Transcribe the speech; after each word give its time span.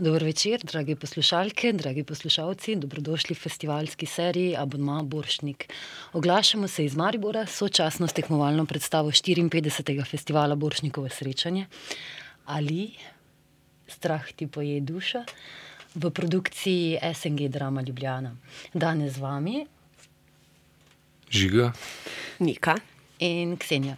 Dobro 0.00 0.26
večer, 0.26 0.60
dragi 0.62 0.94
poslušalke, 0.94 1.72
dragi 1.72 2.04
poslušalci, 2.04 2.76
dobrodošli 2.76 3.34
v 3.34 3.38
festivalski 3.38 4.06
seriji 4.06 4.54
Abonma 4.56 5.02
Boršnik. 5.02 5.72
Oglašamo 6.12 6.68
se 6.68 6.84
iz 6.84 6.96
Maribora, 6.96 7.46
sočasno 7.46 8.06
s 8.06 8.12
tekmovalno 8.12 8.66
predstavo 8.66 9.10
54. 9.10 10.06
festivala 10.10 10.54
Boršnikove 10.54 11.10
srečanje 11.10 11.66
ali 12.44 12.90
Strah 13.88 14.32
ti 14.32 14.46
poje 14.46 14.80
duša 14.80 15.24
v 15.94 16.10
produkciji 16.10 16.98
SNG 17.14 17.48
Drama 17.48 17.82
Ljubljana. 17.82 18.36
Danes 18.74 19.12
z 19.12 19.18
vami 19.18 19.66
Žiga, 21.30 21.72
Nika 22.38 22.76
in 23.18 23.56
Ksenija. 23.56 23.96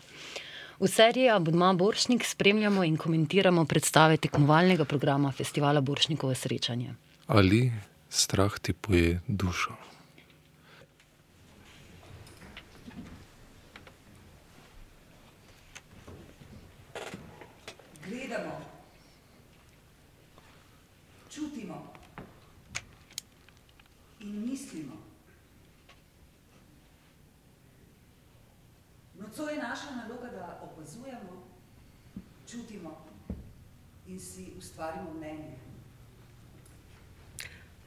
V 0.80 0.88
seriji 0.88 1.28
Abonma 1.28 1.72
Boršnik 1.72 2.24
spremljamo 2.24 2.84
in 2.84 2.96
komentiramo 2.96 3.64
predstave 3.64 4.16
tekmovalnega 4.16 4.84
programa 4.84 5.32
festivala 5.32 5.80
Boršnikovo 5.80 6.34
srečanje. 6.34 6.94
ali 7.26 7.72
strah 8.08 8.58
ti 8.58 8.72
poje 8.72 9.20
dušo. 9.26 9.72
Gledamo, 18.08 18.60
čutimo 21.30 21.92
in 24.20 24.50
mislimo. 24.50 24.92
Nocoj 29.20 29.52
je 29.54 29.62
naša 29.62 29.90
naloga, 29.96 30.28
da 30.30 30.60
opazujemo, 30.62 30.69
čutimo 32.50 32.98
in 34.06 34.20
si 34.20 34.52
ustvarimo 34.58 35.14
mnenje. 35.14 35.56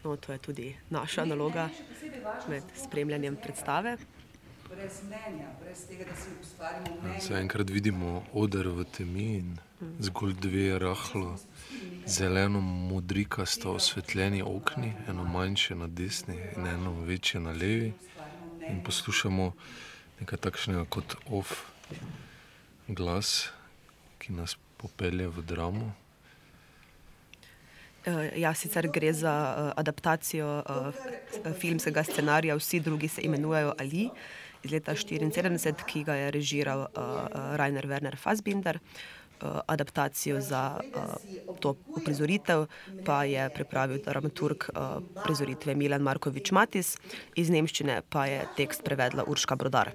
No, 0.04 0.16
to 0.18 0.32
je 0.32 0.38
tudi 0.38 0.76
naša 0.90 1.26
naloga 1.26 1.70
še 1.72 1.84
posebej 1.90 2.22
važno 2.24 2.50
med 2.52 2.72
spremljanjem 2.76 3.36
predstave. 3.44 3.98
Brez 4.68 5.02
mnenja, 5.06 5.52
brez 5.62 5.84
tega, 5.88 6.08
da 6.10 6.16
si 6.16 6.32
ustvarimo 6.42 6.96
mnenje. 7.02 7.22
Zaenkrat 7.28 7.70
vidimo 7.70 8.24
oder 8.34 8.68
v 8.68 8.84
temi 8.84 9.28
in 9.40 9.56
zgolj 10.00 10.36
dve 10.40 10.80
rahlo 10.80 11.38
zeleno-modrikasto 12.08 13.76
osvetljeni 13.80 14.42
okni, 14.42 14.94
eno 15.08 15.24
manjše 15.24 15.76
na 15.76 15.88
desni 15.88 16.40
in 16.56 16.68
eno 16.68 16.94
večje 17.08 17.40
na 17.40 17.52
levi. 17.52 17.94
In 18.70 18.84
poslušamo 18.84 19.52
nekaj 20.20 20.40
takšnega 20.40 20.86
kot 20.90 21.16
off 21.28 21.64
glas, 22.88 23.52
ki 24.24 24.34
nas 24.34 24.56
popelje 24.80 25.28
v 25.28 25.44
dramo. 25.44 25.92
Uh, 28.04 28.28
ja, 28.36 28.52
sicer 28.52 28.88
gre 28.92 29.14
za 29.16 29.32
uh, 29.32 29.72
adaptacijo 29.80 30.48
uh, 30.60 31.52
filmskega 31.60 32.04
scenarija, 32.04 32.56
vsi 32.60 32.80
drugi 32.80 33.08
se 33.08 33.22
imenujejo 33.24 33.74
Ali 33.80 34.10
iz 34.64 34.72
leta 34.72 34.92
1974, 34.92 35.86
ki 35.88 36.04
ga 36.04 36.16
je 36.16 36.32
režiral 36.32 36.86
Rainer 37.60 37.88
Werner 37.88 38.16
Fassbinder. 38.16 38.80
Adaptacijo 39.68 40.40
za 40.40 40.80
to 41.60 41.76
uprizoritev 41.98 42.64
pa 43.06 43.24
je 43.28 43.50
pripravil 43.50 44.00
dramaturg 44.06 44.70
prizoritve 45.26 45.76
Milan 45.76 46.02
Markovič 46.02 46.52
Matis, 46.56 46.96
iz 47.36 47.52
nemščine 47.52 48.02
pa 48.10 48.24
je 48.32 48.48
tekst 48.56 48.88
prevedla 48.88 49.28
Urška 49.28 49.60
Brodar. 49.60 49.92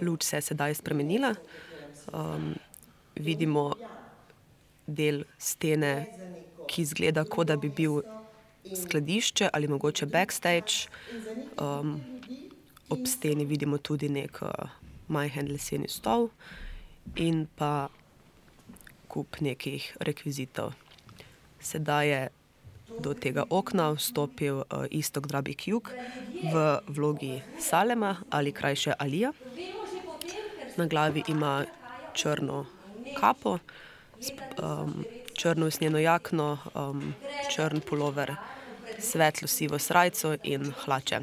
Luč 0.00 0.22
se 0.22 0.36
je 0.36 0.42
sedaj 0.42 0.74
spremenila. 0.74 1.34
Um, 2.12 2.54
vidimo 3.14 3.72
del 4.86 5.24
stene, 5.38 6.06
ki 6.68 6.82
izgleda, 6.82 7.24
kot 7.24 7.48
da 7.48 7.56
bi 7.56 7.68
bil 7.68 8.00
skladišče 8.76 9.48
ali 9.52 9.68
mogoče 9.68 10.06
backstage. 10.06 10.88
Um, 11.60 12.00
ob 12.88 13.06
steni 13.06 13.44
vidimo 13.44 13.78
tudi 13.78 14.08
nek 14.08 14.42
uh, 14.42 14.50
majhen 15.08 15.48
leseni 15.52 15.88
stol 15.88 16.28
in 17.16 17.46
pa 17.56 17.88
kup 19.08 19.40
nekih 19.40 19.96
rekvizitov. 20.00 20.72
Sedaj 21.60 22.08
je 22.08 22.20
do 22.98 23.14
tega 23.14 23.44
okna 23.50 23.92
vstopil 23.92 24.56
uh, 24.56 24.86
Istok 24.90 25.26
Drabik 25.26 25.68
Jug 25.68 25.90
v 26.52 26.80
vlogi 26.88 27.42
Salema 27.60 28.16
ali 28.30 28.52
krajše 28.52 28.92
Alija. 28.98 29.32
Na 30.76 30.86
glavi 30.86 31.22
ima 31.28 31.64
črno 32.14 32.66
kapo, 33.20 33.58
um, 34.62 35.04
črno 35.34 35.66
usnjeno 35.66 35.98
jakno, 35.98 36.58
um, 36.74 37.14
črn 37.50 37.80
pulover, 37.80 38.34
svetlo 38.98 39.48
sivo 39.48 39.78
srajco 39.78 40.36
in 40.42 40.72
hlače. 40.84 41.20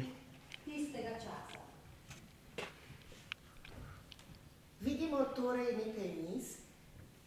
Vidimo 4.80 5.24
torej 5.36 5.76
nekaj 5.76 6.12
miz, 6.22 6.44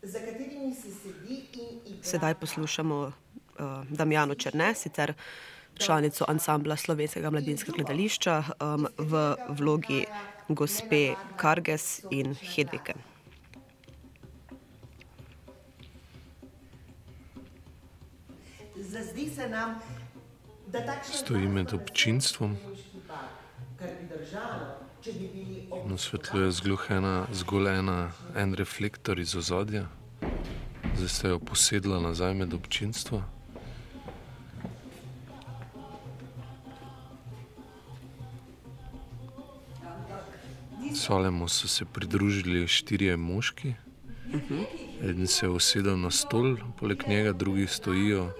za 0.01 0.19
katerimi 0.19 0.75
se 0.75 0.91
sedi 0.91 1.43
in 1.53 1.79
igra. 1.85 2.03
Sedaj 2.03 2.35
poslušamo 2.35 3.11
Damjano 3.89 4.35
Črne, 4.35 4.75
sicer 4.75 5.13
članico 5.79 6.25
ansambla 6.27 6.75
Slovenskega 6.75 7.29
mladinskega 7.29 7.75
gledališča 7.75 8.43
um, 8.59 8.87
v 8.97 9.35
vlogi 9.49 10.05
gospe 10.49 11.13
Karges 11.37 12.01
in 12.11 12.35
Hedvike. 12.35 12.93
Zazdi 18.75 19.29
se 19.29 19.49
nam, 19.49 19.75
da 20.67 20.85
takšen 20.85 21.13
Stoji 21.13 21.47
med 21.47 21.73
občinstvom. 21.73 22.57
In 25.85 25.93
osvetljuje 25.93 26.51
zgolj 26.51 26.77
ena, 26.89 27.27
zgolj 27.31 27.69
ena, 27.69 28.11
en 28.35 28.53
reflektor 28.53 29.19
iz 29.19 29.35
ozadja. 29.35 29.85
Zdaj 30.97 31.09
se 31.09 31.27
je 31.27 31.39
posedla 31.39 31.99
nazaj 31.99 32.33
med 32.33 32.53
občinstvo. 32.53 33.23
Salemu 40.93 41.47
so 41.47 41.67
se 41.67 41.85
pridružili 41.85 42.67
štirje 42.67 43.17
moški. 43.17 43.73
Eden 45.03 45.27
se 45.27 45.45
je 45.45 45.49
usedel 45.49 45.97
na 45.99 46.11
stol, 46.11 46.55
poleg 46.79 47.03
njega 47.07 47.33
drugi 47.33 47.67
stojijo 47.67 48.31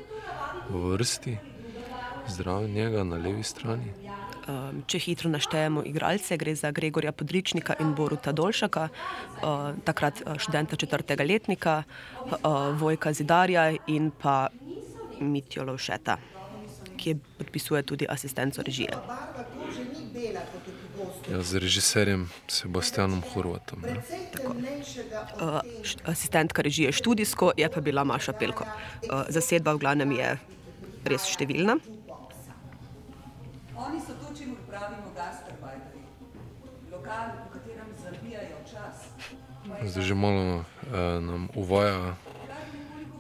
v 0.69 0.91
vrsti, 0.93 1.37
zraven 2.27 2.71
njega 2.71 3.03
na 3.03 3.17
levi 3.17 3.43
strani. 3.43 3.93
Um, 4.49 4.81
če 4.89 4.99
hitro 4.99 5.29
naštejemo 5.29 5.83
igralce, 5.85 6.37
gre 6.37 6.55
za 6.55 6.71
Gregorja 6.71 7.11
Podričnika 7.11 7.75
in 7.79 7.93
Boruta 7.95 8.31
Dolšaka, 8.31 8.87
uh, 8.89 9.77
takrat 9.85 10.23
uh, 10.25 10.37
študenta 10.41 10.75
četrtega 10.75 11.23
letnika, 11.23 11.83
uh, 12.25 12.39
Vojka 12.79 13.13
Zidarja 13.13 13.69
in 13.87 14.09
pa 14.09 14.47
Mitjo 15.21 15.63
Lovšeta, 15.69 16.17
ki 16.99 17.09
je 17.09 17.15
podpisuje 17.39 17.83
tudi 17.87 18.05
asistenco 18.09 18.59
režije. 18.61 18.91
Ja, 21.31 21.39
z 21.41 21.51
režiserjem 21.63 22.27
Sebastianom 22.47 23.23
Horvatom. 23.31 23.79
Ne? 23.81 24.03
Od 24.43 24.57
Uh, 25.39 25.61
asistentka 26.03 26.61
režije 26.61 26.91
študijsko 26.91 27.51
je 27.57 27.69
pa 27.69 27.81
bila 27.81 28.03
Maša 28.03 28.33
Pelko. 28.33 28.63
Uh, 28.63 29.23
zasedba 29.29 29.73
v 29.73 29.79
glavnem 29.79 30.11
je 30.11 30.35
res 31.07 31.23
številna. 31.23 31.79
Oni 33.79 33.99
so 34.03 34.11
to, 34.19 34.27
čemu 34.35 34.59
pravimo 34.67 35.15
gastarbajteri. 35.15 36.03
Lokal, 36.91 37.31
v 37.31 37.47
katerem 37.55 37.89
zabijajo 37.95 38.59
čas. 38.67 39.07
Zdaj 39.87 40.03
že 40.03 40.15
malo 40.15 40.43
eh, 40.59 41.21
nam 41.23 41.47
uvaja 41.55 42.15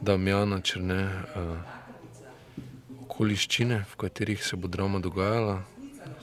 Damjana 0.01 0.59
Črne 0.59 1.01
eh, 1.07 1.78
okoliščine, 3.19 3.83
v 3.83 3.95
katerih 3.99 4.39
se 4.39 4.55
bo 4.55 4.69
drama 4.71 4.99
dogajala. 5.03 5.65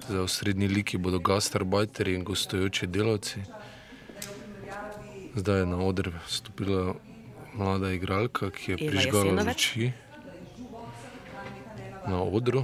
Za 0.09 0.23
osrednji 0.23 0.69
liki 0.69 0.97
bodo 0.97 1.19
gastarbajteri 1.21 2.15
in 2.17 2.23
gostujoči 2.25 2.87
delavci. 2.87 3.41
Zdaj 5.35 5.59
je 5.61 5.67
na 5.67 5.77
oder 5.85 6.09
stopila 6.27 6.95
mlada 7.53 7.91
igralka, 7.93 8.49
ki 8.51 8.71
je 8.73 8.79
Eva 8.81 8.89
prižgala 8.89 9.43
luči 9.45 9.91
na 12.07 12.23
odru 12.23 12.63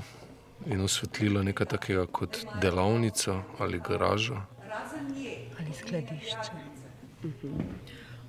in 0.64 0.80
osvetlila 0.80 1.42
nekaj 1.42 1.68
takega 1.74 2.06
kot 2.06 2.38
delavnica 2.62 3.34
ali 3.58 3.80
garaža. 3.88 4.46
Ali 5.58 5.74
skladišče. 5.76 6.56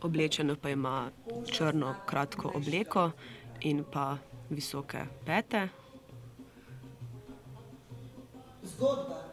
Oblečeno 0.02 0.58
pa 0.60 0.70
ima 0.70 0.98
črno 1.48 1.96
kratko 2.06 2.52
obleko 2.60 3.12
in 3.62 3.86
pa 3.94 4.18
visoke 4.50 5.06
pete. 5.26 5.83
Zgodba 8.64 9.24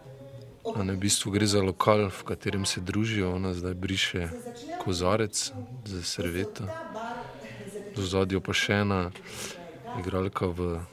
A 0.76 0.84
ne, 0.84 0.92
v 0.92 1.08
bistvu 1.08 1.32
gre 1.32 1.48
za 1.48 1.62
lokal, 1.64 2.12
v 2.12 2.22
katerem 2.22 2.68
se 2.68 2.84
družijo, 2.84 3.32
ona 3.32 3.56
zdaj 3.56 3.74
briše 3.74 4.28
kozarec 4.84 5.52
za 5.84 6.02
serveto. 6.04 6.68
ta 6.68 6.84
bar, 6.92 7.16
za 7.96 8.02
v 8.02 8.06
zadju 8.06 8.40
pa 8.44 8.52
še 8.52 8.84
ena 8.84 9.10
igralka 9.98 10.52
v 10.52 10.84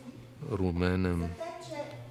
rumenem 0.50 1.28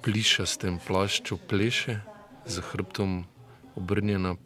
plišastem 0.05 0.77
plašču 0.79 1.41
pleše, 1.49 1.99
z 2.47 2.63
hrbtom 2.71 3.25
obrnjena 3.75 4.37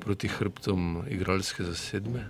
proti 0.00 0.30
hrbtom 0.30 1.04
igralske 1.10 1.66
zasedbe. 1.66 2.24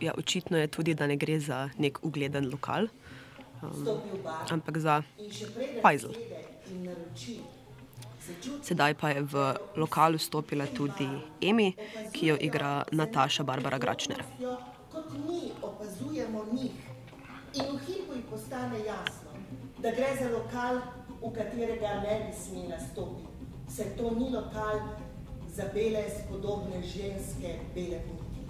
Ja, 0.00 0.14
očitno 0.16 0.56
je 0.56 0.70
tudi, 0.70 0.94
da 0.94 1.10
ne 1.10 1.18
gre 1.18 1.36
za 1.42 1.68
nek 1.76 1.98
ugleden 2.06 2.48
lokal, 2.48 2.88
um, 3.60 4.00
ampak 4.48 4.78
za 4.78 5.02
Pajzel. 5.82 6.14
Sedaj 8.62 8.94
pa 8.94 9.08
je 9.10 9.22
v 9.24 9.34
lokal 9.76 10.18
vstopila 10.20 10.66
tudi 10.66 11.08
Emi, 11.40 11.72
ki 12.12 12.26
jo 12.26 12.36
igra 12.36 12.84
Nataša 12.92 13.42
Barbara 13.42 13.78
Gračner. 13.78 14.20
Kot 14.92 15.12
mi 15.28 15.52
opazujemo 15.62 16.44
njih. 16.52 16.76
In 17.54 17.64
v 17.72 17.78
hipu 17.86 18.12
ji 18.14 18.22
postane 18.30 18.78
jasno, 18.84 19.32
da 19.78 19.90
gre 19.90 20.16
za 20.20 20.28
lokal, 20.28 20.80
v 21.22 21.32
katerega 21.32 22.04
ne 22.04 22.14
bi 22.26 22.32
smela 22.36 22.78
stopiti. 22.92 23.28
Saj 23.68 23.96
to 23.96 24.10
ni 24.18 24.30
lokal 24.30 24.80
za 25.56 25.64
bele 25.74 26.04
spodobne 26.10 26.82
ženske, 26.82 27.58
bele 27.74 28.00
polti. 28.04 28.42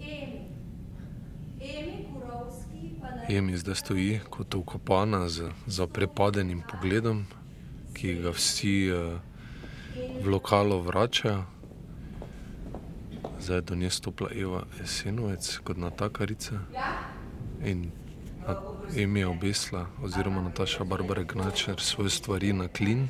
Emi. 0.00 0.40
Emi 1.60 2.06
Kurovski 2.12 2.69
Emi 3.28 3.56
zdaj 3.56 3.74
stoji 3.74 4.20
kot 4.30 4.54
ukopana 4.54 5.28
z 5.28 5.50
zaprepadenim 5.66 6.62
pogledom, 6.70 7.26
ki 7.94 8.14
ga 8.14 8.30
vsi 8.30 8.88
eh, 8.88 9.18
v 10.22 10.28
lokalu 10.28 10.80
vračajo. 10.82 11.44
Zdaj 13.40 13.56
je 13.56 13.62
do 13.62 13.74
nje 13.74 13.90
stopila 13.90 14.30
Eva 14.34 14.62
Esenovec 14.82 15.58
kot 15.58 15.76
natakarica 15.76 16.58
in 17.64 17.90
Emi 18.96 19.20
je 19.20 19.26
obesla, 19.26 19.86
oziroma 20.02 20.42
Nataša 20.42 20.84
Barbara 20.84 21.22
Gnačer 21.22 21.80
svoje 21.80 22.10
stvari 22.10 22.52
na 22.52 22.68
klin. 22.68 23.08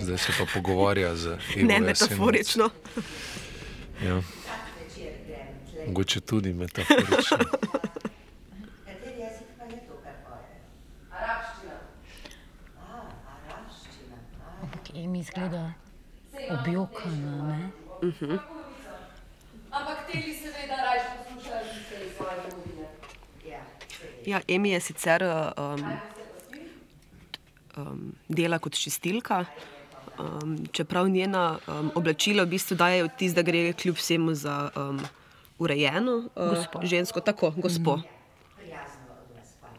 Zdaj 0.00 0.18
se 0.18 0.32
pa 0.38 0.44
pogovarja 0.54 1.16
z 1.16 1.26
Evo 1.26 1.38
Ne 1.56 1.74
Esenovec. 1.74 2.00
metaforično. 2.00 2.70
Ja. 4.04 4.20
Mogoče 5.86 6.20
tudi 6.20 6.52
metaforično. 6.52 7.38
Kateri 8.86 9.20
jezik 9.20 9.46
pa 9.58 9.64
je 9.64 9.80
to, 9.88 9.94
kar 10.02 10.14
poje? 10.24 10.58
arabščina. 11.12 11.76
A, 12.80 13.02
arabščina. 13.46 14.16
Ampak 15.04 15.10
Emi 15.10 15.18
izgleda 15.20 15.72
objokana, 16.50 17.32
ne? 17.48 17.70
Ampak 19.70 19.98
te 20.08 20.18
li 20.18 20.32
seveda 20.34 20.76
raje 20.76 21.02
poslušajo 21.18 21.64
že 21.64 21.80
svoje 22.16 22.36
domovine. 22.48 22.86
ja. 23.44 23.60
Ja, 24.26 24.40
Emi 24.48 24.70
je 24.70 24.80
sicer 24.80 25.22
um, 25.24 25.82
um, 27.76 28.12
dela 28.28 28.58
kot 28.58 28.72
čistilka, 28.72 29.44
um, 30.18 30.66
čeprav 30.72 31.08
njena 31.08 31.58
um, 31.68 31.92
oblačila 31.94 32.44
v 32.44 32.56
bistvu 32.56 32.76
daje 32.76 33.04
vtis, 33.04 33.34
da 33.34 33.42
gre 33.42 33.72
kljub 33.72 33.96
vsemu 33.96 34.34
za 34.34 34.70
um, 34.76 35.00
urejeno 35.58 36.16
uh, 36.16 36.48
Gospo. 36.48 36.80
žensko, 36.82 37.20
tako 37.20 37.50
gospo. 37.56 38.00
Prijazno 38.56 39.12
od 39.20 39.36
vas, 39.36 39.52
hvala. 39.60 39.76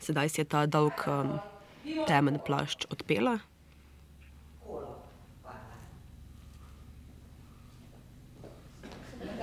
Sedaj 0.00 0.28
si 0.28 0.40
je 0.40 0.44
ta 0.44 0.66
dolg 0.66 0.92
um, 1.06 1.38
temen 2.06 2.38
plašč 2.46 2.84
odpela. 2.90 3.38
Kolo, 4.62 4.98
hvala. 5.42 5.58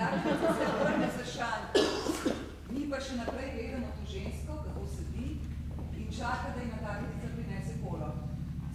Takrat 0.00 0.38
se 0.58 0.66
vrne 0.80 1.08
za 1.16 1.24
šan. 1.32 1.60
Mi 2.72 2.86
pa 2.90 2.96
še 3.04 3.18
naprej 3.20 3.50
gledamo 3.52 3.88
to 3.96 4.06
žensko, 4.08 4.54
kako 4.64 4.84
sedi 4.88 5.34
in 6.00 6.06
čaka, 6.08 6.54
da 6.54 6.62
jim 6.62 6.70
natakarica 6.72 7.28
prinese 7.34 7.74
kolo. 7.82 8.08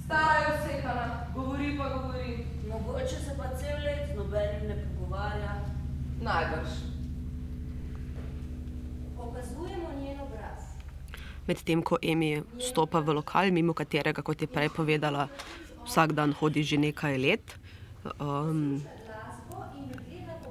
Stara 0.03 0.35
je 0.43 0.51
usekana. 0.53 1.05
Govori 1.33 1.71
pa 1.79 1.87
govori. 1.95 2.35
Mogoče 2.69 3.17
se 3.25 3.33
pa 3.37 3.49
cel 3.57 3.81
let 3.87 4.13
nobenim 4.17 4.67
ne 4.69 4.75
pogovarja. 4.83 5.55
Najbrž. 6.21 6.75
Opazujemo 9.17 9.89
njen 10.01 10.19
obraz. 10.27 10.67
Medtem 11.47 11.81
ko 11.81 11.97
Emi 12.01 12.43
stopa 12.59 13.01
v 13.01 13.17
lokal, 13.17 13.49
mimo 13.49 13.73
katerega, 13.73 14.21
kot 14.21 14.45
je 14.45 14.47
prej 14.47 14.69
povedala, 14.77 15.25
vsak 15.89 16.13
dan 16.13 16.37
hodi 16.37 16.61
že 16.61 16.77
nekaj 16.77 17.17
let. 17.17 17.57
Um, 18.21 18.85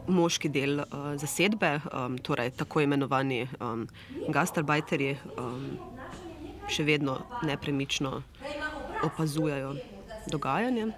moški 0.06 0.48
del 0.48 0.80
uh, 0.80 1.14
zasedbe, 1.20 1.80
um, 1.92 2.18
torej 2.18 2.50
tako 2.58 2.80
imenovani 2.84 3.44
um, 3.60 3.86
gastarbajterji, 4.28 5.16
um, 5.38 5.78
še 6.68 6.84
vedno 6.84 7.18
nepremično 7.44 8.22
opazujejo 9.04 9.74
dogajanje. 10.32 10.92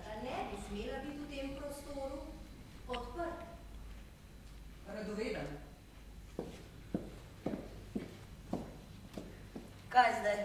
Kaj 9.96 10.12
zdaj? 10.20 10.40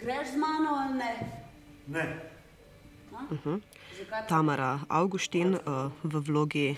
Greš 0.00 0.32
z 0.32 0.36
mano 0.40 0.72
ali 0.80 0.96
ne? 0.96 1.10
Ne, 1.92 2.04
Zakaj 3.20 4.22
pa? 4.22 4.26
Tamara 4.26 4.80
Augustin 4.88 5.54
uh, 5.54 5.92
v 6.02 6.20
vlogi 6.24 6.76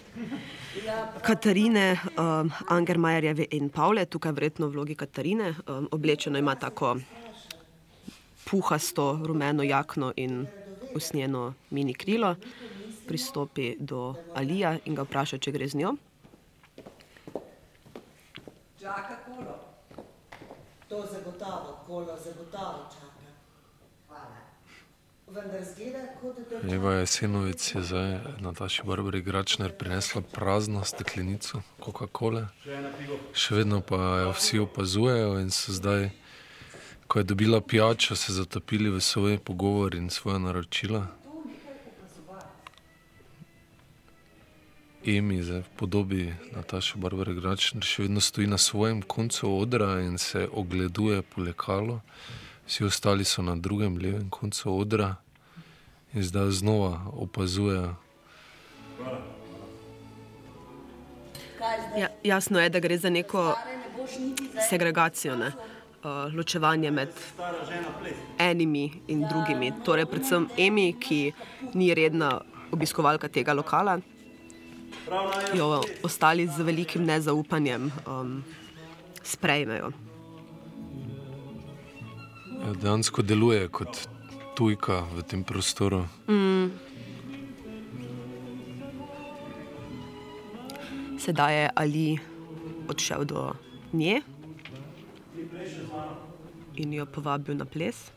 Katarine, 1.22 1.98
um, 2.18 2.50
Angermajerjeve 2.68 3.46
in 3.50 3.70
Pavle, 3.70 4.06
tukaj 4.06 4.32
verjetno 4.32 4.66
v 4.66 4.72
vlogi 4.72 4.94
Katarine. 4.94 5.54
Um, 5.66 5.88
oblečeno 5.92 6.38
ima 6.38 6.54
tako 6.54 6.96
puhasto 8.50 9.20
rumeno 9.24 9.62
jakno 9.62 10.12
in 10.16 10.46
usnjeno 10.94 11.54
mini 11.70 11.94
krilo. 11.94 12.36
Pristopi 13.06 13.76
do 13.78 14.14
Alija 14.34 14.78
in 14.84 14.94
ga 14.94 15.02
vpraša, 15.02 15.38
če 15.38 15.52
gre 15.52 15.68
z 15.68 15.76
njo. 15.76 15.94
Čaka 18.80 19.16
kolo. 19.26 19.54
To 20.88 21.06
zagotovo, 21.12 21.78
kolo 21.86 22.16
zagotovo 22.24 22.88
čaka. 22.90 23.30
Hvala. 24.08 24.36
Vendar 24.36 24.40
zgleda, 24.40 25.21
kot 25.21 25.21
da 25.21 25.21
Eva 26.70 26.92
Jesenovec 26.92 27.74
je 27.74 27.82
zdaj 27.82 28.18
Nataši 28.40 28.82
Barbari 28.84 29.22
Gračner 29.22 29.72
prinesla 29.72 30.20
prazno 30.20 30.84
steklenico 30.84 31.62
Coca-Cola. 31.80 32.48
Še 33.32 33.56
vedno 33.56 33.80
pa 33.80 33.96
jo 33.96 34.34
vsi 34.36 34.60
opazujejo 34.66 35.38
in 35.40 35.48
so 35.50 35.72
zdaj, 35.72 36.10
ko 37.08 37.22
je 37.22 37.24
dobila 37.24 37.60
pijačo, 37.60 38.16
se 38.16 38.32
zatopili 38.32 38.90
v 38.90 39.00
svoj 39.00 39.38
pogovor 39.38 39.94
in 39.94 40.10
svoje 40.10 40.38
naročila. 40.38 41.06
Emi 45.06 45.40
v 45.40 45.64
podobi 45.76 46.28
Nataše 46.52 47.00
Barbare 47.00 47.34
Gračner 47.34 47.84
še 47.84 48.04
vedno 48.04 48.20
stoji 48.20 48.52
na 48.52 48.58
svojem 48.58 49.02
koncu 49.02 49.48
odra 49.56 49.96
in 50.04 50.18
se 50.18 50.48
ogleduje 50.52 51.22
po 51.22 51.40
lekalu. 51.40 52.00
Vsi 52.66 52.84
ostali 52.84 53.24
so 53.24 53.42
na 53.42 53.56
drugem 53.56 53.96
levem 53.96 54.30
koncu 54.30 54.76
odra 54.76 55.21
in 56.14 56.22
zdaj 56.22 56.50
znova 56.50 57.00
opazujejo. 57.16 57.94
zdaj? 59.00 59.18
Ja, 61.98 62.08
jasno 62.24 62.60
je, 62.60 62.68
da 62.68 62.80
gre 62.80 62.98
za 62.98 63.10
neko 63.10 63.54
segregacijo, 64.68 65.36
ne? 65.36 65.52
uh, 66.04 66.34
ločevanje 66.34 66.90
med 66.90 67.08
enimi 68.38 68.92
in 69.08 69.26
drugimi. 69.28 69.72
Torej, 69.84 70.06
predvsem 70.06 70.48
Emi, 70.58 70.94
ki 71.00 71.32
ni 71.74 71.94
redna 71.94 72.40
obiskovalka 72.72 73.28
tega 73.28 73.52
lokala, 73.52 73.98
jo 75.54 75.82
ostali 76.02 76.46
z 76.46 76.62
velikim 76.62 77.04
nezaupanjem 77.04 77.90
um, 78.06 78.44
sprejmejo. 79.22 79.92
Ja, 82.62 82.74
Dejansko 82.82 83.22
deluje 83.22 83.68
kot 83.68 84.08
tujka 84.54 85.06
v 85.14 85.22
tem 85.22 85.44
prostoru. 85.44 86.06
Sedaj 91.18 91.52
je 91.54 91.66
Ali 91.76 92.08
odšel 92.90 93.24
do 93.24 93.54
nje 93.92 94.20
in 96.76 96.92
jo 96.92 97.06
povabil 97.06 97.54
na 97.54 97.64
ples. 97.64 98.10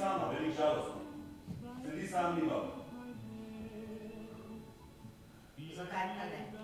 sama, 0.00 0.32
velik 0.32 0.56
žalost. 0.56 0.88
Sedi 1.84 2.06
sam, 2.08 2.34
ni 2.34 2.40
dobro. 2.48 2.72
Zakaj 5.76 6.06
pa 6.16 6.24
ne? 6.24 6.59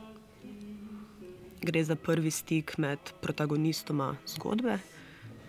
Gre 1.66 1.84
za 1.84 1.96
prvi 1.96 2.30
stik 2.30 2.78
med 2.78 2.98
protagonistoma 3.20 4.12
zgodbe, 4.26 4.78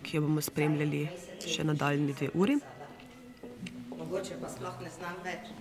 ki 0.02 0.16
jo 0.16 0.22
bomo 0.24 0.42
spremljali 0.42 1.04
še 1.46 1.62
nadaljni 1.68 2.16
dve 2.18 2.30
uri. 2.34 2.56
Mogoče 3.92 4.40
pa 4.40 4.50
sploh 4.50 4.80
ne 4.82 4.90
znam 4.90 5.20
več. 5.22 5.52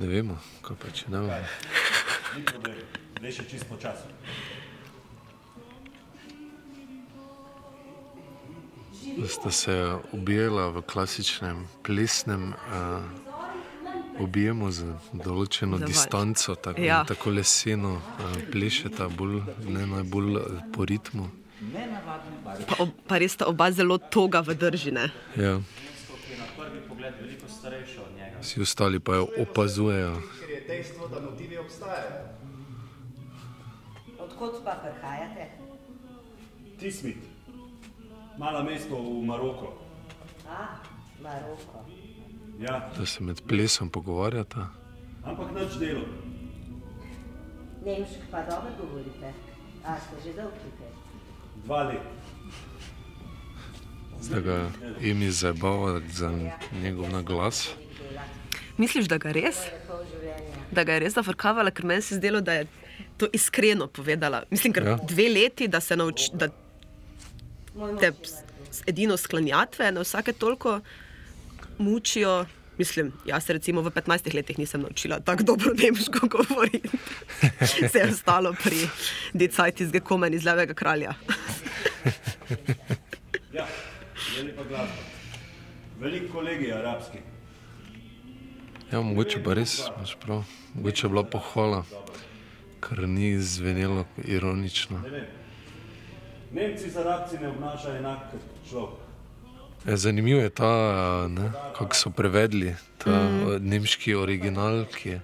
Ne 0.00 0.10
vemo, 0.10 0.40
kaj 0.66 0.80
pa 0.82 0.90
če 0.90 1.14
ne 1.14 1.22
vemo. 1.22 1.38
Ni 2.34 2.42
problem, 2.50 2.82
le 3.22 3.34
še 3.38 3.46
čisto. 3.46 3.78
Da 9.20 9.28
sta 9.30 9.54
se 9.54 9.80
objela 10.10 10.66
v 10.74 10.82
klasičnem 10.82 11.62
plesnem 11.86 12.50
uh, 12.58 13.29
objemu 14.20 14.70
z 14.70 14.84
določeno 15.14 15.76
Za 15.76 15.84
valč. 15.84 15.88
distanco, 15.88 16.54
tako, 16.54 16.80
Ja. 16.80 17.04
tako 17.04 17.30
leseno 17.30 17.92
uh, 17.94 18.02
plešeta, 18.46 19.08
bolj, 19.08 19.40
ne 19.66 19.86
najbolj 19.86 20.36
eh, 20.36 20.42
po 20.70 20.84
ritmu. 20.84 21.26
Pa, 22.66 22.74
ob, 22.78 22.88
pa 23.06 23.18
res 23.18 23.32
sta 23.32 23.44
oba 23.46 23.68
zelo 23.70 23.98
toga 24.00 24.40
v 24.40 24.54
držine. 24.54 25.10
Ja. 25.36 25.60
ki 25.60 26.32
je 26.32 26.38
na 26.38 26.46
prvi 26.56 26.80
pogled 26.88 27.14
veliko 27.16 27.44
starejša 27.48 28.00
od 28.00 28.12
njega. 28.16 28.36
Vsi 28.40 28.60
ostali 28.60 28.98
pa 28.98 29.14
jo 29.14 29.28
opazujejo. 29.38 30.14
Ker 30.38 30.50
je 30.50 30.60
dejstvo, 30.66 31.08
da 31.08 31.20
motivi 31.20 31.58
obstajajo. 31.58 32.32
Odkot 34.18 34.64
pa 34.64 34.74
prihajate? 34.78 35.44
Ti 36.78 36.88
smit, 36.90 37.20
malo 38.38 38.62
mesto 38.62 38.96
v 38.96 39.20
Maroko. 39.22 39.68
A, 40.46 40.80
Maroko. 41.20 41.84
Ja, 42.60 42.90
Da 42.98 43.06
se 43.06 43.22
med 43.22 43.40
plesom 43.48 43.88
pogovarjata. 43.88 44.68
ampak 45.24 45.48
nič 45.54 45.72
delo. 45.80 46.04
Nemško 47.84 48.24
pa 48.30 48.42
dobro 48.42 48.70
govorite. 48.80 49.32
A 49.84 49.96
ste 49.96 50.16
že 50.24 50.32
dolgo 50.36 50.56
tukaj? 50.56 50.92
Dva 51.64 51.82
leta. 51.82 52.10
Zdaj 54.20 54.42
ga 54.42 54.56
imi 55.00 55.30
zabava 55.30 56.00
za 56.12 56.32
njegov 56.82 57.10
naglas. 57.10 57.70
Misliš, 58.76 59.08
da 59.08 59.18
ga 59.18 59.32
res? 59.32 59.56
Da 60.70 60.84
ga 60.84 60.92
je 60.92 61.00
res 61.00 61.14
zafrkavala, 61.14 61.70
ker 61.70 61.84
meni 61.84 62.02
se 62.02 62.14
je 62.14 62.18
zdelo, 62.18 62.40
da 62.40 62.52
je 62.52 62.66
to 63.16 63.26
iskreno 63.32 63.86
povedala. 63.86 64.42
Mislim, 64.50 64.72
ker 64.72 64.82
Ja. 64.82 64.90
ja. 64.90 64.98
dve 65.08 65.28
leti, 65.28 65.68
da 65.68 65.80
se 65.80 65.96
nauči, 65.96 66.30
da 66.32 66.48
te 68.00 68.12
edino 68.86 69.16
sklanjatve 69.16 69.92
na 69.92 70.00
vsake 70.00 70.32
toliko 70.32 70.80
mučijo. 71.80 72.46
Mislim, 72.78 73.12
jaz 73.26 73.44
se 73.44 73.52
recimo 73.52 73.82
v 73.82 73.90
15 73.90 74.34
letih 74.34 74.58
nisem 74.58 74.80
naučila 74.80 75.20
tako 75.20 75.42
dobro 75.42 75.70
nemško 75.82 76.28
govoriti. 76.28 76.88
Vse 77.60 77.98
je 77.98 78.08
ostalo 78.12 78.52
pri 78.52 78.88
decajti 79.32 79.84
iz 79.84 79.90
Gekomen 79.92 80.34
iz 80.34 80.44
Levega 80.44 80.74
kralja. 80.74 81.14
Ja, 83.52 83.66
je 84.36 84.44
lepa 84.44 84.64
glasba. 84.64 85.02
Veliko 86.00 86.32
kolegi 86.32 86.72
arabski. 86.72 87.18
Ja, 88.92 89.00
mogoče 89.00 89.42
pa 89.44 89.54
res, 89.54 89.80
imaš 89.96 90.16
prav. 90.20 90.44
Mogoče 90.74 91.06
je 91.06 91.10
bila 91.10 91.24
pohvala, 91.24 91.84
ker 92.80 93.08
ni 93.08 93.34
zvenelo 93.42 94.06
ironično. 94.24 94.98
Ne 94.98 95.10
vem. 95.10 95.26
Nemci 96.52 96.90
z 96.90 96.96
arabci 96.96 97.38
ne 97.38 97.48
obnašajo 97.48 97.96
enako 97.98 98.30
kot 98.30 98.70
človek. 98.70 99.09
Ja, 99.86 99.96
zanimivo 99.96 100.40
je 100.40 100.50
ta, 100.50 101.28
ne, 101.28 101.52
kako 101.78 101.94
so 101.94 102.10
prevedli 102.10 102.74
ta 102.98 103.10
mm. 103.10 103.64
nemški 103.64 104.14
original, 104.14 104.84
ki 104.92 105.08
je, 105.08 105.20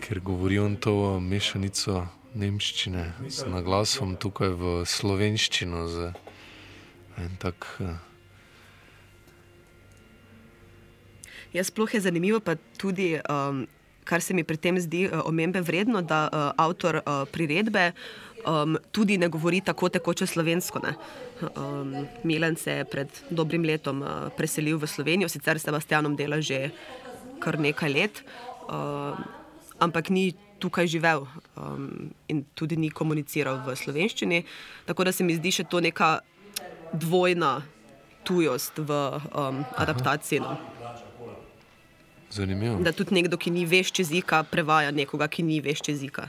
ker 0.00 0.20
govori 0.24 0.58
on 0.58 0.76
to 0.80 1.20
mešanico 1.20 2.06
nemščine 2.32 3.04
z 3.28 3.50
naglasom 3.52 4.16
tukaj 4.16 4.54
v 4.56 4.72
slovenščino. 4.88 5.84
Z, 5.88 6.12
tak, 7.38 7.68
eh, 7.80 7.96
Ja, 11.52 11.64
sploh 11.64 11.88
je 11.88 12.00
zanimivo, 12.00 12.40
pa 12.40 12.56
tudi, 12.76 13.16
um, 13.32 13.64
kar 14.04 14.20
se 14.20 14.34
mi 14.34 14.44
pri 14.44 14.56
tem 14.56 14.76
zdi 14.80 15.06
uh, 15.08 15.22
omembe 15.24 15.60
vredno, 15.64 16.02
da 16.02 16.26
uh, 16.28 16.50
avtor 16.56 17.00
uh, 17.00 17.24
priredbe 17.32 17.92
um, 18.46 18.78
tudi 18.92 19.18
ne 19.18 19.28
govori 19.28 19.60
tako 19.60 19.88
tekoče 19.88 20.26
slovensko. 20.26 20.80
Ne. 20.84 20.94
Um, 21.56 22.06
Milan 22.24 22.56
se 22.56 22.72
je 22.72 22.84
pred 22.84 23.08
dobrim 23.30 23.64
letom 23.64 24.02
uh, 24.02 24.08
preselil 24.36 24.78
v 24.78 24.86
Slovenijo, 24.86 25.28
sicer 25.28 25.58
s 25.58 25.68
Sebastianom 25.68 26.16
dela 26.16 26.40
že 26.40 26.70
kar 27.40 27.58
nekaj 27.60 27.92
let, 27.92 28.22
uh, 28.68 29.18
ampak 29.78 30.10
ni 30.10 30.32
tukaj 30.58 30.86
živel 30.86 31.26
um, 31.56 32.10
in 32.28 32.44
tudi 32.54 32.76
ni 32.76 32.90
komuniciral 32.90 33.60
v 33.66 33.76
slovenščini. 33.76 34.44
Tako 34.86 35.04
da 35.04 35.12
se 35.12 35.24
mi 35.24 35.36
zdi 35.36 35.52
še 35.52 35.64
to 35.68 35.80
neka 35.80 36.20
dvojna 36.92 37.60
tujost 38.24 38.78
v 38.78 38.90
um, 39.36 39.62
adaptaciji. 39.76 40.40
No. 40.40 40.56
zanimivo. 42.30 42.78
Da 42.82 42.92
tudi 42.92 43.14
nekdo, 43.14 43.36
ki 43.36 43.50
ni 43.50 43.64
vešč 43.66 44.00
jezika, 44.02 44.42
prevaja 44.50 44.90
nekoga, 44.90 45.28
ki 45.28 45.44
ni 45.46 45.60
vešč 45.64 45.92
jezika. 45.92 46.28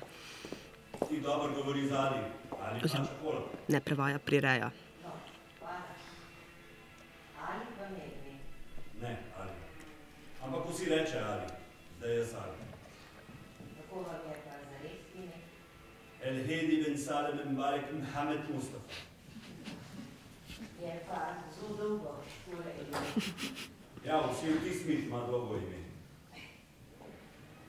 Ti 1.10 1.22
dobro 1.22 1.54
govori 1.54 1.88
z 1.88 1.92
Ali, 1.92 2.20
ali 2.62 2.80
pa 2.82 2.88
čokola. 2.88 3.42
Ne 3.68 3.80
prevaja, 3.80 4.20
prireja. 4.20 4.72
Ne, 9.02 9.18
Ali. 9.40 9.52
Ampak 10.44 10.62
vsi 10.74 10.90
reče 10.90 11.20
Ali, 11.20 11.48
da 12.00 12.08
je 12.08 12.20
Ali. 12.20 12.58
Kako 13.78 13.96
vam 14.00 14.22
je 14.30 14.36
pa 14.46 14.56
zares 14.72 15.02
ime? 15.16 15.38
El 16.22 16.36
Hedi 16.48 16.84
ben 16.84 16.98
Salem 16.98 17.38
ben 17.38 17.56
Barek 17.56 17.86
Mohamed 17.94 18.40
Mustafa. 18.54 18.94
Je 20.82 21.04
pa 21.10 21.34
zelo 21.60 21.78
dolgo. 21.78 22.24
tole 22.46 22.72
ime. 22.82 22.98
Ja, 24.06 24.24
vsi 24.32 24.60
ti 24.64 24.80
smit 24.80 25.06
ima 25.06 25.20
dolgo 25.20 25.56
ime. 25.56 25.78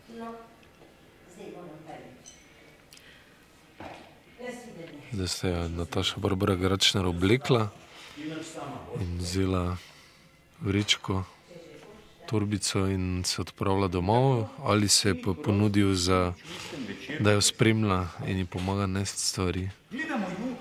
No, 0.08 0.34
zdaj 1.34 1.46
bom 1.54 1.66
naprej. 1.66 2.00
Jaz 2.00 2.06
vidim. 2.24 2.37
Zdaj 5.12 5.28
se 5.28 5.48
je 5.48 5.68
Nataša 5.68 6.14
Barbara 6.16 6.54
Gračner 6.54 7.06
oblekla 7.06 7.68
in 9.00 9.18
vzela 9.18 9.76
vrečko, 10.60 11.24
torbico 12.26 12.86
in 12.86 13.22
se 13.24 13.40
odpravila 13.40 13.88
domov, 13.88 14.46
ali 14.62 14.88
se 14.88 15.08
je 15.08 15.22
pa 15.22 15.32
ponudil, 15.44 15.94
za, 15.94 16.32
da 17.20 17.32
jo 17.32 17.40
spremlja 17.40 18.06
in 18.26 18.38
ji 18.38 18.44
pomaga 18.44 18.86
nesti 18.86 19.22
stvari. 19.22 19.70
Gledamo 19.90 20.26
ju, 20.28 20.54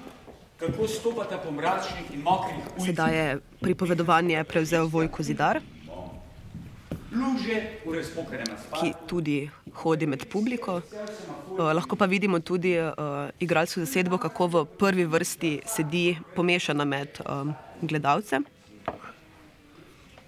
kako 0.57 0.87
stopata 0.87 1.37
po 1.37 1.51
mračnih 1.51 2.13
in 2.13 2.21
mokrih 2.21 2.57
ulicah. 2.57 2.85
Sedaj 2.85 3.17
je 3.17 3.39
pripovedovanje 3.61 4.43
prevzel 4.43 4.87
Vojko 4.87 5.23
Zidar, 5.23 5.61
ki 8.79 8.93
tudi 9.07 9.49
hodi 9.73 10.05
med 10.07 10.25
publiko. 10.29 10.81
Uh, 11.51 11.71
lahko 11.73 11.95
pa 11.95 12.05
vidimo 12.05 12.39
tudi 12.39 12.75
uh, 12.79 13.29
igralsko 13.39 13.79
zasedbo, 13.85 14.17
kako 14.17 14.47
v 14.47 14.65
prvi 14.79 15.05
vrsti 15.05 15.51
sedi 15.65 16.17
pomešana 16.35 16.85
med 16.85 17.21
um, 17.23 17.53
gledalcem. 17.81 18.45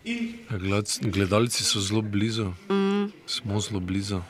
Ja, 0.05 0.57
gled- 0.57 1.11
Gledalci 1.11 1.63
so 1.63 1.81
zelo 1.81 2.01
blizu, 2.01 2.53
mm. 2.69 3.11
smo 3.27 3.59
zelo 3.59 3.79
blizu. 3.79 4.21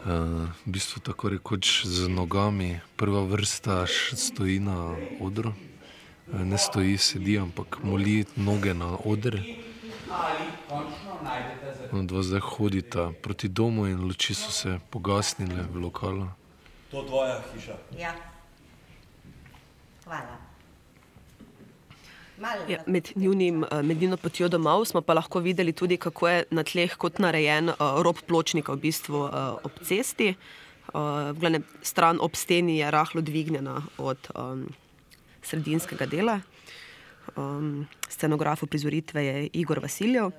Uh, 0.00 0.48
v 0.66 0.76
bistvu 0.76 1.00
tako 1.00 1.28
rekoč 1.28 1.84
z 1.84 2.08
nogami, 2.08 2.80
prva 2.96 3.24
vrsta 3.24 3.86
stoji 4.16 4.60
na 4.60 4.96
odru, 5.20 5.52
Eh, 6.32 6.44
ne 6.44 6.58
stoji, 6.58 6.98
sedi, 6.98 7.38
ampak 7.38 7.78
moli 7.82 8.24
noge 8.36 8.74
na 8.74 8.96
oder. 9.04 9.34
Ali 9.34 9.56
za 10.10 11.86
No, 11.92 12.02
dva 12.02 12.22
zdaj 12.22 12.40
hodita 12.40 13.12
proti 13.22 13.48
domu 13.48 13.86
in 13.86 14.04
luči 14.04 14.34
so 14.34 14.50
se 14.50 14.78
pogasnile 14.90 15.66
v 15.72 15.76
lokalu. 15.86 16.28
To 16.90 17.02
tvoja 17.02 17.42
hiša. 17.54 17.76
Ja. 17.98 18.14
Hvala. 20.04 20.50
Ja, 22.68 22.80
med, 22.86 23.12
njunim, 23.14 23.64
eh, 23.64 23.82
med 23.82 24.00
njuno 24.02 24.16
potjo 24.16 24.48
domov 24.48 24.84
smo 24.84 25.00
pa 25.00 25.14
lahko 25.14 25.38
videli 25.38 25.72
tudi, 25.72 25.96
kako 25.96 26.28
je 26.28 26.44
na 26.50 26.64
tleh 26.64 26.96
kot 26.96 27.18
narejen 27.18 27.68
uh, 27.68 27.76
rob 28.02 28.16
pločnika 28.26 28.72
v 28.72 28.80
bistvu 28.80 29.18
uh, 29.28 29.60
ob 29.64 29.76
cesti. 29.84 30.34
Uh, 30.94 31.36
glavnem, 31.36 31.64
stran 31.82 32.18
ob 32.20 32.34
steni 32.34 32.78
je 32.78 32.90
rahlo 32.90 33.20
dvignjena 33.20 33.82
od 33.98 34.30
um, 34.34 34.64
sredinskega 35.42 36.06
dela. 36.06 36.40
Um, 37.36 37.86
scenograf 38.08 38.62
uprizoritve 38.62 39.24
je 39.24 39.48
Igor 39.52 39.78
Vasiljev, 39.78 40.30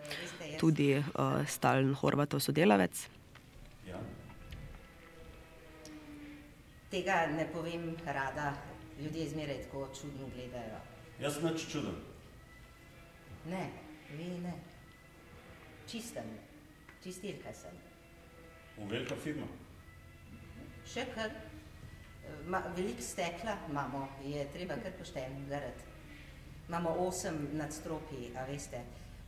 tudi 0.60 0.98
uh, 0.98 1.48
Stalin 1.48 1.93
Horvatov 1.93 2.39
sodelavec. 2.39 3.07
Tega 6.91 7.27
ne 7.31 7.45
povem 7.53 7.95
rada, 8.05 8.53
ljudje 9.00 9.29
zmeraj 9.29 9.62
tako 9.63 9.88
čudno 9.95 10.27
gledajo. 10.36 10.79
Jaz 11.21 11.38
nič 11.43 11.63
čudem. 11.71 11.95
Ne, 13.48 13.69
vi 14.12 14.27
ne. 14.43 14.53
Čistem, 15.88 16.27
čistilka 17.03 17.53
sem. 17.53 17.77
V 18.77 18.89
velika 18.91 19.15
firma. 19.15 19.48
Še 20.83 21.05
kar, 21.15 21.31
ma, 22.51 22.60
veliko 22.75 23.01
stekla 23.01 23.55
imamo, 23.69 24.03
je 24.27 24.43
treba 24.51 24.75
kar 24.83 24.91
pošteno 25.00 25.48
gledati. 25.48 25.90
Imamo 26.68 26.89
osem 26.89 27.48
nadstropij, 27.53 28.32
a 28.38 28.46
veste, 28.46 28.80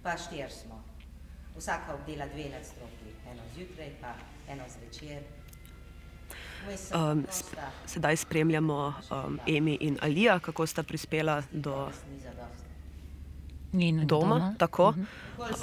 pa 0.04 0.18
štir 0.18 0.52
smo. 0.52 0.82
Vsaka 1.58 1.94
obdela 1.94 2.26
dve 2.26 2.50
nadstropji, 2.50 3.14
eno 3.32 3.42
zjutraj, 3.56 3.90
pa 4.02 4.14
eno 4.48 4.64
zvečer. 4.70 5.22
Um, 6.94 7.24
prosta, 7.24 7.72
s- 7.86 7.92
sedaj 7.94 8.16
spremljamo 8.18 8.94
um, 9.12 9.40
Emi 9.48 9.78
in 9.82 9.98
Alija, 10.02 10.40
kako 10.40 10.66
sta 10.68 10.84
prispela 10.84 11.44
do. 11.52 11.90
Njenega 13.74 14.06
doma. 14.06 14.36
doma. 14.36 14.56
Tako, 14.58 14.94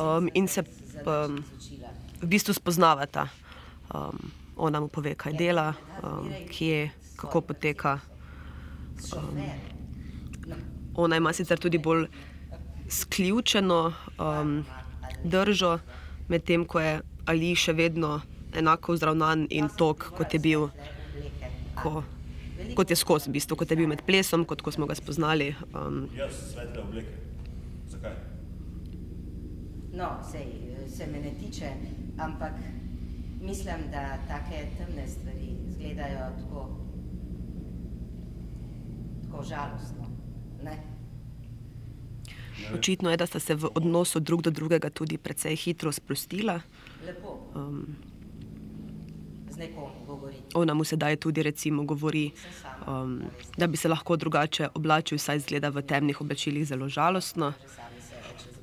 um, 0.01 0.29
in 0.35 0.49
se 0.49 0.63
um, 1.07 1.45
v 2.23 2.27
bistvu 2.27 2.53
spoznavata. 2.55 3.29
Um, 3.95 4.31
ona 4.57 4.81
mu 4.81 4.89
pove, 4.89 5.15
kaj 5.15 5.33
dela, 5.33 5.73
um, 6.03 6.31
kje, 6.51 6.91
kako 7.17 7.41
poteka. 7.41 7.99
Um, 9.17 9.41
ona 10.95 11.17
ima 11.17 11.33
sicer 11.33 11.59
tudi 11.59 11.79
bolj 11.79 12.07
sključeno 12.91 13.93
um, 14.19 14.65
držo, 15.25 15.79
medtem 16.29 16.65
ko 16.65 16.81
je 16.81 17.01
Ali 17.27 17.53
še 17.55 17.73
vedno 17.77 18.21
enako 18.57 18.97
vzravnan 18.97 19.45
in 19.51 19.69
tok, 19.79 20.09
kot 20.17 20.35
je 20.35 20.41
bil, 20.43 20.67
ko, 21.79 22.03
kot 22.75 22.91
je 22.91 22.97
skozi, 22.97 23.31
v 23.31 23.37
bistvu, 23.37 23.59
kot 23.61 23.71
je 23.71 23.79
bil 23.79 23.87
med 23.87 24.03
plesom, 24.07 24.45
kot 24.49 24.65
ko 24.65 24.73
smo 24.75 24.89
ga 24.91 24.97
spoznali. 24.99 25.53
Um, 25.71 26.09
Jaz 26.17 26.41
svetle 26.51 26.83
obleke. 26.83 27.15
Zakaj? 27.93 28.17
No, 29.95 30.11
sej, 30.27 30.49
se 30.91 31.07
me 31.07 31.23
ne 31.23 31.35
tiče, 31.39 31.71
ampak 32.19 32.59
mislim, 33.41 33.87
da 33.95 34.19
take 34.27 34.67
temne 34.79 35.07
stvari 35.09 35.55
izgledajo 35.69 36.31
tako, 36.41 36.69
tako 39.23 39.43
žalostno. 39.43 40.10
Ne? 40.65 40.79
Očitno 42.75 43.11
je, 43.11 43.17
da 43.17 43.27
sta 43.27 43.41
se 43.41 43.55
v 43.55 43.71
odnosu 43.75 44.21
drug 44.21 44.43
do 44.43 44.51
drugega 44.51 44.91
tudi 44.91 45.19
precej 45.19 45.57
hitro 45.57 45.93
sprostila. 45.93 46.61
Lepo 47.07 47.41
Um, 47.55 47.97
z 49.51 49.57
nekom 49.57 49.91
govoriti. 50.07 50.55
ona 50.55 50.75
mu 50.75 50.85
sedaj 50.85 51.17
tudi 51.17 51.43
recimo 51.43 51.83
govori, 51.85 52.31
um, 52.87 53.23
da 53.57 53.67
bi 53.67 53.77
se 53.77 53.89
lahko 53.89 54.17
drugače 54.17 54.69
oblačil, 54.75 55.19
saj 55.19 55.37
izgleda 55.37 55.69
v 55.69 55.83
temnih 55.83 56.21
oblačilih 56.21 56.67
zelo 56.67 56.89
žalostno 56.89 57.53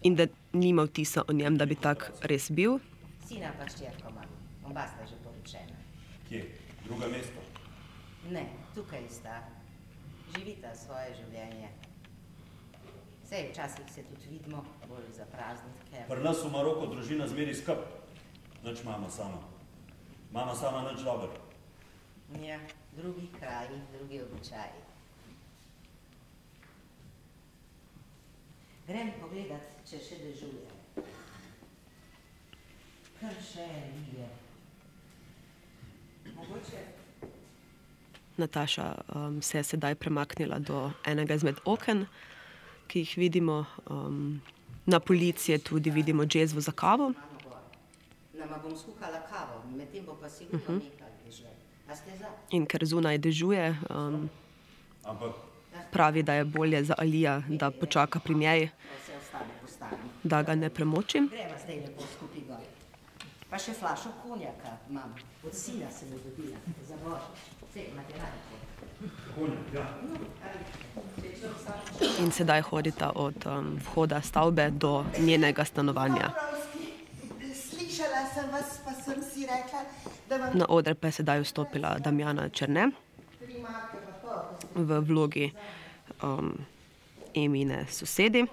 in 0.03 0.15
da 0.15 0.27
nima 0.53 0.83
vtisa 0.83 1.23
o 1.27 1.33
njem, 1.33 1.57
da 1.57 1.65
bi 1.65 1.75
tak 1.75 2.11
res 2.21 2.51
bil. 2.51 2.79
Sina 3.27 3.51
pa 3.59 3.67
ščerko 3.67 4.07
imam, 4.09 4.29
oba 4.63 4.87
sta 4.87 5.03
že 5.09 5.15
poročena. 5.23 5.75
Kje? 6.29 6.45
Druga 6.85 7.07
mesto. 7.07 7.43
Ne, 8.31 8.45
tukaj 8.75 9.03
sta. 9.09 9.43
Živita 10.37 10.71
svoje 10.75 11.15
življenje. 11.19 11.67
Sej, 13.29 13.49
včasih 13.51 13.85
se 13.93 14.03
tudi 14.03 14.27
vidimo, 14.29 14.65
bolj 14.89 15.11
za 15.13 15.25
praznike. 15.25 16.05
Pri 16.09 16.23
nas 16.23 16.43
v 16.43 16.51
Maroku 16.51 16.87
družina 16.87 17.27
zmeri 17.27 17.55
skrb. 17.55 17.83
Nič 18.63 18.83
mama 18.83 19.09
sama. 19.09 19.43
Mama 20.31 20.55
sama 20.55 20.91
nič 20.91 21.03
dober. 21.03 21.29
Ja, 22.41 22.59
drugi 22.95 23.27
kraji, 23.39 23.81
drugi 23.97 24.21
običaji. 24.21 24.79
Grem 28.87 29.11
pogledat, 29.19 29.75
če 29.83 29.99
še 29.99 30.21
dežuje. 30.23 30.63
Kar 33.19 33.35
še 33.43 33.67
lije. 33.91 34.29
Mogoče 36.35 36.85
Nataša 38.37 38.87
um, 39.15 39.41
se 39.41 39.57
je 39.57 39.63
sedaj 39.63 39.95
premaknila 39.95 40.59
do 40.59 40.91
enega 41.05 41.35
izmed 41.35 41.59
oken, 41.65 42.05
ki 42.87 42.99
jih 43.05 43.17
vidimo. 43.17 43.65
Um, 43.89 44.41
na 44.87 44.99
policiji 44.99 45.59
tudi 45.59 45.89
vidimo 45.89 46.25
džezvo 46.25 46.61
za 46.61 46.71
kavo. 46.71 47.13
nama 48.33 48.57
bom 48.63 48.77
skuhala 48.77 49.19
kavo, 49.29 49.63
medtem 49.77 50.05
bo 50.05 50.17
pa 50.21 50.29
sigurno 50.29 50.59
uh 50.59 50.69
-huh. 50.69 50.81
nekaj 50.83 51.11
dežuje. 51.25 51.49
In 52.49 52.65
ker 52.65 52.85
zunaj 52.85 53.17
dežuje, 53.17 53.77
um, 53.89 54.29
pravi, 55.91 56.23
da 56.23 56.33
je 56.33 56.45
bolje 56.45 56.83
za 56.83 56.95
Alija, 56.97 57.41
da 57.47 57.71
počaka 57.71 58.19
pri 58.19 58.35
njej, 58.35 58.69
da 60.23 60.43
ga 60.43 60.55
ne 60.55 60.69
premoči. 60.69 61.19
Greva 61.31 61.57
zdaj 61.63 61.75
lepo 61.75 62.01
skupaj 62.15 62.41
gor. 62.47 62.63
Pa 63.49 63.57
še 63.57 63.73
flašo 63.73 64.09
konjaka 64.23 64.77
imam. 64.89 65.15
Od 65.43 65.53
sina 65.53 65.91
sem 65.91 66.11
jo 66.11 66.19
dobila, 66.25 66.57
za 66.87 66.95
božič. 67.03 67.37
Vse 67.69 67.79
imate 67.91 68.13
radi. 68.13 68.66
In 72.19 72.31
sedaj 72.31 72.61
hodita 72.61 73.11
od 73.15 73.45
um, 73.45 73.79
vhoda 73.85 74.21
stavbe 74.21 74.69
do 74.69 75.05
njenega 75.19 75.65
stanovanja. 75.65 76.31
Na 80.53 80.65
oder 80.69 80.95
pa 80.95 81.07
je 81.07 81.11
sedaj 81.11 81.41
vstopila 81.41 81.97
Damjana 81.99 82.49
Črne 82.49 82.91
v 84.75 84.99
vlogi 85.01 85.51
um, 86.21 86.57
Emine 87.33 87.85
sosedi, 87.89 88.45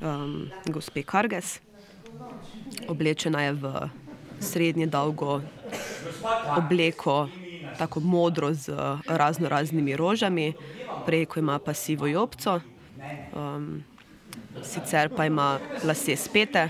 um, 0.00 0.50
gospe 0.66 1.02
Karges. 1.02 1.60
Oblečena 2.88 3.42
je 3.42 3.52
v 3.52 3.64
srednje 4.40 4.86
dolgo 4.86 5.42
obleko, 6.56 7.28
tako 7.78 8.00
modro 8.00 8.52
z 8.54 8.68
razno 9.06 9.48
raznimi 9.48 9.96
rožami, 9.96 10.52
preko 11.06 11.38
ima 11.38 11.58
pa 11.58 11.74
sivo 11.74 12.06
jopco, 12.06 12.60
um, 13.32 13.84
sicer 14.64 15.08
pa 15.08 15.26
ima 15.26 15.48
lase 15.82 16.16
spete. 16.16 16.68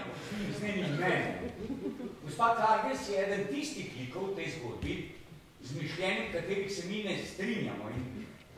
Gospa 2.25 2.55
Karges 2.57 3.09
je 3.09 3.17
eden 3.19 3.47
tistih 3.49 3.93
likov 3.99 4.31
v 4.31 4.37
tej 4.37 4.49
zgodbi, 4.53 4.95
z 5.63 5.71
mišljenjem 5.75 6.33
katerih 6.33 6.73
se 6.73 6.87
mi 6.87 7.03
ne 7.05 7.17
strinjamo. 7.25 7.89
In 7.91 8.05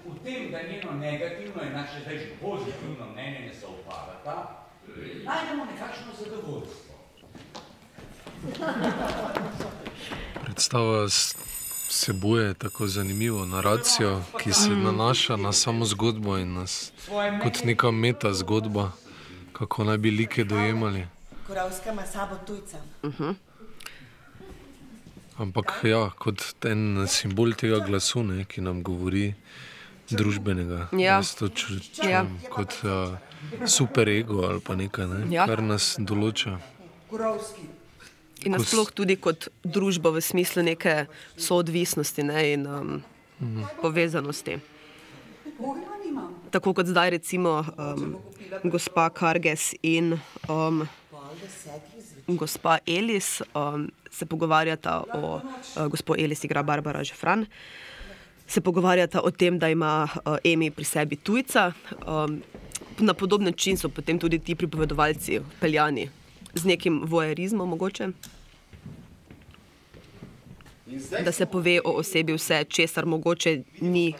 v 0.07 0.19
tem, 0.25 0.51
da 0.51 0.59
njeno 0.63 0.93
negativno 0.93 1.63
in 1.63 1.73
naše 1.73 2.01
zdaj 2.03 2.19
že 2.19 2.29
pozitivno 2.41 3.07
mnenje 3.13 3.41
ne 3.41 3.55
sovpadata, 3.55 4.65
najdemo 5.25 5.65
nekakšno 5.65 6.11
zadovoljstvo. 6.19 6.91
Predstava 10.45 11.09
s- 11.09 11.35
vsebuje 11.90 12.55
tako 12.55 12.87
zanimivo 12.88 13.46
naracijo, 13.46 14.22
ki 14.38 14.53
se 14.53 14.70
nanaša 14.70 15.37
na 15.37 15.53
samo 15.53 15.85
zgodbo 15.85 16.38
in 16.38 16.53
nas 16.55 16.92
kot 17.42 17.64
neka 17.64 17.90
meta 17.92 18.33
zgodba, 18.33 18.92
kako 19.53 19.85
naj 19.85 19.98
bi 19.98 20.11
like 20.12 20.44
dojemali. 20.44 21.07
Koravska 21.46 21.92
ima 21.92 22.07
sabo 22.07 22.37
tujca. 22.37 22.79
Ampak 25.38 25.81
ja, 25.85 26.11
kot 26.12 26.42
en 26.64 26.83
simbol 27.09 27.53
tega 27.55 27.79
glasu, 27.81 28.22
ne, 28.22 28.44
ki 28.44 28.61
nam 28.61 28.83
govori 28.83 29.35
družbenega. 30.11 30.88
Ja. 30.94 31.22
To 31.38 31.48
ču- 31.48 31.81
čujem 31.94 32.11
Ja. 32.11 32.50
kot 32.50 32.74
uh, 32.85 33.16
super 33.66 34.09
ego 34.09 34.42
ali 34.42 34.61
pa 34.61 34.74
nekaj, 34.74 35.07
ne, 35.07 35.35
Ja. 35.35 35.46
kar 35.46 35.62
nas 35.62 35.96
določa. 35.98 36.59
Koravski. 37.11 37.62
In 38.44 38.55
nasploh 38.57 38.88
tudi 38.88 39.18
kot 39.20 39.50
družba 39.64 40.12
v 40.14 40.22
smislu 40.24 40.64
neke 40.64 41.05
soodvisnosti 41.37 42.24
ne, 42.24 42.44
in 42.55 42.62
um, 42.64 43.03
povezanosti. 43.83 44.57
Pojma 45.59 45.98
nimam. 46.00 46.33
Tako 46.48 46.72
kot 46.74 46.88
zdaj, 46.88 47.11
recimo, 47.20 47.61
um, 47.76 48.16
gospa 48.64 49.11
Karges 49.12 49.74
in 49.83 50.16
um, 50.48 50.87
gospa 52.26 52.79
Elis 52.87 53.42
um, 53.53 53.90
se 54.11 54.26
pogovarjata 54.26 55.03
o, 55.14 55.40
uh, 55.40 55.87
gospod 55.92 56.16
Elis 56.20 56.44
igra 56.44 56.62
Barbara 56.62 57.05
Žefran, 57.05 57.44
se 58.46 58.61
pogovarjata 58.61 59.20
o 59.20 59.31
tem, 59.31 59.59
da 59.59 59.68
ima 59.68 60.09
uh, 60.09 60.40
Emi 60.44 60.70
pri 60.70 60.85
sebi 60.85 61.16
tujca. 61.16 61.72
Um, 62.07 62.40
na 63.00 63.14
podoben 63.14 63.46
način 63.46 63.76
so 63.76 63.88
potem 63.88 64.18
tudi 64.18 64.38
ti 64.38 64.55
pripovedovalci 64.55 65.40
peljani 65.61 66.09
z 66.55 66.65
nekim 66.65 67.03
vojerizmom 67.07 67.69
mogoče. 67.69 68.09
Da 71.25 71.33
se 71.33 71.47
pove 71.47 71.81
o 71.85 71.91
osebi 71.91 72.35
vse, 72.35 72.65
česar 72.65 73.07
mogoče 73.07 73.63
ni 73.81 74.15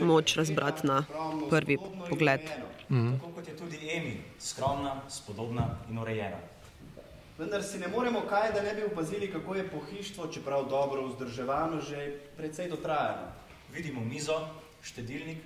moč 0.00 0.36
razbrati 0.36 0.86
na 0.86 1.04
prvi 1.50 1.78
pogled. 2.08 2.40
Tako 2.88 3.32
kot 3.34 3.48
je 3.48 3.56
tudi 3.56 3.78
Emi, 3.96 4.16
skromna, 4.40 5.00
spodobna 5.08 5.78
in 5.90 5.98
urejena. 5.98 6.36
Vendar 7.38 7.62
si 7.62 7.78
ne 7.78 7.88
moremo 7.88 8.20
kaj, 8.28 8.52
da 8.52 8.62
ne 8.62 8.74
bi 8.74 8.84
opazili, 8.84 9.32
kako 9.32 9.54
je 9.54 9.68
pohištvo, 9.68 10.26
čeprav 10.26 10.68
dobro 10.68 11.06
vzdrževano, 11.06 11.80
že 11.80 12.18
precej 12.36 12.68
dotrajano. 12.68 13.32
Vidimo 13.72 14.00
mizo, 14.04 14.36
štedilnik, 14.82 15.38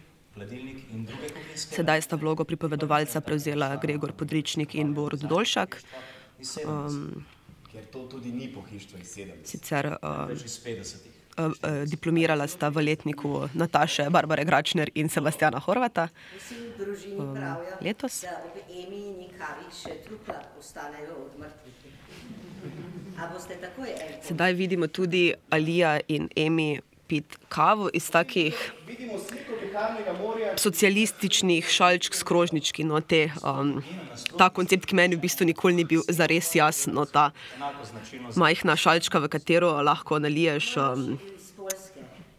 Sedaj 1.54 2.02
sta 2.02 2.16
vlogo 2.16 2.44
pripovedovalca 2.44 3.20
prevzela 3.20 3.76
Gregor 3.76 4.12
Podričnik 4.12 4.74
in 4.74 4.94
Borut 4.94 5.20
Dolšak. 5.20 5.80
iz 6.40 6.56
70. 6.56 6.68
Um, 6.68 7.24
Ker 7.72 7.84
to 7.92 8.06
tudi 8.08 8.32
ni 8.32 8.52
pohištvo 8.54 8.98
iz 8.98 9.16
70. 9.16 9.44
sicer 9.44 9.96
50. 10.02 10.96
uh, 11.38 11.44
uh, 11.46 11.52
diplomirala 11.84 12.46
sta 12.46 12.68
v 12.68 12.84
letniku 12.84 13.48
Nataše, 13.54 14.10
Barbare 14.10 14.44
Gračner 14.44 14.90
in 14.94 15.08
Sebastiana 15.08 15.58
Horvata. 15.58 16.08
Um, 17.18 17.36
letos. 17.80 18.24
Sedaj 24.22 24.52
vidimo 24.52 24.86
tudi 24.86 25.34
Alija 25.50 26.00
in 26.08 26.28
Emi 26.36 26.80
pit 27.06 27.38
kavo 27.48 27.90
iz 27.94 28.10
takih 28.10 28.72
Vidimo 28.86 29.18
sliko 29.18 29.52
morja. 29.52 29.65
Socialističnih 30.56 31.68
šalčk 31.68 32.14
s 32.14 32.22
krožnički. 32.22 32.84
No, 32.84 33.00
te, 33.00 33.30
um, 33.44 33.82
ta 34.38 34.48
koncept, 34.50 34.86
ki 34.88 34.96
meni 34.96 35.16
v 35.16 35.24
bistvu 35.26 35.46
nikoli 35.48 35.76
ni 35.76 35.84
bil 35.84 36.02
zares 36.08 36.54
jasen. 36.56 36.94
No, 36.96 37.04
ta 37.04 37.30
majhna 38.36 38.76
šalčka, 38.76 39.20
v 39.20 39.30
katero 39.32 39.74
lahko 39.84 40.18
naliješ 40.22 40.76
um, 40.80 41.18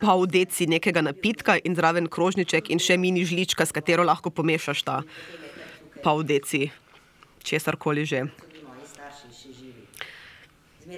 pol 0.01 0.27
deci 0.29 0.67
nekega 0.69 1.01
napitka 1.01 1.57
in 1.63 1.77
zraven 1.77 2.09
krožniček 2.09 2.69
in 2.73 2.81
še 2.81 2.97
mini 3.01 3.25
žlička, 3.25 3.65
s 3.65 3.73
katero 3.73 4.05
lahko 4.05 4.29
pomešaš 4.33 4.83
ta 4.85 5.01
pol 6.03 6.23
deci 6.25 6.67
česar 7.43 7.77
koli 7.77 8.05
že. 8.05 8.27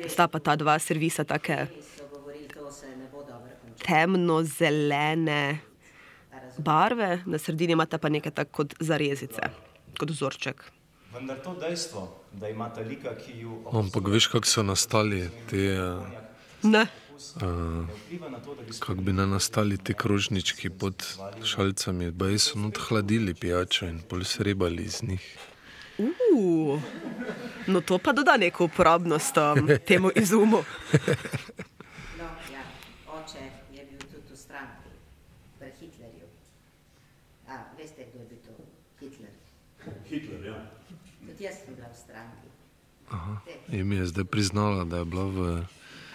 Sta 0.05 0.27
pa 0.29 0.37
ta 0.37 0.53
dva 0.53 0.77
servisa 0.77 1.25
take 1.25 1.65
So 1.97 2.05
govorili, 2.13 2.45
barve, 6.59 7.23
na 7.25 7.37
sredini 7.37 7.73
imata 7.73 7.97
pa 7.97 8.09
nekaj 8.09 8.31
tako 8.41 8.51
kot 8.61 8.75
zarezice, 8.79 9.51
kot 9.99 10.11
vzorček. 10.11 10.63
Vendar 11.13 11.39
to 11.43 11.55
dejstvo, 11.57 12.05
da 12.37 12.49
imata 12.49 12.81
lika, 12.85 13.15
ki 13.17 13.39
ju 13.41 13.61
Ampak 13.73 14.07
veš, 14.13 14.27
kako 14.29 14.47
so 14.47 14.63
nastali 14.63 15.23
te. 15.49 15.63
Ne. 16.63 16.85
Uh, 17.35 17.87
kako 18.79 19.01
bi 19.01 19.13
naj 19.13 19.27
nastali 19.27 19.77
ti 19.77 19.93
krožnički 19.93 20.69
pod 20.69 21.03
šalcami, 21.43 22.11
baj 22.11 22.37
so 22.39 22.59
not 22.59 22.77
hladili 22.77 23.33
pijačo 23.33 23.85
in 23.85 23.99
pol 24.07 24.23
srebali 24.23 24.83
iz 24.83 25.03
njih. 25.03 25.37
Uh, 25.99 26.81
no, 27.67 27.81
to 27.81 27.97
pa 27.97 28.13
doda 28.13 28.37
neko 28.37 28.65
uporabnost 28.65 29.37
um, 29.37 29.69
temu 29.87 30.11
izumu. 30.15 30.63
No, 32.17 32.23
ja, 32.53 32.63
oče 33.07 33.43
je 33.73 33.85
bil 33.85 33.99
tudi 33.99 34.33
v 34.33 34.37
stranki, 34.37 34.89
pri 35.59 35.71
Hitlerju. 35.79 36.27
A, 37.47 37.53
veste, 37.77 38.05
kdo 38.11 38.19
je 38.19 38.25
bil 38.29 38.39
to? 38.47 38.63
Hitler. 38.99 39.31
Hitler, 40.05 40.45
ja. 40.45 40.71
Tudi 41.27 41.43
jaz 41.43 41.55
sem 41.65 41.75
bila 41.75 41.87
v 41.87 41.97
stranki. 41.97 42.47
Aha. 43.09 43.41
Emi 43.71 43.95
je 43.95 44.05
zdaj 44.07 44.23
priznala, 44.25 44.83
da 44.83 44.97
je 44.97 45.05
bila 45.05 45.23
v 45.25 45.65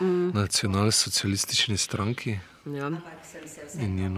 Mm. 0.00 0.30
nacionalsocialistični 0.30 1.76
stranki 1.76 2.38
Ja. 2.66 2.90
In 3.76 3.98
je 3.98 4.08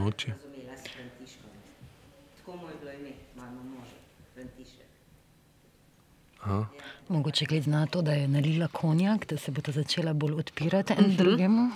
František. 4.34 4.86
Aha. 6.40 6.66
Mogoče 7.08 7.44
glede 7.44 7.70
na 7.70 7.86
to, 7.86 8.02
da 8.02 8.12
je 8.12 8.28
nalila 8.28 8.68
konjak, 8.68 9.26
da 9.26 9.36
se 9.36 9.50
bo 9.50 9.60
ta 9.60 9.72
začela 9.72 10.12
bolj 10.12 10.32
odpirati 10.34 10.92
en 10.92 11.04
Mhm. 11.04 11.16
drugemu. 11.16 11.70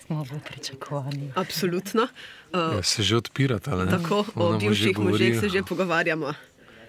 Smo 0.00 0.24
v 0.24 0.40
pričakovanju. 0.42 1.32
Absolutno. 1.34 2.02
Uh, 2.52 2.58
Ja, 2.74 2.82
se 2.82 3.02
že 3.02 3.16
odpirata. 3.16 3.76
Ne? 3.76 3.90
tako, 3.92 4.24
Ona 4.34 4.56
o 4.56 4.58
bivših 4.58 4.98
možeh 4.98 5.40
se 5.40 5.48
že 5.48 5.62
pogovarjamo. 5.62 6.32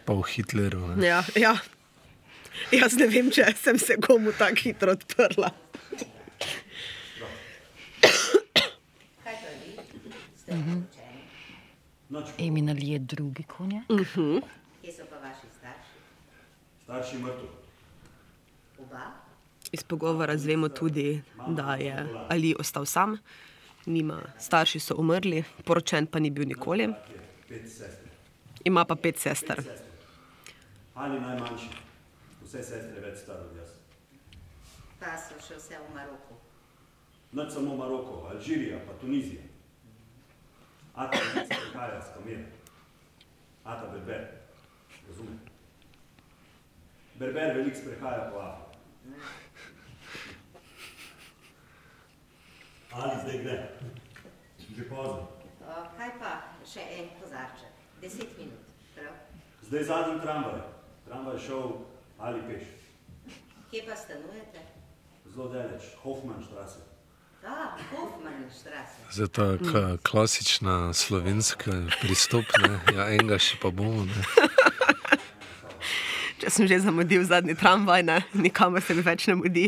Pa 0.05 0.13
o 0.13 0.21
Hitleru. 0.21 0.87
Ne? 0.87 1.07
Ja, 1.07 1.23
ja. 1.35 1.57
Jaz 2.71 2.97
ne 2.99 3.07
vem, 3.07 3.31
če 3.31 3.45
sem 3.55 3.79
se 3.79 3.95
komu 4.01 4.33
tako 4.37 4.61
hitro 4.63 4.91
odprla. 4.91 5.51
Mhm. 10.47 10.81
poročeni? 12.09 12.31
Emi 12.37 12.61
nalije 12.61 12.99
drugi 12.99 13.43
konjak. 13.43 13.89
Uh 13.89 13.99
-huh. 13.99 14.41
Kje 14.81 14.93
so 14.93 15.03
pa 15.09 15.15
vaši 15.15 15.47
starši? 15.59 15.97
Starši 16.83 17.17
mrtev. 17.17 17.49
Oba? 18.79 19.11
Iz 19.71 19.83
pogovora 19.83 20.37
zvemo 20.37 20.69
tudi, 20.69 21.21
da 21.47 21.75
je 21.75 22.07
Ali 22.29 22.55
ostal 22.59 22.85
sam, 22.85 23.17
nima, 23.85 24.21
starši 24.39 24.79
so 24.79 24.95
umrli, 24.97 25.43
poročen 25.65 26.05
pa 26.05 26.19
ni 26.19 26.29
bil 26.29 26.47
nikoli, 26.47 26.93
ima 28.63 28.85
pa 28.85 28.95
pet 28.95 29.17
sester. 29.17 29.63
Ali 30.95 31.19
najmanjši. 31.19 31.86
Vse 32.57 32.71
sestre 32.73 33.01
več 33.03 33.19
star 33.21 33.37
od 33.37 33.51
jaz. 33.53 33.73
Pa 34.97 35.11
so 35.21 35.35
še 35.45 35.59
vse 35.59 35.77
v 35.77 35.89
Maroku. 35.93 36.33
Nad 37.37 37.51
samo 37.53 37.75
Maroko, 37.77 38.15
Alžirija, 38.31 38.79
pa 38.87 38.95
Tunizija. 38.97 39.43
Ata 40.95 41.19
Lica 41.21 41.43
prihaja 41.51 41.99
s 42.01 42.15
kamera. 42.15 42.47
Ata 43.61 43.91
Berber. 43.91 44.23
Razume? 45.05 45.35
Berber 47.19 47.53
velik 47.59 47.77
sprehaja 47.77 48.23
po 48.31 48.41
Afriki. 48.41 48.79
Ali 52.91 53.19
zdaj 53.21 53.37
gre? 53.43 53.57
Že 54.79 54.87
pozno. 54.89 55.27
Kaj 55.99 56.09
pa 56.17 56.31
še 56.65 56.87
en 56.95 57.13
kozarček? 57.19 57.85
Deset 58.01 58.33
minut, 58.41 58.73
prav? 58.97 59.13
Zdaj 59.69 59.87
zadnji 59.91 60.17
tramvaj. 60.25 60.65
Tramvaj 61.05 61.37
je 61.37 61.45
šel 61.45 61.77
ali 62.17 62.41
peš. 62.47 62.63
Kje 63.71 63.83
pa 63.87 63.95
stanujete? 63.95 64.59
Zelo 65.25 65.47
daleč, 65.47 65.83
Hofmannstraße. 66.03 66.79
A, 67.43 67.77
Hofmannstraße. 67.91 68.97
Zdaj 69.11 69.27
ta 69.27 69.57
ka, 69.71 69.97
klasična 70.03 70.93
slovenska 70.93 71.71
pristop, 72.01 72.45
ne? 72.61 72.79
ja, 72.95 73.09
enega 73.11 73.39
še 73.39 73.57
pa 73.61 73.71
bomo. 73.71 74.05
Ne? 74.05 74.23
Če 76.41 76.49
sem 76.53 76.67
že 76.69 76.79
zamudil 76.79 77.23
zadnji 77.25 77.55
tramvaj, 77.57 78.03
ne, 78.05 78.21
nikamor 78.33 78.81
se 78.81 78.93
mi 78.93 79.03
več 79.05 79.27
ne 79.27 79.35
mudi. 79.39 79.67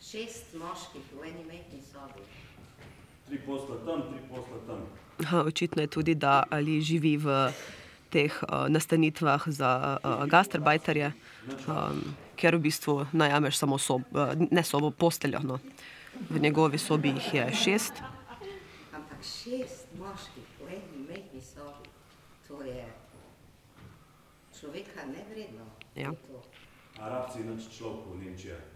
Šest 0.00 0.54
moških 0.60 1.02
v 1.18 1.28
eni 1.28 1.44
majhni 1.48 1.80
sobi. 1.82 2.22
Tri 3.26 3.40
posla 3.46 3.80
tam, 3.86 4.04
tri 4.12 4.20
posla 4.30 4.60
tam. 4.68 4.84
Aha, 5.24 5.42
očitno 5.48 5.82
je 5.82 5.88
tudi, 5.88 6.14
da 6.14 6.44
Ali 6.50 6.80
živi 6.84 7.16
v 7.16 7.26
teh 8.16 8.32
uh, 8.32 8.64
nastanitvah 8.72 9.44
za 9.52 9.70
uh, 10.00 10.24
gastarbajterje, 10.24 11.12
um, 11.68 12.00
ker 12.40 12.56
v 12.56 12.64
bistvu 12.68 13.04
najameš 13.12 13.60
samo 13.60 13.76
sobo, 13.76 14.08
uh, 14.16 14.32
ne 14.32 14.64
sobo, 14.64 14.90
posteljo. 14.90 15.44
No. 15.44 15.60
V 16.30 16.40
njegovi 16.40 16.80
sobi 16.80 17.12
jih 17.12 17.34
je 17.34 17.44
šest. 17.64 18.00
Ampak 18.96 19.20
šest 19.20 19.92
moških 20.00 20.48
v 20.64 20.78
eni 20.78 21.04
majhni 21.04 21.42
sobi. 21.44 21.92
To 22.48 22.64
je 22.64 22.86
človeka 24.56 25.04
nevredno. 25.12 25.68
Ja. 25.92 26.16
Arabci 26.96 27.44
nič 27.44 27.68
človekov 27.68 28.16
v 28.16 28.24
Nemčiji. 28.24 28.75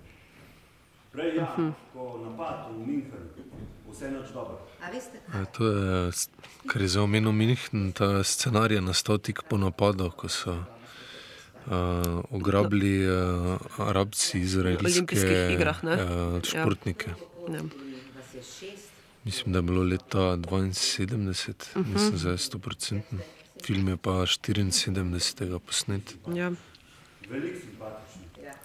Prej 1.13 1.37
ja, 1.37 1.49
Mhm. 1.49 1.71
ko 1.93 2.01
napad 2.25 2.55
v 2.71 2.79
München, 2.81 3.25
vse 3.85 4.07
nič 4.09 4.29
dobro. 4.31 4.59
A 4.81 4.87
veste 4.89 5.19
Ja, 5.29 5.45
to 5.47 5.63
je, 5.67 6.13
kar 6.67 6.81
je 6.81 6.89
za 6.89 7.03
omenil 7.03 7.33
Minhen, 7.33 7.93
ta 7.93 8.23
scenarij 8.23 8.75
je 8.75 8.81
nastal 8.83 9.19
tik 9.19 9.43
po 9.43 9.57
napadu, 9.57 10.11
ko 10.11 10.29
so 10.29 10.53
uh, 10.53 10.63
ugrabili 12.31 13.03
uh, 13.03 13.13
Arabci 13.81 14.39
izraelske 14.41 14.87
Olimpijskih 14.87 15.51
igrah, 15.51 15.83
ne? 15.83 15.95
uh, 15.95 16.01
Ja. 16.35 16.41
športnike. 16.43 17.11
Ja. 17.49 17.63
Je 18.31 18.43
šest. 18.43 18.89
Mislim, 19.25 19.53
da 19.53 19.59
je 19.59 19.63
bilo 19.65 19.83
leta 19.85 20.37
72, 20.39 21.75
Mhm. 21.75 21.93
nisem 21.93 22.17
zdaj 22.17 22.39
100%. 22.39 23.03
Film 23.61 23.89
je 23.89 23.97
pa 23.97 24.25
74. 24.27 25.13
posnet. 25.59 26.15
Ja. 26.29 26.53
Veliko 27.29 27.59
simpatični. 27.61 28.10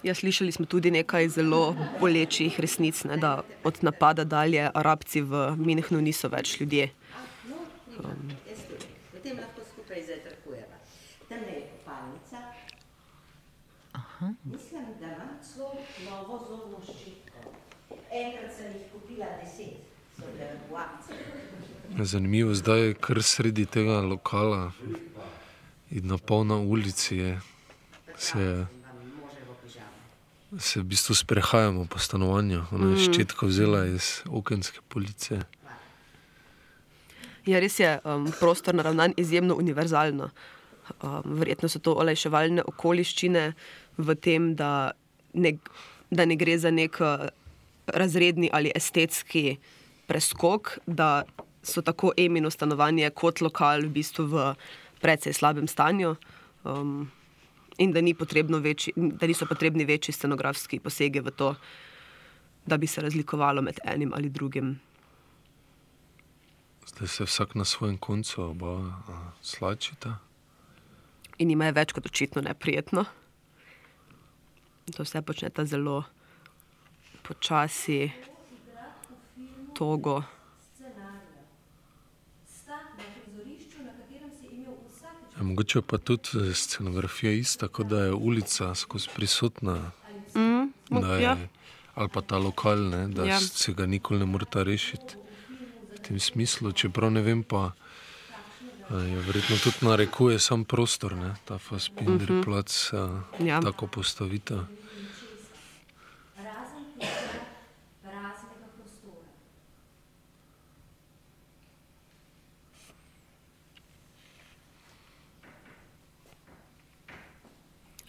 Ja, 0.03 0.15
slišali 0.15 0.51
smo 0.51 0.65
tudi 0.65 0.91
nekaj 0.91 1.29
zelo 1.29 1.75
bolečih 1.99 2.59
resnic, 2.59 3.03
ne, 3.03 3.17
da 3.17 3.43
od 3.63 3.79
napada 3.81 4.23
dalje 4.23 4.69
Arabci 4.73 5.21
v 5.21 5.55
Minhnu 5.57 6.01
niso 6.01 6.29
več 6.29 6.59
ljudje. 6.59 6.91
Um. 7.99 8.31
Potem 9.11 9.39
lahko 9.39 9.61
skupaj 9.71 10.03
zajtrkujeva. 10.07 10.77
Tam 11.29 11.39
je 11.39 11.61
kopalnica. 11.71 12.37
Aha. 13.93 14.33
Mislim, 14.43 14.85
da 14.99 15.05
imam 15.05 15.35
celo 15.41 15.73
novo 16.09 16.39
zobno 16.49 16.81
ščitko. 16.83 17.55
Enkrat 18.11 18.51
sem 18.57 18.73
jih 18.77 18.87
kupila 18.93 19.31
deset. 19.41 19.85
Zanimivo, 21.99 22.53
zdaj 22.53 22.79
je 22.79 22.93
kar 22.93 23.23
sredi 23.23 23.65
tega 23.65 24.01
lokala 24.01 24.71
in 25.91 26.07
na 26.07 26.17
polna 26.17 26.55
ulici 26.55 27.17
je. 27.17 27.39
Se, 28.17 28.33
pižamo. 28.33 28.84
Se 30.59 30.79
v 30.79 30.83
bistvu 30.83 31.15
sprehajamo 31.15 31.85
po 31.85 31.99
stanovanju. 31.99 32.63
Ona 32.71 32.85
je 32.85 32.95
Mhm. 32.95 33.03
ščetko 33.03 33.47
vzela 33.47 33.85
iz 33.85 34.21
okenske 34.29 34.79
police. 34.89 35.39
Ja, 37.45 37.59
res 37.59 37.79
je 37.79 37.99
um, 38.03 38.25
prostor 38.39 38.73
naravnan 38.75 39.13
izjemno 39.17 39.55
univerzalno. 39.55 40.29
Um, 41.01 41.21
verjetno 41.25 41.69
so 41.69 41.79
to 41.79 41.93
olajševalne 41.93 42.63
okoliščine 42.65 43.53
v 43.97 44.15
tem, 44.15 44.55
da 44.55 44.91
ne, 45.33 45.57
da 46.09 46.25
ne 46.25 46.35
gre 46.35 46.57
za 46.57 46.71
nek 46.71 46.97
uh, 47.01 47.27
razredni 47.87 48.49
ali 48.53 48.71
estetski 48.75 49.57
preskok, 50.07 50.77
da 50.85 51.23
so 51.63 51.81
tako 51.81 52.13
Emino 52.17 52.49
stanovanje 52.49 53.09
kot 53.09 53.41
lokal 53.41 53.81
v 53.81 53.89
bistvu 53.89 54.25
v 54.25 54.55
precej 55.01 55.33
slabem 55.33 55.67
stanju. 55.67 56.15
Um, 56.63 57.11
in 57.77 57.91
da, 57.91 58.01
ni 58.01 58.15
večji, 58.61 58.93
da 58.95 59.27
niso 59.27 59.45
potrebni 59.45 59.85
večji 59.85 60.13
scenografski 60.13 60.79
posegi 60.79 61.19
v 61.19 61.31
to, 61.31 61.55
da 62.65 62.77
bi 62.77 62.87
se 62.87 63.01
razlikovalo 63.01 63.61
med 63.61 63.79
enim 63.83 64.13
ali 64.15 64.29
drugim. 64.29 64.79
Zdaj 66.87 67.07
se 67.07 67.23
vsak 67.23 67.55
na 67.55 67.65
svojem 67.65 67.97
koncu 67.97 68.41
oba 68.41 68.93
slačita. 69.41 70.17
In 71.37 71.49
jim 71.49 71.61
je 71.61 71.71
več 71.71 71.91
kot 71.91 72.05
očitno 72.05 72.41
neprijetno. 72.41 73.05
To 74.95 75.03
vse 75.03 75.21
počneta 75.21 75.65
zelo 75.65 76.03
počasi, 77.23 78.11
togo. 79.75 80.21
Mogoče 85.37 85.81
pa 85.81 85.97
tudi 85.99 86.29
eh, 86.41 86.53
scenografija 86.53 87.31
ista, 87.33 87.67
kot 87.67 87.87
da 87.87 87.99
je 87.99 88.13
ulica 88.13 88.75
skozi 88.75 89.09
prisotna. 89.15 89.91
Mm, 90.35 90.71
Da 90.91 91.15
je, 91.15 91.21
ja. 91.23 91.37
Ali 91.95 92.09
pa 92.09 92.21
ta 92.21 92.37
lokal, 92.37 92.79
ne, 92.79 93.07
da 93.07 93.23
Ja. 93.25 93.39
se 93.39 93.73
ga 93.73 93.85
nikoli 93.85 94.19
ne 94.19 94.25
morete 94.25 94.63
rešiti. 94.63 95.15
V 95.93 95.99
tem 95.99 96.19
smislu, 96.19 96.71
čeprav 96.73 97.11
ne 97.11 97.21
vem, 97.21 97.43
pa 97.43 97.71
je 98.91 99.15
verjetno 99.17 99.57
tudi 99.57 99.77
narekuje 99.81 100.39
sam 100.39 100.63
prostor, 100.63 101.13
ne, 101.13 101.35
ta 101.45 101.57
Fassbinder 101.57 102.31
Mhm. 102.31 102.43
plac, 102.43 102.89
uh, 102.89 102.99
Ja. 103.39 103.45
ja. 103.47 103.61
tako 103.61 103.87
postavitev. 103.87 104.57
Razen 106.37 106.85
tega 106.93 107.39
praznega 108.03 108.35
prostora. 108.75 109.25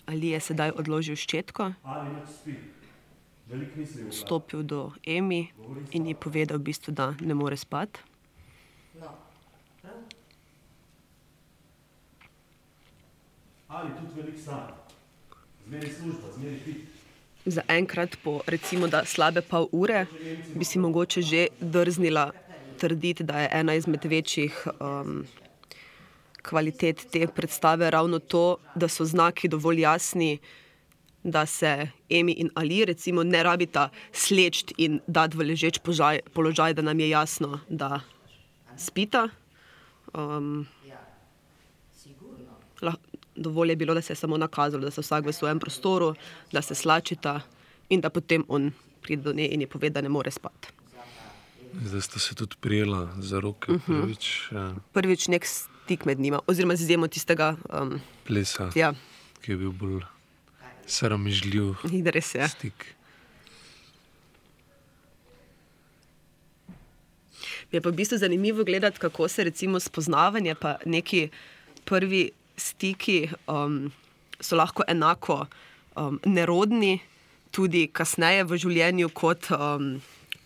Ali 0.07 0.29
je 0.29 0.41
sedaj 0.41 0.71
odložil 0.79 1.17
ščetko, 1.19 1.73
stopil 4.11 4.63
do 4.63 4.93
Emi 5.07 5.51
in 5.91 6.07
ji 6.07 6.15
povedal, 6.15 6.59
v 6.59 6.71
bistvu, 6.71 6.95
da 6.95 7.15
ne 7.21 7.35
more 7.35 7.57
spati. 7.57 8.01
No. 9.01 9.11
Ali 13.69 13.91
tudi 13.99 14.13
veliko 14.21 14.39
sanja. 14.39 14.75
Zmeri 15.67 15.91
služba, 15.91 16.33
zmeri 16.35 16.61
pit. 16.65 16.77
Za 17.47 17.63
enkrat, 17.69 18.17
po 18.23 18.41
recimo 18.47 18.87
da 18.87 19.05
slabe 19.05 19.43
pol 19.43 19.69
ure, 19.73 20.07
bi 20.55 20.65
si 20.65 20.79
mogoče 20.79 21.23
že 21.23 21.47
drznila 21.61 22.31
trditi, 22.79 23.25
da 23.25 23.41
je 23.41 23.49
ena 23.53 23.75
izmed 23.75 24.05
večjih 24.05 24.67
um, 24.81 25.27
kvalitet 26.49 27.07
te 27.13 27.27
predstave 27.27 27.91
ravno 27.91 28.19
to, 28.19 28.57
da 28.75 28.89
so 28.89 29.05
znaki 29.05 29.49
dovolj 29.49 29.81
jasni, 29.81 30.39
da 31.27 31.47
se 31.47 31.89
Emi 32.11 32.33
in 32.33 32.51
Ali 32.55 32.85
recimo 32.85 33.25
ne 33.25 33.43
rabita 33.43 33.89
sleči 34.13 34.75
in 34.79 35.01
dati 35.07 35.37
v 35.37 35.49
ležeč 35.51 35.79
položaj, 35.83 36.21
položaj, 36.35 36.75
da 36.75 36.83
nam 36.83 37.01
je 37.01 37.09
jasno, 37.09 37.61
da 37.69 38.01
spita. 38.79 39.29
Um, 40.15 40.67
lah, 42.83 42.95
dovolj 43.35 43.71
je 43.71 43.77
bilo, 43.77 43.95
da 43.95 44.03
se 44.03 44.13
je 44.13 44.17
samo 44.17 44.39
nakazalo, 44.39 44.85
da 44.85 44.91
se 44.91 45.01
vsak 45.01 45.27
v 45.27 45.33
svojem 45.33 45.59
prostoru, 45.59 46.15
da 46.53 46.63
se 46.63 46.75
slačita 46.75 47.41
in 47.89 48.01
da 48.01 48.11
potem 48.11 48.45
on 48.49 48.71
pride 49.03 49.23
do 49.23 49.33
nje 49.33 49.49
in 49.51 49.61
ji 49.61 49.67
pove, 49.67 49.91
da 49.91 50.01
ne 50.01 50.09
more 50.09 50.31
spati. 50.31 50.69
Zdaj 51.85 52.01
sta 52.01 52.19
se 52.19 52.35
tudi 52.35 52.57
prijela 52.61 53.09
za 53.19 53.41
roke 53.41 53.73
prvič. 53.87 54.49
Uh, 54.51 54.79
Prvič 54.93 55.29
nek 55.29 55.45
stik 55.87 56.05
med 56.05 56.19
njima, 56.19 56.41
oziroma 56.47 56.75
z 56.75 56.83
izjemo 56.83 57.07
tistega 57.07 57.55
um, 57.71 58.01
plesa, 58.25 58.71
Ja. 58.75 58.91
ki 59.41 59.53
je 59.53 59.57
bil 59.57 59.71
bolj 59.73 60.03
sramežljiv 60.87 61.79
res 62.07 62.35
je. 62.35 62.49
stik. 62.49 62.87
Mi 67.67 67.73
je 67.73 67.81
pa 67.81 67.91
v 67.91 67.95
bistvu 67.95 68.19
zanimivo 68.19 68.65
gledati, 68.65 68.99
kako 68.99 69.29
se 69.29 69.45
recimo 69.45 69.81
spoznavanje 69.81 70.55
pa 70.55 70.77
neki 70.85 71.29
prvi 71.85 72.31
stiki 72.57 73.17
um, 73.47 73.93
so 74.41 74.57
lahko 74.57 74.83
enako 74.89 75.47
um, 75.95 76.19
nerodni, 76.25 76.99
tudi 77.51 77.87
kasneje 77.89 78.43
v 78.45 78.57
življenju, 78.57 79.09
kot 79.11 79.51
um, 79.51 80.01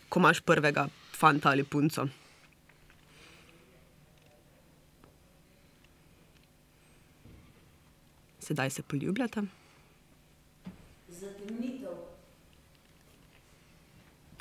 ko 0.08 0.20
imaš 0.20 0.40
prvega 0.40 0.84
fanta 1.12 1.50
ali 1.50 1.64
punco. 1.64 2.08
Sedaj 8.50 8.70
se 8.70 8.82
poljubljata. 8.82 9.42
Zatemnitev. 11.08 11.90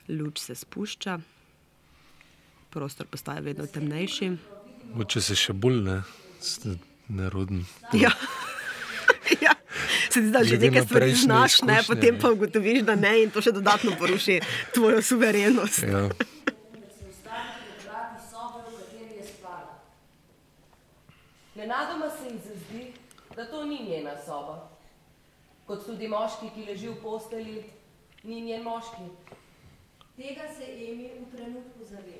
Luč 0.09 0.39
se 0.39 0.55
spušča, 0.55 1.19
prostor 2.69 3.07
postaja 3.07 3.39
vedno 3.39 3.67
temnejši. 3.67 4.31
Moče 4.93 5.21
se 5.21 5.37
še 5.37 5.53
bolj 5.53 5.77
ne, 5.85 5.99
neroden. 7.07 7.61
Ja. 7.93 8.09
ja. 9.45 9.53
Se 10.09 10.17
ti 10.17 10.25
zdi, 10.25 10.33
da 10.33 10.43
že 10.43 10.57
nekaj 10.57 10.87
stvari 10.87 11.13
znaš, 11.13 11.61
ne, 11.61 11.77
izkušnje, 11.77 11.95
potem 11.95 12.15
ne. 12.15 12.21
pa 12.21 12.33
ugotoviš, 12.33 12.81
da 12.89 12.95
ne, 12.95 13.13
in 13.27 13.29
to 13.29 13.45
še 13.45 13.53
dodatno 13.61 13.93
poruši 13.99 14.41
tvojo 14.73 15.05
suverenost. 15.05 15.83
Ja. 15.85 16.07
Nenadoma 21.59 22.09
se 22.09 22.29
zazdi, 22.29 22.48
da 23.39 23.45
to 23.45 23.65
ni 23.65 23.79
njena 23.89 24.11
soba. 24.25 24.69
Kot 25.65 25.85
tudi 25.85 26.07
moški, 26.07 26.49
ki 26.55 26.65
leži 26.67 26.89
v 26.89 26.97
posteli, 26.99 27.61
ni 28.23 28.41
njen 28.41 28.65
moški. 28.67 29.05
Tega 30.17 30.47
se 30.57 30.67
Emi 30.67 31.07
v 31.21 31.29
trenutku 31.31 31.85
zave. 31.87 32.17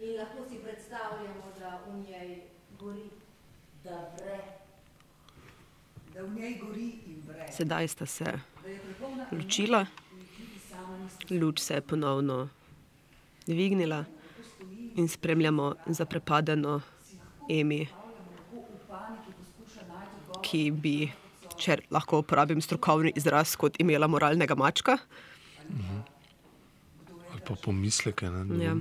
In 0.00 0.16
lahko 0.16 0.46
si 0.48 0.62
predstavljamo, 0.64 1.52
da 1.58 1.74
v 1.84 1.98
njej 1.98 2.40
gori, 2.80 3.04
da 3.84 4.00
vre. 4.16 4.38
Da 6.14 6.22
v 6.22 6.32
njej 6.38 6.56
gori 6.62 6.88
in 7.12 7.20
vre. 7.28 7.52
Sedaj 7.52 7.88
sta 7.88 8.06
se 8.06 8.32
ločila, 9.32 9.84
luč 11.30 11.60
se 11.60 11.74
je 11.74 11.80
ponovno 11.80 12.48
dvignila 13.46 14.04
in 14.96 15.08
spremljamo 15.08 15.74
zaprepadeno 15.86 16.80
Emi, 17.50 17.86
ki 20.48 20.70
bi, 20.72 20.96
če 21.60 21.82
lahko 21.92 22.22
uporabim 22.22 22.60
strokovni 22.64 23.12
izraz, 23.18 23.52
kot 23.60 23.76
imela 23.82 24.08
moralnega 24.08 24.56
mačka. 24.56 24.96
Ali 27.32 27.42
pa 27.44 27.54
pomisleke. 27.64 28.30
Ne, 28.30 28.64
Ja. 28.64 28.76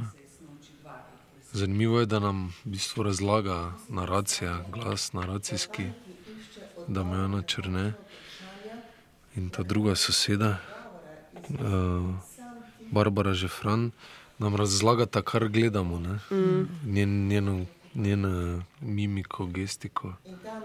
Zanimivo 1.57 1.99
je, 1.99 2.05
da 2.05 2.19
nam 2.19 2.51
v 2.65 2.75
bistvu 2.75 3.03
razlaga 3.03 3.73
naracija, 3.89 4.59
glas 4.71 5.13
naracijski, 5.13 5.87
da 6.87 7.03
me 7.03 7.23
ona 7.23 7.41
črne 7.41 7.93
in 9.35 9.49
ta 9.49 9.63
druga 9.63 9.95
soseda, 9.95 10.57
uh, 11.49 12.13
Barbara 12.91 13.33
Žefran, 13.33 13.91
nam 14.37 14.55
razlagata, 14.55 15.21
kar 15.21 15.47
gledamo. 15.47 15.99
ne. 15.99 16.19
Mm. 16.31 16.67
Njen, 16.85 17.27
njeno, 17.27 17.65
njeno 17.95 18.61
mimiko, 18.81 19.45
gestiko. 19.45 20.13
In 20.25 20.37
tam 20.43 20.61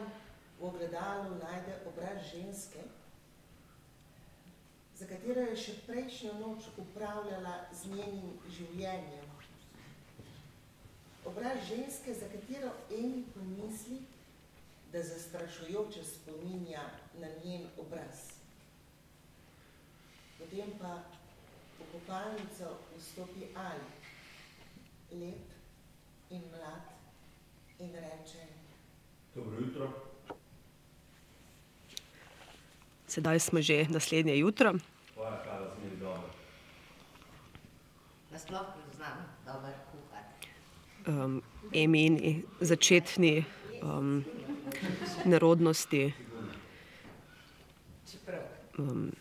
v 0.62 0.70
ogledalu 0.70 1.42
najde 1.42 1.74
obraz 1.90 2.22
ženske, 2.30 2.78
za 4.94 5.06
katero 5.10 5.42
je 5.50 5.56
še 5.58 5.72
prejšnjo 5.88 6.36
noč 6.38 6.68
upravljala 6.78 7.54
z 7.74 7.90
njenim 7.90 8.36
življenjem. 8.46 9.26
Obraz 11.26 11.58
ženske, 11.66 12.14
za 12.14 12.28
katero 12.30 12.70
Emi 12.94 13.24
pomisli, 13.34 13.98
da 14.94 15.02
zastrašujoče 15.02 16.04
spominja 16.06 16.84
na 17.18 17.32
njen 17.42 17.66
obraz. 17.82 18.22
Potem 20.38 20.70
pa 20.78 20.94
v 21.80 21.90
kopalnico 21.90 22.76
vstopi 22.94 23.50
Ali, 23.56 23.90
lep 25.10 26.30
in 26.30 26.46
mlad, 26.54 26.94
in 27.82 27.98
reče: 27.98 28.46
Dobro 29.34 29.58
jutro. 29.58 30.11
Sedaj 33.12 33.44
smo 33.44 33.60
že 33.60 33.84
naslednje 33.90 34.38
jutro. 34.38 34.72
Um, 41.04 41.42
Emini 41.74 42.42
začetni 42.60 43.44
um, 43.82 44.24
nerodnosti 45.24 46.12
Čeprav. 48.06 48.40
um, 48.78 49.12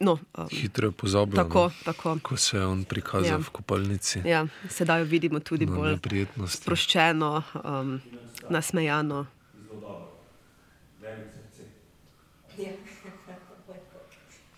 no, 0.00 0.18
um, 0.38 0.48
Hitro 0.48 0.88
je 0.88 0.92
pozabil, 0.92 1.36
Tako, 1.36 1.70
tako. 1.84 2.18
ko 2.22 2.36
se 2.36 2.56
je 2.56 2.66
on 2.66 2.84
prikazal 2.84 3.30
Ja. 3.30 3.38
v 3.38 3.50
kopalnici. 3.50 4.22
Ja, 4.24 4.46
sedaj 4.70 5.00
jo 5.00 5.04
vidimo 5.04 5.40
tudi 5.40 5.66
Na 5.66 5.76
bolj 5.76 5.98
sproščeno, 6.46 7.42
um, 7.60 8.00
nasmejano. 8.48 9.26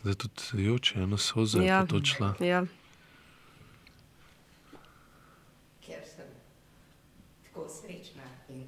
Zdaj 0.08 0.16
tudi 0.16 0.64
joče, 0.64 0.98
eno 0.98 1.16
sozo 1.16 1.58
je 1.60 1.66
Ja, 1.66 1.80
potočila. 1.80 2.34
ja. 2.40 2.64
Ker 5.84 6.00
sem 6.06 6.26
tako 7.44 7.68
srečna 7.68 8.24
in 8.48 8.64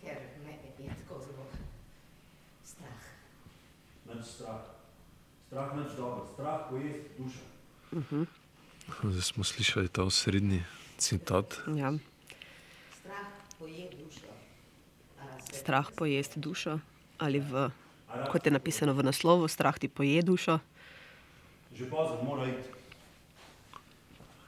ker 0.00 0.14
me 0.44 0.52
je 0.78 0.94
tako 0.94 1.18
zelo 1.18 1.46
strah. 2.62 3.02
Nič 4.06 4.26
strah. 4.26 4.60
Strah 5.46 5.74
nič 5.74 5.96
dobro. 5.96 6.28
Strah 6.34 6.70
pojesti 6.70 7.10
dušo. 7.18 7.42
Mhm. 7.92 8.22
Zdaj 9.02 9.22
smo 9.22 9.44
slišali 9.44 9.88
ta 9.88 10.02
osrednji 10.02 10.62
citat. 10.98 11.58
Ja. 11.74 11.90
Strah 12.94 13.26
poje 13.58 13.90
dušo. 13.98 14.30
Strah 15.52 15.90
pojesti 15.90 16.40
dušo, 16.40 16.78
ali 17.18 17.40
v, 17.40 17.70
kot 18.30 18.46
je 18.46 18.52
napisano 18.52 18.94
v 18.94 19.02
naslovu, 19.02 19.48
strah 19.48 19.74
ti 19.78 19.88
poje 19.88 20.22
dušo. 20.22 20.58
Že 21.74 21.90
pozem 21.90 22.22
mora 22.22 22.46
iti. 22.46 22.70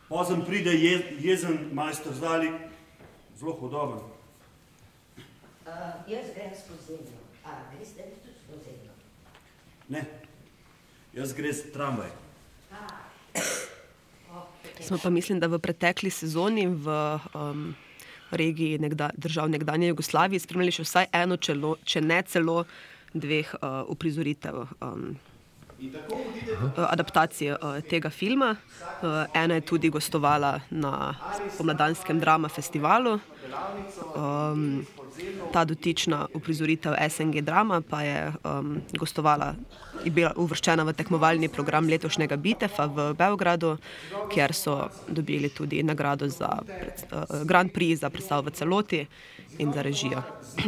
Pozem 0.09 0.45
pride 0.47 0.71
je, 0.71 1.19
jezen 1.19 1.75
majster 1.75 2.15
zdali, 2.15 2.53
zelo 3.35 3.53
hudoben. 3.59 3.99
Uh, 5.67 5.99
jaz 6.07 6.31
grem 6.31 6.55
skozi 6.55 6.87
zemljo. 6.87 7.19
A 7.43 7.51
greste 7.75 8.03
vi 8.07 8.15
tudi 8.23 8.39
skozi 8.47 8.71
zemljo? 8.71 8.93
Ne, 9.89 10.07
jaz 11.13 11.35
grem 11.35 11.55
s 11.55 11.67
tramvaj. 11.75 12.11
Smo 14.81 14.99
pa 15.03 15.11
mislim, 15.11 15.41
da 15.41 15.51
v 15.51 15.59
pretekli 15.59 16.11
sezoni 16.11 16.67
v 16.71 16.87
um, 17.35 17.75
regiji 18.31 18.79
nekda, 18.79 19.11
držav 19.17 19.51
nekdanje 19.51 19.89
Jugoslavije 19.89 20.41
spremljali 20.41 20.79
še 20.79 20.87
vsaj 20.87 21.11
eno, 21.13 21.37
čelo, 21.37 21.77
če 21.83 22.01
ne 22.01 22.23
celo 22.23 22.63
dveh 23.15 23.55
uh, 23.59 23.83
uprizoritev. 23.91 24.67
Um, 24.79 25.17
Adaptacije 26.77 27.57
uh, 27.57 27.81
tega 27.91 28.11
filma. 28.11 28.57
Uh, 28.57 29.25
ena 29.35 29.55
je 29.55 29.61
tudi 29.61 29.91
gostovala 29.91 30.61
na 30.71 31.15
pomladanskem 31.59 32.21
drama 32.21 32.49
festivalu. 32.49 33.19
Um, 34.17 34.87
ta 35.53 35.65
dotična 35.65 36.27
uprizoritev 36.35 36.95
SNG 37.11 37.41
drama 37.41 37.83
pa 37.91 38.03
je 38.03 38.33
um, 38.45 38.81
gostovala, 38.99 39.55
je 40.05 40.11
bila 40.11 40.33
uvrščena 40.37 40.85
v 40.85 40.93
tekmovalni 40.93 41.49
program 41.49 41.89
letošnjega 41.89 42.37
Bitefa 42.37 42.87
v 42.87 43.13
Beogradu, 43.17 43.77
kjer 44.33 44.55
so 44.55 44.89
dobili 45.09 45.49
tudi 45.49 45.83
nagrado 45.83 46.29
za 46.29 46.51
uh, 46.61 47.43
Grand 47.45 47.73
Prix 47.73 48.01
za 48.01 48.11
predstavo 48.11 48.51
v 48.51 48.51
celoti 48.53 49.07
in 49.59 49.73
za 49.73 49.83
režijo. 49.83 50.23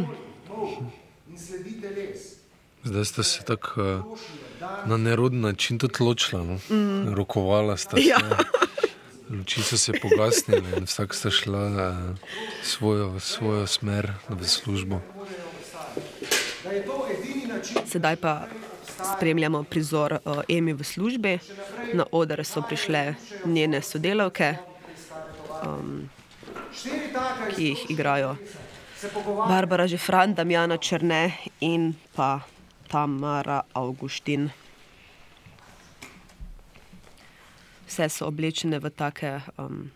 Zdaj 2.85 3.05
sta 3.05 3.23
se 3.23 3.45
tako 3.45 3.83
uh, 3.83 4.48
na 4.87 4.97
neroden 4.97 5.41
način 5.41 5.79
tudi 5.79 5.95
ločila. 6.01 6.43
No? 6.43 6.59
Mm. 6.71 7.15
Rokovala 7.15 7.77
sta 7.77 7.97
se. 7.97 8.03
Ja. 8.03 8.19
Luči 9.31 9.63
so 9.63 9.77
se 9.77 9.93
pogasnile 9.93 10.77
in 10.77 10.85
vsak 10.85 11.15
sta 11.15 11.31
šla 11.31 11.67
uh, 11.67 12.17
svojo, 12.63 13.21
svojo 13.21 13.67
smer 13.67 14.13
v 14.29 14.45
službo. 14.45 15.01
Sedaj 17.87 18.17
pa 18.17 18.47
spremljamo 19.15 19.63
prizor 19.63 20.13
uh, 20.13 20.41
Emi 20.49 20.73
v 20.73 20.85
službi. 20.85 21.39
Na 21.93 22.05
oder 22.13 22.45
so 22.45 22.63
prišle 22.63 23.15
njene 23.45 23.83
sodelavke, 23.83 24.55
um, 25.65 26.09
ki 27.57 27.65
jih 27.65 27.91
igrajo 27.91 28.37
Barbara 29.49 29.87
Žefran, 29.87 30.35
Damjana 30.35 30.77
Črne 30.77 31.33
in 31.61 31.95
pa 32.17 32.41
Tamara 32.89 33.63
Augustin. 33.75 34.51
Vse 37.89 38.09
so 38.09 38.27
oblečene 38.29 38.79
v 38.79 38.91
take. 38.91 39.41
Um, 39.59 39.91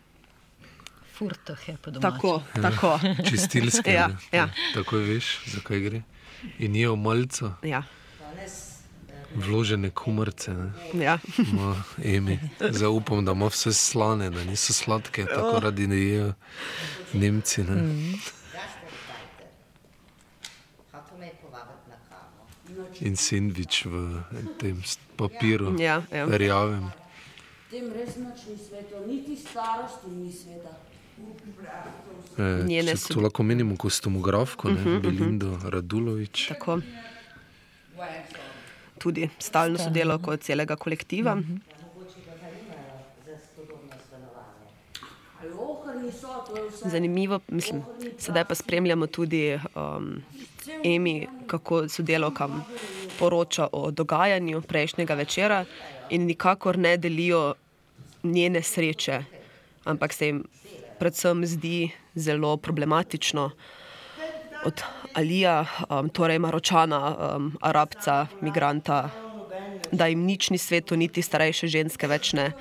Furtohe, 1.12 1.76
po 1.83 1.90
domače. 1.90 2.11
tako, 2.11 2.42
tako. 2.62 2.98
Čistilske. 3.31 3.92
ja, 3.92 4.11
ja, 4.33 4.48
Takoj 4.74 5.05
veš, 5.05 5.40
zakaj 5.46 5.81
gre. 5.81 6.02
In 6.59 6.76
je 6.76 6.96
malce 6.96 7.52
ja, 7.62 7.83
vložene 9.35 9.90
kumrce. 9.90 10.52
Ne? 10.52 10.72
ja. 11.05 11.18
Ma, 11.57 11.83
Emi. 12.05 12.38
Zaupam, 12.70 13.24
da 13.24 13.33
ima 13.33 13.46
vse 13.46 13.72
slane, 13.72 14.31
da 14.31 14.44
niso 14.44 14.72
sladke, 14.72 15.24
tako 15.24 15.61
radi 15.61 15.87
ne 15.87 15.96
jejo 15.96 16.33
Nemci. 17.12 17.64
Ne? 17.64 17.76
Hotel 20.92 21.18
me 21.18 21.26
je 21.26 21.33
povabiti 21.42 21.88
na 21.88 21.96
kavo. 22.09 22.46
In 23.02 23.16
sendvič 23.18 23.84
v 23.90 24.22
tem 24.62 24.78
papiru, 25.18 25.74
Ja, 25.80 26.02
ja. 26.12 26.26
rjavem. 26.30 26.86
Tem 27.70 27.88
res 27.90 28.14
nič 28.20 28.46
ni 28.46 28.56
sveto, 28.60 29.02
niti 29.08 29.34
starosti 29.36 30.10
ni 30.12 30.30
sveta. 30.30 30.70
E, 32.38 32.94
to 33.12 33.20
lahko 33.20 33.42
menimo 33.42 33.76
kostumografko, 33.76 34.68
ne? 34.68 34.80
Mhm, 34.80 34.88
mhm. 34.88 35.00
Belindo 35.02 35.58
Radulovič. 35.64 36.48
Tako. 36.48 36.80
Tudi 38.98 39.28
stalno 39.38 39.78
sodelavko 39.78 40.36
celega 40.36 40.76
kolektiva. 40.76 41.34
Mogoče 41.34 42.20
ga 42.26 42.34
zanimajo 42.40 43.02
za 43.26 43.34
spodobno 43.44 43.96
stanovanje. 44.08 44.68
Ali 45.40 45.50
ohrni 45.50 46.12
so, 46.12 46.44
to 46.46 46.56
je 46.56 46.68
vse. 46.70 46.88
Zanimivo, 46.88 47.40
mislim, 47.48 47.82
sedaj 48.18 48.44
pa 48.44 48.54
spremljamo 48.54 49.06
tudi 49.06 49.58
um, 49.74 50.22
Emi, 50.85 51.27
kako 51.46 51.88
sodelavkam 51.88 52.64
poroča 53.18 53.68
o 53.72 53.90
dogajanju 53.90 54.62
prejšnjega 54.62 55.14
večera 55.14 55.64
in 56.11 56.27
nikakor 56.27 56.79
ne 56.79 56.96
delijo 56.96 57.55
njene 58.22 58.62
sreče, 58.62 59.25
ampak 59.85 60.12
se 60.12 60.27
jim 60.27 60.44
predvsem 60.98 61.46
zdi 61.46 61.90
zelo 62.14 62.57
problematično 62.57 63.51
od 64.64 64.83
Alija, 65.14 65.66
um, 65.90 66.09
torej 66.09 66.38
Maročana, 66.38 67.16
um, 67.37 67.53
Arabca, 67.61 68.27
migranta, 68.40 69.11
da 69.92 70.07
jim 70.07 70.25
nič 70.25 70.51
ni 70.51 70.59
sveto, 70.59 70.96
niti 70.96 71.22
starejše 71.22 71.68
ženske 71.68 72.09
več 72.09 72.33
ne, 72.33 72.53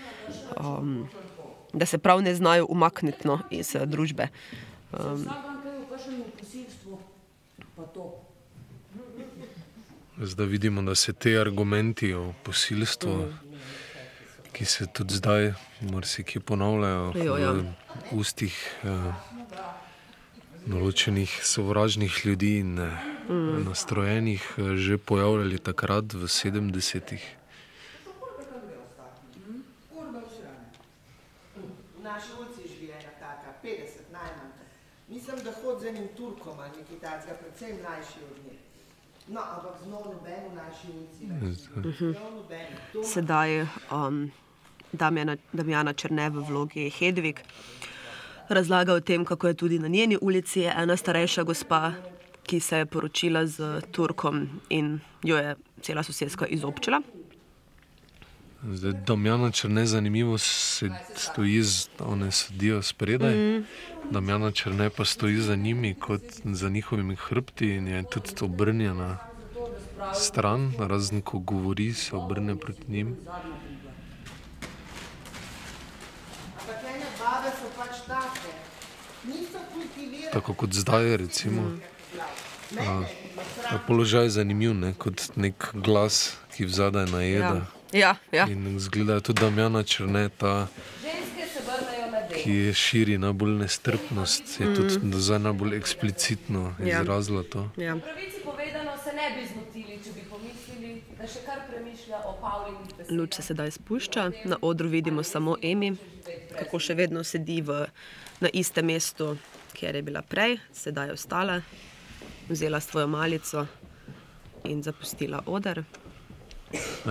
um, 0.59 1.07
da 1.73 1.85
se 1.85 1.97
prav 1.97 2.21
ne 2.21 2.35
znajo 2.35 2.65
umakniti 2.69 3.27
no, 3.27 3.39
iz 3.49 3.75
eh, 3.75 3.85
družbe. 3.85 4.27
Um, 4.91 5.23
Vsak 5.23 5.45
dan 5.45 5.61
kaj 5.63 5.77
v 5.77 5.85
kakšnem 5.91 6.23
posilstvu, 6.39 6.99
pa 7.81 7.87
to. 7.87 8.05
Zdaj 10.17 10.45
vidimo, 10.45 10.81
da 10.81 10.95
se 10.95 11.13
te 11.13 11.37
argumenti 11.37 12.13
o 12.13 12.33
posilstvu, 12.43 13.33
ki 14.53 14.65
se 14.65 14.85
tudi 14.87 15.13
zdaj 15.13 15.53
marsikje 15.81 16.41
ponavljajo 16.41 17.13
Jo, 17.17 17.37
ja. 17.37 17.51
v 17.51 17.65
ustih 18.11 18.53
eh, 18.83 19.13
določenih 20.67 21.39
sovražnih 21.43 22.25
ljudi 22.25 22.59
in 22.59 22.77
eh, 22.79 22.91
Mm. 23.29 23.63
nastrojenih, 23.63 24.43
eh, 24.57 24.75
že 24.75 24.97
pojavljali 24.97 25.55
takrat 25.57 26.13
v 26.13 26.27
70-ih. 26.27 27.23
V 31.55 32.03
naši 32.03 32.27
ulici 32.35 32.67
živi 32.67 32.91
ena 32.91 33.13
taka, 33.19 33.55
50 33.63 34.11
najmanj. 34.11 34.51
Mislim, 35.41 35.53
da 35.53 35.61
hod 35.61 35.81
z 35.81 35.85
enim 35.85 36.07
Turkom 36.17 36.59
ali 36.59 36.69
nekaj 36.69 36.97
takega, 37.01 37.33
predvsem 37.41 37.77
mlajši 37.81 38.19
od 38.31 38.37
nje. 38.45 38.57
No, 39.27 39.41
ampak 39.41 39.73
z 39.83 39.87
njo 39.87 39.99
noben 40.05 40.43
v 40.51 40.55
naši 40.55 40.87
ulici 40.97 41.25
njo 42.01 42.31
noben. 42.31 42.67
To 42.93 43.03
Sedaj 43.03 43.61
um, 43.61 44.31
Damjana, 44.91 45.37
Damjana 45.53 45.93
Črne 45.93 46.29
v 46.29 46.43
vlogi 46.47 46.89
Hedvig 46.89 47.39
razlaga 48.49 48.93
o 48.93 48.99
tem, 48.99 49.25
kako 49.25 49.47
je 49.47 49.53
tudi 49.53 49.79
na 49.79 49.87
njeni 49.87 50.17
ulici 50.21 50.63
ena 50.63 50.97
starejša 50.97 51.43
gospa, 51.43 51.91
ki 52.43 52.59
se 52.59 52.77
je 52.77 52.85
poročila 52.85 53.45
z 53.45 53.81
Turkom 53.91 54.49
in 54.69 54.99
jo 55.23 55.37
je 55.37 55.55
cela 55.81 56.03
sosedska 56.03 56.45
izobčila. 56.45 57.01
Zdaj, 58.63 58.93
Damjana 59.07 59.51
Črne, 59.51 59.85
zanimivo, 59.85 60.37
se 60.37 60.85
stoji, 61.15 61.63
z, 61.63 61.89
one 61.99 62.31
sedijo 62.31 62.81
spredaj, 62.81 63.31
Mhm. 63.31 63.57
mm. 63.57 63.65
Damjana 64.11 64.51
Črne 64.51 64.89
pa 64.89 65.05
stoji 65.05 65.37
za 65.37 65.55
njimi, 65.55 65.95
kot 65.95 66.21
za 66.45 66.69
njihovimi 66.69 67.15
hrbti 67.15 67.67
in 67.67 67.87
je 67.87 68.03
tudi 68.03 68.29
obrnjena 68.41 69.17
stran, 70.15 70.73
razen 70.79 71.21
ko 71.21 71.39
govori, 71.39 71.93
se 71.93 72.15
obrne 72.15 72.55
proti 72.55 72.83
njim. 72.87 73.17
Tako 80.33 80.53
kot 80.53 80.73
zdaj, 80.73 81.17
recimo. 81.17 81.77
A, 82.79 83.01
ta 83.69 83.79
položaj 83.87 84.23
je 84.23 84.29
zanimiv, 84.29 84.73
ne? 84.73 84.93
kot 84.93 85.21
nek 85.35 85.69
glas, 85.73 86.37
ki 86.55 86.65
vzadaj 86.65 87.05
najeda. 87.05 87.55
Ja, 87.55 87.80
Ja, 87.93 88.15
ja. 88.31 88.47
In 88.47 88.79
zgleda 88.79 89.19
tudi 89.19 89.41
Damjana 89.41 89.83
Črne, 89.83 90.29
ta, 90.31 90.67
Ženske 90.97 91.43
se 91.45 91.59
vrnejo 91.61 92.07
na 92.07 92.19
delo. 92.19 92.41
ki 92.43 92.73
širi 92.73 93.17
najbolj 93.17 93.51
nestrpnost, 93.57 94.59
je 94.59 94.65
Mhm. 94.65 94.75
tudi 94.75 95.17
zdaj 95.17 95.39
najbolj 95.41 95.75
eksplicitno 95.75 96.75
Ja. 96.79 97.01
izrazila 97.01 97.43
to. 97.43 97.69
Ja. 97.77 97.95
Pravici 97.97 98.37
povedano 98.43 98.91
se 98.97 99.11
ne 99.11 99.27
bi 99.31 99.47
zmotili, 99.47 99.99
če 99.99 100.09
bi 100.11 100.21
pomislili, 100.23 100.91
da 101.17 101.27
še 101.27 101.39
kar 101.45 101.59
premišlja 101.69 102.17
o 102.19 102.33
besedah. 102.97 103.11
Luč 103.11 103.33
se 103.33 103.41
sedaj 103.41 103.71
spušča, 103.71 104.31
na 104.45 104.57
odru 104.61 104.87
vidimo 104.89 105.23
samo 105.23 105.57
Emi, 105.63 105.95
kako 106.59 106.79
še 106.79 106.93
vedno 106.93 107.23
sedi 107.23 107.61
v, 107.61 107.85
na 108.39 108.49
istem 108.49 108.85
mestu, 108.85 109.37
kjer 109.73 109.95
je 109.95 110.01
bila 110.01 110.21
prej, 110.21 110.57
sedaj 110.73 111.07
je 111.07 111.13
ostala, 111.13 111.61
vzela 112.49 112.79
svojo 112.79 113.07
malico 113.09 113.67
in 114.63 114.81
zapustila 114.81 115.43
oder. 115.45 115.83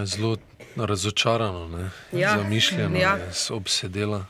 Zelo 0.05 0.37
razočarano, 0.77 1.69
ne? 1.69 1.91
Ja, 2.13 2.39
zamišljeno, 2.39 2.99
ja. 2.99 3.19
obsedela. 3.51 4.25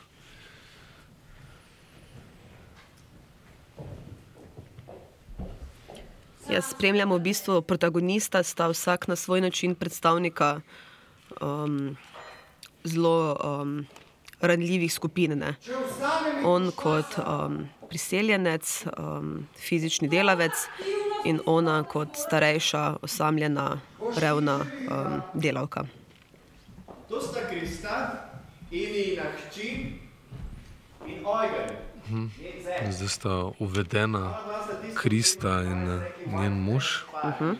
Jaz 6.49 6.65
spremljamo 6.71 7.15
v 7.15 7.19
bistvu 7.19 7.61
protagonista, 7.61 8.43
sta 8.43 8.67
vsak 8.67 9.07
na 9.07 9.15
svoj 9.15 9.41
način 9.41 9.75
predstavnika 9.75 10.61
um, 11.41 11.97
zelo 12.83 13.37
um, 13.43 13.85
ranljivih 14.41 14.93
skupin. 14.93 15.37
Ne. 15.39 15.55
On 16.43 16.71
kot 16.75 17.05
um, 17.17 17.69
priseljenec, 17.89 18.85
um, 18.97 19.47
fizični 19.55 20.07
delavec 20.07 20.51
in 21.25 21.39
ona 21.45 21.83
kot 21.83 22.15
starejša, 22.15 22.95
osamljena, 23.01 23.79
revna 24.17 24.59
um, 24.59 25.21
delavka. 25.33 25.85
To 27.09 27.21
sta 27.21 27.39
Krista, 27.49 28.27
Inina 28.71 29.23
hči 29.51 29.99
in 31.07 31.19
Eugen. 31.19 31.75
Mhm. 32.09 32.27
Zdaj 32.91 33.07
sta 33.07 33.51
uvedena 33.59 34.37
Krista 34.95 35.61
in 35.61 35.87
eh, 35.89 36.01
njen 36.27 36.53
mož. 36.59 36.85
Mhm. 37.23 37.51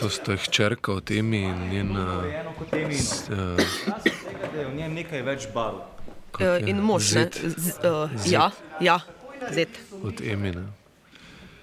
To 0.00 0.10
sta 0.10 0.36
hčerka 0.36 0.92
od 0.92 1.10
Emi 1.10 1.42
in 1.42 1.68
njen. 1.68 1.96
S- 2.90 3.28
eh, 3.30 3.34
da 4.54 4.60
je 4.60 4.66
v 4.66 4.74
njem 4.74 4.94
nekaj 4.94 5.22
več 5.22 5.46
barv. 5.54 5.74
Uh, 6.34 6.58
in 6.68 6.80
mož, 6.82 7.12
ne? 7.14 7.30
Z, 7.30 7.78
uh, 7.86 8.10
ja, 8.26 8.50
ja, 8.80 8.98
zet. 9.50 9.68
Od 10.02 10.20
Emi. 10.20 10.50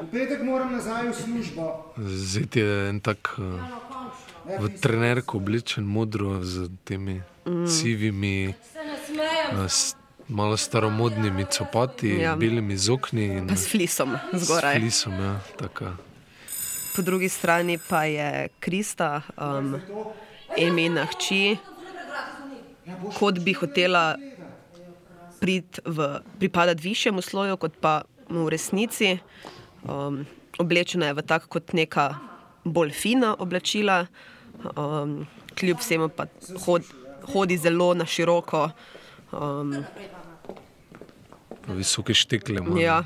V 0.02 0.08
petek 0.08 0.42
moram 0.42 0.72
nazaj 0.72 1.08
v 1.08 1.16
službo. 1.16 1.64
Zet 2.00 2.56
je 2.56 2.66
en 2.90 3.00
tak 3.00 3.38
eh, 3.38 3.44
v 4.58 4.70
trenerku 4.76 5.38
oblečen 5.38 5.84
modro 5.84 6.42
z 6.42 6.56
temi 6.84 7.22
Mm. 7.42 7.66
sivimi, 7.66 8.48
eh, 8.48 8.54
s- 9.64 9.96
malo 10.28 10.54
staromodnimi 10.56 11.46
copati, 11.48 12.08
Ja. 12.16 12.36
belimi 12.36 12.78
z 12.78 12.90
okni 12.90 13.26
in 13.36 13.50
s 13.50 13.66
flisom 13.66 14.14
zgoraj. 14.32 14.76
S 14.76 14.78
flisom, 14.78 15.14
ja, 15.14 15.34
taka. 15.58 15.98
Po 16.92 17.02
drugi 17.02 17.26
strani 17.28 17.80
pa 17.80 18.04
je 18.04 18.30
Krista, 18.60 19.22
um, 19.36 19.82
Emina 20.54 21.08
hči, 21.08 21.58
kot 23.16 23.40
bi 23.40 23.54
hotela 23.54 24.16
prid 25.40 25.80
v, 25.84 25.98
pripadati 26.38 26.82
višjemu 26.84 27.22
sloju, 27.22 27.58
kot 27.58 27.74
pa 27.76 28.02
mu 28.30 28.46
v 28.46 28.50
resnici. 28.50 29.18
Um, 29.84 30.26
oblečena 30.60 31.10
je 31.10 31.14
v 31.14 31.22
tak 31.22 31.48
kot 31.48 31.74
neka 31.74 32.16
bolj 32.64 32.92
fina 32.94 33.36
oblačila, 33.40 34.06
um, 34.78 35.26
kljub 35.58 35.80
vsemu 35.82 36.10
pa 36.10 36.26
hod, 36.66 36.86
hodi 37.34 37.58
zelo 37.58 37.94
na 37.94 38.06
široko. 38.06 38.70
Um, 39.32 39.84
visoke 41.68 42.14
štekle. 42.14 42.56
ima, 42.56 42.76
ne. 42.76 42.82
ja, 42.82 43.04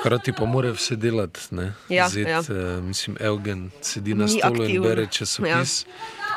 Hkrati 0.00 0.32
pa 0.32 0.44
mora 0.44 0.70
vse 0.72 0.96
delati. 0.96 1.40
ne. 1.50 1.72
Ja, 1.88 2.08
Zet, 2.08 2.28
ja. 2.28 2.38
eh, 2.40 2.80
mislim, 2.80 3.16
Eugen 3.20 3.70
sedi 3.80 4.14
na 4.14 4.24
Ni 4.24 4.30
stolu 4.30 4.54
in 4.54 4.62
aktiven. 4.62 4.82
bere 4.82 5.06
časopis. 5.06 5.84
Ja. 5.86 5.92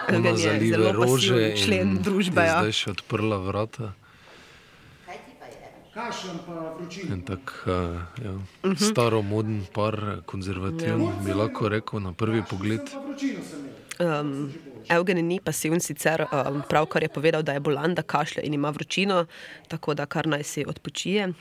Ona 0.08 0.18
Eugen 0.18 0.36
je 0.36 0.44
zalive 0.44 0.92
rože 0.92 1.56
člen 1.58 1.80
in 1.80 2.02
družbe, 2.04 2.42
ja. 2.44 2.60
zdaj 2.60 2.72
še 2.72 2.90
odprla 2.92 3.38
vrata. 3.40 3.94
Kašljem 5.94 6.38
pa 6.46 6.54
vročino. 6.54 7.14
En 7.14 7.22
tak 7.22 7.64
uh, 7.66 7.74
ja, 8.18 8.32
Mhm. 8.64 8.76
staromoden 8.76 9.66
par, 9.74 9.94
eh, 9.96 10.22
konzervativen, 10.26 11.02
Ja. 11.02 11.12
bi 11.26 11.34
lahko 11.34 11.70
rekel 11.70 12.00
na 12.00 12.14
prvi 12.14 12.42
pogled. 12.44 12.90
Sem 12.90 13.00
imel. 14.00 14.20
Um, 14.20 14.54
Eugen 14.90 15.18
ni 15.20 15.40
pasiven, 15.40 15.80
sicer 15.80 16.22
um, 16.24 16.64
pravkar 16.64 17.04
je 17.04 17.10
povedal, 17.10 17.42
da 17.42 17.54
je 17.54 17.60
bolan, 17.60 17.94
da 17.94 18.02
kašlje 18.04 18.42
in 18.44 18.54
ima 18.54 18.70
vročino, 18.70 19.26
tako 19.68 19.94
da 19.94 20.06
kar 20.06 20.28
naj 20.28 20.44
si 20.44 20.66
odpočije. 20.68 21.34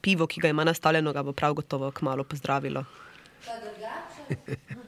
Pivo, 0.00 0.26
ki 0.26 0.40
ga 0.40 0.48
ima 0.48 0.64
nastavljeno, 0.64 1.12
ga 1.12 1.22
bo 1.22 1.32
prav 1.32 1.54
gotovo 1.54 1.90
kmalo 1.90 2.24
pozdravilo. 2.24 2.84
Pa 3.46 3.52
drugače? 3.60 4.56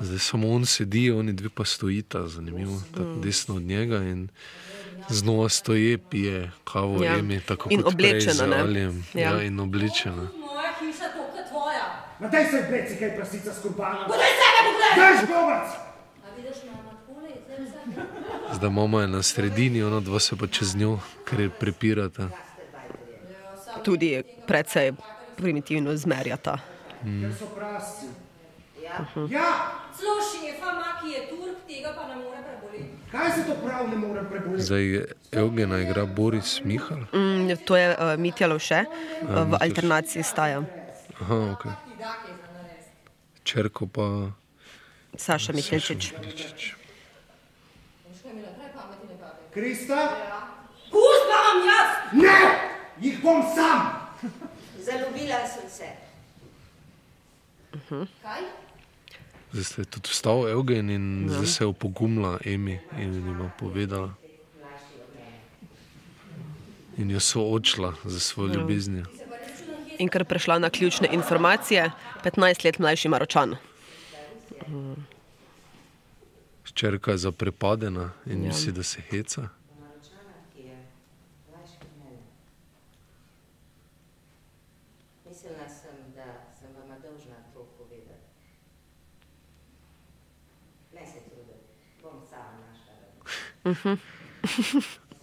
Zdaj 0.00 0.18
samo 0.18 0.50
on 0.50 0.66
sedi, 0.66 1.10
oni 1.10 1.32
dve 1.32 1.48
pa 1.48 1.64
stojita, 1.64 2.28
zanimivo, 2.28 2.82
tako 2.90 3.06
Mm. 3.06 3.20
desno 3.20 3.56
od 3.56 3.62
njega 3.62 3.96
in 3.96 4.28
znova 5.08 5.48
stoje, 5.48 5.98
pije 6.00 6.50
kavo, 6.64 7.04
Ja. 7.04 7.12
ja. 7.12 7.18
emi, 7.18 7.40
tako 7.40 7.68
In 7.70 7.82
kot 7.82 7.96
prej 7.96 8.10
oblečena. 8.10 8.56
Ja. 8.56 8.90
Ja. 9.14 9.30
ja, 9.30 9.42
in 9.42 9.60
oblečena. 9.60 10.16
Moja 10.36 10.72
hiša 10.80 11.04
toka 11.06 11.48
tvoja. 11.48 11.84
Ma 12.20 12.28
daj 12.28 12.44
se 12.46 12.66
breci, 12.70 12.96
kaj 12.96 13.16
prasica 13.16 13.52
s 13.52 13.62
kurbanom. 13.62 14.04
Podaj 14.06 14.26
sebe 14.30 14.58
pogled! 14.58 14.92
Drž 14.96 15.28
gobac! 15.28 15.68
A 16.24 16.36
vidiš, 16.36 16.56
mama, 16.66 16.90
takole 16.90 17.28
je 17.28 17.36
zdaj 17.68 17.84
vse. 17.86 18.54
Zdaj 18.54 18.70
mama 18.70 19.02
je 19.02 19.08
na 19.08 19.22
sredini, 19.22 19.82
ona 19.82 20.00
dva 20.00 20.18
se 20.20 20.36
pa 20.36 20.46
čez 20.46 20.76
njo, 20.76 20.98
ker 21.24 21.40
je 21.40 21.50
prepirata. 21.50 22.28
Tudi 23.82 24.22
precej 24.46 24.92
primitivno 25.36 25.96
zmerjata. 25.96 26.58
Mm. 27.04 27.32
So 27.32 27.46
prasci. 27.46 28.06
Ja. 29.30 29.79
Mhm. 29.90 30.04
Ja, 30.06 30.22
Slušaj, 30.22 30.60
fama, 30.60 31.00
ki 31.02 31.08
je 31.08 31.28
Turk, 31.28 31.56
tega 31.68 31.94
pa 31.96 32.06
ne 32.06 32.14
more 32.14 32.38
preboleti. 32.38 32.90
kaj 33.12 33.30
se 33.30 33.44
to 33.46 33.54
prav 33.66 33.88
ne 33.88 33.96
more 33.96 34.22
preboleti? 34.30 34.62
Zdaj 34.62 35.04
Evgena 35.32 35.78
igra 35.78 36.06
Boris 36.06 36.60
Mihal. 36.64 36.98
Mm, 37.12 37.56
to 37.64 37.76
je 37.76 37.90
uh, 37.90 38.18
Mitja 38.18 38.46
Lovše 38.46 38.84
uh, 38.84 39.28
v 39.28 39.58
alternaciji 39.60 40.22
staja. 40.22 40.62
Aha, 41.20 41.34
ok. 41.52 41.64
Črko 43.44 43.86
pa. 43.86 44.30
Saša 45.16 45.52
Mihelčič. 45.52 46.12
Krista? 49.50 49.98
Pust 50.90 51.22
pa 51.26 51.36
vam 51.36 51.58
jaz! 51.66 51.90
Ne! 52.12 52.38
Jih 53.00 53.18
bom 53.22 53.42
sam! 53.54 54.06
Zalubila 54.78 55.46
sem 55.46 55.68
se. 55.68 55.88
Kaj? 58.22 58.69
Zdaj 59.52 59.64
ste 59.64 59.84
tudi 59.84 60.08
vstal 60.08 60.48
Evgen 60.48 60.90
in 60.90 61.04
Ja. 61.24 61.32
zdaj 61.32 61.46
se 61.46 61.64
je 61.64 61.68
opogumila 61.68 62.38
Emi 62.44 62.80
in 62.92 63.14
jim 63.16 63.40
je 63.40 63.50
povedala. 63.58 64.14
In 66.96 67.10
jo 67.10 67.20
soočila 67.20 67.94
za 68.04 68.20
svojo 68.20 68.48
Ja. 68.48 68.54
ljubeznijo. 68.54 69.04
In 69.98 70.08
ker 70.08 70.24
prešla 70.24 70.58
na 70.58 70.70
ključne 70.70 71.08
informacije, 71.08 71.90
15 72.22 72.64
let 72.64 72.78
mlajši 72.78 73.08
Maročan. 73.08 73.56
Črka 76.64 77.10
je 77.10 77.18
zaprepadena 77.18 78.10
in 78.26 78.42
Ja. 78.42 78.48
misli, 78.48 78.72
da 78.72 78.82
se 78.82 79.00
heca. 79.02 79.48
Mislila 85.24 85.68
sem, 85.70 85.96
da 86.14 86.26
sem 86.52 86.70
vama 86.72 86.96
dolžna 86.98 87.36
to 87.54 87.66
povedati. 87.78 88.26
Ne 90.94 91.06
se 91.06 91.18
truditi, 91.20 91.66
bom 92.02 92.20
sama 92.22 92.58
našla. 92.60 92.94
Mhm. 93.64 93.94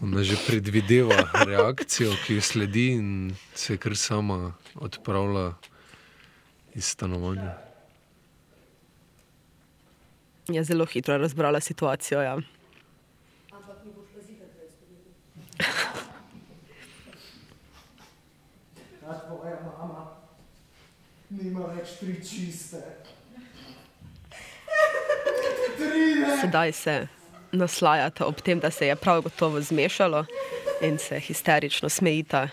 Ona 0.01 0.23
že 0.23 0.35
predvideva 0.47 1.17
reakcijo, 1.45 2.13
ki 2.25 2.35
jo 2.37 2.41
sledi, 2.41 2.91
in 2.93 3.35
se 3.55 3.77
kar 3.77 3.97
sama 3.97 4.53
odpravlja 4.75 5.53
iz 6.75 6.85
stanovanja. 6.85 7.57
Je 10.47 10.63
zelo 10.63 10.85
hitro 10.85 11.17
razbrala 11.17 11.59
situacijo. 11.59 12.21
Ja. 12.21 12.37
Ampak 13.51 13.77
mi 13.85 13.91
boš 13.91 14.05
pa 14.13 14.21
zihar 14.21 14.47
prej 14.53 14.69
spoditi. 14.69 15.11
Ta 19.01 19.19
tvoja 19.25 19.57
mama 19.65 20.05
nima 21.29 21.65
več 21.73 21.97
tri 21.99 22.21
čiste. 22.21 22.85
Sedaj 26.41 26.71
se 26.71 27.16
naslajata 27.57 28.25
ob 28.25 28.41
tem, 28.41 28.59
da 28.59 28.71
se 28.71 28.87
je 28.87 28.95
prav 28.95 29.21
gotovo 29.21 29.61
zmešalo 29.61 30.25
in 30.81 30.97
se 30.97 31.19
histerično 31.19 31.89
smejita 31.89 32.47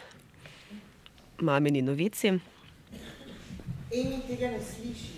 mamini 1.38 1.82
novici. 1.82 2.28
Emi 3.94 4.20
tega 4.28 4.48
ne 4.50 4.60
sliši, 4.60 5.12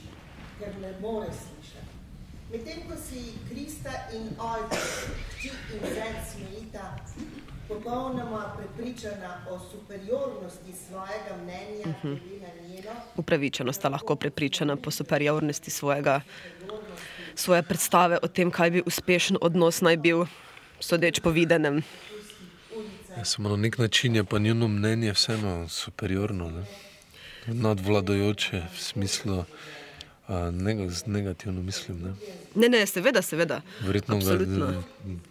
ker 0.58 0.74
ne 0.82 0.92
more 1.00 1.26
slišati. 1.26 1.94
Medtem 2.52 2.82
ko 2.88 2.96
si 2.96 3.22
Krista 3.48 3.90
in 4.12 4.28
Olga, 4.38 4.76
hči 5.38 5.48
in 5.72 5.80
zet 5.94 6.18
smejita, 6.32 6.84
popolnoma 7.68 8.54
prepričana 8.56 9.46
o 9.50 9.58
superiornosti 9.60 10.72
svojega 10.86 11.36
mnenja, 11.42 11.86
Mhm. 11.86 12.14
glede 12.28 12.46
na 12.62 12.68
njeno, 12.68 12.90
Upravičeno 13.16 13.72
sta 13.72 13.88
lahko 13.88 14.16
prepričana 14.16 14.76
po 14.76 14.90
superiornosti 14.90 15.70
svojega, 15.70 16.20
svoje 17.36 17.62
predstave 17.62 18.18
o 18.22 18.28
tem, 18.28 18.50
kaj 18.50 18.70
bi 18.70 18.82
uspešen 18.86 19.38
odnos 19.40 19.80
naj 19.80 19.96
bil, 19.96 20.26
sodeč 20.80 21.20
po 21.20 21.30
videnem. 21.30 21.82
Ja, 23.16 23.24
samo 23.24 23.48
na 23.48 23.56
nek 23.56 23.78
način 23.78 24.16
je 24.16 24.24
pa 24.24 24.38
njeno 24.38 24.68
mnenje 24.68 25.12
vseeno 25.12 25.68
superiorno, 25.68 26.50
ne? 26.50 26.64
nadvladojoče 27.46 28.62
v 28.74 28.80
smislu, 28.80 29.38
uh, 29.38 29.46
neg 30.52 30.78
negativno 31.06 31.62
mislim. 31.62 32.02
Ne? 32.02 32.12
Ne, 32.54 32.68
ne, 32.68 32.86
seveda, 32.86 33.22
seveda. 33.22 33.60
Verjetno 33.80 34.18
ga 34.18 34.32
Absolutno. 34.32 34.82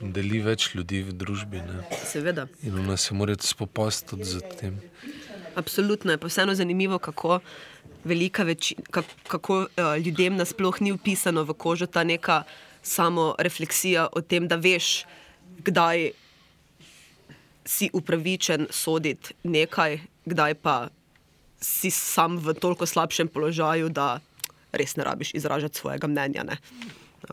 deli 0.02 0.40
več 0.40 0.70
ljudi 0.76 1.04
v 1.04 1.14
družbi. 1.14 1.58
Ne? 1.58 1.84
Seveda. 2.06 2.48
In 2.64 2.80
ona 2.80 2.98
se 2.98 3.14
mora 3.14 3.36
spopasti 3.40 4.10
tudi 4.10 4.26
z 4.26 4.42
tem. 4.60 4.80
Absolutno 5.56 6.12
je 6.12 6.18
pa 6.18 6.28
vseeno 6.28 6.56
zanimivo, 6.56 7.00
kako 7.00 7.40
velika 8.06 8.44
večina, 8.44 8.82
kako 9.28 9.58
uh, 9.58 9.98
ljudem 10.06 10.38
nasploh 10.38 10.82
ni 10.82 10.92
upisano 10.92 11.44
v 11.44 11.54
kožo 11.54 11.86
ta 11.86 12.04
neka 12.04 12.44
samo 12.82 13.34
refleksija 13.40 14.08
o 14.14 14.22
tem, 14.22 14.48
da 14.48 14.56
veš, 14.56 15.06
kdaj 15.66 16.12
si 17.66 17.90
upravičen 17.94 18.68
soditi 18.70 19.34
nekaj, 19.44 20.00
kdaj 20.26 20.54
pa 20.54 20.88
si 21.62 21.90
sam 21.92 22.38
v 22.38 22.54
toliko 22.54 22.86
slabšem 22.86 23.28
položaju, 23.28 23.90
da 23.90 24.20
res 24.72 24.96
ne 24.96 25.04
rabiš 25.04 25.34
izražati 25.34 25.78
svojega 25.78 26.08
mnenja. 26.08 26.44
Ne? 26.44 26.58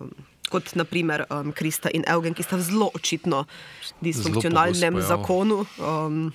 Um, 0.01 0.13
kot 0.53 0.75
naprimer 0.77 1.25
um, 1.29 1.53
Krista 1.53 1.91
in 1.93 2.05
Eugen, 2.09 2.37
ki 2.37 2.45
sta 2.45 2.57
v 2.61 2.65
zelo 2.65 2.91
očitno 2.95 3.45
disfunkcionalnem 4.01 5.01
pojav. 5.01 5.09
zakonu. 5.09 5.65
Um, 5.81 6.33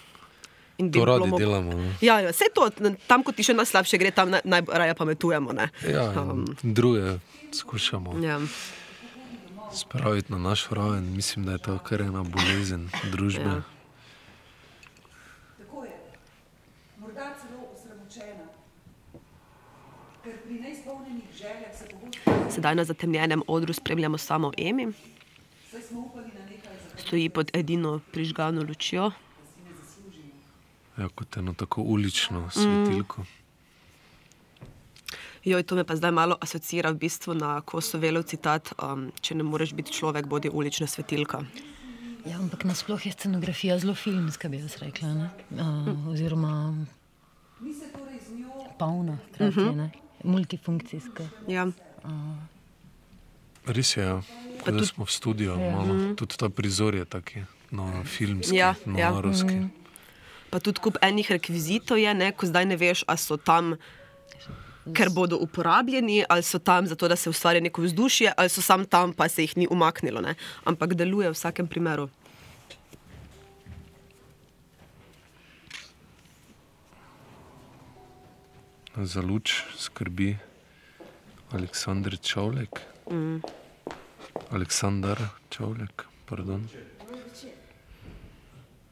in 0.78 0.88
bi 0.88 1.00
To 1.00 1.06
radi 1.06 1.26
mo- 1.26 1.38
delamo. 1.38 1.72
Ne? 1.74 1.96
Ja, 2.02 2.20
ja, 2.20 2.30
vse 2.30 2.46
to, 2.50 2.70
tam, 3.08 3.22
ko 3.22 3.32
ti 3.32 3.42
še 3.42 3.54
najslabše 3.54 3.98
gre, 3.98 4.12
tam 4.12 4.30
naj- 4.30 4.46
najraje 4.46 4.94
pametujemo. 4.94 5.52
Ne? 5.52 5.70
Ja, 5.84 6.12
Um, 6.14 6.46
in 6.64 6.74
druge 6.74 7.18
skušamo 7.52 8.14
ja. 8.20 8.40
spraviti 9.72 10.30
na 10.30 10.38
naš 10.40 10.68
raven. 10.70 11.06
Mislim, 11.12 11.46
da 11.46 11.52
je 11.52 11.58
to 11.60 11.78
kar 11.80 12.02
ena 12.02 12.24
bolezen 12.24 12.86
družbe. 13.06 13.44
Ja. 13.44 13.62
Tako 15.58 15.84
je. 15.84 15.96
Morda 16.98 17.34
celo 17.36 17.68
osramočena. 17.70 18.46
Ker 20.24 20.34
pri 20.40 20.54
neizpolnjenih 20.56 21.24
željah 21.34 21.72
se 21.74 21.86
pogosto 21.88 22.52
Sedaj 22.52 22.76
na 22.76 22.84
zatemnjenem 22.84 23.42
odru 23.48 23.74
spremljamo 23.74 24.18
samo 24.20 24.52
Emi, 24.60 24.88
saj 25.68 25.82
smo 25.84 26.00
upali 26.02 26.26
na 26.28 26.46
nekaj, 26.46 26.74
za 26.76 26.90
kar 26.92 27.02
stoji 27.02 27.30
pod 27.30 27.52
edino 27.54 28.00
prižgano 28.12 28.62
lučjo. 28.62 29.12
Ja, 30.98 31.10
kot 31.10 31.38
eno 31.38 31.54
tako 31.54 31.82
ulično 31.84 32.50
svetilko. 32.50 33.26
Joj, 35.44 35.64
to 35.64 35.76
me 35.76 35.84
pa 35.84 35.96
zdaj 35.96 36.12
malo 36.12 36.38
asocira 36.42 36.90
v 36.92 36.98
bistvu 36.98 37.34
na 37.34 37.62
Kosovelov 37.62 38.24
citat: 38.24 38.74
um, 38.76 39.12
Če 39.22 39.36
ne 39.36 39.44
moreš 39.44 39.74
biti 39.74 39.94
človek, 39.94 40.26
bodi 40.26 40.50
ulična 40.50 40.88
svetilka. 40.88 41.44
Ja, 42.26 42.36
ampak 42.38 42.64
nasploh 42.64 43.00
je 43.00 43.12
scenografija 43.14 43.80
zelo 43.80 43.96
filmska, 43.96 44.50
bi 44.50 44.58
jaz 44.58 44.76
rekla. 44.78 45.08
Ne? 45.10 45.30
Uh, 45.54 46.08
oziroma 46.08 46.76
polna, 48.78 49.18
hkrati, 49.28 49.60
Mhm. 49.60 49.78
ne? 49.78 49.92
multifunkcijska. 50.24 51.24
Ja. 51.48 51.66
Uh, 52.04 52.36
Res 53.68 53.98
je, 53.98 54.04
ja. 54.04 54.22
Kot 54.58 54.66
da 54.66 54.72
tudi- 54.74 54.86
smo 54.88 55.06
v 55.06 55.12
studiu. 55.12 55.52
Ja. 55.52 55.72
Malo. 55.72 55.94
Mhm. 55.94 56.16
Tudi 56.16 56.38
ta 56.38 56.50
prizor 56.50 56.96
je 56.96 57.06
taki, 57.06 57.40
no, 57.72 58.04
filmski, 58.06 58.56
Ja, 58.56 58.76
no, 58.86 59.00
ja. 59.00 59.22
ruski. 59.22 59.56
Mhm. 59.56 59.68
Pa 60.50 60.60
tudi 60.64 60.80
kup 60.80 60.98
enih 61.04 61.32
rekvizitov 61.32 62.00
je, 62.00 62.14
ne, 62.14 62.32
ko 62.32 62.48
zdaj 62.48 62.66
ne 62.66 62.78
veš, 62.80 63.04
ali 63.08 63.20
so 63.20 63.38
tam, 63.38 63.76
ker 64.96 65.12
bodo 65.12 65.38
uporabljeni, 65.44 66.24
ali 66.30 66.44
so 66.44 66.60
tam 66.60 66.88
zato, 66.88 67.08
da 67.08 67.16
se 67.16 67.30
ustvari 67.30 67.62
neko 67.62 67.82
vzdušje, 67.82 68.32
ali 68.38 68.50
so 68.50 68.62
sam 68.62 68.86
tam, 68.86 69.14
pa 69.14 69.28
se 69.30 69.44
jih 69.44 69.58
ni 69.58 69.68
umaknilo. 69.70 70.22
Ne. 70.22 70.36
Ampak 70.64 70.96
deluje 70.96 71.30
v 71.30 71.36
vsakem 71.36 71.68
primeru. 71.68 72.08
Za 78.98 79.22
luč 79.22 79.62
skrbi 79.78 80.38
Aleksandr 81.54 82.18
Čovlek. 82.18 82.82
Mm. 83.12 83.44
Aleksandar 84.52 85.22
Čovlek, 85.50 86.08
pardon. 86.26 86.66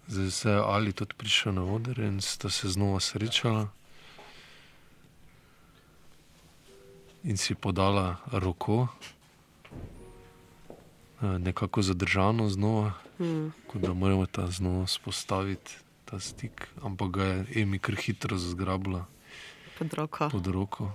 Zdaj 0.07 0.31
se 0.31 0.49
je 0.49 0.55
Ali 0.57 0.93
tudi 0.93 1.13
prišel 1.13 1.53
na 1.53 1.63
oder 1.63 1.99
in 1.99 2.21
sta 2.21 2.49
se 2.49 2.69
znova 2.69 2.99
srečala. 2.99 3.67
In 7.23 7.37
si 7.37 7.55
podala 7.55 8.15
roko, 8.27 8.87
eh, 11.21 11.37
nekako 11.39 11.81
zadržano 11.81 12.49
znova, 12.49 12.91
Mm. 13.17 13.49
kot 13.67 13.81
da 13.81 13.93
moramo 13.93 14.25
ta 14.25 14.47
znova 14.47 14.87
spostaviti 14.87 15.71
ta 16.05 16.19
stik, 16.19 16.67
ampak 16.81 17.09
ga 17.09 17.23
je 17.23 17.45
Emi 17.55 17.79
kar 17.79 17.95
hitro 17.95 18.37
zgrabila 18.37 19.05
Pod 19.79 19.93
roko. 19.93 20.29
pod 20.29 20.47
roko. 20.47 20.91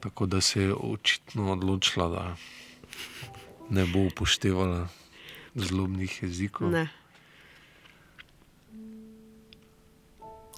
Tako 0.00 0.26
da 0.26 0.40
se 0.40 0.62
je 0.62 0.74
očitno 0.74 1.52
odločila, 1.52 2.08
da 2.08 2.36
ne 3.70 3.84
bo 3.86 3.98
upoštevala 4.00 4.88
zlobnih 5.54 6.22
jezikov. 6.22 6.70
Ne. 6.70 6.88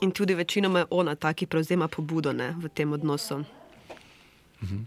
In 0.01 0.11
tudi 0.11 0.35
večinoma 0.35 0.79
je 0.79 0.87
ona 0.91 1.15
ta, 1.15 1.33
ki 1.33 1.47
prevzema 1.47 1.89
pobudo 1.89 2.33
ne, 2.33 2.55
v 2.59 2.69
tem 2.69 2.93
odnosu. 2.93 3.45
Mhm. 4.63 4.83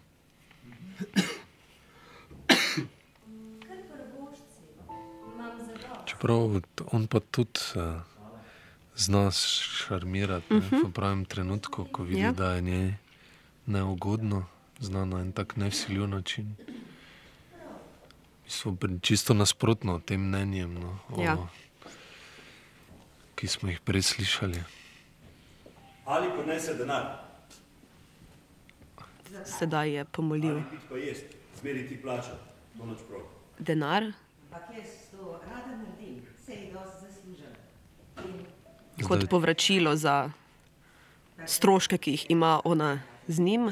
Čeprav 6.05 6.61
on 6.91 7.07
pa 7.07 7.19
tudi 7.19 7.59
uh, 7.75 8.01
zna 8.95 9.31
šarmirati 9.31 10.53
uh 10.53 10.57
Mhm. 10.63 10.75
-huh. 10.75 10.87
v 10.87 10.91
pravem 10.93 11.25
trenutku, 11.25 11.85
ko 11.91 12.03
vidi, 12.03 12.19
Ja. 12.19 12.25
ja. 12.25 12.31
da 12.31 12.51
je 12.51 12.61
njej 12.61 12.93
neugodno, 13.65 14.45
zna 14.79 15.05
na 15.05 15.19
en 15.19 15.31
tak 15.31 15.55
nevsiljiv 15.55 16.07
način. 16.07 16.55
Mi 18.47 18.51
smo 18.53 18.71
pri- 18.73 18.99
čisto 19.01 19.33
nasprotno 19.33 19.99
tem 19.99 20.21
mnenjem, 20.21 20.73
no, 20.73 20.99
o, 21.09 21.19
Ja. 21.19 21.35
ki 23.35 23.43
smo 23.45 23.67
jih 23.67 23.79
prej 23.81 24.01
slišali. 24.03 24.63
Ali 26.05 26.31
prinese 26.31 26.73
denar, 26.73 27.27
Sedaj 29.45 29.91
je 29.91 30.05
pomolil 30.05 30.63
zmeri 31.53 31.83
ti 31.83 31.97
plača, 31.97 32.39
to 32.73 32.85
noč 32.85 32.97
prav. 33.03 33.21
denar. 33.59 34.03
Ampak 34.47 34.71
jaz 34.73 35.11
to 35.11 35.39
rada 35.43 35.75
naredim, 35.75 36.15
se 36.39 36.53
je 36.53 36.71
dosti 36.71 37.03
zaslužen. 37.03 37.53
In 38.97 39.03
kot 39.03 39.27
povračilo 39.29 39.95
za 39.95 40.31
stroške, 41.45 41.97
ki 41.97 42.11
jih 42.11 42.25
ima 42.29 42.61
ona 42.63 42.97
z 43.27 43.39
njim. 43.39 43.71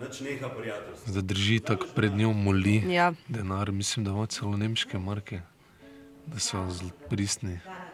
Nič 0.00 0.20
neha 0.20 0.48
prijateljstvo. 0.48 1.12
Zdaj 1.12 1.22
drži 1.22 1.60
tako 1.60 1.86
pred 1.94 2.12
njo 2.12 2.32
moli 2.32 2.92
Ja. 2.92 3.12
denar, 3.28 3.72
mislim, 3.72 4.04
da 4.04 4.10
ima 4.10 4.26
celo 4.26 4.56
nemške 4.56 4.98
marke, 4.98 5.40
da 6.26 6.38
so 6.38 6.70
zelo 6.70 6.90
pristni. 7.10 7.60
Dana 7.64 7.84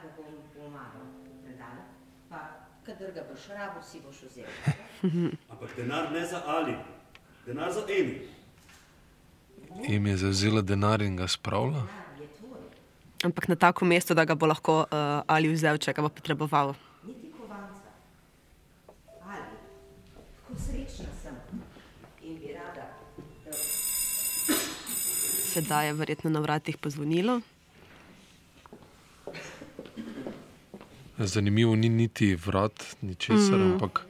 ga 3.15 3.23
boš 3.31 3.49
rabo, 3.49 3.83
si 3.83 4.01
boš 4.01 4.17
vzel. 4.31 4.45
Ampak 5.51 5.77
denar 5.77 6.13
ne 6.13 6.27
za 6.27 6.43
Ali, 6.47 6.77
denar 7.47 7.73
za 7.73 7.81
Emi. 7.89 8.21
Im 9.89 10.07
je 10.07 10.17
zavzela 10.17 10.63
denar 10.63 11.03
in 11.03 11.17
ga 11.17 11.29
spravila. 11.29 11.87
Ampak 13.25 13.49
na 13.49 13.57
tako 13.57 13.85
mesto, 13.85 14.15
da 14.15 14.25
ga 14.25 14.35
bo 14.35 14.47
lahko 14.47 14.79
uh, 14.85 14.89
ali 15.27 15.49
vzel, 15.53 15.79
če 15.79 15.93
ga 15.93 16.03
bo 16.03 16.09
potreboval. 16.09 16.75
Sedaj 25.57 25.87
je 25.87 25.93
verjetno 25.93 26.31
na 26.31 26.41
vratih 26.41 26.77
pozvonilo. 26.77 27.41
Zanimivo 31.19 31.77
ni 31.77 31.89
niti 31.89 32.35
vrat, 32.37 32.85
ničesar, 33.01 33.57
mm. 33.57 33.73
ampak 33.73 34.05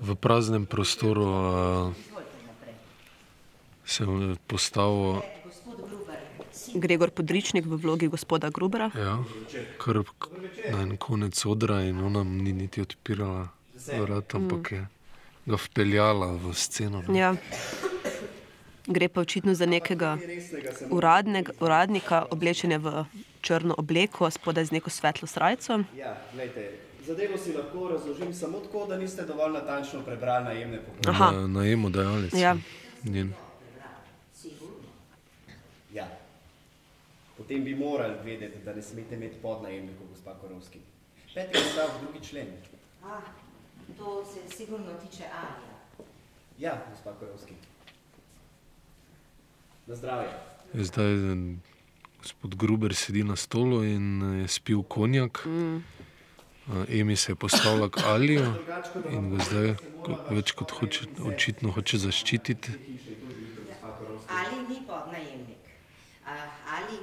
v 0.00 0.14
praznem 0.14 0.66
prostoru 0.66 1.26
uh, 1.26 1.92
se 3.84 4.04
je 4.04 4.36
postavil 4.46 5.22
Gregor 6.74 7.10
Podričnik 7.10 7.66
v 7.66 7.74
vlogi 7.74 8.06
gospoda 8.06 8.50
Grubera. 8.50 8.90
ja, 8.94 9.18
kar 9.78 10.04
na 10.70 10.82
en 10.82 10.96
konec 10.96 11.46
odra 11.46 11.82
in 11.82 11.98
ona 11.98 12.22
ni 12.24 12.52
niti 12.52 12.80
odpirala 12.80 13.48
vrat, 13.98 14.34
ampak 14.34 14.72
je 14.72 14.86
ga 15.46 15.56
vpeljala 15.56 16.38
v 16.38 16.54
sceno. 16.54 17.02
ne. 17.08 17.18
Ja. 17.18 17.34
Gre 18.90 19.08
pa 19.08 19.20
očitno 19.20 19.54
za 19.54 19.66
nekega 19.66 20.18
uradnega, 20.90 21.52
uradnika, 21.60 22.24
oblečenja 22.30 22.78
v 22.78 23.04
črno 23.40 23.74
obleko, 23.78 24.30
spodaj 24.30 24.64
z 24.64 24.74
neko 24.74 24.90
svetlo 24.90 25.28
srajco. 25.30 25.84
Ja, 25.96 26.16
glejte, 26.32 26.64
zadevo 27.06 27.38
si 27.38 27.54
lahko 27.54 27.88
razložim 27.88 28.34
samo 28.34 28.58
tako, 28.60 28.86
da 28.90 28.98
niste 28.98 29.22
dovolj 29.22 29.52
natančno 29.52 30.02
prebrali 30.02 30.44
najemne 30.44 30.82
pogodbe. 30.82 31.10
Aha. 31.10 31.30
Na, 31.30 31.46
najemodajalec. 31.46 32.34
Ja. 32.34 32.56
Njen. 33.04 33.32
Ja. 35.94 36.08
Potem 37.36 37.64
bi 37.64 37.74
morali 37.74 38.14
vedeti, 38.24 38.58
da 38.64 38.74
ne 38.74 38.82
smete 38.82 39.14
imeti 39.14 39.38
podnajemnikov, 39.42 40.06
gospa 40.10 40.34
Korovski. 40.34 40.78
Peti 41.34 41.58
odstavek, 41.58 42.02
drugi 42.02 42.26
člen. 42.26 42.46
Ah, 43.04 43.22
to 43.98 44.24
se 44.24 44.56
sigurno 44.56 44.92
tiče 45.02 45.24
Alija. 45.24 45.78
Ja, 46.58 46.82
gospa 46.90 47.12
Korovski. 47.20 47.54
Je 49.90 50.84
Zdaj 50.84 51.14
eh, 51.14 51.56
gospod 52.18 52.54
Gruber 52.54 52.94
sedi 52.94 53.24
na 53.24 53.36
stolu 53.36 53.82
in 53.84 54.22
eh, 54.22 54.40
je 54.40 54.48
spil 54.48 54.82
konjak. 54.82 55.42
Mm. 55.46 55.76
Eh, 55.76 57.00
Emi 57.00 57.16
se 57.16 57.32
je 57.32 57.36
postavila 57.36 57.90
k 57.90 57.98
Aliju 58.04 58.54
in 59.10 59.30
ga 59.34 59.44
zdaj 59.44 59.74
več 60.30 60.52
kot 60.52 60.70
hoče, 60.70 61.08
očitno 61.26 61.72
hoče 61.74 61.98
zaščititi. 61.98 62.70
Ali 64.30 64.62
ni 64.68 64.78
podnajemnik. 64.86 65.66
A, 66.26 66.38
ali 66.78 67.02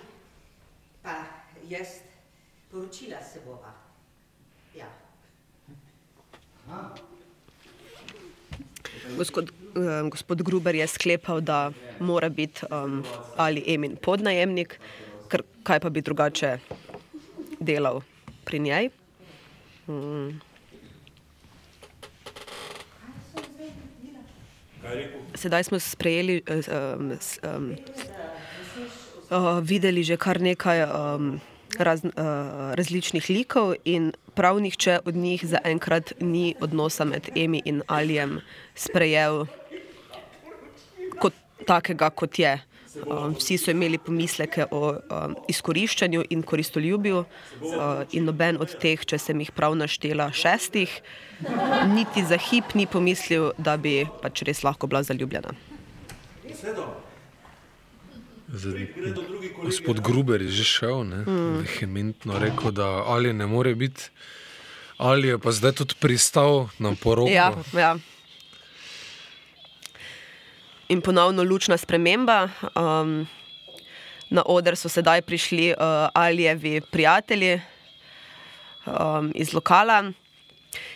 pa 1.03 1.17
jaz 1.67 1.87
poročila 2.71 3.19
se 3.19 3.43
bova. 3.45 3.75
Ja. 4.75 4.87
Gospod, 9.15 9.49
eh, 9.49 10.09
gospod 10.09 10.41
Gruber 10.41 10.75
je 10.75 10.87
sklepal, 10.87 11.41
da 11.41 11.71
mora 11.99 12.29
biti 12.29 12.65
um, 12.71 13.03
ali 13.37 13.63
Emin 13.67 13.95
podnajemnik, 13.95 14.79
ker 15.29 15.43
kaj 15.63 15.79
pa 15.79 15.89
bi 15.89 16.01
drugače 16.01 16.57
delal 17.59 18.01
pri 18.45 18.59
njej. 18.59 18.89
Mm. 19.87 20.39
Sedaj 25.35 25.63
smo 25.63 25.79
sprejeli, 25.79 26.41
um, 26.47 27.11
um, 27.11 27.75
uh, 29.29 29.59
videli 29.63 30.03
že 30.03 30.17
kar 30.17 30.41
nekaj 30.41 30.83
um, 30.83 31.39
raz, 31.79 32.03
uh, 32.03 32.11
različnih 32.77 33.29
likov, 33.29 33.75
in 33.85 34.11
prav 34.35 34.59
nihče 34.59 34.99
od 35.05 35.15
njih 35.15 35.45
zaenkrat 35.45 36.13
ni 36.19 36.55
odnosa 36.61 37.05
med 37.05 37.29
Emi 37.35 37.61
in 37.65 37.81
Alijem 37.87 38.39
sprejel 38.75 39.45
kot 41.19 41.33
takega, 41.65 42.09
kot 42.09 42.39
je. 42.39 42.57
Um, 43.05 43.35
vsi 43.37 43.57
so 43.61 43.71
imeli 43.71 43.97
pomisleke 44.01 44.65
o 44.71 44.89
um, 44.89 45.35
izkoriščanju 45.47 46.23
in 46.33 46.41
koristoljubju, 46.41 47.19
uh, 47.19 48.01
in 48.11 48.25
noben 48.25 48.57
od 48.61 48.73
teh, 48.81 49.03
če 49.05 49.19
sem 49.21 49.43
jih 49.43 49.51
prav 49.53 49.75
naštela, 49.77 50.31
šestih, 50.33 50.95
niti 51.93 52.25
za 52.25 52.39
hip 52.49 52.73
ni 52.73 52.87
pomislil, 52.89 53.51
da 53.57 53.77
bi 53.77 53.99
pač 54.23 54.41
res 54.49 54.63
lahko 54.65 54.89
bila 54.89 55.03
zaljubljena. 55.05 55.53
Zdaj, 58.47 58.87
gospod 59.63 59.99
Gruber 59.99 60.41
je 60.41 60.47
že 60.47 60.63
šel, 60.63 61.03
ne, 61.03 61.17
Mm. 61.27 61.57
vehementno 61.61 62.39
rekel, 62.39 62.71
da 62.71 63.03
ali 63.05 63.33
ne 63.33 63.45
more 63.47 63.75
biti, 63.75 64.09
ali 64.97 65.27
je 65.27 65.39
pa 65.39 65.51
zdaj 65.51 65.71
tudi 65.71 65.95
pristal 65.99 66.69
na 66.79 66.95
poroko. 66.95 67.29
Ja, 67.29 67.51
ja. 67.73 67.97
In 70.89 71.01
ponovno 71.01 71.43
lučna 71.43 71.77
sprememba. 71.77 72.49
Um, 72.75 73.27
na 74.29 74.43
oder 74.45 74.75
so 74.75 74.89
sedaj 74.89 75.21
prišli 75.21 75.71
uh, 75.71 76.09
Alijevi 76.13 76.81
prijatelji 76.91 77.61
um, 78.85 79.31
iz 79.35 79.53
lokala. 79.53 80.11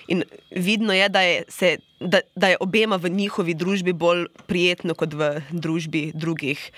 In 0.07 0.23
vidno 0.51 0.93
je, 0.93 1.09
da 1.09 1.21
je, 1.21 1.43
se, 1.47 1.77
da, 1.99 2.19
da 2.35 2.47
je 2.47 2.57
obema 2.59 2.95
v 2.95 3.09
njihovi 3.09 3.53
družbi 3.53 3.93
bolj 3.93 4.25
prijetno 4.47 4.93
kot 4.93 5.13
v 5.13 5.41
družbi 5.51 6.11
drugih. 6.13 6.71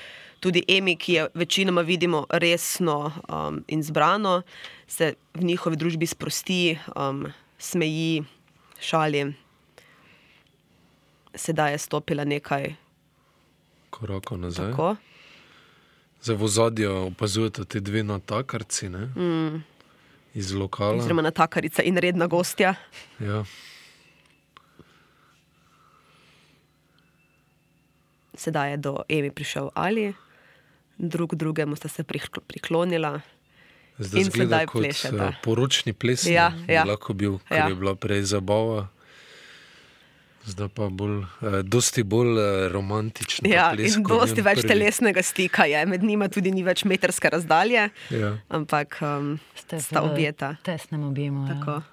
Tudi 0.44 0.60
Emi, 0.68 0.96
ki 0.96 1.14
je 1.14 1.28
večinoma 1.34 1.82
vidimo 1.82 2.26
resno 2.30 2.98
um, 3.24 3.64
in 3.66 3.80
zbrano, 3.80 4.42
se 4.86 5.14
v 5.34 5.44
njihovi 5.44 5.76
družbi 5.76 6.04
sprosti, 6.06 6.76
um, 6.92 7.26
smeji, 7.58 8.24
šali. 8.78 9.34
Sedaj 11.34 11.72
je 11.72 11.78
stopila 11.80 12.24
nekaj 12.26 12.76
Korakov 13.90 14.38
nazaj. 14.38 14.68
tako. 14.68 14.96
Zdaj 16.22 16.36
v 16.36 16.44
ozadju 16.44 16.92
opazujete 17.08 17.66
te 17.66 17.80
dve 17.80 18.04
natakarci 18.04 18.90
ne, 18.90 19.08
Mm, 19.08 19.64
iz 20.34 20.52
lokala. 20.52 20.98
oziroma 20.98 21.22
natakarica 21.22 21.84
in 21.84 21.98
redna 21.98 22.28
gostja. 22.28 22.76
Ja. 23.18 23.44
Sedaj 28.36 28.72
je 28.72 28.78
do 28.80 28.98
Emi 29.10 29.32
prišel 29.32 29.70
Ali, 29.74 30.14
drug 30.98 31.36
drugemu 31.36 31.76
sta 31.76 31.88
se 31.88 32.04
prikl- 32.04 32.42
priklonila. 32.42 33.22
Zdaj 33.96 34.20
in 34.20 34.26
zgleda 34.26 34.50
sedaj 34.50 34.66
kot 34.66 34.82
plešeta. 34.82 35.28
eh, 35.28 35.36
poročni 35.42 35.94
ples, 35.94 36.26
Ja, 36.26 36.52
ja. 36.68 36.84
lahko 36.84 37.14
bil, 37.14 37.40
ker 37.40 37.58
Ja. 37.58 37.68
je 37.68 37.76
bila 37.76 37.96
prej 37.96 38.24
zabava. 38.24 38.88
Zdaj 40.44 40.70
pa 40.70 40.90
bolj, 40.90 41.24
eh, 41.42 41.62
dosti 41.64 42.04
bolj 42.04 42.36
eh, 42.36 42.44
romantičen. 42.68 43.44
ta 43.44 43.50
Ja, 43.50 43.72
ples, 43.72 43.96
in 43.96 44.04
dosti 44.04 44.42
več 44.42 44.60
prvi. 44.60 44.68
telesnega 44.68 45.22
stika 45.22 45.64
je, 45.64 45.86
med 45.86 46.04
njima 46.04 46.28
tudi 46.28 46.52
ni 46.52 46.64
več 46.64 46.84
metrske 46.84 47.30
razdalje, 47.30 47.90
Ja. 48.12 48.38
ampak 48.50 48.98
um, 49.02 49.40
sta 49.56 50.02
v 50.02 50.04
objeta. 50.04 50.56
Tesnem 50.62 51.04
objemu. 51.04 51.48
ja. 51.48 51.54
Tako. 51.56 51.72
Ja, 51.72 51.84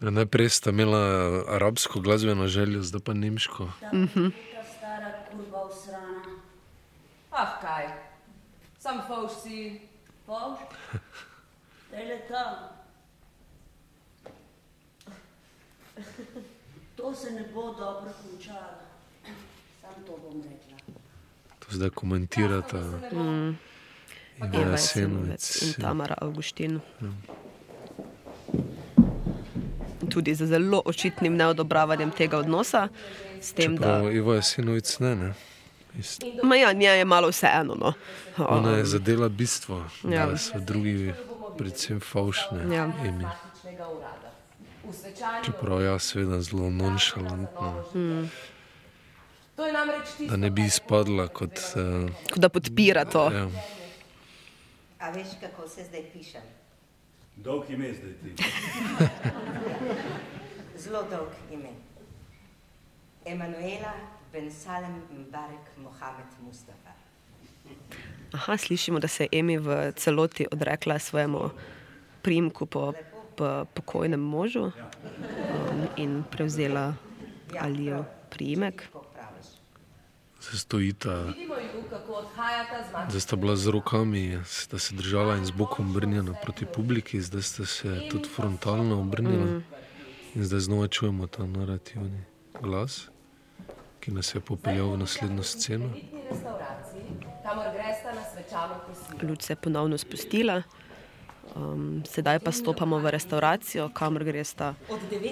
najprej 0.00 0.48
sta 0.48 0.70
imela 0.70 1.42
arabsko 1.48 2.00
glasbeno 2.00 2.46
željo, 2.46 2.82
zdaj 2.82 3.00
pa 3.00 3.14
nemško. 3.14 3.70
Mhm. 3.92 4.28
Ta 4.54 4.64
stara 4.76 5.12
kurva 5.30 5.64
usrana. 5.64 6.38
Ah, 7.30 7.60
kaj? 7.60 7.86
Sam 8.78 9.00
fauš 9.08 9.30
si. 9.42 9.80
Fauš? 10.26 10.58
Daj 11.90 12.04
le 12.04 12.20
tam. 12.28 12.54
To 16.96 17.14
se 17.14 17.30
ne 17.30 17.44
bo 17.54 17.62
dobro 17.62 18.10
končalo. 18.22 18.78
Sam 19.80 20.04
to 20.06 20.16
bom 20.22 20.42
rekla. 20.42 20.94
To 21.58 21.66
zdaj 21.70 21.90
komentirata. 21.90 22.78
Mm. 23.12 23.56
Eva 24.38 24.60
Eva 24.62 24.70
Jasenovec, 24.70 25.62
in 25.62 25.68
ja. 25.68 25.74
Tamara 25.80 26.14
Avguštin. 26.18 26.80
Ja. 27.00 27.08
Tudi 30.04 30.34
z 30.34 30.46
zelo 30.46 30.82
očitnim 30.84 31.34
neodobravanjem 31.34 32.10
tega 32.12 32.38
odnosa. 32.38 32.88
S 33.40 33.52
tem, 33.52 33.74
da, 33.74 33.82
Čeprav 33.98 34.12
Ivo 34.12 34.34
Jasenovic 34.34 34.98
ne, 34.98 35.14
ne. 35.16 35.32
Ist- 35.94 36.22
Ma 36.42 36.56
ja, 36.56 36.72
njej 36.72 36.98
je 36.98 37.04
malo 37.04 37.28
vseeno. 37.28 37.74
No. 37.74 37.92
Ona 38.38 38.70
je 38.72 38.84
zadela 38.86 39.28
bistvo, 39.28 39.82
Ja. 40.04 40.26
da 40.26 40.36
so 40.36 40.58
drugi 40.60 41.12
predvsem 41.56 42.00
favšne. 42.00 42.70
Ja. 42.70 42.92
Svečanju. 44.92 45.44
Čeprav 45.44 45.82
jaz 45.82 46.02
seveda 46.04 46.40
zelo 46.40 46.70
nonšalantno. 46.70 47.84
Mm. 47.94 48.30
To 49.56 49.66
je 49.66 49.72
namreč 49.72 50.06
tisto, 50.08 50.24
Da 50.26 50.36
ne 50.36 50.50
bi 50.50 50.64
izpadla 50.64 51.28
kot. 51.28 51.50
Uh, 51.74 52.10
Kot 52.26 52.38
da 52.38 52.48
podpira 52.48 53.04
to. 53.04 53.30
Ja. 53.30 53.48
A 54.98 55.10
veš, 55.10 55.26
kako 55.40 55.68
se 55.68 55.84
zdaj 55.84 56.02
pišem? 56.12 56.42
Dolg 57.44 57.70
ime 57.70 57.94
zdaj 57.94 58.12
ti. 58.22 58.44
Zelo 60.82 61.02
dolg 61.10 61.34
ime. 61.52 61.70
Emanuela 63.24 63.92
Ben 64.32 64.50
Salem 64.50 65.02
Mbarek 65.10 65.76
Mohamed 65.76 66.26
Mustafa. 66.42 66.92
Aha, 68.32 68.56
slišimo, 68.56 68.98
da 68.98 69.08
se 69.08 69.24
je 69.24 69.38
Emi 69.38 69.58
v 69.58 69.92
celoti 69.96 70.46
odrekla 70.52 70.98
svojemu 70.98 71.50
primku 72.22 72.66
po, 72.66 72.92
po 73.36 73.64
pokojnem 73.74 74.20
možu 74.20 74.62
um, 74.62 74.72
in 75.96 76.24
prevzela 76.30 76.94
Alijev 77.60 78.04
priimek. 78.30 78.88
Zdaj 80.40 80.58
stojita, 80.58 81.14
Vidimo 81.14 81.54
ju, 81.54 81.82
kako 81.90 82.12
odhajata 82.12 82.84
z 82.84 83.10
zdaj 83.10 83.20
sta 83.20 83.36
bila 83.36 83.56
z 83.56 83.66
rokami, 83.66 84.38
sta 84.44 84.78
se 84.78 84.94
držala 84.94 85.36
in 85.36 85.44
z 85.44 85.50
bokom 85.50 85.90
obrnjena 85.90 86.34
proti 86.42 86.66
publiki, 86.66 87.20
zdaj 87.20 87.42
sta 87.42 87.66
se 87.66 88.08
tudi 88.10 88.28
frontalno 88.28 89.00
obrnila. 89.00 89.44
Mm. 89.44 89.64
In 90.34 90.44
zdaj 90.44 90.60
znova 90.60 90.88
čujemo 90.88 91.26
ta 91.26 91.46
narativni 91.46 92.22
glas, 92.62 93.08
ki 94.00 94.10
nas 94.10 94.34
je 94.34 94.40
popeljal 94.40 94.90
v 94.90 94.98
naslednjo 94.98 95.42
sceno. 95.42 95.90
Luč 99.22 99.42
se 99.42 99.52
je 99.52 99.56
ponovno 99.56 99.98
spustila. 99.98 100.62
Um, 101.56 102.02
sedaj 102.06 102.38
pa 102.38 102.52
stopamo 102.52 102.98
v 102.98 103.10
restauracijo, 103.10 103.88
kamor 103.88 104.24
gresta 104.24 104.74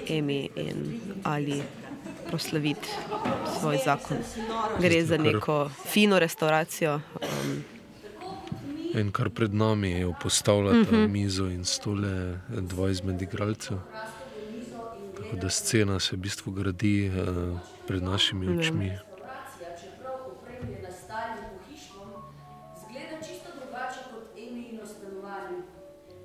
Emi 0.08 0.48
in 0.56 1.00
Ali 1.24 1.62
proslaviti 2.28 2.88
svoj 3.60 3.78
zakon. 3.84 4.16
Gre 4.80 5.04
za 5.04 5.16
neko 5.18 5.56
fino 5.84 6.18
restauracijo. 6.18 6.94
Um, 7.14 7.64
In 8.94 9.12
kar 9.12 9.30
pred 9.30 9.54
nami 9.54 9.90
je 9.90 10.12
postavljata 10.22 10.78
uh 10.80 10.86
Mhm. 10.86 10.96
-huh. 10.96 11.08
mizo 11.08 11.44
in 11.46 11.64
stole 11.64 12.38
dva 12.50 12.90
izmed 12.90 13.22
igralcev. 13.22 13.76
Tako 15.16 15.36
da 15.36 15.50
scena 15.50 16.00
se 16.00 16.16
v 16.16 16.18
bistvu 16.18 16.52
gradi 16.52 17.10
uh, 17.10 17.58
pred 17.86 18.02
našimi 18.02 18.46
Ja. 18.46 18.52
očmi. 18.60 18.92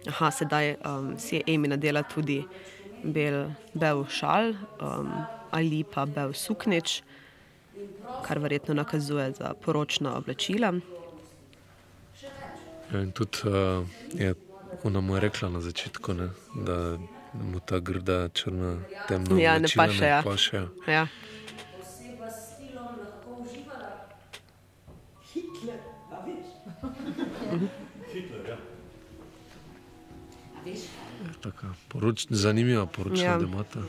Aha, 0.07 0.31
sedaj 0.31 0.75
um, 0.81 1.13
si 1.17 1.35
je 1.35 1.43
Emi 1.47 1.67
nadela 1.67 2.01
tudi 2.03 2.41
bel, 3.03 3.45
bel 3.73 4.05
šal, 4.09 4.53
um, 4.79 5.11
Ali 5.51 5.83
pa 5.83 6.05
bel 6.05 6.33
suknič, 6.33 7.01
kar 8.23 8.39
verjetno 8.39 8.73
nakazuje 8.73 9.31
za 9.31 9.53
poročna 9.55 10.17
oblačila. 10.17 10.73
Ja, 12.91 12.99
in 13.01 13.11
tudi 13.11 13.37
uh, 13.43 13.87
je, 14.13 14.33
ona 14.83 14.99
mu 15.01 15.15
je 15.15 15.21
rekla 15.21 15.49
na 15.49 15.61
začetku, 15.61 16.13
ne, 16.13 16.29
da 16.55 16.97
mu 17.33 17.59
ta 17.59 17.79
grda 17.79 18.29
črna 18.29 18.77
temna 19.07 19.39
Ja, 19.39 19.59
ne 19.59 19.67
paše, 19.75 20.05
ja. 20.05 20.21
pašejo. 20.23 20.67
Ja. 20.87 21.07
Oseba 21.79 22.27
s 22.27 22.55
stilom 22.55 22.85
lahko 22.99 23.31
uživala. 23.39 23.91
Hitler, 25.33 25.79
a 26.11 26.17
veš? 26.25 26.47
Hitler, 28.13 28.49
ja. 28.49 28.57
A 30.55 30.65
veš, 30.65 30.79
Taka 31.41 31.67
poroč, 31.87 32.27
zanimiva 32.29 32.85
poročna 32.85 33.23
Ja. 33.25 33.31
ja. 33.31 33.37
demata. 33.39 33.79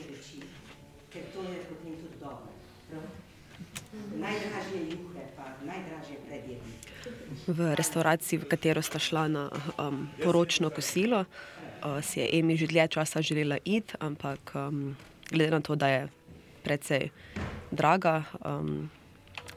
ker 1.13 1.23
to 1.35 1.43
je 1.43 1.59
potem 1.69 1.93
tudi 1.93 2.17
dobro. 2.21 2.47
prav? 2.89 3.03
Najdražje 4.23 4.81
juhe, 4.91 5.25
pa 5.37 5.45
najdražje 5.67 6.17
predjedi. 6.27 6.71
V 7.47 7.75
restavraciji, 7.75 8.39
v 8.39 8.47
katero 8.47 8.83
sta 8.83 9.03
šla 9.03 9.27
na 9.29 9.45
um, 9.79 10.07
poročno 10.23 10.71
kosilo, 10.71 11.25
uh, 11.27 11.99
si 11.99 12.21
je 12.23 12.31
Emi 12.39 12.57
že 12.57 12.71
dlje 12.71 12.89
časa 12.89 13.23
želela 13.23 13.59
iti, 13.65 13.99
ampak 13.99 14.55
um, 14.55 14.95
glede 15.31 15.51
na 15.51 15.61
to, 15.61 15.75
da 15.75 15.89
je 15.89 16.03
precej 16.63 17.11
draga, 17.75 18.23
um, 18.47 18.91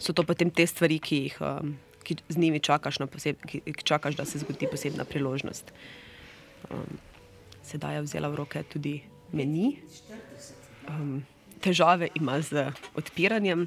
so 0.01 0.13
to 0.13 0.25
potem 0.25 0.49
te 0.49 0.65
stvari, 0.65 0.97
ki 0.99 1.15
jih 1.29 1.37
um, 1.41 1.77
ki 2.05 2.15
z 2.29 2.37
njimi 2.37 2.59
čakaš, 2.59 3.01
poseb, 3.11 3.41
ki, 3.49 3.61
ki 3.65 3.83
čakaš, 3.83 4.15
da 4.15 4.25
se 4.25 4.39
zgodi 4.39 4.69
posebna 4.69 5.05
priložnost. 5.05 5.73
Um, 6.69 6.97
sedaj 7.65 7.97
je 7.97 8.01
vzela 8.05 8.29
v 8.29 8.41
roke 8.41 8.63
tudi 8.69 9.01
meni. 9.33 9.81
Um, 10.89 11.25
težave 11.61 12.09
ima 12.15 12.41
z 12.41 12.69
odpiranjem. 12.93 13.65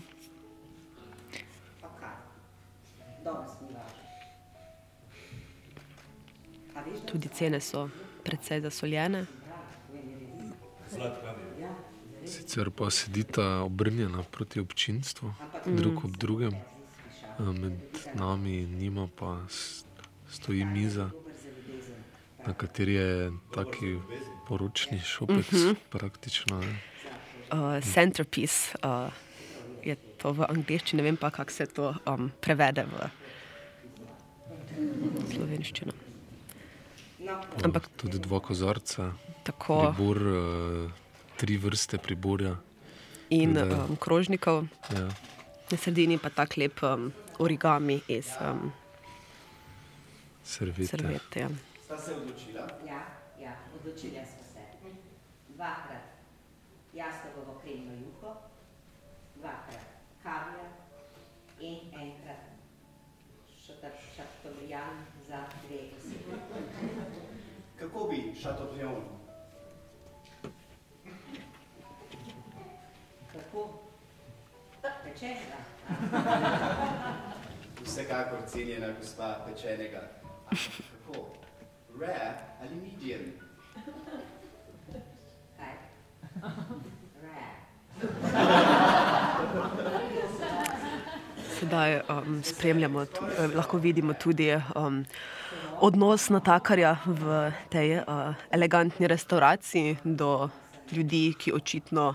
Tudi 7.06 7.28
cene 7.28 7.60
so 7.60 7.88
precej 8.24 8.60
zasoljene. 8.60 9.26
Sicer 12.26 12.70
pa 12.70 12.90
sedita 12.90 13.62
obrnjena 13.62 14.22
proti 14.22 14.60
občinstvu, 14.60 15.32
Mm. 15.66 15.76
drug 15.76 16.04
ob 16.04 16.16
drugem, 16.16 16.52
a 17.38 17.42
med 17.42 17.72
nami 18.14 18.56
in 18.56 18.78
njima 18.78 19.08
pa 19.16 19.38
stoji 20.30 20.64
miza, 20.64 21.10
na 22.46 22.54
kateri 22.54 22.94
je 22.94 23.32
taki 23.54 23.98
poročni 24.48 25.00
šopec, 25.00 25.52
Mhm. 25.52 25.72
praktično. 25.90 26.60
Ne. 26.60 26.78
uh, 27.52 27.84
centerpiece, 27.84 28.76
uh, 28.84 29.12
je 29.84 29.94
to 30.16 30.32
v 30.32 30.44
angleščini, 30.48 30.96
ne 30.96 31.02
vem 31.02 31.16
pa, 31.16 31.30
kako 31.30 31.50
se 31.50 31.66
to 31.66 31.94
um, 32.06 32.30
prevede 32.40 32.84
v 32.84 33.08
slovenščino. 35.32 35.92
Ampak 37.64 37.88
Tudi 37.96 38.18
dva 38.18 38.40
kozarca, 38.40 39.12
Tako. 39.44 39.92
pribor, 39.92 40.16
uh, 40.16 40.90
tri 41.36 41.56
vrste 41.56 41.98
priborja. 41.98 42.56
in 43.30 43.54
Tako 43.54 43.68
da- 43.68 43.84
um, 43.84 43.96
krožnikov, 43.96 44.64
Ja. 44.90 45.08
na 45.70 45.76
sredini 45.76 46.18
pa 46.18 46.30
tak 46.30 46.56
lep 46.56 46.82
um, 46.82 47.12
origami 47.38 48.00
iz 48.08 48.26
um. 48.40 48.72
Ja. 50.48 51.48
Sta 51.84 51.98
se 51.98 52.14
odločila? 52.14 52.64
Ja, 52.86 53.00
ja, 53.38 53.52
odločila 53.74 54.24
smo 54.24 54.42
se. 54.44 54.62
Dvakrat 55.48 56.08
jastogovo 56.94 57.60
kremno 57.62 57.92
juho, 57.94 58.36
dvakrat 59.36 59.84
kaviar 60.22 60.70
in 61.60 61.78
enkrat 61.92 62.48
za 63.68 63.84
dve 64.48 64.64
osebe. 65.28 65.57
Kako 67.92 68.08
bi 68.08 68.34
šatobrijon? 68.42 68.94
Kako? 73.32 73.68
Pečenega. 75.04 75.58
Vsekakor 77.84 78.38
cenjena 78.46 78.86
gospa 78.98 79.36
pečenega. 79.46 80.00
Ampak 80.50 80.58
Kako? 81.06 81.26
Rare 82.00 82.34
ali 82.60 82.74
medium? 82.74 83.20
Kaj? 85.56 85.74
Rare. 87.22 87.48
Sedaj 91.60 92.00
um, 92.08 92.42
spremljamo, 92.44 93.04
tu, 93.04 93.24
eh, 93.38 93.48
lahko 93.56 93.78
vidimo 93.78 94.12
tudi 94.14 94.54
um, 94.74 95.04
odnos 95.80 96.28
natakarja 96.30 96.96
v 97.06 97.52
tej 97.70 98.00
uh, 98.00 98.34
elegantni 98.50 99.06
restavraciji 99.06 99.96
do 100.04 100.48
ljudi, 100.92 101.34
ki 101.38 101.52
očitno 101.52 102.14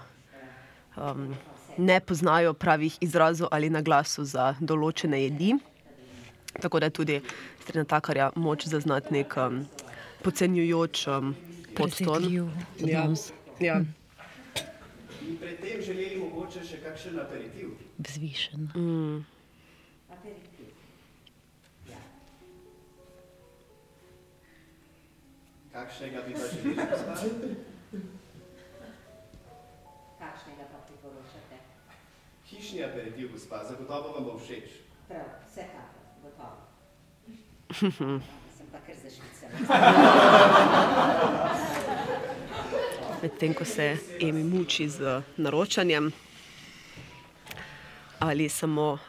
um, 0.97 1.35
ne 1.77 1.99
poznajo 1.99 2.53
pravih 2.53 2.97
izrazov 3.01 3.47
ali 3.51 3.69
naglasov 3.69 4.25
za 4.25 4.53
določene 4.59 5.23
jedi. 5.23 5.53
Tako 6.61 6.79
da 6.79 6.85
je 6.85 6.97
tudi 6.99 7.21
strani 7.63 7.85
natakarja 7.87 8.31
moč 8.35 8.67
zaznati 8.69 9.13
nek 9.13 9.37
um, 9.37 9.65
podcenjujoč 10.23 11.07
um. 11.07 11.35
Presegljiv 11.73 12.49
Ja, 12.85 13.09
ja. 13.59 13.81
In 15.27 15.37
pred 15.37 15.57
tem 15.61 15.81
želeli 15.81 16.19
mogoče 16.19 16.61
še 16.67 16.77
kakšen 16.83 17.17
aperitiv? 17.19 17.71
Vzvišen. 17.97 18.69
Mm. 18.75 19.23
Aperitiv. 20.13 20.52
Kakšnega 25.73 26.19
bi 26.27 26.33
pa 26.33 26.39
želeli, 26.39 26.75
gospa? 26.75 27.13
Kakšnega 30.19 30.65
pa 30.71 30.77
priporočate? 30.87 31.57
Hišni 32.49 32.83
aperitiv, 32.83 33.31
gospa, 33.31 33.63
zagotovo 33.69 34.13
vam 34.13 34.23
bo 34.23 34.37
všeč. 34.37 34.69
Prav, 35.07 35.25
vsekakor, 35.49 36.03
gotovo. 36.23 36.61
Sem 38.57 38.67
pa 38.71 38.77
kar 38.85 38.95
zašvicala. 39.03 39.55
Medtem 43.21 43.53
ko 43.53 43.65
se 43.65 43.97
Emi 44.21 44.43
muči 44.43 44.89
z 44.89 45.21
naročanjem 45.37 46.11
ali 48.19 48.49
samo 48.49 48.91
um, 48.91 48.99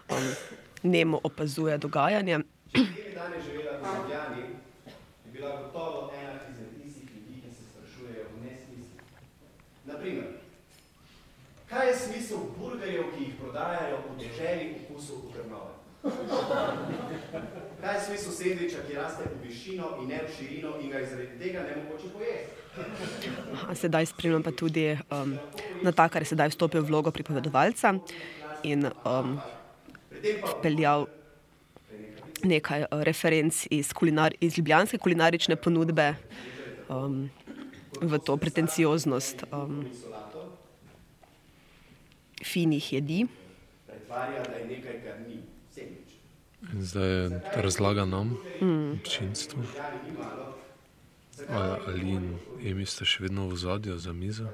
nemo 0.83 1.21
opazuje 1.23 1.79
dogajanje. 1.79 2.39
Če 2.73 2.81
bi 2.81 3.12
danes 3.15 3.45
živela 3.47 3.79
v 3.79 3.83
Ljubljani, 3.85 4.43
bi 5.25 5.31
bila 5.33 5.51
gotovo 5.62 6.11
ena 6.19 6.33
izmed 6.51 6.83
tistih 6.83 7.09
ljudi, 7.15 7.41
ki 7.43 7.51
se 7.55 7.62
sprašujejo 7.71 8.25
o 8.27 8.37
nesmislu. 8.45 8.99
Naprimer, 10.05 10.33
kaj 11.69 11.87
je 11.89 11.93
smisel 11.97 12.39
burgerjev, 12.59 13.05
ki 13.17 13.23
jih 13.25 13.37
prodajajo 13.41 14.01
v 14.05 14.17
deželi 14.21 14.67
okusu 14.77 15.15
v 15.17 15.31
Trnove? 15.33 15.73
Kaj 17.81 17.95
je 17.95 18.03
smisel 18.07 18.33
sendviča, 18.37 18.83
ki 18.85 18.99
raste 18.99 19.25
v 19.25 19.39
višino 19.47 19.95
in 20.03 20.11
ne 20.13 20.19
v 20.21 20.29
širino 20.37 20.75
in 20.77 20.93
ga 20.93 21.01
je 21.01 21.07
zaradi 21.09 21.39
tega 21.41 21.63
ne 21.65 21.77
mogoče 21.79 22.11
pojesti? 22.13 22.53
A 23.65 23.75
Sedaj 23.75 24.11
spremljam 24.13 24.45
pa 24.45 24.53
tudi 24.53 24.85
um, 24.93 25.39
natakar, 25.81 26.21
je 26.21 26.35
sedaj 26.35 26.53
vstopil 26.53 26.85
v 26.85 26.91
vlogo 26.93 27.09
pripovedovalca 27.09 27.95
in 28.61 28.85
um, 29.09 29.39
peljal 30.61 31.09
nekaj 32.45 32.85
uh, 32.91 33.01
referenc 33.09 33.65
iz, 33.71 33.97
kulinar, 33.97 34.37
iz 34.37 34.61
ljubljanske 34.61 35.01
kulinarične 35.01 35.57
ponudbe 35.57 36.13
um, 36.93 37.33
v 38.05 38.19
to 38.19 38.37
pretencioznost 38.37 39.45
um, 39.53 39.85
finih 42.45 42.93
jedi. 42.93 43.27
Zdaj 46.81 47.09
je 47.09 47.41
razlaga 47.57 48.05
nam, 48.05 48.37
Mm. 48.61 48.93
občinstvu. 48.93 49.63
Ali 51.51 52.01
in 52.11 52.39
Emi 52.65 52.87
sta 52.87 53.05
še 53.05 53.23
vedno 53.23 53.49
v 53.49 53.57
zadju 53.57 53.99
za 53.99 54.13
mizo? 54.13 54.47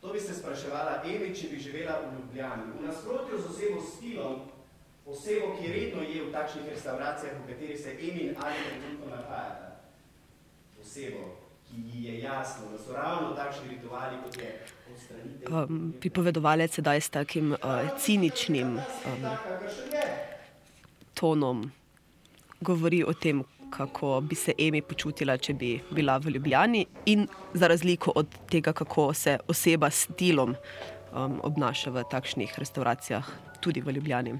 To 0.00 0.12
bi 0.12 0.20
se 0.20 0.34
spraševala 0.34 1.02
Emi, 1.04 1.34
če 1.34 1.48
bi 1.48 1.60
živela 1.60 2.00
v 2.00 2.16
Ljubljani. 2.16 2.62
V 2.78 2.86
nasprotju 2.86 3.38
z 3.38 3.46
osebo 3.46 3.80
stilom, 3.80 4.36
osebo, 5.06 5.54
ki 5.54 5.68
redno 5.68 6.02
je 6.02 6.24
v 6.24 6.32
takšnih 6.32 6.64
restauracijah, 6.68 7.36
v 7.36 7.46
katerih 7.46 7.78
se 7.78 7.90
Emi 7.92 8.20
in 8.22 8.34
Ali 8.40 8.56
trenutno 8.64 9.06
nahajata. 9.06 9.67
Osebo, 10.88 11.36
ki 11.68 11.76
ji 11.76 12.04
je 12.04 12.20
jasno, 12.20 12.70
da 12.72 12.78
so 12.78 12.92
ravno 12.92 13.34
takšni 13.36 13.68
rituali, 13.68 14.16
kot 14.24 14.36
je 14.40 14.52
odstranitev. 14.92 15.54
Um, 15.54 15.92
pripovedovalec 16.00 16.74
sedaj 16.74 17.00
s 17.00 17.10
takim 17.12 17.52
uh, 17.52 17.58
ciničnim 18.00 18.78
um, 18.78 19.26
tonom 21.14 21.70
govori 22.60 23.04
o 23.04 23.12
tem, 23.12 23.44
kako 23.70 24.20
bi 24.20 24.34
se 24.34 24.54
Emi 24.58 24.80
počutila, 24.82 25.36
če 25.36 25.54
bi 25.54 25.74
bila 25.90 26.16
v 26.16 26.32
Ljubljani, 26.38 26.86
in 27.06 27.28
za 27.54 27.68
razliko 27.68 28.12
od 28.16 28.38
tega, 28.50 28.72
kako 28.72 29.12
se 29.14 29.38
oseba 29.48 29.90
s 29.90 30.08
stilom 30.08 30.56
um, 30.56 31.40
obnaša 31.42 31.90
v 31.90 32.04
takšnih 32.10 32.58
restauracijah, 32.58 33.28
tudi 33.60 33.84
v 33.84 33.92
Ljubljani. 33.98 34.38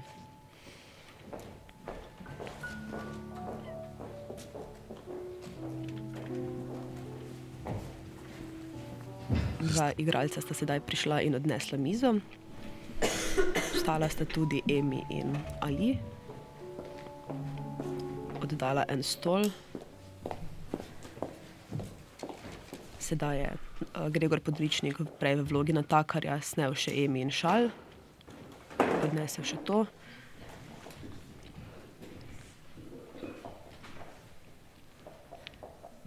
Dva 9.59 9.91
igralca 9.99 10.39
sta 10.41 10.55
sedaj 10.55 10.79
prišla 10.79 11.19
in 11.27 11.35
odnesla 11.35 11.77
mizo. 11.77 12.15
Ostala 13.75 14.07
sta 14.09 14.25
tudi 14.25 14.61
Emi 14.67 15.03
in 15.09 15.35
Ali. 15.61 15.99
Oddala 18.39 18.85
en 18.87 19.03
stol. 19.03 19.51
Sedaj 22.99 23.37
je 23.37 23.49
uh, 23.51 24.07
Gregor 24.07 24.39
Podričnik 24.39 24.95
prej 25.19 25.35
v 25.41 25.47
vlogi 25.51 25.75
natakarja 25.75 26.39
snel 26.39 26.71
še 26.71 26.95
Emi 26.95 27.19
in 27.19 27.31
šal. 27.31 27.67
Odnesel 29.03 29.43
še 29.43 29.59
to. 29.67 29.83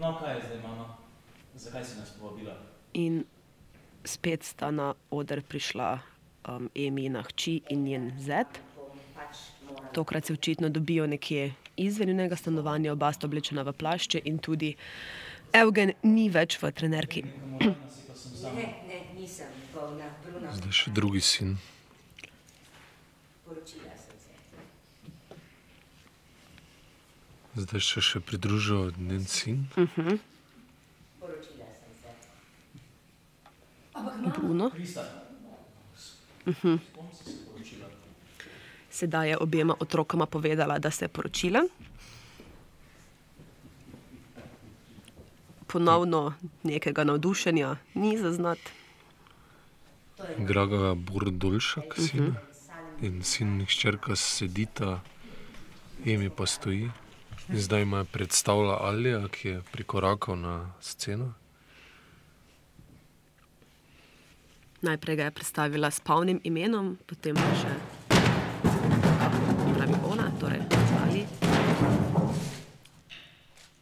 No, 0.00 0.16
kaj 0.16 0.40
je 0.40 0.40
zdaj, 0.48 0.60
mama? 0.64 0.96
Zakaj 1.52 1.84
si 1.84 2.00
nas 2.00 2.16
povabila? 2.16 2.56
In 2.96 3.22
spet 4.04 4.44
sta 4.44 4.70
na 4.70 4.94
oder 5.10 5.42
prišla 5.42 6.00
um, 6.48 6.70
Emina 6.74 7.22
hči 7.22 7.60
in 7.70 7.84
njen 7.84 8.12
zet. 8.18 8.60
Tokrat 9.92 10.24
se 10.24 10.32
očitno 10.32 10.68
dobijo 10.68 11.06
nekje 11.06 11.54
izven 11.76 12.08
njunega 12.08 12.36
stanovanja, 12.36 12.92
oba 12.92 13.12
sta 13.12 13.26
oblečena 13.26 13.62
v 13.62 13.72
plašče 13.72 14.20
in 14.24 14.38
tudi 14.38 14.74
Evgen 15.52 15.92
ni 16.02 16.30
več 16.32 16.56
v 16.62 16.72
trenerki. 16.72 17.22
Ne, 17.22 18.66
ne, 18.88 18.98
nisem 19.16 19.52
polna, 19.74 20.08
Bruna. 20.24 20.52
Zdaj 20.56 20.72
še 20.72 20.90
drugi 20.96 21.20
sin. 21.20 21.58
Poročila 23.44 23.92
sem 24.00 24.16
se. 24.22 24.32
Zdaj 27.60 27.84
še, 27.84 28.00
še 28.08 28.22
pridružil 28.24 28.92
njen 28.96 29.28
sin. 29.28 29.66
Uh 29.76 29.84
-huh. 29.96 30.18
Poročila 31.20 31.68
sem 31.76 31.92
se. 32.00 32.10
Bruno. 34.38 34.70
Uh 36.46 36.54
-huh. 36.62 36.78
Sedaj 38.90 39.28
je 39.28 39.38
obema 39.38 39.74
otrokoma 39.80 40.26
povedala, 40.26 40.78
da 40.78 40.90
se 40.90 41.04
je 41.04 41.08
poročila. 41.08 41.60
Ponovno 45.66 46.34
nekega 46.62 47.04
navdušenja 47.04 47.76
ni 47.94 48.18
zaznati. 48.18 48.72
Draga 50.38 50.94
Bordolšak, 50.94 51.94
sin 51.96 52.34
in 53.00 53.22
sin 53.22 53.60
in 53.60 53.66
hčerka 53.66 54.16
sedita, 54.16 55.00
Emi 56.06 56.30
pa 56.30 56.46
stoji. 56.46 56.90
In 57.48 57.58
zdaj 57.60 57.82
ima 57.82 58.04
predstavlja 58.04 58.76
Alija, 58.80 59.28
ki 59.28 59.48
je 59.48 59.62
prikorakal 59.72 60.36
na 60.38 60.74
sceno. 60.80 61.32
Najprej 64.82 65.16
ga 65.16 65.24
je 65.24 65.30
predstavila 65.30 65.90
s 65.90 66.00
polnim 66.00 66.40
imenom, 66.42 66.98
potem 67.06 67.38
pa 67.38 67.50
še 67.54 67.70
pravi 69.78 69.94
ona, 70.10 70.26
torej 70.42 70.58
ali. 71.06 71.22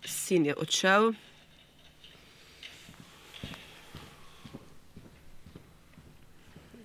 Sin 0.05 0.45
je 0.45 0.55
odšel. 0.55 1.17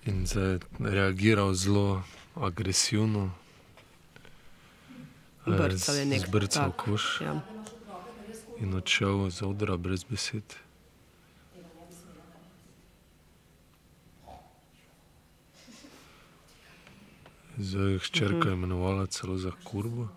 In 0.08 0.24
zdaj 0.26 0.52
je 0.52 0.58
reagiral 0.80 1.52
zelo 1.54 2.02
agresivno. 2.40 3.36
Eh, 5.46 5.50
Brcal 5.50 5.94
je 5.94 6.06
nek 6.06 6.20
Zbrcal 6.24 6.72
tak, 6.72 6.76
koš 6.76 7.20
ja. 7.20 7.36
in 8.64 8.72
odšel 8.74 9.30
z 9.30 9.44
odra 9.44 9.76
brez 9.76 10.08
besed. 10.08 10.65
Zdaj 17.56 17.92
je 17.92 17.98
hčerka 18.00 18.36
Mhm. 18.40 18.52
imenovala 18.54 19.06
celo 19.06 19.36
za 19.36 19.50
kurbo. 19.64 20.08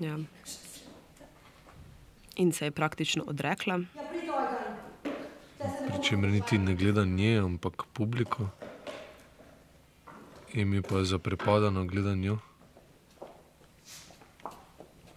Ja. 0.00 0.18
In 2.36 2.52
se 2.52 2.64
je 2.64 2.70
praktično 2.70 3.24
odrekla. 3.24 3.80
Pri 5.58 6.02
čemer 6.02 6.30
niti 6.30 6.58
ne 6.58 6.74
gleda 6.74 7.04
nje, 7.04 7.38
ampak 7.38 7.82
publiko. 7.92 8.48
Emi 10.54 10.82
pa 10.82 10.96
je 10.96 11.04
zaprepadeno 11.06 11.84
gleda 11.84 12.14
njo. 12.14 12.38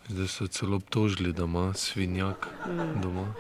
Zdaj 0.08 0.28
so 0.28 0.48
celo 0.48 0.76
obtožili, 0.76 1.34
da 1.34 1.44
ima 1.44 1.74
svinjak 1.74 2.48
Mm. 2.68 3.02
doma. 3.02 3.34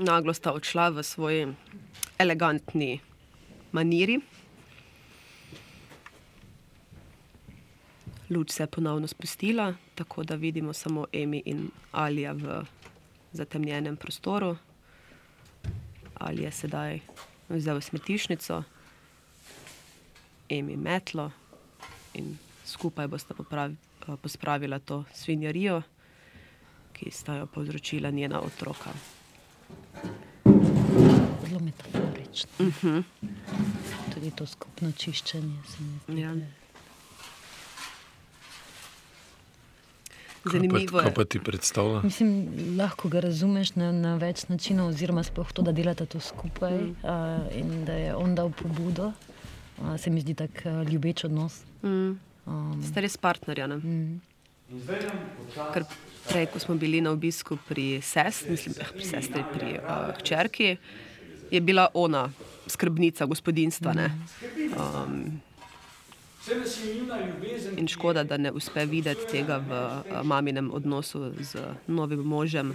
Naglo 0.00 0.32
sta 0.32 0.56
odšla 0.56 0.96
v 0.96 1.02
svoji 1.04 1.44
elegantni 2.16 3.00
maniri. 3.72 4.16
Luč 8.30 8.50
se 8.50 8.62
je 8.62 8.66
ponovno 8.66 9.04
spustila, 9.06 9.74
tako 9.94 10.24
da 10.24 10.40
vidimo 10.40 10.72
samo 10.72 11.04
Emi 11.12 11.42
in 11.44 11.68
Alija 11.92 12.32
v 12.32 12.64
zatemnjenem 13.32 13.96
prostoru. 13.96 14.56
Ali 16.14 16.42
je 16.42 16.52
sedaj 16.52 17.00
vzel 17.48 17.80
smetišnico, 17.80 18.62
Emi 20.48 20.76
metlo 20.76 21.30
in 22.14 22.38
skupaj 22.64 23.06
bosta 23.06 23.34
popravi, 23.34 23.76
pospravila 24.22 24.78
to 24.78 25.04
svinjarijo, 25.12 25.82
ki 26.92 27.10
sta 27.10 27.36
jo 27.36 27.46
povzročila 27.46 28.10
njena 28.10 28.40
otroka. 28.40 29.19
Zelo 31.50 31.60
metaforično. 31.60 32.50
Uh 32.58 32.66
-huh. 32.82 33.02
Tudi 34.14 34.30
to 34.30 34.46
skupno 34.46 34.92
čiščenje 34.92 35.56
se 35.68 35.82
mi 35.82 35.98
zdi. 36.08 36.20
Ja. 36.20 36.34
Zanimivo 40.44 40.98
Kaj 40.98 41.08
je. 41.08 41.14
pa 41.14 41.24
ti 41.24 41.38
predstavlja? 41.40 42.00
Mislim, 42.02 42.48
lahko 42.78 43.08
ga 43.08 43.20
razumeš 43.20 43.74
na, 43.74 43.92
na 43.92 44.16
več 44.16 44.48
načinov, 44.48 44.88
oziroma 44.88 45.22
sploh 45.22 45.52
to, 45.52 45.62
da 45.62 45.72
delata 45.72 46.06
to 46.06 46.20
skupaj 46.20 46.72
Mm. 46.78 46.96
uh, 47.02 47.56
in 47.56 47.84
da 47.84 47.92
je 47.92 48.14
on 48.14 48.34
dal 48.34 48.50
pobudo. 48.50 49.12
Uh, 49.78 50.00
se 50.00 50.10
mi 50.10 50.20
zdi 50.20 50.34
tak 50.34 50.50
uh, 50.64 50.88
ljubeč 50.92 51.24
odnos. 51.24 51.60
Mm. 51.82 52.18
Um, 52.46 52.82
Ste 52.90 53.00
res 53.00 53.16
partnerja. 53.16 53.66
Ne? 53.66 53.76
Mm. 53.76 54.20
Ker 55.74 55.84
prej, 56.28 56.46
ko 56.46 56.58
smo 56.58 56.74
bili 56.74 57.00
na 57.00 57.10
obisku 57.10 57.58
pri 57.68 58.00
sestri, 58.02 58.50
mislim, 58.50 58.74
eh, 58.80 58.92
pri 58.92 59.04
sestri, 59.04 59.44
pri 59.52 59.78
uh, 59.78 60.14
hčerki, 60.18 60.76
je 61.50 61.60
bila 61.60 61.88
ona 61.94 62.30
skrbnica 62.66 63.26
gospodinstva. 63.26 63.92
ne. 63.92 64.10
Um, 64.76 65.40
in 67.76 67.88
škoda, 67.88 68.24
da 68.24 68.36
ne 68.36 68.52
uspe 68.52 68.84
videti 68.84 69.26
tega 69.30 69.58
v 69.58 69.72
uh, 69.72 70.22
maminem 70.24 70.70
odnosu 70.72 71.32
z 71.40 71.60
novim 71.86 72.20
možem. 72.20 72.74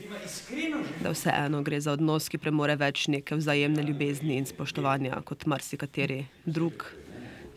Da 1.04 1.10
vseeno 1.12 1.64
gre 1.64 1.80
za 1.82 1.92
odnos, 1.92 2.30
ki 2.30 2.38
premore 2.38 2.76
več 2.76 3.08
neke 3.08 3.36
vzajemne 3.36 3.84
ljubezni 3.84 4.38
in 4.38 4.46
spoštovanja 4.46 5.22
kot 5.26 5.48
marsikateri 5.50 6.26
drug, 6.46 6.86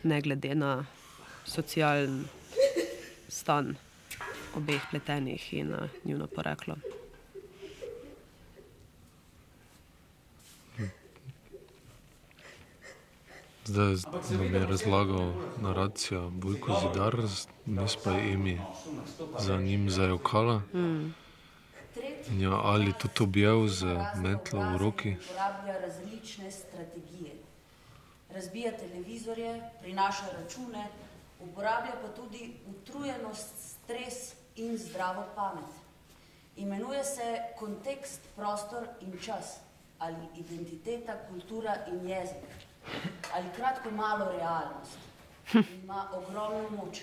ne 0.03 0.21
glede 0.25 0.55
na 0.55 0.87
socialen 1.45 2.25
stan 3.29 3.77
obeh 4.57 4.81
pletenih 4.91 5.53
in 5.55 5.75
uh, 5.75 5.93
njuno 6.05 6.27
poreklo. 6.27 6.79
Zdaj 13.69 13.97
nam 14.31 14.55
je 14.55 14.67
razlagal 14.67 15.33
naracijo 15.61 16.31
Bojko 16.31 16.81
Zidar, 16.81 17.17
mes 17.67 17.97
pa 18.05 18.11
je 18.11 18.33
Emi 18.33 18.61
za 19.39 19.57
njim 19.57 19.91
zajokala. 19.91 20.63
Mm. 20.75 21.15
Jo 22.31 22.61
ali 22.65 22.93
tudi 22.93 23.23
objel 23.23 23.67
z 23.67 23.85
metlo 24.15 24.61
v 24.61 24.79
roki. 24.79 25.17
Uporablja 25.21 25.81
različne 25.81 26.51
strategije. 26.51 27.33
Razbija 28.31 28.73
televizorje, 28.77 29.61
prinaša 29.81 30.27
račune, 30.43 30.87
uporablja 31.41 31.93
pa 32.03 32.09
tudi 32.09 32.53
utrujenost, 32.71 33.53
stres 33.59 34.33
in 34.57 34.79
zdravo 34.79 35.25
pamet. 35.37 35.73
Imenuje 36.57 37.05
se 37.05 37.39
kontekst, 37.59 38.21
prostor 38.37 38.89
in 39.01 39.19
čas, 39.25 39.61
ali 39.99 40.17
identiteta, 40.37 41.17
kultura 41.29 41.77
in 41.93 42.09
jezik, 42.09 42.68
ali 43.35 43.47
kratko 43.57 43.91
malo 43.91 44.33
realnost. 44.39 44.99
Ima 45.83 46.09
ogromno 46.13 46.71
moč. 46.77 47.01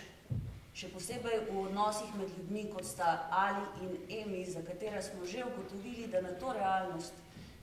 Še 0.76 0.90
posebej 0.92 1.46
v 1.48 1.62
odnosih 1.62 2.10
med 2.20 2.28
ljudmi, 2.36 2.66
kot 2.74 2.84
sta 2.84 3.30
Ali 3.32 3.64
in 3.86 3.94
Emi, 4.12 4.44
za 4.46 4.60
katera 4.60 5.02
smo 5.02 5.26
že 5.26 5.46
ugotovili, 5.48 6.10
da 6.12 6.22
na 6.22 6.34
to 6.36 6.52
realnost 6.54 7.14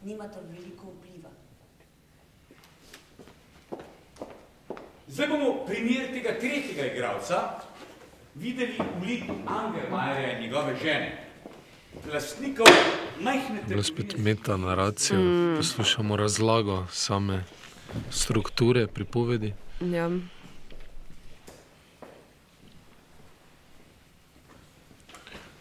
nimata 0.03 0.41
veliko 0.49 0.95
vpliva. 0.97 1.29
Zdaj 5.13 5.29
bomo 5.29 5.67
primer 5.67 6.09
tega 6.15 6.39
tretjega 6.41 6.87
igralca 6.89 7.61
videli 8.35 8.81
v 8.81 9.05
liku 9.07 9.37
Angermajerja 9.47 10.33
in 10.33 10.43
njegove 10.43 10.77
žene. 10.83 11.29
Lastnikov 12.13 12.67
majhne 13.21 13.61
Bila 13.69 13.83
spet 13.83 14.17
meta 14.17 14.57
naracija, 14.57 15.19
mm. 15.19 15.57
poslušamo 15.57 16.17
razlago 16.17 16.87
same 16.91 17.45
strukture 18.11 18.87
pripovedi. 18.87 19.55
Ja. 19.81 20.11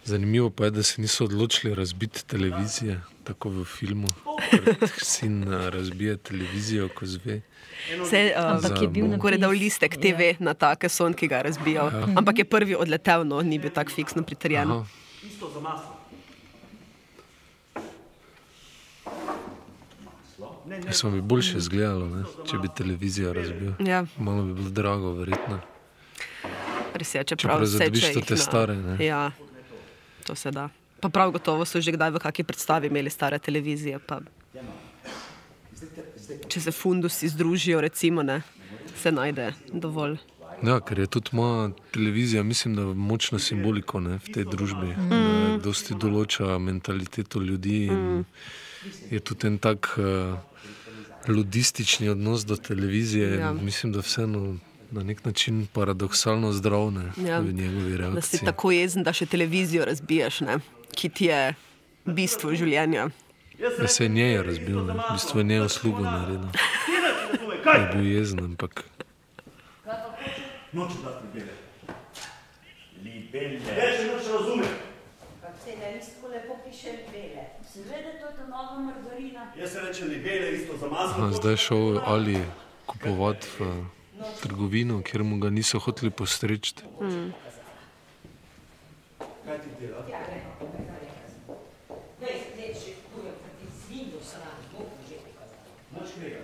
Zanimivo 0.06 0.50
pa 0.50 0.66
je, 0.66 0.72
da 0.72 0.84
se 0.84 1.02
niso 1.02 1.26
odločili 1.26 1.76
razbiti 1.76 2.26
televizije, 2.26 3.02
tako 3.24 3.50
v 3.50 3.66
filmu. 3.66 4.08
Sin 5.02 5.44
eh, 5.44 5.70
razbije 5.70 6.18
televizijo, 6.18 6.90
ko 6.96 7.06
zve. 7.06 7.42
Se, 8.10 8.34
uh, 8.38 8.62
za 8.62 8.88
bombo. 8.88 9.18
Gore 9.18 9.38
dal 9.38 9.52
listek 9.52 9.98
TV 9.98 10.36
na 10.40 10.54
take 10.54 10.90
son, 10.90 11.14
ki 11.14 11.28
ga 11.28 11.38
je 11.38 11.44
razbijal. 11.44 11.94
Ja. 11.94 12.08
Ampak 12.16 12.38
je 12.38 12.46
prvi 12.46 12.76
odletel, 12.76 13.28
no, 13.28 13.42
ni 13.42 13.60
bil 13.60 13.72
tako 13.72 13.92
fiksno 13.92 14.24
pritrjen. 14.24 14.84
Isto 15.24 15.50
za 15.54 15.60
maslo. 15.60 16.01
Jaz 20.66 21.04
bi 21.14 21.22
boljše 21.22 21.58
izgledalo, 21.58 22.06
ne? 22.10 22.24
če 22.50 22.58
bi 22.58 22.70
televizija 22.78 23.34
razbil. 23.34 23.74
Ja. 23.80 24.06
Malo 24.18 24.44
bi 24.44 24.54
bilo 24.54 24.70
drago, 24.70 25.14
verjetno. 25.14 25.60
Res 26.94 27.16
je, 27.16 27.24
Čeprav 27.24 27.38
čeprav 27.38 27.64
vse, 27.64 27.78
zadobiš 27.78 28.04
če 28.04 28.14
to 28.14 28.20
jih 28.20 28.28
te 28.28 28.38
stare, 28.38 28.76
ne. 28.76 28.98
Ja, 29.06 29.32
to 30.28 30.36
se 30.36 30.52
da. 30.52 30.70
Pa 31.02 31.10
prav 31.10 31.32
gotovo 31.32 31.66
so 31.66 31.82
že 31.82 31.96
kdaj 31.96 32.12
v 32.14 32.22
kakšni 32.22 32.46
predstavi 32.46 32.92
imeli 32.92 33.10
stare 33.10 33.40
televizije. 33.40 34.00
Pa, 34.00 34.20
če 36.48 36.62
se 36.62 36.72
fundusi 36.72 37.32
združijo, 37.32 37.82
recimo, 37.82 38.24
ne, 38.24 38.42
se 39.02 39.12
najde 39.12 39.54
dovolj. 39.74 40.20
Ja, 40.62 40.78
ker 40.86 41.00
je 41.00 41.08
tudi 41.08 41.34
moja 41.34 41.72
televizija, 41.92 42.44
mislim, 42.44 42.76
da 42.76 42.86
močno 42.94 43.40
simboliko 43.40 44.00
ne, 44.00 44.20
v 44.22 44.34
tej 44.36 44.46
družbi. 44.46 44.94
Mm. 44.94 45.62
Dosti 45.64 45.98
določa 45.98 46.60
mentaliteto 46.62 47.42
ljudi 47.42 47.88
in 47.90 48.24
je 49.12 49.20
tudi 49.20 49.48
en 49.48 49.58
tak 49.58 49.98
uh, 49.98 50.38
ludistični 51.28 52.10
odnos 52.10 52.46
do 52.46 52.56
televizije. 52.56 53.40
Ja. 53.40 53.54
Mislim, 53.54 53.92
da 53.94 54.00
vseeno 54.00 54.58
na 54.92 55.04
nek 55.04 55.26
način 55.26 55.68
paradoksalno 55.74 56.52
zdravne 56.52 57.12
Ja. 57.18 57.28
ja. 57.28 57.40
v 57.40 57.54
njegovi 57.54 57.98
Da 57.98 58.22
si 58.22 58.46
tako 58.46 58.72
jezen, 58.72 59.04
da 59.04 59.14
še 59.14 59.26
televizijo 59.26 59.86
razbiješ, 59.86 60.42
ne, 60.42 60.60
ki 60.96 61.10
ti 61.10 61.26
je 61.26 61.54
bistvo 62.06 62.56
življenja. 62.56 63.10
Ja, 63.60 63.88
se 63.88 64.04
je 64.04 64.10
njej 64.10 64.44
razbil, 64.44 64.86
ne. 64.86 64.94
v 64.94 65.14
bistvu 65.14 65.40
je 65.40 65.44
njej 65.44 65.60
uslugo 65.66 66.02
naredil. 66.02 66.50
Kaj? 67.64 67.80
Je 67.80 67.90
bil 67.94 68.08
jezen, 68.08 68.40
ampak 68.44 68.84
Noče 70.74 70.96
dati 71.04 71.28
libele. 71.28 71.54
Libele. 73.04 73.60
Več 73.76 74.06
noč 74.08 74.30
razume. 74.32 74.91
Se 75.64 75.78
na 75.78 75.88
listku 75.96 76.28
lepo 76.28 76.58
piše 76.66 76.92
bele. 77.12 77.46
Seveda, 77.74 78.12
to 78.20 78.26
je 78.26 78.34
ta 78.38 78.46
nova 78.50 78.80
margarina. 78.80 79.52
Jaz 79.60 79.72
se 79.74 79.80
rečem 79.80 80.08
libele, 80.10 80.52
isto 80.52 80.78
za 80.78 80.88
maslo. 80.88 81.24
aha, 81.24 81.32
zdaj 81.32 81.54
je 81.54 81.58
šel 81.58 82.00
Ali 82.06 82.38
kupovati 82.86 83.48
v 83.60 83.86
trgovino, 84.42 85.02
kjer 85.02 85.24
mu 85.24 85.38
ga 85.40 85.50
niso 85.50 85.80
hoteli 85.80 86.12
postreči. 86.12 86.74
Mm. 87.02 87.30
Kaj 89.46 89.58
ti 89.62 89.70
dela? 89.80 90.02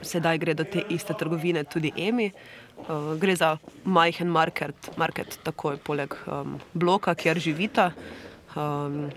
Sedaj 0.01 0.37
gre 0.37 0.53
do 0.53 0.63
te 0.63 0.83
iste 0.89 1.13
trgovine 1.13 1.63
tudi 1.63 1.91
Emi. 1.97 2.31
Uh, 2.77 3.17
gre 3.19 3.35
za 3.35 3.57
majhen 3.83 4.29
market, 4.29 4.91
market 4.97 5.39
takoj 5.43 5.77
poleg 5.77 6.13
um, 6.27 6.59
bloka, 6.73 7.15
kjer 7.15 7.39
živita, 7.39 7.91
um, 8.57 9.11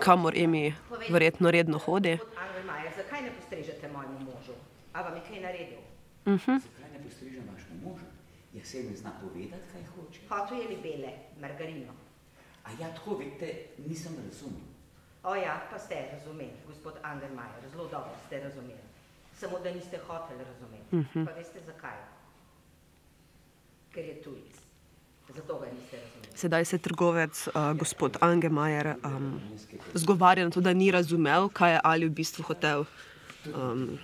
kamor 0.00 0.38
Emi 0.38 0.74
verjetno 1.10 1.50
redno 1.50 1.78
hodi. 1.78 2.18
Zakaj 2.96 3.22
ne 3.22 3.30
postrežete 3.30 3.88
mojemu 3.88 4.18
možu? 4.18 4.52
A 4.92 5.02
vam 5.02 5.14
je 5.14 5.22
kaj 5.28 5.40
naredil? 5.40 5.78
Uh 6.26 6.32
-huh. 6.32 6.60
Zakaj 6.60 6.90
ne 6.92 7.04
postreže 7.04 7.40
vašemu 7.52 7.90
možu? 7.90 8.04
Ja 8.54 8.64
se 8.64 8.82
mi 8.82 8.96
zna 8.96 9.10
povedati, 9.20 9.62
kaj 9.72 9.82
hoče. 9.94 10.20
Hotel 10.28 10.58
je 10.58 10.68
libele, 10.68 11.12
margarino. 11.40 11.92
A 12.64 12.70
ja, 12.80 12.94
tako 12.94 13.14
veste, 13.14 13.54
nisem 13.88 14.12
razumel. 14.26 14.62
O 15.22 15.34
ja, 15.34 15.60
pa 15.70 15.78
ste 15.78 15.94
razumeli, 16.12 16.52
gospod 16.66 16.94
Angelmajer, 17.02 17.70
zelo 17.70 17.88
dobro 17.88 18.10
ste 18.26 18.40
razumeli. 18.40 18.80
Samo 19.34 19.58
da 19.58 19.70
niste 19.70 19.98
hoteli 20.06 20.44
razumeti. 20.44 20.96
Mhm. 20.96 21.24
Pa 21.24 21.32
veste 21.32 21.60
zakaj? 21.66 21.96
Ker 23.92 24.04
je 24.04 24.22
tujec. 24.22 24.54
Zato 24.54 24.54
ga 24.54 24.58
niste 24.58 24.58
razumeli. 24.58 25.19
Sedaj 26.34 26.64
se 26.64 26.78
trgovec, 26.78 27.48
uh, 27.48 27.72
gospod 27.76 28.16
Angemajer, 28.20 28.94
um, 29.04 29.40
zgovarja 29.94 30.44
na 30.44 30.50
to, 30.50 30.60
da 30.60 30.72
ni 30.72 30.90
razumel, 30.90 31.48
kaj 31.48 31.72
je 31.72 31.80
Ali 31.84 32.06
v 32.06 32.10
bistvu 32.10 32.42
hotel. 32.42 32.84
Um, 33.46 33.98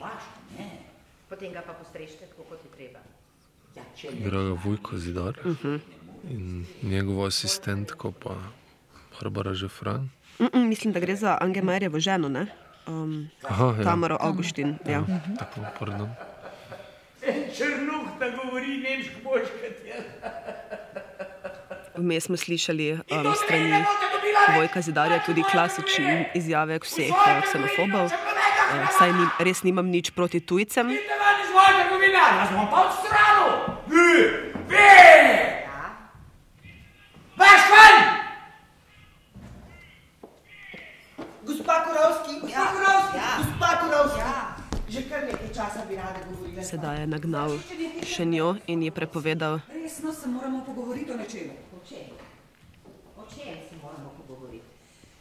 Potem 1.29 1.53
ga 1.53 1.63
pa 1.67 1.73
postrežite 1.73 2.27
tako, 2.27 2.43
kot 2.43 2.59
je 2.65 2.71
treba. 2.77 2.99
Ja, 3.77 3.83
Igra 4.13 4.43
ga 4.43 4.55
Vojko 4.65 4.99
Zidar 4.99 5.39
Uh 5.45 5.57
-huh. 5.63 5.81
in 6.31 6.67
njegova 6.83 7.27
asistentko 7.27 8.13
pa 8.13 8.35
Barbara 9.21 9.55
Žefran. 9.55 10.09
mm 10.39 10.47
-mm, 10.47 10.69
mislim, 10.69 10.93
da 10.93 11.01
gre 11.01 11.17
za 11.17 11.39
Angemajerjevo 11.41 11.99
ženo, 12.01 12.29
ne? 12.29 12.47
Um, 12.87 13.29
Aha, 13.43 13.75
ja. 13.79 13.85
Tamaro 13.85 14.17
Augustin. 14.21 14.79
Ja. 14.87 14.93
Ja, 14.93 15.21
tako, 15.39 15.61
pardon. 15.79 16.09
En 17.27 17.43
črnuh, 17.57 18.19
da 18.21 18.27
govori 18.31 18.79
nemško 18.79 19.15
božkati. 19.25 19.93
Vmes 21.97 22.25
smo 22.25 22.37
slišali 22.37 22.93
um, 22.93 23.35
strani 23.45 23.85
Vojka 24.57 24.81
Zidarja 24.81 25.19
tudi 25.27 25.43
klasične 25.53 26.31
izjave 26.35 26.79
vseh 26.83 27.11
uh, 27.11 27.43
ksenofobov. 27.45 28.07
Uh, 28.07 28.89
saj 28.99 29.13
nim, 29.13 29.31
res 29.41 29.63
nimam 29.63 29.87
nič 29.89 30.11
proti 30.11 30.41
tujcem. 30.41 30.93
Jaz 30.93 32.51
bom 32.53 32.69
pa 32.71 32.85
odstranil. 32.85 33.51
Vi, 33.89 34.13
vi! 34.69 34.93
Vaš 37.37 37.63
ven! 37.73 37.97
Gospa 41.47 41.75
Kurovski, 41.85 42.33
gospa 42.41 42.59
Ja, 42.59 42.67
Kurovski, 42.73 43.17
ja. 43.17 43.31
gospa 43.39 43.71
Kurovski. 43.81 44.21
Ja. 44.21 44.57
Že 44.89 45.01
kar 45.09 45.21
nekaj 45.27 45.49
časa 45.51 45.81
bi 45.89 45.97
rada 45.97 46.21
govorila. 46.31 46.63
Sedaj 46.63 47.01
je 47.01 47.07
nagnal 47.07 47.51
še 48.07 48.25
njo 48.25 48.55
in 48.67 48.83
ji 48.87 48.91
prepovedal, 48.91 49.59
Resno 49.73 50.13
se 50.13 50.29
moramo 50.29 50.63
pogovoriti 50.67 51.11
o 51.13 51.17
nečem. 51.17 51.66
Čem? 51.89 51.99
O 53.17 53.23
čem 53.35 53.55
se 53.69 53.77
moramo 53.83 54.11
pogovoriti? 54.17 54.65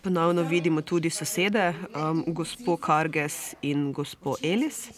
Ponovno 0.01 0.43
vidimo 0.43 0.81
tudi 0.81 1.09
sosede, 1.09 1.73
um, 1.95 2.23
gospod 2.27 2.79
Karges 2.79 3.53
in 3.61 3.93
gospod 3.93 4.37
Elis. 4.43 4.89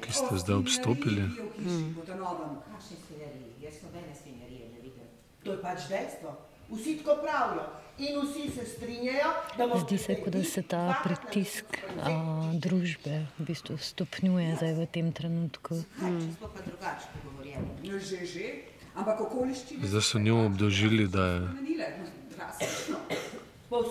Ki 0.00 0.12
ste 0.12 0.38
zdaj 0.38 0.56
obstopili. 0.56 1.22
Vidim. 1.58 1.94
To 5.44 5.52
je 5.52 5.62
pač 5.62 5.88
dejstvo. 5.88 6.36
Vsi 6.70 6.96
tako 6.98 7.22
pravijo. 7.22 7.66
In 7.98 8.20
vsi 8.20 8.50
se 8.50 8.66
strinjajo, 8.66 9.30
Zdi 9.86 9.98
se, 9.98 10.14
kot 10.20 10.32
da 10.32 10.44
se 10.44 10.62
ta 10.62 11.00
pritisk 11.04 11.78
a, 12.02 12.10
družbe 12.52 13.22
v 13.38 13.46
bistvu 13.48 13.78
stopnjuje 13.78 14.56
zdaj 14.56 14.74
v 14.74 14.86
tem 14.86 15.12
trenutku. 15.12 15.78
Hmm. 15.96 16.36
Pogovorjeni. 16.40 18.00
Že, 18.00 18.18
že, 18.26 18.44
Zdaj 19.82 20.02
so 20.02 20.18
njo 20.18 20.46
obdožili, 20.46 21.08
da 21.08 21.24
je 21.24 21.40
spremenile. 21.40 21.86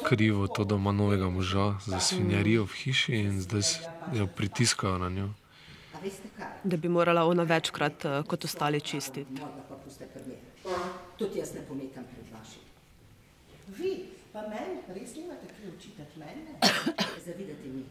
krivo 0.07 0.47
to, 0.47 0.63
da 0.63 0.75
ima 0.75 0.91
novega 0.91 1.29
moža 1.29 1.75
za 1.85 1.99
svinjarijo 1.99 2.63
v 2.63 2.73
hiši 2.73 3.13
in 3.15 3.41
zdaj 3.41 3.61
jo 4.13 4.27
pritiskajo 4.27 4.97
na 4.97 5.09
njo. 5.09 5.29
A 5.93 5.99
veste 6.03 6.27
kaj? 6.37 6.47
Da 6.63 6.77
bi 6.77 6.89
morala 6.89 7.25
ona 7.25 7.43
večkrat 7.43 8.05
eh, 8.05 8.23
kot 8.27 8.45
ostali 8.45 8.81
čistiti. 8.81 9.41
Tudi 11.17 11.39
jaz 11.39 11.53
ne 11.53 11.61
pometam 11.67 12.03
pred 12.03 12.25
vašim. 12.33 12.61
Vi, 13.67 14.05
pa 14.33 14.41
meni, 14.41 14.81
res 14.99 15.15
nimate 15.15 15.47
kaj 15.47 15.69
očitati 15.77 16.19
mene? 16.19 16.57
Zavidate 17.25 17.67
mi. 17.69 17.85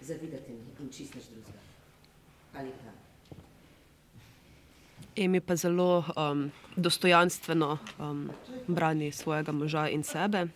Zavidate 0.00 0.52
mi 0.52 0.84
in 0.84 0.92
čist 0.92 1.14
nič 1.14 1.24
drugega. 1.32 1.58
Ali 2.54 2.70
pa 2.70 3.07
Emi 5.18 5.40
pa 5.40 5.56
zelo 5.56 6.04
um, 6.16 6.50
dostojanstveno 6.76 7.78
um, 7.98 8.30
brani 8.66 9.12
svojega 9.12 9.52
moža 9.52 9.88
in 9.88 10.02
sebe. 10.02 10.46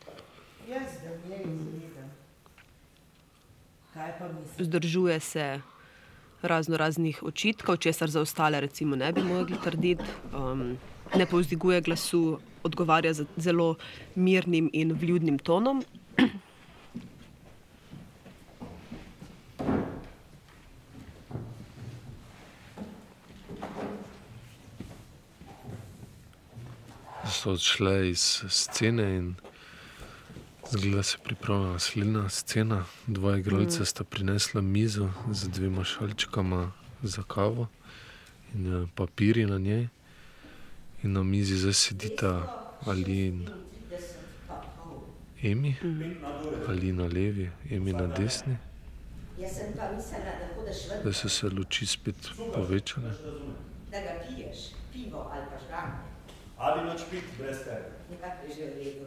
Vzdržuje 4.58 5.20
se 5.20 5.60
razno 6.42 6.76
raznih 6.76 7.22
očitkov, 7.22 7.76
česar 7.76 8.10
za 8.10 8.20
ostale 8.20 8.60
recimo 8.60 8.96
ne 8.96 9.12
bi 9.12 9.22
mogli 9.22 9.56
trditi. 9.64 10.04
Um, 10.36 10.78
ne 11.16 11.26
povzdiguje 11.26 11.80
glasu, 11.80 12.38
odgovarja 12.62 13.12
z 13.12 13.26
zelo 13.36 13.74
mirnim 14.14 14.70
in 14.72 14.92
vljudnim 14.92 15.38
tonom. 15.38 15.84
So 27.42 27.50
odšle 27.50 28.10
iz 28.10 28.42
scene 28.48 29.16
in 29.16 29.34
zgleda 30.70 31.02
se 31.02 31.18
pripravlja 31.24 31.72
naslednja 31.72 32.28
scena. 32.28 32.84
Dva 33.06 33.36
igralca 33.38 33.80
Mm. 33.80 33.84
sta 33.84 34.04
prinesla 34.04 34.60
mizo 34.60 35.10
z 35.32 35.48
dvema 35.48 35.84
šalčkama 35.84 36.72
za 37.02 37.22
kavo 37.22 37.66
in 38.54 38.82
eh, 38.82 38.86
papiri 38.94 39.46
na 39.46 39.58
njej. 39.58 39.88
In 41.02 41.12
na 41.12 41.22
mizi 41.22 41.56
zdaj 41.56 41.72
sedita 41.72 42.58
Ali 42.86 43.26
in 43.26 43.48
Emi, 45.42 45.74
Ali 46.68 46.92
na 46.92 47.04
levi, 47.04 47.50
Emi 47.70 47.92
na 47.92 48.06
desni. 48.06 48.56
Da 49.38 49.88
Zdaj 51.00 51.12
so 51.12 51.28
se 51.28 51.48
luči 51.48 51.86
spet 51.86 52.16
povečale. 52.54 53.10
da 53.90 54.00
ga 54.00 54.14
piješ, 54.28 54.58
pivo 54.92 55.30
ali 55.32 55.46
pa 55.50 55.58
žgan. 55.66 56.11
Ali 56.62 56.84
noč 56.86 57.00
pit 57.10 57.26
brez 57.38 57.64
tebe. 57.66 57.90
Nekako 58.10 58.46
je 58.46 58.52
že 58.54 58.66
v 58.70 58.74
redu. 58.78 59.06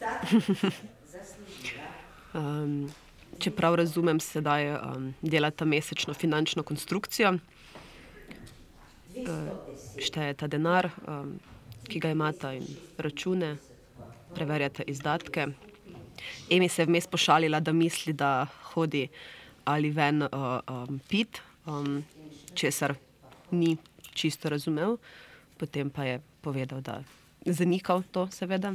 Zaslužila. 1.12 1.88
Um, 2.32 2.88
če 3.36 3.50
prav 3.52 3.76
razumem, 3.76 4.16
sedaj 4.20 4.70
um, 4.76 5.10
delata 5.20 5.68
mesečno 5.68 6.14
finančno 6.16 6.64
konstrukcijo. 6.64 7.34
Uh, 9.16 9.52
štejeta 10.00 10.48
denar, 10.48 10.88
um, 11.04 11.34
ki 11.88 12.00
ga 12.00 12.12
imata, 12.16 12.54
in 12.56 12.64
račune, 12.96 13.56
preverjata 14.32 14.84
izdatke. 14.88 15.46
Emi 16.48 16.68
se 16.72 16.82
je 16.82 16.88
vmes 16.88 17.08
pošalila, 17.08 17.60
da 17.60 17.72
misli, 17.76 18.12
da 18.16 18.46
hodi 18.72 19.08
ali 19.68 19.90
ven 19.90 20.22
uh, 20.22 20.30
um, 20.72 21.00
pit, 21.08 21.42
um, 21.66 22.00
česar 22.54 22.94
ni 23.50 23.76
čisto 24.16 24.48
razumel, 24.48 24.96
potem 25.58 25.90
pa 25.90 26.04
je 26.04 26.20
povedal, 26.46 26.78
da 26.78 27.02
zanikal 27.42 28.06
to, 28.14 28.30
seveda. 28.30 28.70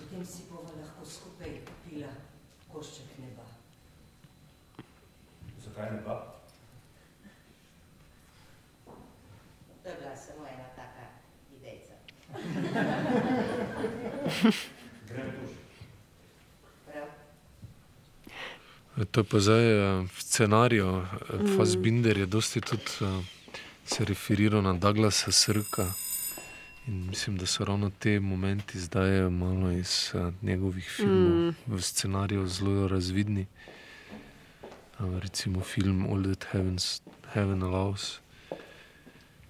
Potem 0.00 0.24
si 0.24 0.48
bova 0.48 0.72
lahko 0.80 1.04
skupaj 1.04 1.60
pila 1.84 2.08
košček 2.72 3.20
neba. 3.20 3.44
Zakaj 5.60 5.92
ne 5.92 6.00
pa? 6.00 6.16
To 9.82 9.88
je 9.88 9.94
bila 10.00 10.16
samo 10.16 10.48
ena 10.48 10.68
taka 10.72 11.04
idejca. 11.52 11.94
Grem 15.12 15.28
tuž. 15.36 15.52
Prav. 16.88 17.08
To 19.12 19.20
je 19.20 19.24
pa 19.28 19.38
zdaj 19.44 19.66
eh, 19.76 20.08
v 20.08 20.18
scenariju. 20.24 20.88
Mm. 20.96 21.56
Fassbinder 21.56 22.16
je 22.16 22.26
dosti 22.26 22.60
tudi 22.64 22.88
se 23.92 24.04
referiral 24.04 24.62
na 24.62 24.72
Douglasa 24.72 25.32
Srka. 25.32 25.92
In 26.86 27.06
mislim, 27.08 27.36
da 27.36 27.46
so 27.46 27.64
ravno 27.64 27.90
te 27.98 28.20
momenti 28.20 28.80
zdaj 28.80 29.30
malo 29.30 29.70
iz 29.70 30.10
uh, 30.14 30.32
njegovih 30.42 30.92
filmov 30.96 31.30
Mm. 31.30 31.46
mm. 31.46 31.54
v 31.66 31.82
scenariju 31.82 32.46
zelo 32.46 32.88
razvidni. 32.88 33.46
Uh, 34.98 35.18
recimo 35.18 35.60
film 35.60 36.06
All 36.10 36.22
That 36.22 36.44
Heavens, 36.52 37.02
Heaven 37.32 37.62
Allows, 37.62 38.20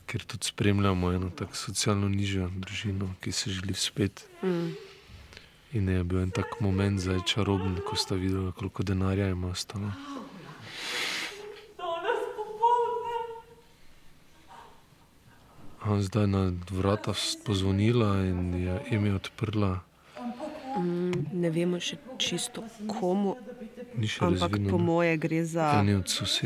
kjer 0.06 0.24
tudi 0.24 0.46
spremljamo 0.46 1.12
eno 1.12 1.30
tako 1.30 1.56
socialno 1.56 2.08
nižjo 2.08 2.50
družino, 2.56 3.14
ki 3.20 3.32
se 3.32 3.50
želi 3.50 3.74
spet. 3.74 4.26
Mm. 4.42 4.74
In 5.72 5.88
je 5.88 6.04
bil 6.04 6.18
en 6.18 6.30
tak 6.30 6.60
moment 6.60 7.00
zdaj 7.00 7.18
čaroben, 7.26 7.78
ko 7.88 7.96
sta 7.96 8.14
videla, 8.14 8.52
koliko 8.52 8.82
denarja 8.82 9.28
ima 9.28 9.48
ostalo. 9.48 9.92
Zdaj 16.00 16.26
na 16.26 16.42
vrata 16.70 17.12
pozvonila 17.38 18.16
in 18.16 18.54
je 18.56 18.74
ime 18.90 19.14
odprla. 19.14 19.80
Mm, 20.72 21.12
ne 21.34 21.50
vemo 21.50 21.76
še 21.78 21.96
čisto 22.16 22.62
komu, 22.90 23.36
Ni 23.92 24.08
še 24.08 24.24
ampak 24.24 24.40
razvidno, 24.50 24.70
po 24.70 24.78
moje 24.80 25.16
gre 25.18 25.44
za. 25.44 25.84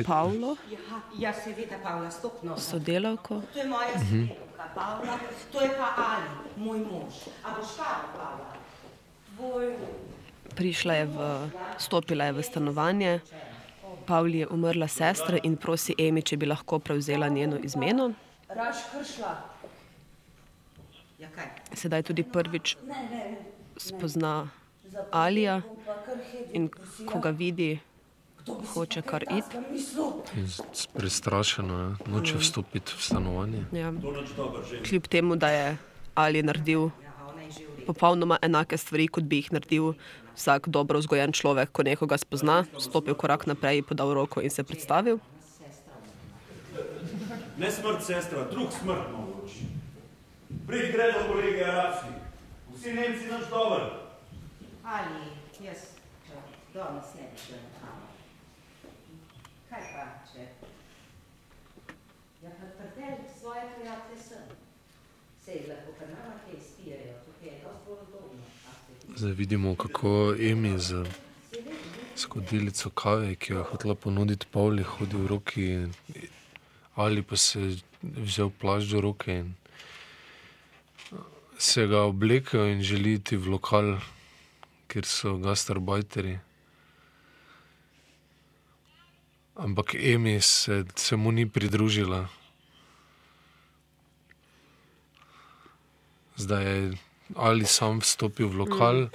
Pavlo, 0.02 0.56
Ja, 1.16 1.32
seveda, 1.32 1.78
Pavla, 1.78 2.10
stopno. 2.10 2.56
sodelavko. 2.58 3.40
To 3.46 3.58
je 3.58 3.66
moja 3.66 3.94
Mhm. 3.94 4.26
sodelavka, 4.26 4.64
Pavla, 4.74 5.14
to 5.52 5.60
je 5.60 5.70
pa 5.70 5.88
Ali, 5.96 6.28
moj 6.58 6.78
mož. 6.80 7.14
A 7.40 7.54
boš 7.54 7.70
kava, 7.76 8.02
Pavla? 8.12 8.50
Tvoj 9.30 9.76
Prišla 10.54 10.94
je 10.94 11.06
v, 11.06 11.16
stopila 11.78 12.24
je 12.24 12.32
v 12.32 12.42
stanovanje. 12.42 13.20
Pavli 14.06 14.38
je 14.38 14.48
umrla 14.48 14.88
sestra 14.88 15.38
in 15.38 15.56
prosi 15.56 15.94
Emi, 15.98 16.22
če 16.22 16.36
bi 16.36 16.46
lahko 16.46 16.78
prevzela 16.78 17.28
njeno 17.28 17.58
izmeno. 17.58 18.12
Raš 18.48 18.76
kršla. 18.92 19.32
Ja, 21.18 21.28
kaj? 21.34 21.48
Sedaj 21.74 22.02
tudi 22.02 22.22
prvič 22.22 22.76
Ne, 22.86 23.00
ne, 23.10 23.24
spozna 23.76 24.48
Alija 25.10 25.62
in 26.52 26.68
ko 27.06 27.18
ga 27.18 27.30
vidi, 27.30 27.78
hoče 28.46 29.02
kar 29.02 29.24
iti. 29.24 29.58
Z- 30.46 30.86
prestrašeno 30.94 31.78
je, 31.78 31.88
noče 32.06 32.38
vstopiti 32.38 32.92
v 32.96 33.02
stanovanje. 33.02 33.64
Ja. 33.72 33.92
Kljub 34.88 35.08
temu, 35.08 35.36
da 35.36 35.48
je 35.48 35.76
Ali 36.14 36.42
naredil 36.42 36.90
popolnoma 37.86 38.38
enake 38.42 38.76
stvari, 38.78 39.08
kot 39.08 39.24
bi 39.24 39.36
jih 39.36 39.52
naredil 39.52 39.92
vsak 40.36 40.68
dobro 40.68 40.98
vzgojen 40.98 41.32
človek, 41.32 41.72
ko 41.72 41.82
nekoga 41.82 42.16
spozna, 42.18 42.64
stopil 42.78 43.14
korak 43.14 43.46
naprej, 43.46 43.82
podal 43.82 44.14
roko 44.14 44.40
in 44.40 44.50
se 44.50 44.64
predstavil. 44.64 45.18
Ne 47.58 47.70
smrt, 47.72 48.04
sestra, 48.04 48.44
drug 48.50 48.72
smrt 48.72 49.12
mogoč. 49.12 49.50
Prid 50.66 50.92
gre 50.92 51.12
do 51.12 51.32
kolege 51.32 51.64
Arabski. 51.64 52.12
Vsi 52.74 52.92
Nemci 52.92 53.30
naš 53.30 53.48
dober. 53.50 53.82
Ali, 54.84 55.30
jaz, 55.64 55.78
danes 56.74 57.14
ne 57.14 57.30
bi 57.32 57.56
na 57.56 57.70
kavo. 57.80 58.06
Kaj 59.70 59.88
pa, 59.92 60.04
če? 60.32 60.44
Ja, 62.42 62.50
pa 62.60 62.68
prdel 62.76 63.24
svoje 63.40 63.64
prijatelje 63.76 64.20
sem. 64.28 64.44
Sej 65.44 65.64
lahko 65.70 65.96
kar 65.98 66.12
nama 66.12 66.36
kaj 66.44 66.60
spijejo, 66.60 67.18
tukaj 67.24 67.48
je 67.48 67.58
dosti 67.64 67.82
bolj 67.88 67.98
udobno. 68.08 69.16
Zdaj 69.16 69.32
vidimo, 69.32 69.76
kako 69.76 70.34
Emi 70.50 70.78
z 70.78 71.04
skodelico 72.16 72.90
kave, 72.90 73.34
ki 73.34 73.52
jo 73.52 73.58
je 73.58 73.68
hotela 73.72 73.94
ponuditi 73.94 74.46
Pavli, 74.52 74.82
hodi 74.82 75.16
v 75.16 75.26
roki, 75.26 75.68
ali 76.96 77.22
pa 77.22 77.36
se 77.36 77.60
je 77.60 77.76
vzel 78.02 78.50
plašč 78.50 78.92
v 78.96 79.00
roke 79.04 79.32
in 79.32 79.54
se 81.58 81.86
ga 81.86 82.02
oblekel 82.02 82.66
in 82.66 82.82
želi 82.82 83.14
iti 83.16 83.36
v 83.36 83.48
lokal, 83.56 83.96
kjer 84.88 85.04
so 85.04 85.36
gastarbajteri. 85.40 86.38
Ampak 89.56 89.94
Emi 89.94 90.40
se, 90.40 90.84
se 90.96 91.16
mu 91.16 91.32
ni 91.32 91.48
pridružila. 91.48 92.28
Zdaj 96.36 96.64
je 96.64 96.92
ali 97.34 97.64
sam 97.66 97.98
vstopil 97.98 98.48
v 98.48 98.54
lokal, 98.54 98.96
mm. 98.96 99.10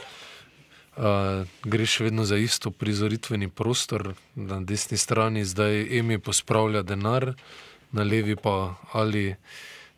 uh, 0.98 1.48
gre 1.64 1.86
še 1.86 2.10
vedno 2.10 2.26
za 2.26 2.36
isto 2.36 2.72
prizoritveni 2.72 3.48
prostor, 3.48 4.16
na 4.36 4.60
desni 4.60 4.98
strani 4.98 5.45
zdaj 5.45 5.88
Emi 5.99 6.20
pospravlja 6.20 6.82
denar, 6.84 7.32
na 7.91 8.03
levi 8.03 8.35
pa 8.35 8.76
ali 8.93 9.35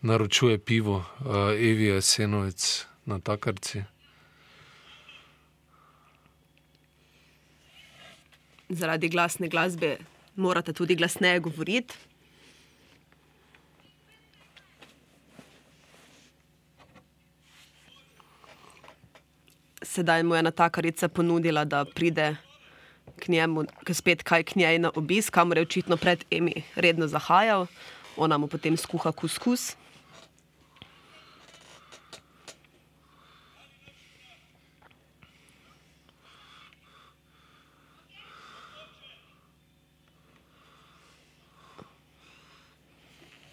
naročuje 0.01 0.57
pivo, 0.59 0.95
uh, 0.95 1.35
Evi 1.51 1.87
Jasenovec 1.87 2.85
na 3.05 3.19
takarci. 3.19 3.83
Zaradi 8.69 9.09
glasne 9.09 9.47
glasbe 9.47 9.97
morate 10.35 10.73
tudi 10.73 10.95
glasneje 10.95 11.39
govoriti. 11.39 11.95
Sedaj 19.81 20.23
mu 20.23 20.35
je 20.35 20.43
natakarica 20.43 21.07
ponudila, 21.07 21.65
da 21.65 21.85
pride 21.85 22.35
k 23.23 23.31
njemu, 23.31 23.63
k 23.83 23.93
spet 23.95 24.23
kaj 24.23 24.43
k 24.43 24.59
njej 24.59 24.79
na 24.83 24.91
obisk, 24.95 25.31
kamor 25.33 25.57
je 25.57 25.63
očitno 25.63 25.97
pred 25.97 26.25
Emi 26.31 26.63
redno 26.75 27.07
zahajal. 27.07 27.67
Ona 28.17 28.37
mu 28.37 28.47
potem 28.47 28.77
skuha 28.77 29.11
kuskus. 29.11 29.75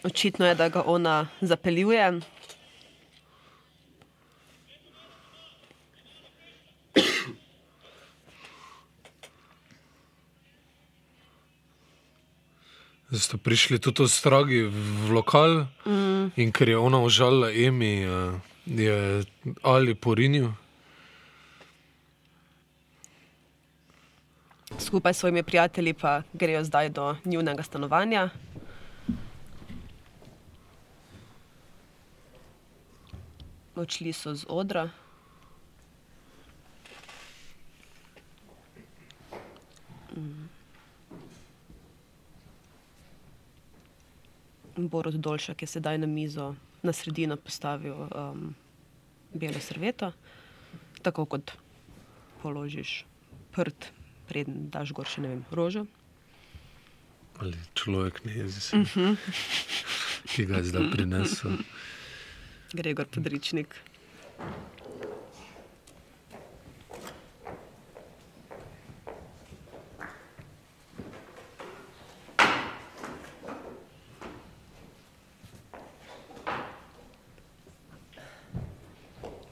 Očitno 0.05 0.47
je, 0.47 0.55
da 0.55 0.69
ga 0.69 0.83
ona 0.87 1.29
zapeljuje. 1.41 2.21
Zdaj 13.11 13.21
ste 13.21 13.37
prišli 13.43 13.83
tudi 13.83 14.07
stragi 14.07 14.71
v 14.71 15.11
lokal 15.11 15.67
Mm. 15.83 16.31
in 16.39 16.53
ker 16.55 16.69
je 16.69 16.79
ona 16.79 17.03
užalila 17.03 17.51
Emi, 17.51 18.07
eh, 18.07 18.39
je 18.67 19.27
ali 19.63 19.95
porinil. 19.95 20.55
Skupaj 24.79 25.15
s 25.15 25.19
svojimi 25.19 25.43
prijatelji 25.43 25.93
pa 25.93 26.23
grejo 26.33 26.65
zdaj 26.65 26.89
do 26.89 27.17
njunega 27.25 27.63
stanovanja. 27.63 28.31
Odšli 33.75 34.13
so 34.13 34.35
z 34.35 34.47
odra. 34.49 34.91
Borod 44.77 45.15
Dolšak 45.15 45.63
je 45.63 45.69
sedaj 45.69 45.99
na 45.99 46.07
mizo 46.07 46.55
na 46.83 46.93
sredino 46.93 47.37
postavil 47.37 47.95
um, 48.09 48.55
belo 49.33 49.61
serveto, 49.61 50.13
tako 51.03 51.27
kot 51.27 51.53
položiš 52.41 53.05
prt, 53.53 53.91
preden 54.27 54.71
daš 54.71 54.93
gor 54.93 55.05
še 55.07 55.21
ne 55.21 55.29
vem, 55.29 55.43
rožo. 55.51 55.85
Ali 57.39 57.57
človek 57.75 58.25
ne 58.25 58.33
jezi, 58.35 58.77
Mhm. 58.77 59.15
ki 60.27 60.47
ga 60.47 60.57
je 60.57 60.65
zdaj 60.65 60.91
prinesel. 60.91 61.57
Gregor 62.73 63.07
Podričnik. 63.07 63.75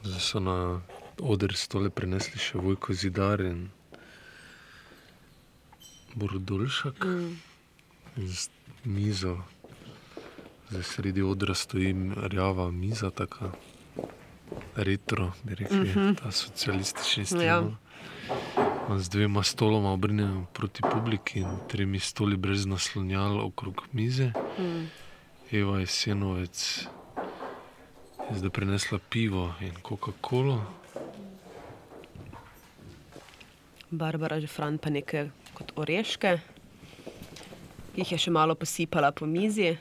Zdaj 0.03 0.18
so 0.29 0.39
na 0.39 0.81
oder 1.19 1.55
stole 1.57 1.89
prinesli 1.89 2.37
še 2.37 2.61
Vojko 2.61 2.93
Zidar 2.93 3.41
in 3.41 3.69
Borodolšak. 6.15 7.01
Mm. 7.05 7.33
Z 8.29 8.49
mizo, 8.85 9.37
zdaj 10.69 10.83
sredi 10.83 11.21
odra 11.25 11.55
stoji 11.55 11.95
rjava 12.29 12.69
miza, 12.71 13.09
tako 13.09 13.51
retro, 14.75 15.31
bi 15.43 15.55
rekli, 15.55 15.79
Mhm. 15.89 16.13
ta 16.21 16.31
socialistični 16.31 17.25
stil. 17.25 17.41
Ja. 17.41 17.63
Z 18.97 19.09
dvema 19.09 19.43
stoloma 19.43 19.91
obrnjena 19.93 20.45
proti 20.53 20.81
publiki 20.81 21.39
in 21.39 21.57
tremi 21.67 21.99
stoli 21.99 22.37
brez 22.37 22.65
naslonjal 22.65 23.39
okrog 23.39 23.81
mize. 23.93 24.31
Mm. 24.59 24.89
Eva 25.51 25.79
Jesenovec 25.79 26.81
je 26.81 26.98
zdaj 28.35 28.49
prinesla 28.49 28.99
pivo 29.09 29.53
in 29.61 29.73
Coca-Colo. 29.87 30.61
Barbara 33.91 34.39
Žefran 34.39 34.77
pa 34.77 34.89
nekaj 34.89 35.29
kot 35.53 35.71
oreške, 35.75 36.37
ki 37.93 38.03
jih 38.03 38.11
je 38.11 38.19
še 38.21 38.31
malo 38.31 38.55
posipala 38.55 39.09
po 39.11 39.25
mizi, 39.25 39.73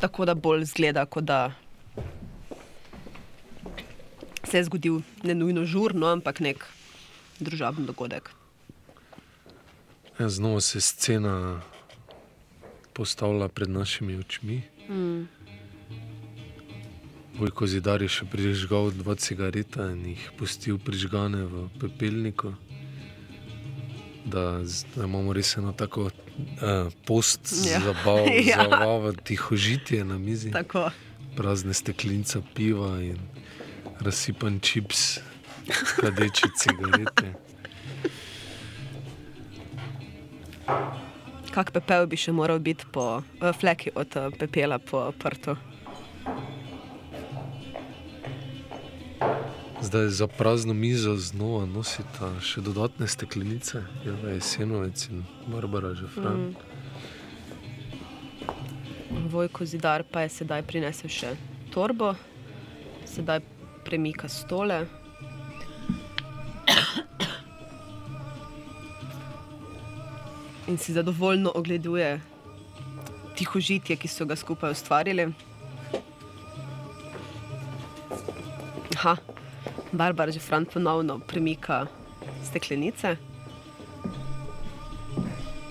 tako 0.00 0.26
da 0.26 0.34
bolj 0.34 0.66
zgleda, 0.72 1.06
kot 1.06 1.24
da 1.24 1.54
se 4.42 4.58
je 4.58 4.64
zgodil 4.66 5.00
ne 5.22 5.34
nujno 5.34 5.64
žurno, 5.64 6.10
ampak 6.10 6.40
nek 6.40 6.66
družaben 7.38 7.86
dogodek. 7.86 8.30
Ja, 10.18 10.28
znova 10.28 10.60
se 10.60 10.80
scena 10.80 11.62
postavlja 12.92 13.48
pred 13.48 13.70
našimi 13.70 14.18
očmi. 14.18 14.62
Mm. 14.88 15.35
Vojko 17.36 17.66
Zidar 17.68 18.00
je 18.00 18.08
še 18.08 18.24
prižgal 18.24 18.90
dva 18.96 19.12
cigareta 19.20 19.90
in 19.92 20.14
jih 20.14 20.22
pustil 20.38 20.78
prižgane 20.80 21.44
v 21.44 21.66
pepelniku. 21.76 22.54
Da, 24.26 24.64
da 24.96 25.04
imamo 25.04 25.34
res 25.36 25.52
eno 25.60 25.70
tako 25.76 26.08
uh, 26.08 26.88
post 27.04 27.52
Ja. 27.68 27.78
zabav, 27.84 28.24
Ja. 28.50 28.64
zabavo, 28.64 29.12
tihožitje 29.12 30.00
na 30.04 30.16
mizi. 30.18 30.50
Tako. 30.50 30.88
Prazne 31.36 31.76
steklenice 31.76 32.40
piva 32.56 32.96
in 33.04 33.20
razsipan 34.00 34.56
čips, 34.60 35.20
kadeče 36.00 36.48
cigarete. 36.56 37.36
Kak 41.52 41.70
pepel 41.72 42.08
bi 42.08 42.16
še 42.20 42.32
moral 42.32 42.58
biti 42.60 42.88
po 42.92 43.20
uh, 43.20 43.52
fleki 43.52 43.92
od 43.94 44.16
uh, 44.16 44.32
pepela 44.34 44.80
po 44.80 45.12
prtu? 45.20 45.54
Zdaj 49.86 50.08
za 50.08 50.26
prazno 50.26 50.74
mizo 50.74 51.16
znova 51.16 51.66
nosita 51.66 52.40
še 52.42 52.58
dodatne 52.60 53.06
steklenice, 53.06 53.84
Jeva 54.02 54.32
Jesenovec 54.34 55.04
in 55.14 55.22
Barbara 55.46 55.94
Žefran. 55.94 56.40
Mm. 56.42 56.54
Vojko 59.30 59.62
Zidar 59.62 60.02
pa 60.02 60.20
je 60.26 60.32
sedaj 60.40 60.66
prinesel 60.66 61.06
še 61.06 61.36
torbo, 61.70 62.18
sedaj 63.06 63.40
premika 63.86 64.26
stole. 64.26 64.90
In 70.66 70.82
si 70.82 70.98
zadovoljno 70.98 71.54
ogleduje 71.54 72.18
tihožitje, 73.38 73.94
ki 73.94 74.08
so 74.10 74.26
ga 74.26 74.34
skupaj 74.34 74.74
ustvarili. 74.74 75.30
Barbara 79.92 80.32
Žefran 80.32 80.64
ponovno 80.64 81.18
premika 81.18 81.86
steklenice. 82.44 83.16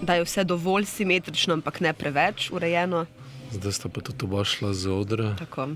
Da 0.02 0.14
je 0.14 0.24
vse 0.24 0.44
dovolj 0.44 0.86
simetrično, 0.86 1.54
ampak 1.54 1.80
ne 1.80 1.94
preveč 1.94 2.52
urejeno. 2.52 3.06
Zdaj 3.52 3.72
sta 3.72 3.90
pa 3.90 4.02
tudi 4.02 4.26
oba 4.26 4.44
šla 4.44 4.74
z 4.74 4.92
odra 4.92 5.36
Tako. 5.36 5.68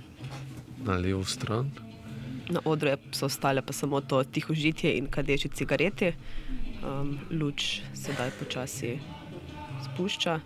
na 0.86 0.98
levo 0.98 1.24
stran. 1.26 1.72
Na 2.50 2.62
odru 2.66 2.90
so 3.12 3.26
ostale 3.26 3.62
pa 3.62 3.74
samo 3.74 4.02
to 4.02 4.24
tihožitje 4.24 4.98
in 4.98 5.08
kadeči 5.08 5.50
cigareti. 5.50 6.14
Um, 6.84 7.20
luč 7.32 7.82
sedaj 7.94 8.32
počasi 8.40 9.00
spušča. 9.84 10.40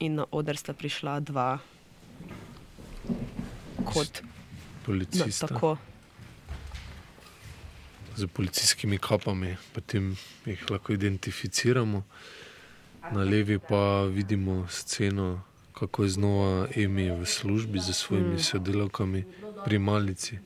In 0.00 0.14
na 0.14 0.24
oder 0.30 0.56
sta 0.56 0.72
prišla 0.72 1.20
dva 1.20 1.58
kot 3.84 4.22
Policista. 4.86 5.46
No, 5.46 5.48
tako. 5.48 5.76
Z 8.18 8.26
policijskimi 8.26 8.98
kapami, 8.98 9.54
potem 9.72 10.16
jih 10.46 10.58
lahko 10.70 10.92
identificiramo. 10.92 12.02
Na 13.12 13.22
levi 13.22 13.58
pa 13.58 14.02
vidimo 14.10 14.66
sceno, 14.68 15.40
kako 15.72 16.02
je 16.02 16.08
znova 16.08 16.66
Emi 16.76 17.10
v 17.10 17.22
službi 17.26 17.78
za 17.78 17.92
svojimi 17.92 18.34
Mm. 18.34 18.42
sodelavkami 18.42 19.24
pri 19.64 19.78
malici. 19.78 20.38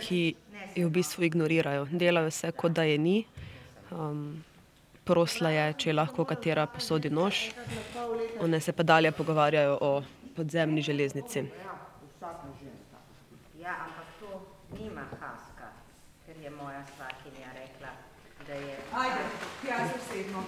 ki 0.00 0.34
jo 0.76 0.88
v 0.88 0.90
bistvu 0.90 1.24
ignorirajo. 1.24 1.86
Delajo 1.90 2.30
vse, 2.30 2.52
kot 2.52 2.72
da 2.72 2.82
je 2.82 2.98
ni. 2.98 3.24
Um, 3.90 4.42
prosla 5.04 5.50
je, 5.50 5.72
če 5.78 5.90
je 5.90 5.94
lahko 5.94 6.24
katera 6.24 6.66
posodi 6.66 7.10
nož. 7.10 7.50
One 8.40 8.60
se 8.60 8.72
pa 8.72 8.82
dalje 8.82 9.12
pogovarjajo 9.12 9.78
o 9.80 10.02
podzemni 10.36 10.82
železnici. 10.82 11.42
Vsaka 11.42 12.48
ženska. 12.60 12.98
Ja, 13.60 13.74
ampak 13.84 14.08
to 14.20 14.30
nima 14.78 15.04
haska, 15.20 15.72
ker 16.26 16.36
je 16.38 16.50
moja 16.50 16.84
svakinja 16.96 17.50
rekla, 17.54 17.90
da 18.50 18.56
je... 18.56 18.76
Ajde, 18.92 19.22
tja 19.62 19.88
se 19.88 19.98
sedmo. 20.12 20.44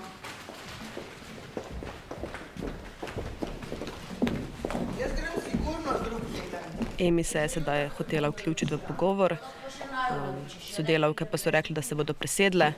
Jaz 5.01 5.11
grem 5.17 5.37
sigurno 5.51 5.93
drug 6.05 6.23
teden. 6.35 6.87
Emi 6.99 7.25
se 7.25 7.39
je 7.39 7.49
sedaj 7.49 7.89
hotela 7.89 8.29
vključiti 8.29 8.75
v 8.75 8.79
pogovor, 8.89 9.33
um, 9.33 10.35
sodelavke 10.61 11.25
pa 11.25 11.39
so 11.39 11.51
rekli, 11.51 11.75
da 11.75 11.83
se 11.83 11.95
bodo 11.95 12.15
presedle, 12.15 12.73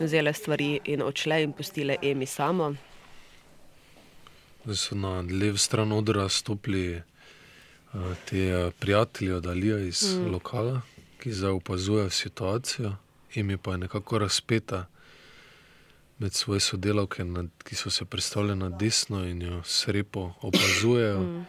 vzele 0.00 0.32
stvari 0.32 0.80
in 0.84 1.02
odšle 1.02 1.42
in 1.42 1.52
pustile 1.52 1.96
Emi 2.02 2.26
samo. 2.26 2.74
Zdaj 4.64 4.76
so 4.76 4.94
na 4.94 5.20
levi 5.20 5.58
stran 5.58 5.92
odra 5.92 6.28
stopili 6.28 6.96
uh, 6.96 8.00
ti 8.24 8.52
uh, 8.52 8.72
prijatelji 8.78 9.32
od 9.32 9.46
Alija 9.46 9.78
iz 9.78 10.02
Mm. 10.02 10.22
mm. 10.22 10.32
lokala, 10.32 10.80
ki 11.18 11.32
zdaj 11.32 11.50
opazujejo 11.50 12.10
situacijo. 12.10 13.01
Imi 13.34 13.56
pa 13.56 13.72
je 13.72 13.78
nekako 13.78 14.18
razpeta 14.18 14.86
med 16.18 16.32
svoje 16.32 16.60
sodelavke, 16.60 17.24
nad, 17.24 17.48
ki 17.64 17.76
so 17.76 17.90
se 17.90 18.04
predstavljene 18.04 18.68
na 18.68 18.76
desno 18.78 19.24
in 19.24 19.42
jo 19.42 19.62
srepo 19.64 20.32
opazujejo. 20.40 21.20
Mm. 21.20 21.44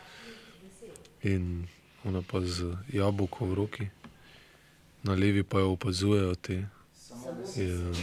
In 1.24 1.68
ona 2.04 2.22
pa 2.32 2.42
z 2.42 2.76
jabolko 2.94 3.46
v 3.46 3.54
roki, 3.54 3.88
na 5.04 5.14
levi 5.14 5.44
pa 5.44 5.60
jo 5.60 5.72
opazujejo 5.72 6.36
te. 6.36 6.66
Je 7.56 7.94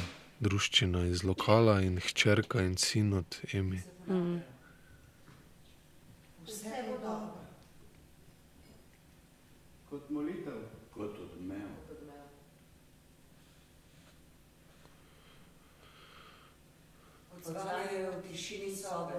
druščina 0.40 1.05
iz 1.07 1.24
lokala 1.24 1.81
in 1.85 1.98
hčerka 2.01 2.62
in 2.62 2.77
sin 2.77 3.12
od 3.12 3.36
Emi. 3.52 3.82
Mm. 4.09 4.40
Vse 6.47 6.85
bo 6.89 6.98
dobro. 7.02 7.35
Kot 9.90 10.11
molitev. 10.11 10.40
Odzvanjajo 17.51 18.10
v 18.12 18.22
tišini 18.31 18.77
sobe. 18.77 19.18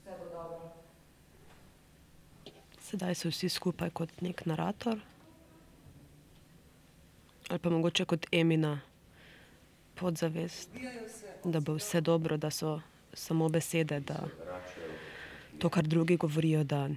Vse 0.00 0.12
bo 0.18 0.24
dobro. 0.32 0.72
Sedaj 2.80 3.14
so 3.14 3.28
vsi 3.28 3.48
skupaj 3.48 3.90
kot 3.92 4.08
nek 4.24 4.46
narator. 4.48 4.96
Ali 7.50 7.58
pa 7.58 7.70
mogoče 7.70 8.04
kot 8.04 8.26
Emina 8.32 8.80
podzavest, 9.94 10.70
da 11.44 11.60
bo 11.60 11.74
vse 11.76 12.00
dobro, 12.00 12.36
da 12.36 12.50
so 12.50 12.80
samo 13.12 13.48
besede, 13.48 14.00
da 14.00 14.28
to, 15.58 15.68
kar 15.68 15.84
drugi 15.84 16.16
govorijo, 16.16 16.64
da 16.64 16.88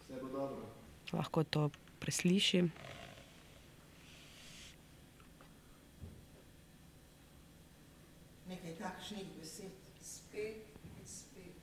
Vse 0.00 0.18
bo 0.22 0.28
dobro. 0.28 0.66
lahko 1.12 1.44
to 1.44 1.70
presliši. 2.00 2.62
Nekaj 8.48 8.74
takšnih 8.78 9.26
besed. 9.38 9.76
Spet 10.00 10.64
in 10.98 11.06
spet. 11.06 11.54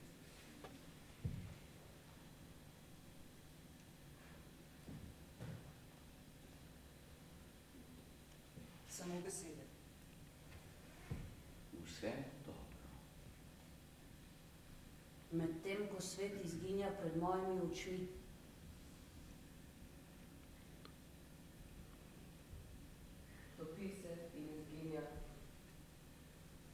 Samo 8.88 9.20
besede. 9.24 9.66
Vse 11.84 12.12
dobro. 12.46 12.62
Medtem 15.32 15.88
ko 15.92 16.00
svet 16.00 16.38
izginja 16.44 16.88
pred 17.00 17.16
mojimi 17.16 17.60
očmi, 17.70 18.08
Topi 23.58 23.90
se 24.02 24.16
in 24.34 24.48
izginja. 24.60 25.00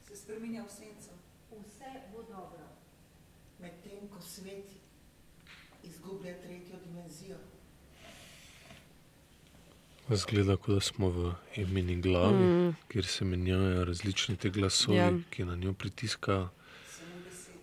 Se 0.07 0.15
spreminja 0.15 0.63
v 0.63 0.64
senco. 0.77 1.11
Vse 1.59 1.85
bo 2.11 2.21
dobro. 2.23 2.65
Medtem 3.59 4.07
ko 4.09 4.21
svet 4.21 4.65
izgublja 5.83 6.33
tretjo 6.37 6.75
dimenzijo. 6.85 7.37
Zgleda, 10.11 10.57
kot 10.57 10.69
da 10.69 10.79
smo 10.81 11.09
v 11.09 11.31
imeni 11.55 11.95
glavi, 11.97 12.35
Mm. 12.35 12.67
mm. 12.67 12.75
kjer 12.87 13.05
se 13.05 13.25
menjajo 13.25 13.85
različni 13.85 14.37
te 14.37 14.49
glasovi, 14.49 14.97
Ja. 14.97 15.05
ja. 15.05 15.19
ki 15.29 15.45
na 15.45 15.55
njo 15.55 15.73
pritiskajo. 15.73 16.49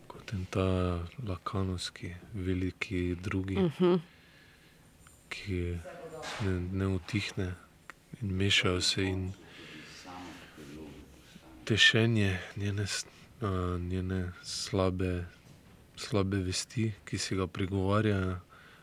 Kot 0.07 0.33
en 0.33 0.45
ta 0.47 0.65
lakanovski, 1.29 2.15
veliki 2.35 3.15
drugi, 3.17 3.57
Uh 3.57 3.73
-huh. 3.73 4.01
ki 5.29 5.79
ne, 6.41 6.51
ne 6.73 6.87
utihne 6.87 7.55
in 8.23 8.33
mešajo 8.33 8.81
se 8.81 9.05
in 9.05 9.33
tešenje 11.65 12.39
njene, 12.57 12.87
a, 13.41 13.79
njene 13.81 14.33
slabe, 14.43 15.25
slabe 15.97 16.37
vesti, 16.37 16.93
ki 17.05 17.19
si 17.19 17.37
ga 17.37 17.47
pregovarjajo, 17.47 18.37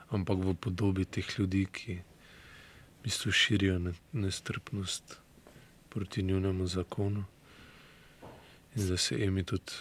ampak 0.10 0.38
v 0.38 0.53
podobi 0.53 1.06
teh 1.06 1.39
ljudi, 1.39 1.65
ki 1.72 1.93
v 1.93 3.03
bistvu 3.03 3.31
širijo 3.31 3.80
ne, 3.80 3.93
nestrpnost 4.14 5.18
proti 5.89 6.23
njunemu 6.23 6.68
zakonu. 6.68 7.26
In 8.76 8.88
da 8.88 8.97
se 8.97 9.15
Emi 9.23 9.43
tudi 9.43 9.73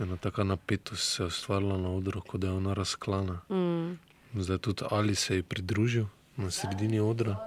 ena 0.00 0.16
taka 0.16 0.44
napetost 0.44 1.14
se 1.14 1.22
je 1.22 1.26
ustvarila 1.26 1.78
na 1.78 1.90
odru, 1.90 2.20
kot 2.20 2.40
da 2.40 2.46
je 2.46 2.52
ona 2.52 2.74
razklana. 2.74 3.40
Mm. 3.50 3.98
Zdaj 4.34 4.58
tudi 4.58 4.84
Ali 4.90 5.14
se 5.14 5.36
je 5.36 5.42
pridružil 5.42 6.04
na 6.36 6.50
sredini 6.50 7.00
odra, 7.00 7.46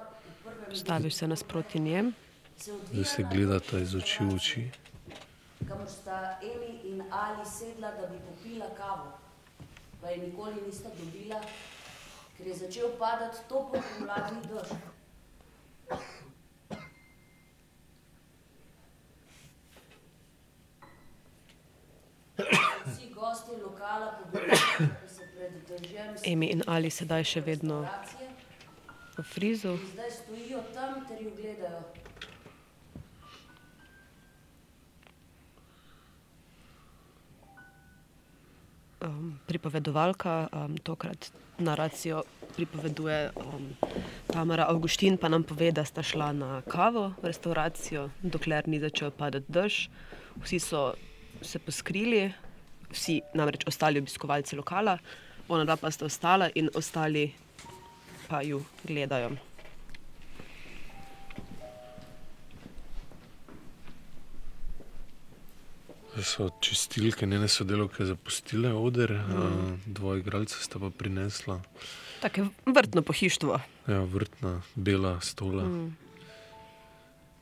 Postavil 0.69 1.11
se 1.11 1.27
nasproti 1.27 1.79
njem. 1.79 2.13
zdaj 2.91 3.03
se 3.03 3.25
gledata 3.33 3.79
iz 3.79 3.95
oči 3.95 4.23
v 4.23 4.35
oči. 4.35 4.69
Kamor 5.67 5.87
sta 5.89 6.39
Emi 6.41 6.79
in 6.83 7.03
Ali 7.11 7.45
sedla, 7.45 7.91
da 7.91 8.07
bi 8.07 8.17
popila 8.19 8.65
kavo. 8.77 9.11
Pa 10.01 10.09
je 10.09 10.17
nikoli 10.17 10.61
nista 10.65 10.89
dobila, 10.99 11.41
ker 12.37 12.47
je 12.47 12.55
začel 12.55 12.89
padati 12.99 13.37
topel 13.49 13.81
pomladni 13.97 14.41
dež. 14.41 14.67
Vsi 22.85 23.13
gosti 23.13 23.51
lokala 23.63 24.19
pobegli, 24.19 24.57
da 25.01 25.07
se 25.07 25.27
pred 25.35 25.53
dežjem 25.67 26.15
Emi 26.25 26.51
in 26.51 26.63
Ali 26.67 26.89
sedaj 26.89 27.23
še 27.23 27.41
vedno 27.41 27.85
v 29.17 29.23
frizu. 29.23 29.77
zdaj 29.93 30.11
stojijo 30.11 30.63
tam 30.73 31.05
ter 31.07 31.21
jo 31.21 31.31
gledajo. 31.37 32.02
Um, 39.03 39.39
pripovedovalka, 39.47 40.47
um, 40.53 40.77
tokrat 40.79 41.31
naracijo 41.59 42.23
pripoveduje 42.55 43.31
um, 43.35 43.65
Tamara 44.31 44.63
Avguštin, 44.71 45.17
pa 45.17 45.27
nam 45.27 45.43
pove, 45.43 45.71
da 45.75 45.83
sta 45.85 46.03
šla 46.03 46.31
na 46.31 46.61
kavo 46.71 47.09
v 47.19 47.27
restauracijo, 47.27 48.07
dokler 48.23 48.67
ni 48.67 48.79
začel 48.79 49.11
padati 49.11 49.51
dež. 49.51 49.89
Vsi 50.39 50.59
so 50.59 50.93
se 51.41 51.59
poskrili, 51.59 52.31
vsi 52.95 53.19
namreč 53.35 53.67
ostali 53.67 53.99
obiskovalci 53.99 54.55
lokala, 54.55 54.97
ona 55.51 55.75
pa 55.75 55.91
sta 55.91 56.05
ostala 56.05 56.47
in 56.55 56.69
ostali 56.75 57.33
pa 58.29 58.39
ju 58.41 58.63
gledajo. 58.87 59.35
So 66.21 66.49
čistilke, 66.61 67.25
njene 67.25 67.47
sodelavke 67.47 68.05
zapustile 68.05 68.73
oder, 68.73 69.11
Mm. 69.11 69.79
dva 69.85 70.17
igralca 70.17 70.55
sta 70.61 70.79
pa 70.79 70.89
prinesla 70.89 71.61
Tako 72.21 72.47
vrtno 72.65 73.01
pohištvo, 73.01 73.59
ja, 73.87 73.99
vrtna, 73.99 74.61
bela 74.75 75.21
stola. 75.21 75.63
Mm. 75.63 75.97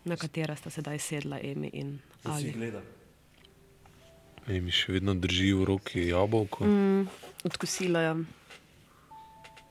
na 0.05 0.15
katera 0.17 0.55
sta 0.55 0.69
sedaj 0.69 0.99
sedla 0.99 1.39
Emi 1.43 1.69
in 1.73 1.99
Ali. 2.23 2.73
Emi 4.47 4.71
še 4.71 4.91
vedno 4.93 5.13
drži 5.13 5.53
v 5.53 5.65
roki 5.65 6.07
jabolko. 6.07 6.65
Mm, 6.65 7.07
odkosila 7.43 7.99
je. 7.99 8.15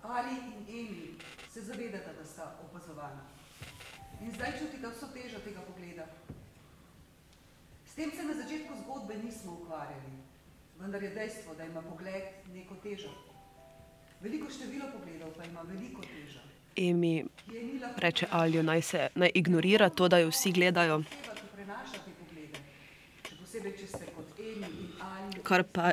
Ali 0.03 0.31
in 0.31 0.79
Emi 0.79 1.15
se 1.53 1.61
zavedata, 1.63 2.13
da 2.19 2.25
sta 2.25 2.57
opazovana. 2.71 3.23
In 4.23 4.31
zdaj 4.33 4.53
čutita 4.59 4.89
vso 4.91 5.07
težo 5.15 5.39
tega 5.45 5.61
tem 8.01 8.11
se 8.17 8.23
na 8.25 8.35
začetku 8.35 8.73
zgodbe 8.83 9.15
nismo 9.25 9.53
ukvarjali, 9.61 10.13
vendar 10.81 11.03
je 11.03 11.11
dejstvo, 11.11 11.55
da 11.55 11.65
ima 11.65 11.83
pogled 11.83 12.23
neko 12.53 12.75
težo. 12.83 13.11
Veliko 14.21 14.49
število 14.51 14.87
pogledov 14.93 15.35
pa 15.37 15.45
ima 15.45 15.61
veliko 15.69 16.01
težo. 16.01 16.41
Emi 16.77 17.25
reče 17.97 18.27
Alju, 18.31 18.63
naj, 18.63 18.83
se, 18.83 19.09
naj 19.15 19.31
ignorira 19.35 19.89
to, 19.91 20.09
da 20.09 20.19
jo 20.19 20.31
vsi 20.31 20.53
gledajo. 20.53 21.03
kot. 24.17 24.29
Kar 25.43 25.65
pa 25.73 25.93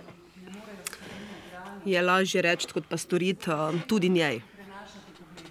je 1.85 2.01
lažje 2.01 2.41
reči, 2.41 2.67
kot 2.73 2.87
pa 2.89 2.97
storiti 2.97 3.51
um, 3.51 3.81
tudi 3.87 4.09
njej. 4.09 4.41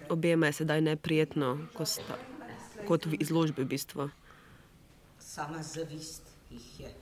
Obema 0.08 0.46
je 0.46 0.52
sedaj 0.62 0.80
neprijetno, 0.80 1.58
ko 1.74 1.84
sta, 1.84 2.16
kot 2.88 3.06
v 3.06 3.20
izložbi 3.20 3.62
v 3.62 3.68
bistvu. 3.68 4.08
Sama 5.18 5.62
zavist 5.62 6.25
jih 6.51 6.81
je. 6.81 6.94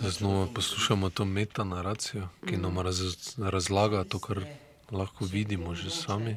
Znova 0.00 0.46
poslušamo 0.54 1.10
to 1.10 1.24
metanaracijo, 1.24 2.28
ki 2.48 2.56
nam 2.56 2.78
raz, 2.78 3.00
razlaga 3.38 4.04
to, 4.04 4.18
kar 4.18 4.44
lahko 4.90 5.24
vidimo 5.24 5.74
že 5.74 5.90
sami 5.90 6.36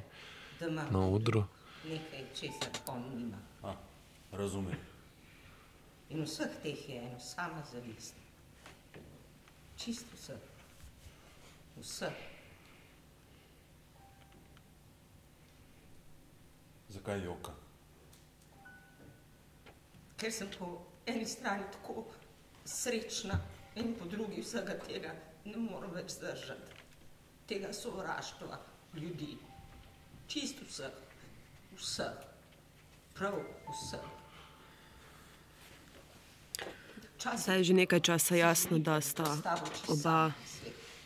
na 0.91 1.07
odru. 1.07 1.43
nekaj, 1.85 2.25
česar 2.35 2.69
on 2.87 3.03
nima. 3.15 3.37
A, 3.63 3.75
razumem. 4.31 4.75
In 6.09 6.23
vseh 6.23 6.49
teh 6.63 6.89
je 6.89 6.97
eno 6.97 7.19
sama 7.19 7.63
zavist. 7.71 8.13
Čisto 9.77 10.15
vseh. 10.15 10.39
Vseh. 11.81 12.17
Zakaj 16.89 17.23
joka? 17.23 17.51
Ker 20.17 20.31
sem 20.31 20.47
po 20.59 20.94
eni 21.05 21.25
strani 21.25 21.63
tako 21.71 22.05
srečna 22.65 23.39
in 23.75 23.95
po 23.99 24.05
drugi 24.05 24.41
vsega 24.41 24.77
tega 24.87 25.13
ne 25.45 25.57
morem 25.57 25.91
več 25.93 26.17
zdržati. 26.17 26.83
Tega 27.47 27.73
sovraštva 27.73 28.59
ljudi. 28.93 29.37
Čisto 30.27 30.65
vseh. 30.65 30.93
Vseh. 31.77 32.17
Prav 33.13 33.39
vseh. 33.69 34.05
Zdaj 37.37 37.57
je 37.57 37.63
že 37.63 37.73
nekaj 37.73 37.99
časa 37.99 38.35
jasno, 38.35 38.77
da 38.77 39.01
sta 39.01 39.37
oba 39.89 40.31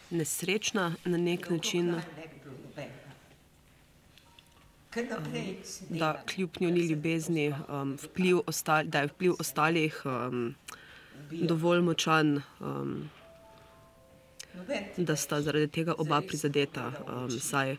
nesrečna 0.09 0.95
na 1.05 1.17
nek 1.17 1.49
način, 1.49 1.91
Ne 1.95 2.27
bi 2.27 2.39
bilo 2.43 2.55
nobenega. 2.63 2.93
Ker 2.97 2.97
naprej 3.05 4.78
da 5.89 6.23
kljub 6.25 6.49
njuni 6.59 6.79
ljubezni 6.79 7.55
um, 7.69 7.97
vpliv 8.03 8.39
ostal, 8.47 8.83
da 8.83 8.99
je 8.99 9.07
vpliv 9.07 9.33
ostalih 9.39 10.01
um, 10.05 10.55
dovolj 11.31 11.81
močan, 11.81 12.41
um, 12.59 13.09
da 14.97 15.15
sta 15.15 15.41
zaradi 15.41 15.67
tega 15.67 15.93
oba 15.97 16.21
prizadeta. 16.21 16.91
Um, 17.07 17.29
saj 17.31 17.77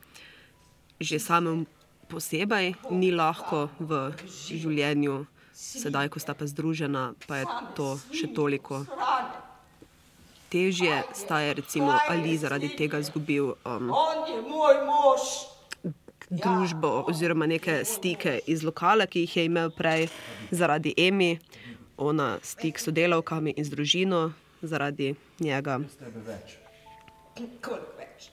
že 1.01 1.19
samem 1.19 1.66
posebej 2.09 2.74
ni 2.91 3.11
lahko 3.11 3.69
v 3.78 4.12
življenju, 4.28 5.24
sedaj, 5.57 6.11
ko 6.12 6.20
sta 6.20 6.35
pa 6.35 6.47
združena, 6.47 7.15
pa 7.27 7.41
je 7.41 7.47
to 7.74 7.89
še 8.12 8.28
toliko. 8.35 8.85
težje. 10.51 11.03
Sta 11.15 11.41
je 11.41 11.55
recimo 11.55 11.95
Ali 12.09 12.37
zaradi 12.39 12.69
tega 12.77 12.99
izgubil 12.99 13.55
um, 13.65 13.91
On 13.95 14.27
je 14.27 14.43
moj 14.43 14.77
mož. 14.85 15.23
Družbo 16.31 17.05
oziroma 17.11 17.47
neke 17.47 17.85
stike 17.85 18.39
iz 18.47 18.62
lokala, 18.62 19.07
ki 19.07 19.27
jih 19.27 19.36
je 19.36 19.44
imel 19.44 19.70
prej 19.70 20.09
zaradi 20.51 20.94
Emi, 20.97 21.39
ona 21.97 22.39
stik 22.43 22.78
s 22.78 22.89
sodelavkami 22.89 23.55
in 23.57 23.65
z 23.65 23.74
družino 23.74 24.32
zaradi 24.62 25.15
njega. 25.40 25.81
Koliko 27.35 27.81
več. 27.98 28.31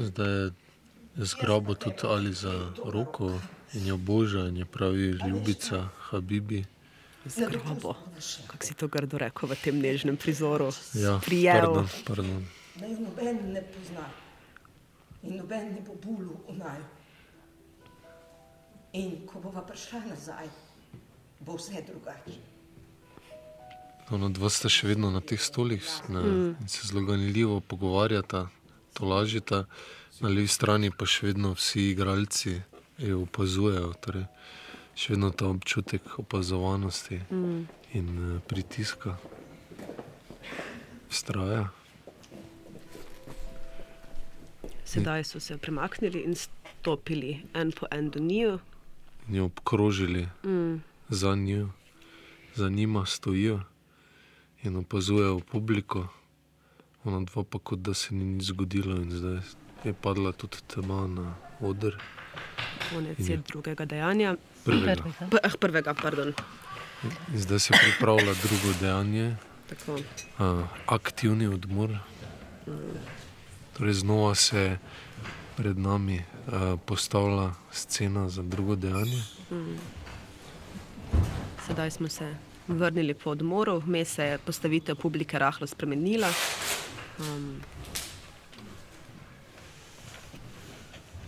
Zdaj 0.00 0.34
je 1.18 1.24
zgrabo 1.26 1.74
tudi 1.74 2.06
ali 2.06 2.32
za 2.32 2.72
roko 2.84 3.32
in 3.74 3.86
jo 3.86 3.96
boža 3.96 4.48
in 4.48 4.56
je 4.56 4.64
pravi 4.64 5.18
ljubica, 5.28 5.88
Habibi. 5.98 6.64
Zgrobo, 7.26 7.94
kako 8.46 8.64
si 8.66 8.74
to 8.74 8.88
grdo 8.88 9.18
rekel 9.18 9.48
v 9.48 9.56
tem 9.60 9.80
nežnem 9.80 10.16
prizoru. 10.16 10.70
Ja, 10.94 11.18
Prijel. 11.24 11.60
pardon, 11.60 11.88
pardon. 12.06 12.46
Da 12.80 12.86
jo 12.86 12.96
noben 13.00 13.52
ne 13.52 13.62
pozna. 13.62 14.06
In 15.22 15.36
noben 15.36 15.74
ne 15.74 15.80
bo 15.80 15.94
bulu 15.94 16.36
v 16.48 16.56
naju. 16.58 16.84
In 18.92 19.26
ko 19.26 19.40
bova 19.40 19.62
prišla 19.62 20.00
nazaj, 20.06 20.48
bo 21.40 21.56
vse 21.56 21.82
drugače. 21.86 22.38
Ono 24.10 24.28
dva 24.28 24.48
sta 24.48 24.68
še 24.68 24.86
vedno 24.88 25.10
na 25.10 25.20
teh 25.20 25.40
stolih 25.40 25.84
ne, 26.08 26.20
Mm. 26.20 26.56
in 26.60 26.68
se 26.68 26.86
zelo 26.86 27.02
ganljivo 27.04 27.60
pogovarjata, 27.60 28.48
to 28.94 29.04
lažita. 29.04 29.64
Na 30.20 30.28
levi 30.28 30.48
strani 30.48 30.90
pa 30.90 31.06
še 31.06 31.26
vedno 31.26 31.52
vsi 31.54 31.90
igralci 31.90 32.62
jo 32.98 33.22
opazujejo. 33.22 33.92
Torej, 34.00 34.24
še 34.94 35.12
vedno 35.12 35.30
ta 35.30 35.46
občutek 35.46 36.18
opazovanosti 36.18 37.20
Mm. 37.30 37.68
in 37.92 38.08
eh, 38.36 38.40
pritiska 38.48 39.16
vztraja. 41.08 41.68
Sedaj 44.88 45.24
so 45.24 45.40
se 45.40 45.58
premaknili 45.58 46.20
in 46.20 46.34
stopili 46.34 47.42
en 47.54 47.72
po 47.72 47.86
en 47.90 48.10
do 48.10 48.20
njiju. 48.20 48.58
In 49.28 49.34
jo 49.34 49.44
obkrožili 49.44 50.28
Mm. 50.44 50.80
za 51.08 51.34
njo, 51.34 51.68
za 52.54 52.68
njima 52.68 53.06
stojijo 53.06 53.60
in 54.62 54.76
opazujejo 54.76 55.40
publiko. 55.42 56.08
Ona 57.04 57.20
dva 57.20 57.44
pa 57.44 57.58
kot 57.58 57.78
da 57.78 57.94
se 57.94 58.14
ni 58.14 58.24
nič 58.24 58.42
zgodilo 58.44 58.96
in 58.96 59.10
zdaj 59.10 59.40
je 59.84 59.92
padla 59.94 60.32
tudi 60.32 60.56
tema 60.66 61.06
na 61.06 61.34
oder. 61.60 61.96
Konec 62.90 63.18
je 63.20 63.36
drugega 63.38 63.84
dejanja. 63.84 64.36
Prvega. 64.64 65.02
P 65.30 65.36
eh, 65.36 65.50
prvega, 65.60 65.94
pardon. 65.94 66.32
In 67.28 67.38
zdaj 67.38 67.58
se 67.58 67.74
pripravlja 67.74 68.34
drugo 68.34 68.78
dejanje, 68.80 69.36
Tako. 69.68 69.92
uh, 69.94 70.64
aktivni 70.86 71.46
odmor. 71.46 71.98
Torej, 73.78 73.94
znova 73.94 74.34
se 74.34 74.78
pred 75.56 75.78
nami 75.78 76.18
uh, 76.18 76.80
postavlja 76.86 77.50
scena 77.70 78.28
za 78.28 78.42
drugo 78.42 78.76
dejanje. 78.76 79.22
Mm. 79.50 79.78
Sedaj 81.66 81.90
smo 81.90 82.08
se 82.08 82.34
vrnili 82.68 83.14
po 83.14 83.30
odmoru, 83.30 83.78
vmes 83.78 84.14
se 84.14 84.24
je 84.24 84.38
postavitev 84.38 84.96
publike 84.96 85.38
rahlo 85.38 85.66
spremenila. 85.66 86.32
Um, 87.18 87.60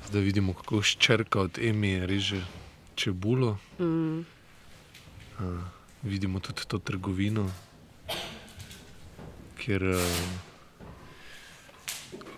Zdaj 0.09 0.23
vidimo, 0.23 0.53
kako 0.53 0.83
ščerka 0.83 1.41
od 1.41 1.59
Emi 1.59 2.07
reže 2.07 2.43
čebulo. 2.95 3.59
mm, 3.79 4.27
Uh, 5.39 5.61
vidimo 6.03 6.41
tudi 6.41 6.67
to 6.67 6.79
trgovino, 6.79 7.51
kjer, 9.57 9.83
uh, 9.83 10.50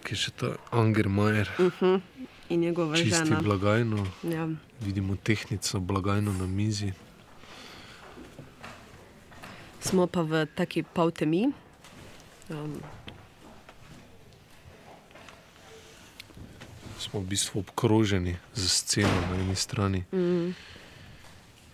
kjer 0.02 0.18
še 0.18 0.30
ta 0.30 0.48
Angermajer 0.70 1.48
uh 1.58 1.72
-huh. 1.80 2.00
In 2.48 2.60
njegova 2.60 2.96
čisti 2.96 3.10
žena. 3.24 3.40
blagajno. 3.40 4.06
Ja. 4.22 4.48
Vidimo 4.80 5.16
tehnično 5.16 5.80
blagajno 5.80 6.32
na 6.32 6.46
mizi. 6.46 6.92
Smo 9.80 10.06
pa 10.06 10.22
v 10.22 10.46
taki 10.54 10.82
poltemi. 10.82 11.48
Um, 12.50 12.80
Smo 16.98 17.20
v 17.20 17.24
bistvu 17.26 17.60
obkroženi 17.60 18.36
z 18.54 18.68
sceno 18.68 19.20
na 19.30 19.36
eni 19.36 19.56
strani. 19.56 20.04
mm, 20.12 20.54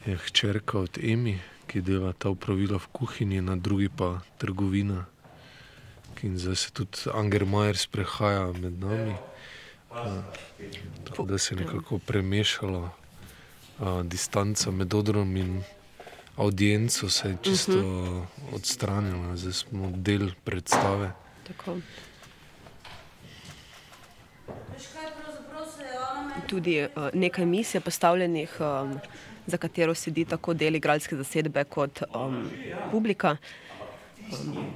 Je 0.06 0.16
hčerka 0.16 0.78
od 0.78 0.98
Emi, 0.98 1.38
ki 1.66 1.80
dela 1.80 2.12
ta 2.12 2.28
upravila 2.30 2.78
v 2.78 2.86
kuhinji, 2.86 3.40
na 3.40 3.56
drugi 3.56 3.88
pa 3.88 4.20
trgovina. 4.38 5.04
In 6.22 6.38
zdaj 6.38 6.56
se 6.56 6.70
tudi 6.70 6.98
Angermajer 7.14 7.76
sprehaja 7.76 8.52
med 8.52 8.78
nami. 8.80 9.14
Uh, 9.90 9.96
tako 11.04 11.22
da 11.22 11.38
se 11.38 11.54
je 11.54 11.60
nekako 11.64 11.98
premešala 11.98 12.90
uh, 13.78 14.02
distanca 14.02 14.70
med 14.70 14.94
odrom 14.94 15.36
in 15.36 15.62
audienco, 16.36 17.08
se 17.10 17.28
je 17.28 17.36
čisto 17.42 17.78
uh, 17.78 18.54
odstranila, 18.54 19.36
zdaj 19.36 19.52
smo 19.52 19.90
del 19.94 20.30
predstave. 20.44 21.12
tako. 21.46 21.76
Tudi 26.46 26.82
uh, 26.82 27.08
nekaj 27.14 27.46
mis 27.46 27.74
je 27.74 27.80
postavljenih, 27.80 28.56
um, 28.60 29.00
za 29.46 29.56
katero 29.56 29.94
sedi 29.94 30.24
tako 30.24 30.54
del 30.54 30.76
igralske 30.76 31.16
zasedbe 31.16 31.64
kot 31.64 32.02
um, 32.14 32.50
publika. 32.90 33.36
Um, 34.32 34.66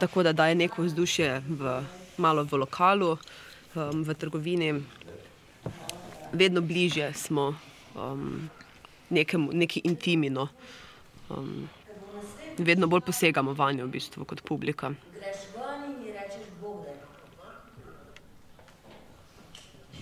tako 0.00 0.22
da 0.22 0.32
daje 0.32 0.54
neko 0.54 0.82
vzdušje 0.82 1.42
v, 1.48 1.82
malo 2.16 2.44
v 2.44 2.52
lokalu, 2.56 3.16
um, 3.74 4.02
v 4.04 4.14
trgovini. 4.14 4.82
Vedno 6.32 6.60
bližje 6.60 7.12
smo 7.14 7.54
um, 7.94 8.50
nekemu, 9.10 9.52
neki 9.52 9.80
intimino. 9.84 10.48
Um, 11.30 11.68
vedno 12.58 12.86
bolj 12.86 13.00
posegamo 13.00 13.52
vanjo 13.52 13.86
v 13.86 13.90
bistvu 13.90 14.24
kot 14.24 14.42
publika. 14.42 14.94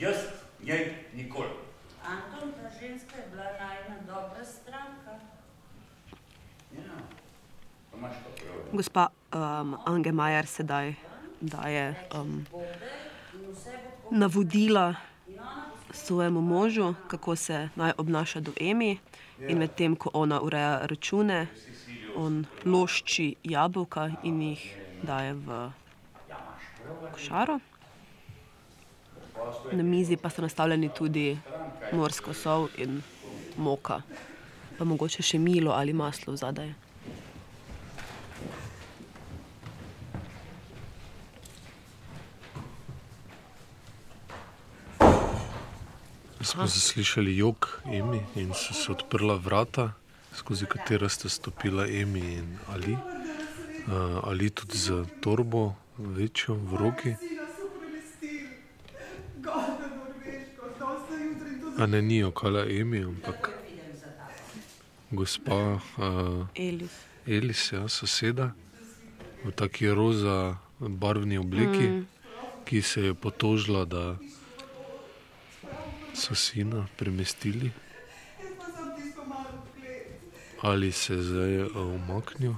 Jaz 0.00 0.16
Njej 0.64 0.94
nikoli. 1.14 1.48
Anton, 2.04 2.52
ta 2.52 2.70
ženska 2.80 3.16
je 3.16 3.24
bila 3.30 3.44
najna 3.44 3.96
dobra 4.06 4.44
stranka. 4.44 5.12
Ja, 6.76 6.96
pa 7.90 7.96
imaš 7.96 8.14
to. 8.24 8.29
Gospa 8.72 9.08
um, 9.34 9.76
Ange 9.84 10.12
Majer 10.12 10.46
sedaj 10.46 10.94
daje 11.40 11.94
um, 12.14 12.46
navodila 14.10 14.94
svojemu 15.92 16.40
možu, 16.40 16.94
kako 17.08 17.36
se 17.36 17.68
naj 17.76 17.92
obnaša 17.98 18.40
do 18.40 18.52
Emi, 18.60 18.98
in 19.48 19.58
medtem 19.58 19.96
ko 19.96 20.10
ona 20.12 20.40
ureja 20.40 20.86
račune, 20.86 21.46
on 22.16 22.44
lošči 22.64 23.34
jabolka 23.44 24.10
in 24.22 24.42
jih 24.42 24.76
daje 25.02 25.34
v 25.34 25.70
košaro. 27.12 27.58
Na 29.72 29.82
mizi 29.82 30.16
pa 30.16 30.30
so 30.30 30.42
nastavljeni 30.42 30.90
tudi 30.94 31.38
morsko 31.92 32.34
sol 32.34 32.68
in 32.76 33.02
moka, 33.56 34.02
pa 34.78 34.84
mogoče 34.84 35.22
še 35.22 35.38
milo 35.38 35.72
ali 35.72 35.92
maslo 35.92 36.36
zadaj. 36.36 36.89
Smo 46.40 46.66
zaslišali 46.66 47.36
jok 47.36 47.80
Emi 47.86 48.20
in 48.36 48.52
so 48.54 48.74
se 48.74 48.92
odprla 48.92 49.34
vrata, 49.34 49.92
skozi 50.34 50.66
katera 50.66 51.08
sta 51.08 51.28
stopila 51.28 51.86
Emi 51.86 52.20
in 52.20 52.58
Ali. 52.68 52.92
Uh, 52.92 53.00
Ali 54.24 54.50
tudi 54.50 54.78
z 54.78 55.04
torbo, 55.20 55.74
večjo 55.98 56.54
v 56.54 56.76
roki. 56.76 57.14
A 61.78 61.86
ne 61.86 62.02
ni 62.02 62.24
okala 62.24 62.64
Emi, 62.66 63.04
ampak 63.04 63.50
gospa 65.10 65.54
uh, 65.74 66.46
Elis. 66.54 66.90
Elis, 67.26 67.72
ja, 67.72 67.88
soseda, 67.88 68.52
v 69.44 69.52
taki 69.52 69.88
roza 69.90 70.56
barvni 70.80 71.38
obliki, 71.38 71.88
Mm. 71.90 72.06
ki 72.64 72.82
se 72.82 73.00
je 73.00 73.14
potožila, 73.14 73.84
da 73.84 74.16
so 76.14 76.34
sina 76.34 76.86
premestili. 76.96 77.70
Ali 80.60 80.92
se 80.92 81.14
je 81.14 81.22
zdaj 81.22 81.62
uh, 81.62 81.76
umaknil 81.76 82.54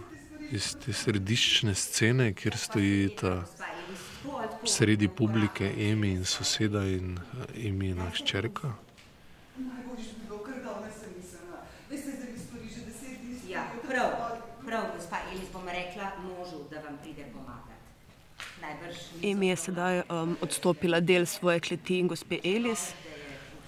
iz 0.51 0.75
te 0.85 0.93
središčne 0.93 1.75
scene, 1.75 2.33
kjer 2.35 2.57
stoji 2.59 3.11
ta 3.21 3.45
sredi 4.65 5.09
publike 5.09 5.71
Emi 5.79 6.11
in 6.13 6.25
soseda 6.25 6.83
in 6.85 7.19
uh, 7.19 7.67
Emina 7.67 8.11
hčerka. 8.11 8.73
Ja, 13.49 13.67
prav, 13.89 14.11
prav, 14.67 14.85
gospa 14.97 15.19
Elis, 15.33 15.49
bom 15.53 15.69
rekla 15.69 16.13
možu, 16.25 16.65
da 16.71 16.81
vam 16.81 16.99
pride 17.03 17.25
pomagat. 17.33 17.81
Najbrž 18.61 18.97
niso 18.97 19.27
Emi 19.31 19.49
je 19.49 19.57
sedaj 19.57 20.03
um, 20.09 20.37
odstopila 20.41 21.01
del 21.01 21.27
svoje 21.27 21.61
kleti 21.61 21.99
in 21.99 22.09
gospe 22.09 22.39
Elis, 22.45 22.93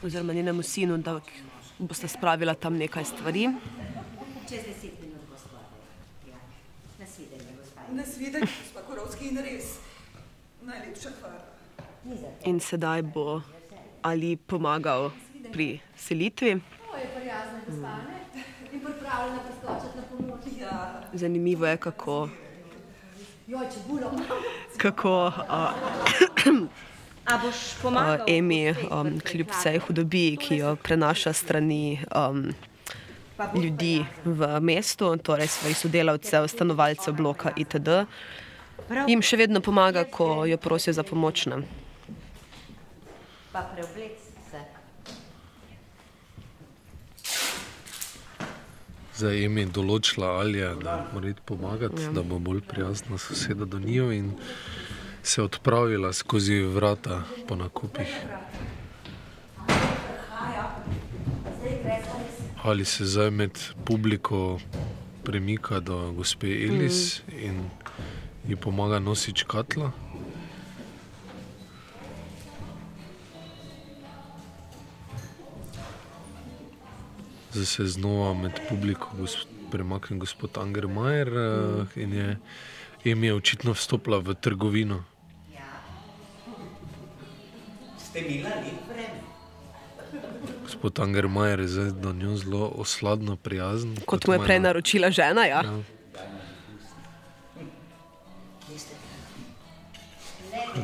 oziroma 0.05 0.33
njenemu 0.33 0.63
sinu, 0.63 0.99
da 0.99 1.21
boste 1.79 2.09
spravila 2.09 2.55
tam 2.55 2.77
nekaj 2.77 3.05
stvari. 3.05 3.49
čez 4.49 4.59
deset 4.67 5.01
minut 5.01 5.21
gospode. 5.31 5.65
Ja. 6.29 6.37
Nasvidenje, 6.99 7.53
gospa. 7.59 7.81
Nasvidenje, 7.93 8.47
gospa 8.47 8.81
Korovski, 8.89 9.29
in 9.29 9.39
res. 9.39 9.65
Najlepša 10.63 11.11
hvala. 11.21 11.41
In 12.45 12.61
sedaj 12.61 13.03
bo 13.03 13.41
Ali 14.03 14.37
pomagal 14.37 15.11
pri 15.53 15.81
selitvi. 15.97 16.61
To 16.91 16.97
je 16.97 17.07
prijazna 17.17 17.61
gospa, 17.67 17.97
ne? 18.05 18.45
In 18.73 18.81
pripravljena 18.81 19.41
priskočiti 19.41 19.97
na 19.97 20.03
pomoč. 20.11 20.41
Ja. 20.61 21.03
Zanimivo 21.13 21.67
je, 21.67 21.77
kako, 21.77 22.29
Joj, 23.47 23.67
čebulo. 23.75 24.13
kako 24.77 25.33
uh, 25.49 26.69
Pomagal? 27.83 28.25
Emi, 28.29 28.75
um, 28.91 29.21
kljub 29.21 29.49
vsej 29.51 29.79
hudobiji, 29.87 30.37
ki 30.37 30.57
jo 30.61 30.77
prenaša 30.77 31.33
strani 31.33 31.99
um, 32.13 32.53
ljudi 33.55 34.05
v 34.25 34.61
mestu, 34.61 35.17
torej 35.17 35.49
svojih 35.49 35.79
sodelavcev, 35.79 36.49
stanovalcev 36.49 37.17
bloka 37.17 37.53
itd., 37.57 38.05
jim 39.09 39.23
še 39.25 39.39
vedno 39.41 39.63
pomaga, 39.65 40.05
ko 40.05 40.45
jo 40.45 40.59
prosijo 40.61 40.93
za 40.93 41.03
pomoč. 41.03 41.47
Ne? 41.47 41.63
Pa 43.53 43.65
preoblec 43.73 44.21
se. 44.51 44.61
Zdaj 49.17 49.37
je 49.39 49.49
imi 49.49 49.65
določila 49.71 50.35
Alija, 50.43 50.75
da 50.75 51.07
mora 51.15 51.33
iti 51.33 51.41
pomagati, 51.47 52.03
Ja. 52.03 52.11
ja. 52.11 52.13
da 52.19 52.23
bo 52.23 52.39
bolj 52.39 52.61
prijazna 52.69 53.19
soseda 53.19 53.65
do 53.65 53.79
njo 53.79 54.11
in 54.13 54.35
se 55.25 55.43
odpravila 55.43 56.13
skozi 56.13 56.63
vrata 56.63 57.23
po 57.49 57.57
nakupih. 57.57 58.09
Ali 62.63 62.85
se 62.85 63.05
zdaj 63.05 63.31
med 63.31 63.59
publiko 63.85 64.61
premika 65.25 65.81
do 65.81 66.13
gospe 66.13 66.47
Elis 66.47 67.23
mm. 67.27 67.39
in 67.39 67.71
ji 68.49 68.57
pomaga 68.57 68.99
nositi 68.99 69.41
škatlo. 69.41 69.91
Zdaj 77.53 77.67
se 77.67 77.87
znova 77.87 78.35
med 78.35 78.53
publiko 78.69 79.11
gos- 79.21 79.47
premaknil 79.71 80.21
gospod 80.21 80.59
Anger 80.59 80.89
Majer 80.89 81.31
mm. 81.31 82.01
in 82.01 82.13
je 82.13 82.37
je 83.05 83.35
očitno 83.35 83.73
vstopila 83.73 84.19
v 84.19 84.35
trgovino. 84.35 85.05
Ste 88.15 88.23
milali? 88.23 88.71
Gospod 90.63 91.01
Anger 91.01 91.29
Majer 91.29 91.61
je 91.61 91.69
zdaj 91.69 91.91
do 91.91 92.13
njo 92.13 92.37
zelo 92.37 92.73
osladno 92.75 93.37
prijazen. 93.37 93.97
Kot 94.07 94.27
mu 94.27 94.33
je 94.33 94.39
prej 94.39 94.61
naročila 94.61 95.11
žena. 95.11 95.45
Ja. 95.45 95.63
Ja. 95.63 95.83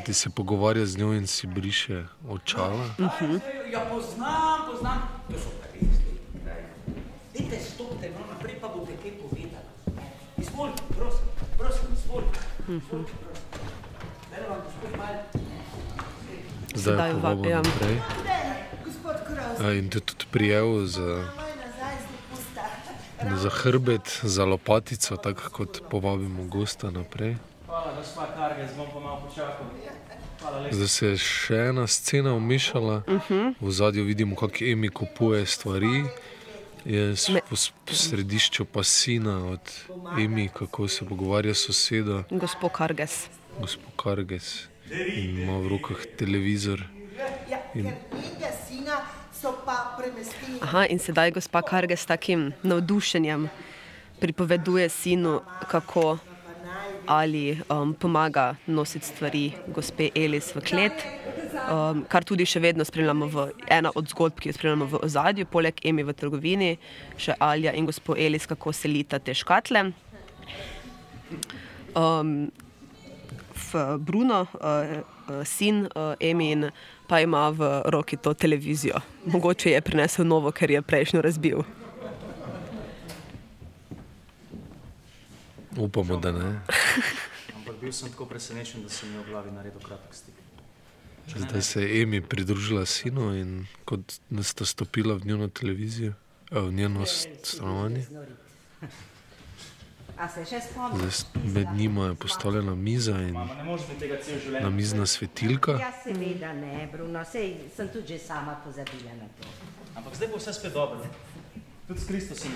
Ti 0.05 0.15
se 0.15 0.31
pogovarja 0.31 0.87
z 0.87 0.99
njo 0.99 1.13
in 1.13 1.27
si 1.27 1.47
briše 1.47 2.05
očala. 2.29 2.85
Ja, 3.73 3.81
poznam, 3.91 4.61
poznam. 4.73 4.99
To 5.31 5.39
so 5.39 5.49
res 5.63 5.83
lepi 6.03 6.43
kraji. 6.43 6.65
Dajte, 7.39 7.65
stopite 7.65 8.11
no 8.11 8.27
naprej, 8.33 8.55
pa 8.61 8.69
boste 8.75 8.93
kaj 9.03 9.13
povedali. 9.23 9.69
Izvolite, 10.37 10.83
prosim, 10.99 11.27
prosim, 11.59 11.87
izvolite. 11.95 12.39
Izvolite, 12.69 13.13
prosim. 13.23 13.47
Zdaj 14.29 14.43
vam 14.49 14.59
gospod 14.67 14.93
malo. 14.99 15.40
Zdaj 16.81 16.95
Sedaj 16.95 17.09
je 17.09 17.15
va- 17.15 17.21
povabim 17.21 17.51
ja. 17.51 17.63
In 19.73 19.89
te 19.89 20.01
tudi 20.01 20.25
prijel 20.27 20.87
za, 20.87 21.01
moj 21.01 21.53
nazaj 21.59 21.95
z 21.95 22.07
dopusta. 22.09 22.65
za 23.37 23.51
hrbet, 23.53 24.21
za 24.23 24.45
lopatico, 24.45 25.17
tako 25.19 25.51
kot 25.51 25.83
povabimo 25.87 26.45
gosta 26.47 26.91
naprej. 26.91 27.37
Hvala, 27.67 27.93
gospa 27.95 28.27
Karges, 28.29 28.71
bom 28.73 28.87
pa 28.89 29.01
malo 29.01 29.21
počakal. 29.21 29.67
Zdaj 30.71 30.89
se 30.89 31.07
je 31.07 31.17
še 31.19 31.57
ena 31.67 31.87
scena 31.87 32.33
umešala. 32.33 33.03
Uh 33.07 33.21
-huh. 33.21 33.55
V 33.61 33.71
zadju 33.71 34.05
vidimo, 34.05 34.37
kako 34.37 34.57
Emi 34.63 34.89
kupuje 34.91 35.47
stvari. 35.47 36.05
S- 37.15 37.29
v 37.87 37.93
središču 37.93 38.65
pa 38.65 38.83
sina 38.83 39.47
od 39.47 39.61
Emi, 40.19 40.49
kako 40.51 40.89
se 40.89 41.05
pogovarja 41.05 41.55
s 41.55 41.59
sosedo, 41.59 42.23
Gospod 42.31 42.73
Karges. 42.73 43.29
gospod 43.61 43.93
Karges. 43.97 44.70
In 44.91 45.39
ima 45.43 45.59
v 45.59 45.69
rokah 45.69 46.03
televizor. 46.17 46.83
In-. 47.75 47.93
Aha, 50.61 50.87
in 50.91 50.99
sedaj 50.99 51.31
gospa 51.31 51.63
Karges 51.63 52.03
s 52.03 52.07
takim 52.07 52.53
navdušenjem 52.63 53.49
pripoveduje 54.21 54.89
sinu, 54.89 55.41
kako 55.71 56.19
ali 57.07 57.59
um, 57.69 57.95
pomaga 57.95 58.55
nositi 58.67 59.07
stvari 59.07 59.53
gospe 59.75 60.11
Elis 60.15 60.55
v 60.55 60.61
klet, 60.61 61.05
um, 61.71 62.05
kar 62.09 62.25
tudi 62.25 62.47
še 62.47 62.61
vedno 62.63 62.85
spremljamo 62.85 63.27
v 63.27 63.47
ena 63.67 63.91
od 63.95 64.11
zgodb, 64.11 64.39
ki 64.39 64.51
jo 64.51 64.57
spremljamo 64.59 64.87
v 64.93 65.01
ozadju, 65.07 65.47
poleg 65.51 65.81
Emi 65.87 66.05
v 66.07 66.15
trgovini, 66.15 66.71
še 67.19 67.35
Alja 67.39 67.73
in 67.75 67.89
gospod 67.89 68.19
Elis, 68.19 68.47
kako 68.47 68.75
selita 68.77 69.19
te 69.19 69.35
škatle. 69.35 69.89
Um, 71.95 72.51
v 73.73 73.99
Bruno, 73.99 74.43
uh, 74.45 74.59
uh, 75.29 75.45
sin 75.45 75.87
uh, 75.87 75.91
Emin, 76.21 76.71
pa 77.07 77.21
ima 77.21 77.49
v 77.51 77.61
roki 77.87 78.17
to 78.17 78.35
televizijo. 78.35 79.01
Mogoče 79.27 79.71
je 79.71 79.81
prinesel 79.81 80.25
novo, 80.25 80.51
ker 80.51 80.71
je 80.71 80.83
prejšnjo 80.83 81.21
razbil. 81.21 81.63
Upamo, 85.77 86.17
da 86.17 86.33
ne. 86.33 86.61
Ampak 87.55 87.77
bil 87.81 87.93
sem 87.93 88.11
tako 88.11 88.27
presenečen, 88.27 88.83
da 88.83 88.89
sem 88.89 89.09
mi 89.09 89.19
v 89.19 89.29
glavi 89.29 89.51
naredil 89.51 89.81
kratek 89.81 90.15
stik. 90.15 90.35
Zdaj 91.31 91.63
se 91.63 91.83
je 91.83 92.03
Emi 92.03 92.21
pridružila 92.21 92.87
sinu 92.87 93.35
in 93.35 93.51
kot 93.85 94.01
da 94.31 94.43
sta 94.43 94.65
stopila 94.65 95.15
v 95.15 95.25
njeno 95.25 95.49
televizijo, 95.49 96.13
eh, 96.51 96.59
v 96.59 96.73
njeno 96.73 97.07
stanovanje. 97.07 98.01
A 98.01 98.03
se 98.03 98.09
še 98.09 98.17
Zdaj 98.17 98.19
spomniš? 98.19 98.27
s- 98.83 100.09
med 101.45 101.69
njima 101.75 102.07
je 102.07 102.15
postavljena 102.15 102.75
miza 102.75 103.13
in 103.13 103.33
Mama, 103.33 103.55
ne 103.55 103.65
moreš 103.65 103.87
biti 103.87 104.01
tega 104.01 104.17
cel 104.17 104.39
življenje. 104.39 104.61
namizna 104.61 105.07
svetilka. 105.07 105.73
Ja, 105.73 105.93
seveda 106.05 106.53
ne, 106.53 106.89
Bruno, 106.93 107.25
sej 107.25 107.57
sem 107.77 107.89
tudi 107.89 108.07
že 108.09 108.19
sama 108.21 108.57
pozabila 108.57 109.13
na 109.15 109.29
to. 109.31 109.49
Ampak 109.97 110.15
zdaj 110.15 110.29
bo 110.29 110.37
vse 110.37 110.53
spet 110.53 110.73
dobro. 110.73 110.99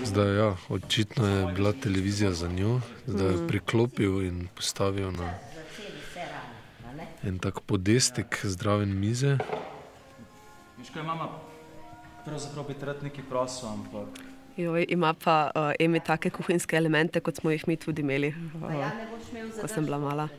Zdaj, 0.03 0.35
ja, 0.37 0.55
očitno 0.69 1.27
je 1.27 1.53
bila 1.53 1.73
televizija 1.73 2.31
za 2.33 2.47
njo, 2.49 2.77
zdaj 3.07 3.27
je 3.27 3.33
Mhm. 3.33 3.47
priklopil 3.47 4.21
in 4.21 4.47
postavil 4.47 5.11
na 5.11 5.33
en 7.23 7.39
tak 7.39 7.59
podestek 7.61 8.39
zdraven 8.43 8.89
mize. 8.91 9.37
Veš 10.77 10.89
kaj, 10.89 11.03
mama, 11.03 11.29
pravzaprav 12.25 12.67
bi 12.67 12.75
rad 12.81 13.03
nekaj 13.03 13.23
prosil, 13.23 13.67
ampak 13.67 14.07
Joj, 14.57 14.85
ima 14.89 15.13
pa 15.13 15.51
uh, 15.55 15.71
Emi 15.79 15.99
take 15.99 16.29
kuhinjske 16.29 16.77
elemente, 16.77 17.19
kot 17.19 17.35
smo 17.35 17.51
jih 17.51 17.67
mi 17.67 17.75
tudi 17.75 18.01
imeli, 18.01 18.33
Pa 18.61 18.73
ja, 18.73 18.91
ko 19.61 19.67
sem 19.67 19.85
bila 19.85 19.99
mala. 19.99 20.29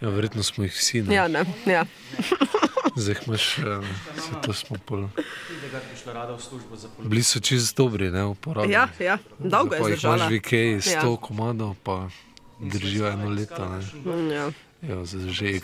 Ja, 0.00 0.08
verjetno 0.08 0.42
smo 0.42 0.64
jih 0.64 0.72
vsi. 0.72 1.02
Ne? 1.02 1.14
Ja, 1.14 1.28
ne, 1.28 1.44
ja. 1.66 1.84
Zdaj 2.96 3.14
imaš, 3.26 3.58
eh, 3.58 3.62
se 4.16 4.30
to 4.42 4.52
smo 4.52 4.76
pol. 4.86 5.08
tudi 5.16 5.72
da 5.72 5.78
bi 5.78 5.96
šla 6.02 6.12
rada 6.12 6.34
v 6.34 6.40
službo 6.40 6.76
za 6.76 6.88
policijo. 6.88 7.10
Bili 7.10 7.22
so 7.22 7.40
čist 7.40 7.76
dobri, 7.76 8.10
ne 8.10 8.24
uporabni. 8.24 8.72
Ja, 8.72 8.88
ja, 8.98 9.18
dolgo 9.38 9.74
je 9.74 9.82
zdržala. 9.84 10.16
imaš 10.16 10.30
v 10.30 10.34
Ikeji 10.34 10.72
Ja. 10.72 11.02
100 11.02 11.16
komadov, 11.20 11.74
pa 11.82 12.08
držijo 12.60 13.08
eno 13.08 13.28
leto. 13.28 13.68
Ne? 13.68 13.80
Mm, 14.12 14.30
ja. 14.30 14.50
Ja, 14.88 15.04
zdaj 15.04 15.32
že 15.32 15.46
je 15.46 15.60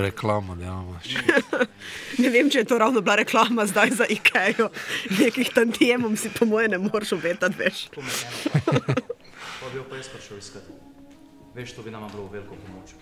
reklama. 0.00 0.56
Ne 2.22 2.30
vem, 2.30 2.48
če 2.48 2.62
je 2.62 2.64
to 2.64 2.78
ravno 2.78 3.00
bila 3.04 3.16
reklama 3.20 3.66
zdaj 3.66 3.90
za 3.90 4.06
IKEA. 4.08 4.68
Nekih 5.20 5.50
tantijemov 5.52 6.16
si 6.16 6.30
po 6.32 6.48
moje 6.48 6.68
ne 6.72 6.78
moreš 6.78 7.12
obetati 7.18 7.58
več. 7.58 7.88
Pa 7.92 8.00
bi 9.68 9.76
jo 9.76 9.84
pa 9.90 10.00
jaz 10.00 10.08
prišel 10.08 10.38
iskati. 10.38 10.72
Veš, 11.54 11.74
to 11.76 11.82
bi 11.82 11.90
nama 11.90 12.08
bilo 12.08 12.28
veliko 12.32 12.56
pomoč. 12.56 12.94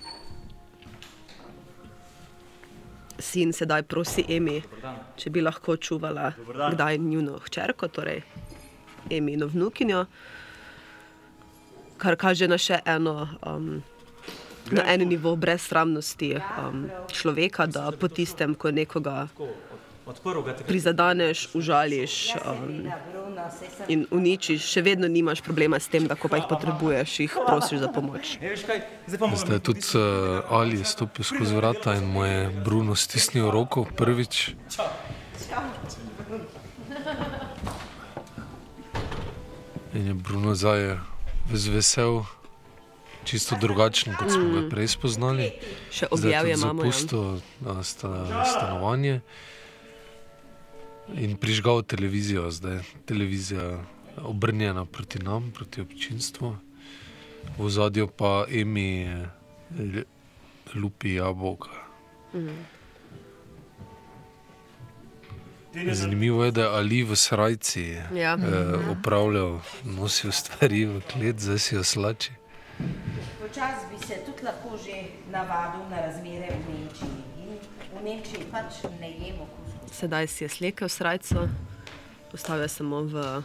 Sin 3.22 3.52
sedaj 3.54 3.86
prosi 3.86 4.24
Emi, 4.28 4.58
če 5.16 5.30
bi 5.30 5.44
lahko 5.44 5.76
čuvala 5.76 6.32
kdaj 6.74 6.98
njuno 6.98 7.38
hčerko, 7.46 7.86
torej 7.88 8.24
Emino 9.10 9.46
vnukinjo, 9.46 10.06
kar 12.02 12.18
kaže 12.18 12.50
na 12.50 12.58
še 12.58 12.82
eno. 12.82 13.28
Um, 13.46 13.82
Na 14.70 14.82
enem 14.86 15.08
nivoju 15.08 15.36
brezsramnosti 15.36 16.36
um, 16.36 16.86
človeka, 17.12 17.66
da 17.66 17.90
po 17.92 18.08
tistem, 18.08 18.54
ko 18.54 18.70
nekoga 18.70 19.26
prizadeneš, 20.66 21.48
užališ 21.54 22.34
um, 22.34 22.90
in 23.88 24.06
uničiš, 24.10 24.64
še 24.66 24.82
vedno 24.82 25.08
nimaš 25.08 25.42
problema 25.42 25.78
s 25.80 25.88
tem, 25.88 26.06
da 26.10 26.16
ko 26.18 26.28
pa 26.28 26.40
jih 26.40 26.48
potrebuješ, 26.50 27.18
jih 27.20 27.36
prosiš 27.46 27.82
za 27.84 27.88
pomoč. 27.92 28.36
Zdaj 29.06 29.60
tudi 29.62 29.86
uh, 29.94 30.42
Ali 30.50 30.78
je 30.82 30.84
stopil 30.84 31.24
skozi 31.24 31.54
vrata 31.54 31.94
in 31.94 32.10
mu 32.10 32.24
je 32.24 32.50
Bruno 32.64 32.94
stisnil 32.94 33.50
roko 33.50 33.86
prvič. 33.96 34.54
In 39.94 40.06
je 40.06 40.14
Bruno 40.14 40.54
zdaj 40.54 40.98
ves 41.50 41.68
vesel, 41.68 42.24
čisto 43.24 43.56
drugačen, 43.56 44.14
kot 44.14 44.30
smo 44.30 44.44
ga 44.44 44.60
Mm. 44.60 44.70
prej 44.70 44.88
spoznali. 44.88 45.50
Še 45.90 46.06
tudi 46.08 46.28
mamo, 46.58 46.84
ja. 46.84 46.90
A, 47.68 47.82
sta, 47.82 48.08
stanovanje 48.44 49.20
in 51.14 51.36
prižgal 51.36 51.82
televizijo, 51.82 52.50
zdaj 52.50 52.78
televizija 53.04 53.78
obrnjena 54.18 54.84
proti 54.84 55.18
nam, 55.18 55.50
proti 55.50 55.80
občinstvu. 55.80 56.56
V 57.54 57.68
zadju 57.68 58.06
pa 58.08 58.44
Emi 58.46 59.02
eh, 59.02 60.04
lupi 60.74 61.14
jabolka. 61.14 61.70
Mhm. 62.32 62.56
Zanimivo 65.92 66.44
je, 66.44 66.50
da 66.50 66.60
je 66.60 66.68
Ali 66.68 67.02
v 67.02 67.16
srajci 67.16 67.96
Ja. 68.12 68.34
eh, 68.34 68.46
opravljal, 68.90 69.60
nosil 69.86 70.30
stvari 70.30 70.84
v 70.84 71.00
klet, 71.02 71.40
zdaj 71.40 71.58
si 71.58 71.74
jo 71.74 71.84
slači. 71.84 72.30
Počasi 73.42 73.86
bi 73.90 73.98
se 74.06 74.14
tudi 74.26 74.42
lahko 74.46 74.76
že 74.78 74.96
navadil 75.32 75.82
na 75.90 76.00
razmere 76.06 76.48
v 76.50 76.60
Nemčiji. 76.68 77.22
In 77.42 77.58
v 77.98 78.04
Nemčiji 78.04 78.44
pač 78.52 78.82
ne 79.00 79.10
jemo 79.10 79.46
kuskusa. 79.46 79.94
Sedaj 79.94 80.26
si 80.26 80.44
je 80.44 80.48
slekel 80.48 80.88
srajco, 80.88 81.48
postavil 82.30 82.62
je 82.62 82.68
samo 82.68 83.02
v 83.02 83.42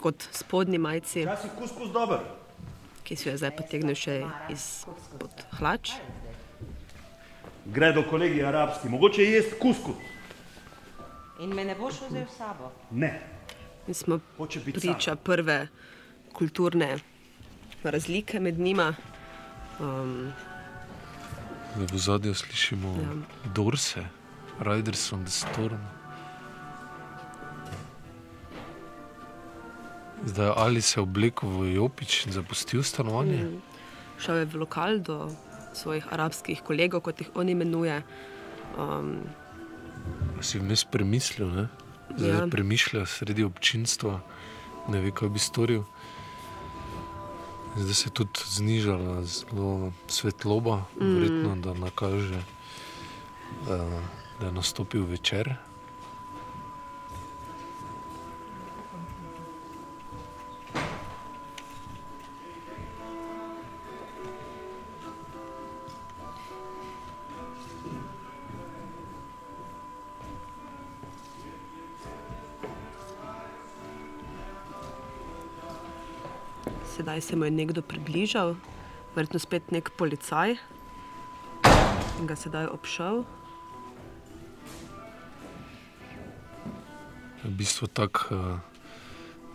kot 0.00 0.28
spodnji 0.32 0.78
majici, 0.78 1.24
Včasih 1.24 1.50
kuskus 1.58 1.90
dober. 1.92 2.20
ki 3.04 3.16
si 3.16 3.28
jo 3.28 3.32
je 3.32 3.38
zdaj 3.40 3.56
potegnil 3.56 3.96
še 3.96 4.20
izpod 4.52 5.32
hlač. 5.58 5.96
Gre 7.66 7.92
do 7.92 8.02
kolegi 8.04 8.42
arabski, 8.44 8.88
mogoče 8.88 9.24
jesti 9.24 9.56
kuskus. 9.60 9.96
In 11.40 11.54
me 11.54 11.64
ne 11.64 11.74
boš 11.74 12.02
vzel 12.08 12.26
s 12.28 12.36
sabo. 12.36 12.72
Ne. 12.90 13.12
In 13.88 13.94
smo 13.94 14.18
priča 14.74 15.16
prve 15.16 15.68
kulturne 16.32 16.98
razlike 17.84 18.40
med 18.40 18.58
njima. 18.58 18.94
Um, 19.80 20.32
v 21.76 21.98
zadju 21.98 22.34
slišimo 22.34 22.88
Ja. 22.88 23.14
Dorse, 23.54 24.04
Riders 24.60 25.12
on 25.12 25.24
the 25.24 25.30
Storm. 25.30 25.78
Zdaj 30.26 30.46
je 30.46 30.52
Ali 30.56 30.82
se 30.82 31.00
oblekel 31.00 31.48
v 31.48 31.74
Jopič 31.74 32.26
in 32.26 32.32
zapustil 32.32 32.82
stanovanje. 32.82 33.44
Mm. 33.44 33.62
Šel 34.18 34.36
je 34.36 34.44
v 34.44 34.58
lokal 34.58 34.98
do 34.98 35.30
svojih 35.74 36.12
arabskih 36.12 36.62
kolegov, 36.62 37.00
kot 37.00 37.20
jih 37.20 37.30
on 37.34 37.48
imenuje. 37.48 38.02
Um, 38.78 39.22
Si 40.40 40.58
vmes 40.58 40.84
premislil, 40.84 41.50
ne? 41.50 41.68
Zdaj 42.16 42.30
Ja. 42.30 42.36
ja. 42.36 42.46
premišlja 42.50 43.06
sredi 43.06 43.44
občinstva, 43.44 44.20
ne 44.88 45.00
ve, 45.00 45.10
kaj 45.10 45.28
bi 45.28 45.38
storil. 45.38 45.84
Zdaj 47.78 47.94
se 47.94 48.06
je 48.06 48.10
tudi 48.10 48.40
znižala 48.46 49.22
zelo 49.24 49.92
svetloba, 50.08 50.82
Mm. 51.00 51.14
verjetno, 51.14 51.56
da 51.56 51.74
nakaže, 51.74 52.42
uh, 53.62 54.02
da 54.40 54.46
je 54.46 54.52
nastopil 54.52 55.04
večer. 55.06 55.54
Sedaj 77.08 77.20
se 77.20 77.36
mu 77.36 77.44
je 77.44 77.50
nekdo 77.50 77.80
približal, 77.82 78.54
verjetno 79.16 79.38
spet 79.40 79.70
nek 79.72 79.88
policaj, 79.96 80.56
in 82.20 82.26
ga 82.28 82.36
sedaj 82.36 82.66
obšel. 82.68 83.24
V 87.44 87.50
bistvu 87.56 87.88
tako 87.88 88.20
uh, 88.36 88.60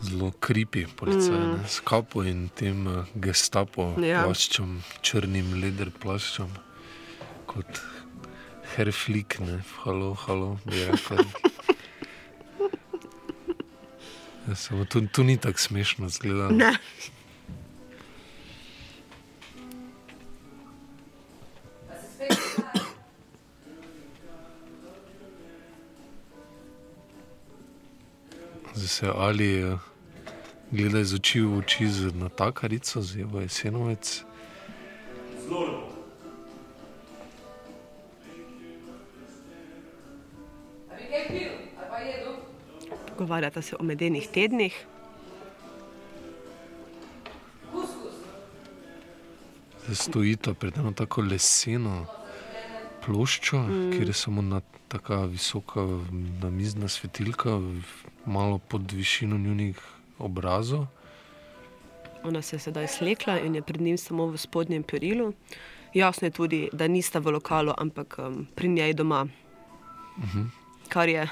zelo 0.01 0.31
kripi 0.39 0.87
policaj, 0.97 1.37
Mm. 1.37 1.53
mm. 1.53 1.67
s 1.69 1.79
kapo 1.85 2.23
in 2.25 2.49
tem 2.49 2.87
uh, 2.87 3.05
gestapo 3.13 3.93
Ja. 4.01 4.25
plaščem, 4.25 4.81
črnim 5.05 5.53
leder 5.61 5.91
plaščem, 5.93 6.49
kot 7.45 7.69
herflik, 8.73 9.37
ne, 9.45 9.61
halo, 9.85 10.15
halo, 10.25 10.57
bi 10.65 10.89
rekel. 10.89 11.21
Ja, 14.43 14.55
samo 14.55 14.83
tu, 14.85 14.99
tu 15.07 15.23
ni 15.23 15.37
tako 15.37 15.59
smešno 15.59 16.09
zgleda. 16.09 16.49
Ne. 16.51 16.73
Zdaj 28.75 28.87
se 28.87 29.07
ali 29.15 29.61
eh, 29.61 29.77
gleda 30.71 30.99
iz 30.99 31.13
oči 31.13 31.41
v 31.41 31.57
oči 31.57 31.87
z 31.87 32.13
natakarico, 32.15 33.01
z 33.01 33.21
Evo 33.21 33.39
Jesenovec. 33.41 34.23
Pogovarjata 43.07 43.61
se 43.61 43.75
o 43.79 43.83
medenih 43.83 44.27
tednih. 44.33 44.85
Zdaj 49.83 49.95
stojita 49.95 50.53
pred 50.53 50.77
eno 50.77 50.91
tako 50.91 51.21
leseno 51.21 52.05
ploščo, 53.05 53.57
Mm. 53.57 53.87
mm. 53.87 53.91
kjer 53.91 54.07
je 54.07 54.13
samo 54.13 54.41
na 54.41 54.61
tako 54.93 55.25
visoka 55.25 55.81
namizna 56.41 56.87
svetilka, 56.87 57.59
malo 58.25 58.57
pod 58.57 58.91
višino 58.91 59.37
njunih 59.37 59.79
obrazov. 60.19 60.85
Ona 62.23 62.41
se 62.41 62.55
je 62.55 62.59
sedaj 62.59 62.87
slekla 62.87 63.39
in 63.39 63.55
je 63.55 63.61
pred 63.61 63.81
njim 63.81 63.97
samo 63.97 64.25
v 64.25 64.37
spodnjem 64.37 64.83
perilu. 64.83 65.33
Jasno 65.93 66.27
je 66.27 66.31
tudi, 66.31 66.69
da 66.73 66.87
nista 66.87 67.19
v 67.19 67.31
lokalu, 67.31 67.73
ampak 67.77 68.15
um, 68.19 68.47
pri 68.55 68.67
njej 68.69 68.93
doma, 68.93 69.27
Mhm. 70.17 70.41
kar 70.89 71.09
je 71.09 71.27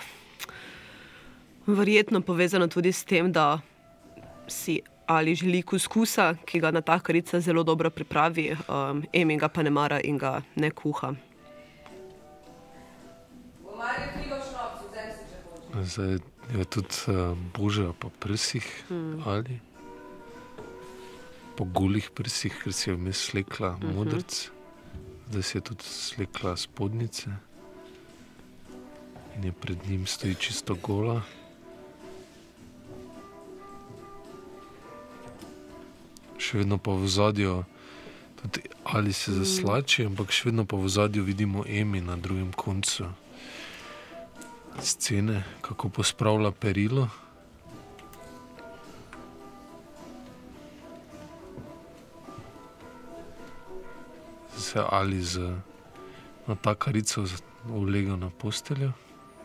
verjetno 1.68 2.22
povezano 2.22 2.68
tudi 2.68 2.92
s 2.92 3.04
tem, 3.04 3.32
da 3.32 3.60
si 4.48 4.82
ali 5.06 5.36
želi 5.36 5.62
kuskusa, 5.62 6.36
ki 6.46 6.60
ga 6.60 6.72
natakarica 6.72 7.40
zelo 7.40 7.64
dobro 7.64 7.90
pripravi, 7.90 8.56
um, 8.68 9.04
Emi 9.14 9.38
ga 9.38 9.48
pa 9.48 9.64
ne 9.64 9.70
mara 9.70 10.00
in 10.02 10.18
ga 10.18 10.42
ne 10.56 10.72
kuha. 10.72 11.14
Zdaj 15.84 16.20
je 16.58 16.66
tudi 16.66 16.96
uh, 17.08 17.38
božja 17.58 17.94
po 18.00 18.10
prsih 18.10 18.84
Mm. 18.90 18.96
mm. 18.96 19.24
ali 19.26 19.60
po 21.58 21.66
golih 21.66 22.10
prsih, 22.10 22.54
ker 22.64 22.74
si 22.74 22.90
je 22.90 22.96
vmes 22.96 23.18
slekla 23.18 23.72
mm 23.72 23.80
-hmm. 23.82 23.94
modrc, 23.96 24.50
zdaj 25.30 25.44
si 25.44 25.58
je 25.58 25.62
tudi 25.62 25.84
slekla 25.84 26.58
spodnjice 26.58 27.30
in 29.36 29.44
je 29.44 29.52
pred 29.52 29.78
njim 29.88 30.08
stoji 30.08 30.36
čisto 30.36 30.76
gola. 30.76 31.22
Še 36.38 36.58
vedno 36.58 36.78
pa 36.78 36.92
v 36.92 37.08
zadju, 37.08 37.64
tudi 38.42 38.62
ali 38.84 39.14
se 39.14 39.32
zaslači, 39.32 40.06
ampak 40.06 40.32
še 40.32 40.50
vedno 40.50 40.66
pa 40.66 40.78
v 40.78 40.90
zadju 40.90 41.24
vidimo 41.24 41.64
Emi 41.68 42.02
na 42.02 42.18
drugem 42.18 42.52
koncu 42.54 43.06
scene, 44.80 45.44
kako 45.62 45.90
pospravlja 45.90 46.52
perilo. 46.52 47.10
Se 54.58 54.84
ali 54.90 55.22
z 55.22 55.40
natakarico 56.48 57.26
ulegel 57.70 58.20
na 58.20 58.30
posteljo, 58.30 58.92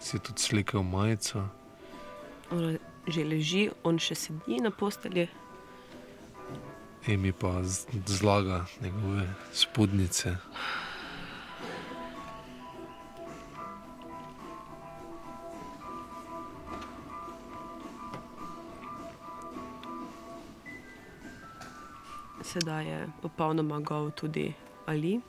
si 0.00 0.16
je 0.16 0.20
tudi 0.20 0.40
slekel 0.40 0.82
majico. 0.82 1.48
Ona 2.50 2.78
že 3.06 3.24
leži, 3.24 3.68
on 3.86 4.00
še 4.02 4.14
sedi 4.18 4.58
na 4.62 4.70
postelji. 4.74 5.28
Emi 7.06 7.30
pa 7.32 7.62
zlaga 8.06 8.64
njegove 8.82 9.28
spodnjice. 9.54 10.34
Sedaj 22.56 22.86
je 22.88 22.98
popolnoma 23.20 23.80
gol 23.80 24.08
tudi 24.10 24.48
Ali. 24.86 25.20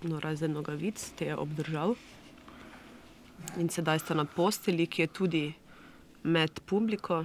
No, 0.00 0.20
razen 0.20 0.52
nogavic, 0.52 1.10
te 1.16 1.24
je 1.24 1.36
obdržal. 1.36 1.94
In 3.58 3.68
sedaj 3.68 3.98
sta 3.98 4.14
na 4.14 4.24
posteli, 4.24 4.86
ki 4.86 5.02
je 5.02 5.08
tudi 5.08 5.44
med 6.22 6.60
publiko. 6.66 7.24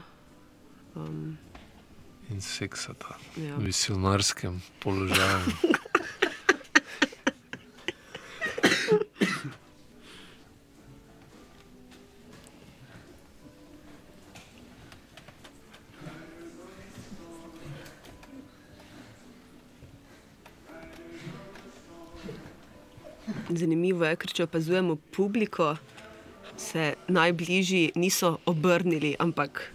Um, 0.95 1.38
In 2.30 2.41
seksata 2.41 3.15
Ja. 3.38 3.56
v 3.57 3.64
misionarskem 3.64 4.61
položaju. 4.80 5.52
Zanimivo 24.04 24.12
je, 24.12 24.20
ker 24.20 24.32
če 24.36 24.44
opazujemo 24.44 24.96
publiko, 25.16 25.76
se 26.60 26.94
najbližji 27.08 27.94
niso 27.96 28.38
obrnili, 28.46 29.16
ampak 29.20 29.72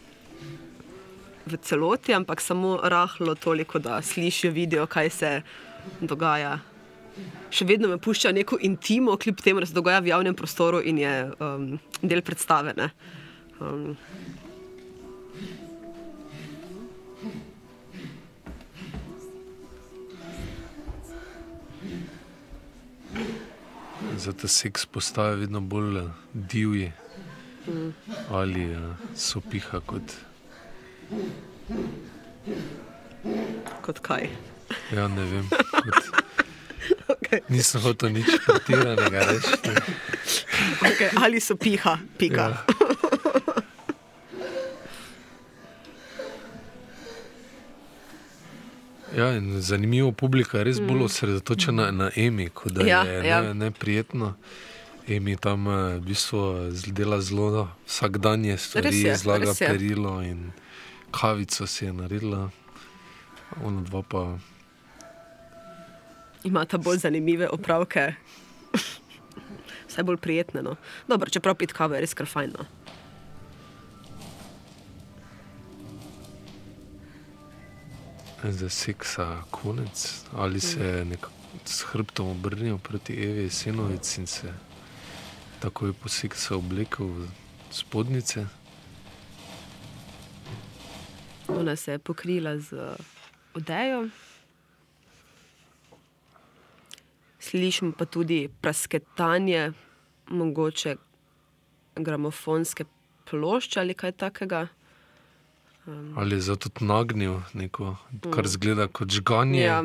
v 1.49 1.57
celoti, 1.65 2.13
ampak 2.13 2.41
samo 2.41 2.77
rahlo 2.85 3.35
toliko, 3.35 3.79
da 3.79 4.03
slišijo, 4.03 4.53
vidijo, 4.53 4.87
kaj 4.87 5.11
se 5.11 5.31
dogaja. 6.01 6.59
Še 7.51 7.65
vedno 7.65 7.89
me 7.89 7.97
pušča 7.97 8.35
neko 8.37 8.59
intimo, 8.61 9.17
kljub 9.17 9.41
temu, 9.41 9.65
da 9.65 9.67
se 9.67 9.75
dogaja 9.75 10.05
v 10.05 10.13
javnem 10.13 10.37
prostoru 10.37 10.83
in 10.85 11.01
je 11.01 11.15
um, 11.41 11.79
del 12.03 12.21
predstave. 12.23 12.77
ne. 12.77 12.91
Um, 13.61 13.97
Zato 24.19 24.49
seks 24.49 24.86
postaja 24.86 25.35
vedno 25.39 25.61
bolj 25.61 25.99
eh, 25.99 26.09
divji 26.35 26.93
Mm. 27.69 27.93
ali 28.31 28.62
eh, 28.62 28.78
so 29.15 29.40
piha 29.40 29.81
kot. 29.86 30.12
Kot 33.82 33.99
kaj? 34.01 34.28
Ja, 34.97 35.09
ne 35.09 35.24
vem. 35.24 35.49
Kot... 35.51 36.09
Okay. 37.09 37.40
Nisem 37.49 37.81
hotel 37.85 38.12
nič 38.12 38.28
pretiranega 38.45 39.20
reči. 39.28 39.73
okay, 40.89 41.09
ali 41.20 41.40
so 41.40 41.57
piha, 41.61 41.97
pika. 42.20 42.45
Ja. 42.53 42.78
Ja, 49.19 49.28
zanimivo, 49.59 50.12
publika 50.12 50.59
je 50.59 50.65
res 50.65 50.78
bolj 50.78 50.97
Mm. 50.97 51.03
osredotočena 51.03 51.90
na 51.90 52.11
Emi, 52.16 52.49
kot 52.49 52.73
da 52.73 52.85
Ja, 52.85 53.03
je 53.03 53.24
ja. 53.24 53.43
ne, 53.43 53.55
neprijetno. 53.57 54.35
Emi 55.09 55.36
tam 55.36 55.66
eh, 55.66 55.97
v 55.97 56.03
bistvu 56.03 56.39
z- 56.70 56.93
dela 56.93 57.19
zelo 57.20 57.49
vsakdanje 57.85 58.55
stvari, 58.57 58.86
Res 58.86 58.97
je, 58.97 59.16
zlaga 59.16 59.45
res 59.47 59.61
je. 59.61 59.66
perilo 59.66 60.23
in 60.23 60.53
kavico 61.11 61.66
si 61.66 61.85
je 61.85 61.93
naredila. 61.93 62.51
Ona 63.59 63.81
dva 63.82 64.03
pa 64.03 64.39
Imata 66.45 66.78
bolj 66.78 66.99
zanimive 66.99 67.49
opravke. 67.49 68.15
Vse 69.89 70.03
bolj 70.03 70.16
prijetne. 70.19 70.62
No. 70.62 70.77
Dobro, 71.09 71.28
čeprav 71.28 71.55
pit 71.55 71.73
kavo 71.73 71.95
je 71.95 72.01
res 72.01 72.15
kar 72.15 72.27
fajn. 72.27 72.53
Za 78.43 78.69
seksa 78.69 79.43
konec, 79.51 80.24
ali 80.32 80.60
se 80.60 80.85
je 80.85 81.05
nekako 81.05 81.39
s 81.65 81.82
hrbtom 81.82 82.28
obrnil 82.31 82.78
proti 82.78 83.12
Evi 83.12 83.51
Senovic 83.51 84.19
in 84.19 84.27
se 84.27 84.52
takoj 85.60 85.93
po 85.93 86.09
seksu 86.09 86.59
oblekel 86.59 87.06
v 87.06 87.28
spodnjice. 87.70 88.47
Ona 91.48 91.77
se 91.77 91.93
je 91.93 91.98
pokrila 91.98 92.59
z 92.59 92.97
odejo. 93.55 94.09
Slišimo 97.39 97.93
pa 97.98 98.05
tudi 98.05 98.48
prasketanje, 98.60 99.73
mogoče 100.28 100.97
gramofonske 101.97 102.85
plošče 103.31 103.81
ali 103.81 103.94
kaj 103.94 104.12
takega. 104.12 104.69
Um, 105.89 106.19
Ali 106.19 106.36
je 106.36 106.40
zato 106.40 106.69
tudi 106.69 106.85
nagnil 106.85 107.40
neko, 107.55 107.97
kar 108.31 108.44
Mm. 108.44 108.48
zgleda 108.48 108.89
kot 108.89 109.09
žganje. 109.09 109.60
Ja. 109.62 109.82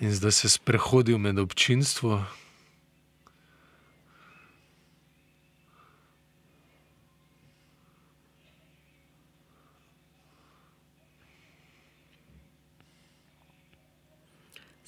In 0.00 0.12
zdaj 0.12 0.32
se 0.32 0.46
je 0.46 0.50
sprehodil 0.50 1.18
med 1.18 1.38
občinstvo. 1.38 2.24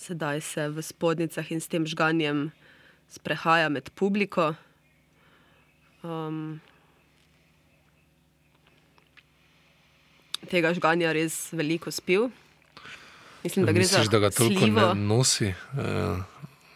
sedaj 0.09 0.41
se 0.41 0.69
v 0.69 0.83
spodnjicah 0.83 1.53
in 1.53 1.61
s 1.61 1.69
tem 1.69 1.85
žganjem 1.85 2.53
sprehaja 3.09 3.69
med 3.69 3.91
publiko. 3.93 4.55
Um, 6.01 6.61
tega 10.49 10.73
žganja 10.73 11.13
res 11.13 11.53
veliko 11.53 11.91
spil. 11.91 12.29
Mislim, 13.41 13.65
da 13.65 13.73
gre 13.73 13.81
Misliš, 13.81 14.09
da 14.09 14.19
ga 14.19 14.31
toliko 14.31 14.61
slivo. 14.61 14.87
ne 14.89 15.07
nosi, 15.07 15.53
eh, 15.53 16.17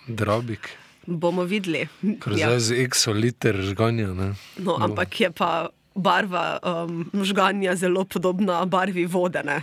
drabik. 0.06 0.68
Bomo 1.04 1.42
videli. 1.42 1.88
Ker 2.20 2.32
Ja. 2.32 2.46
zdaj 2.48 2.60
z 2.60 2.70
exoliter 2.78 3.56
žganja. 3.62 4.12
Ne? 4.14 4.34
No, 4.56 4.76
ampak 4.78 5.20
je 5.20 5.30
pa 5.30 5.68
barva 5.94 6.58
um, 6.62 7.10
žganja 7.16 7.74
zelo 7.76 8.04
podobna 8.04 8.64
barvi 8.64 9.04
vode. 9.06 9.42
Ne? 9.42 9.62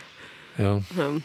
Ja. 0.58 0.80
Um, 0.98 1.24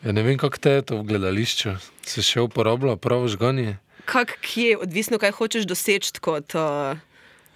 Ja, 0.00 0.12
ne 0.12 0.22
vem, 0.22 0.38
kako 0.38 0.56
te 0.56 0.70
je 0.70 0.82
to 0.82 0.96
v 0.96 1.04
gledališču. 1.04 1.74
Se 2.02 2.22
še 2.22 2.40
uporablja 2.40 2.96
pravo 2.96 3.28
žganje? 3.28 3.76
kak 4.04 4.38
kje, 4.40 4.78
odvisno, 4.80 5.18
kaj 5.18 5.30
hočeš 5.30 5.66
doseči 5.68 6.16
kot 6.20 6.54
uh, 6.56 6.96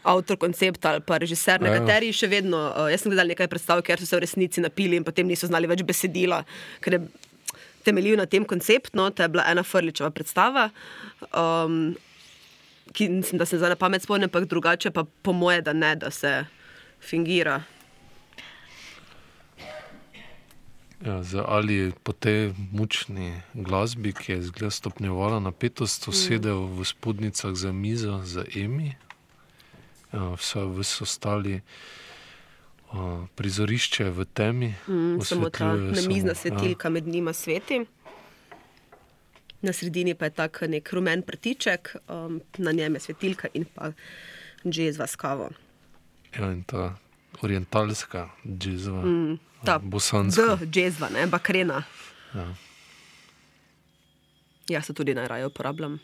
avtor 0.04 0.38
koncepta 0.40 0.94
ali 0.94 1.02
pa 1.04 1.18
režiser. 1.18 1.60
Ja. 1.60 1.70
Nekateri 1.70 2.12
še 2.14 2.28
vedno, 2.30 2.60
uh, 2.70 2.88
jaz 2.92 3.04
sem 3.04 3.12
gledal 3.12 3.32
nekaj 3.32 3.50
predstav, 3.52 3.82
ker 3.86 4.00
so 4.00 4.08
se 4.08 4.16
v 4.16 4.24
resnici 4.26 4.64
napili 4.64 5.00
in 5.00 5.06
potem 5.06 5.28
niso 5.28 5.48
znali 5.50 5.70
več 5.70 5.84
besedila, 5.86 6.42
ker 6.84 6.98
je 6.98 7.04
temeljil 7.84 8.16
na 8.20 8.26
tem 8.26 8.44
konceptu. 8.44 8.96
No, 8.96 9.10
to 9.10 9.24
je 9.24 9.32
bila 9.32 9.44
ena 9.50 9.64
Frličeva 9.66 10.10
predstava. 10.14 10.70
Um, 11.32 11.94
Ki 12.94 13.08
mislim, 13.08 13.40
da 13.40 13.46
se 13.48 13.56
zdaj 13.58 13.72
na 13.72 13.76
pamet 13.80 14.04
spomnim, 14.04 14.28
ampak 14.28 14.44
drugače 14.46 14.90
pa 14.94 15.06
po 15.24 15.32
moje, 15.32 15.62
da 15.64 15.72
ne, 15.72 15.94
da 15.98 16.12
se 16.14 16.44
fingira. 17.00 17.62
Ja, 21.04 21.22
za 21.22 21.44
ali 21.48 21.92
po 22.02 22.12
tej 22.12 22.52
mučni 22.72 23.40
glasbi, 23.54 24.12
ki 24.12 24.32
je 24.32 24.42
zgleda 24.42 24.70
stopnjevala 24.70 25.40
napetost, 25.40 26.08
usedel 26.08 26.64
v 26.64 26.84
spodnicah 26.84 27.54
za 27.54 27.72
mizo, 27.72 28.20
za 28.24 28.44
Emi, 28.56 28.94
vse 30.14 30.60
vse 30.72 31.02
ostali. 31.02 31.60
Uh, 32.86 33.00
prizorišče 33.30 34.04
v 34.06 34.24
temi, 34.26 34.74
Mm, 34.86 35.18
samo 35.20 35.50
ta 35.50 35.74
namizna 35.74 36.04
samo- 36.30 36.34
svetilka 36.36 36.88
med 36.88 37.06
njima 37.06 37.32
sveti. 37.32 37.84
Na 39.60 39.72
sredini 39.72 40.14
pa 40.14 40.24
je 40.24 40.30
tak 40.32 40.60
nek 40.62 40.92
rumen 40.92 41.22
prtiček, 41.22 41.96
um, 42.08 42.40
na 42.58 42.72
njem 42.72 42.94
je 42.94 43.00
svetilka 43.00 43.48
in 43.52 43.64
pa 43.66 43.92
džezva 44.64 45.06
s 45.06 45.16
kavo. 45.16 45.50
Ja, 46.32 46.52
in 46.52 46.62
ta 46.62 46.94
orientalska, 47.42 48.28
džezva, 48.48 49.02
Mm, 49.02 49.38
ta 49.64 49.78
bosanska. 49.80 50.56
D, 50.56 50.66
džezva, 50.68 51.08
ne, 51.10 51.26
bakrena. 51.26 51.82
Ja. 52.34 52.54
Jaz 54.68 54.84
se 54.84 54.94
tudi 54.94 55.14
najraje 55.14 55.46
uporabljam. 55.46 55.98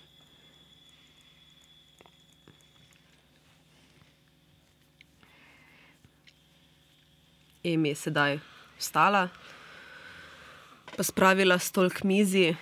Emi 7.63 7.89
je 7.89 7.95
sedaj 7.97 8.39
vstala, 8.79 9.29
pa 10.91 11.03
spravila 11.03 11.59
stol 11.59 11.91
k 11.91 12.03
mizi 12.03 12.57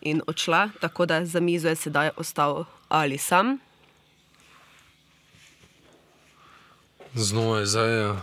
in 0.00 0.22
odšla, 0.24 0.70
tako 0.80 1.06
da 1.06 1.24
za 1.24 1.40
mizo 1.40 1.68
je 1.68 1.76
sedaj 1.76 2.10
ostal 2.16 2.64
ali 2.88 3.18
sam. 3.18 3.58
Znova 7.14 7.58
je 7.58 7.66
zdaj 7.66 8.00
eh, 8.02 8.14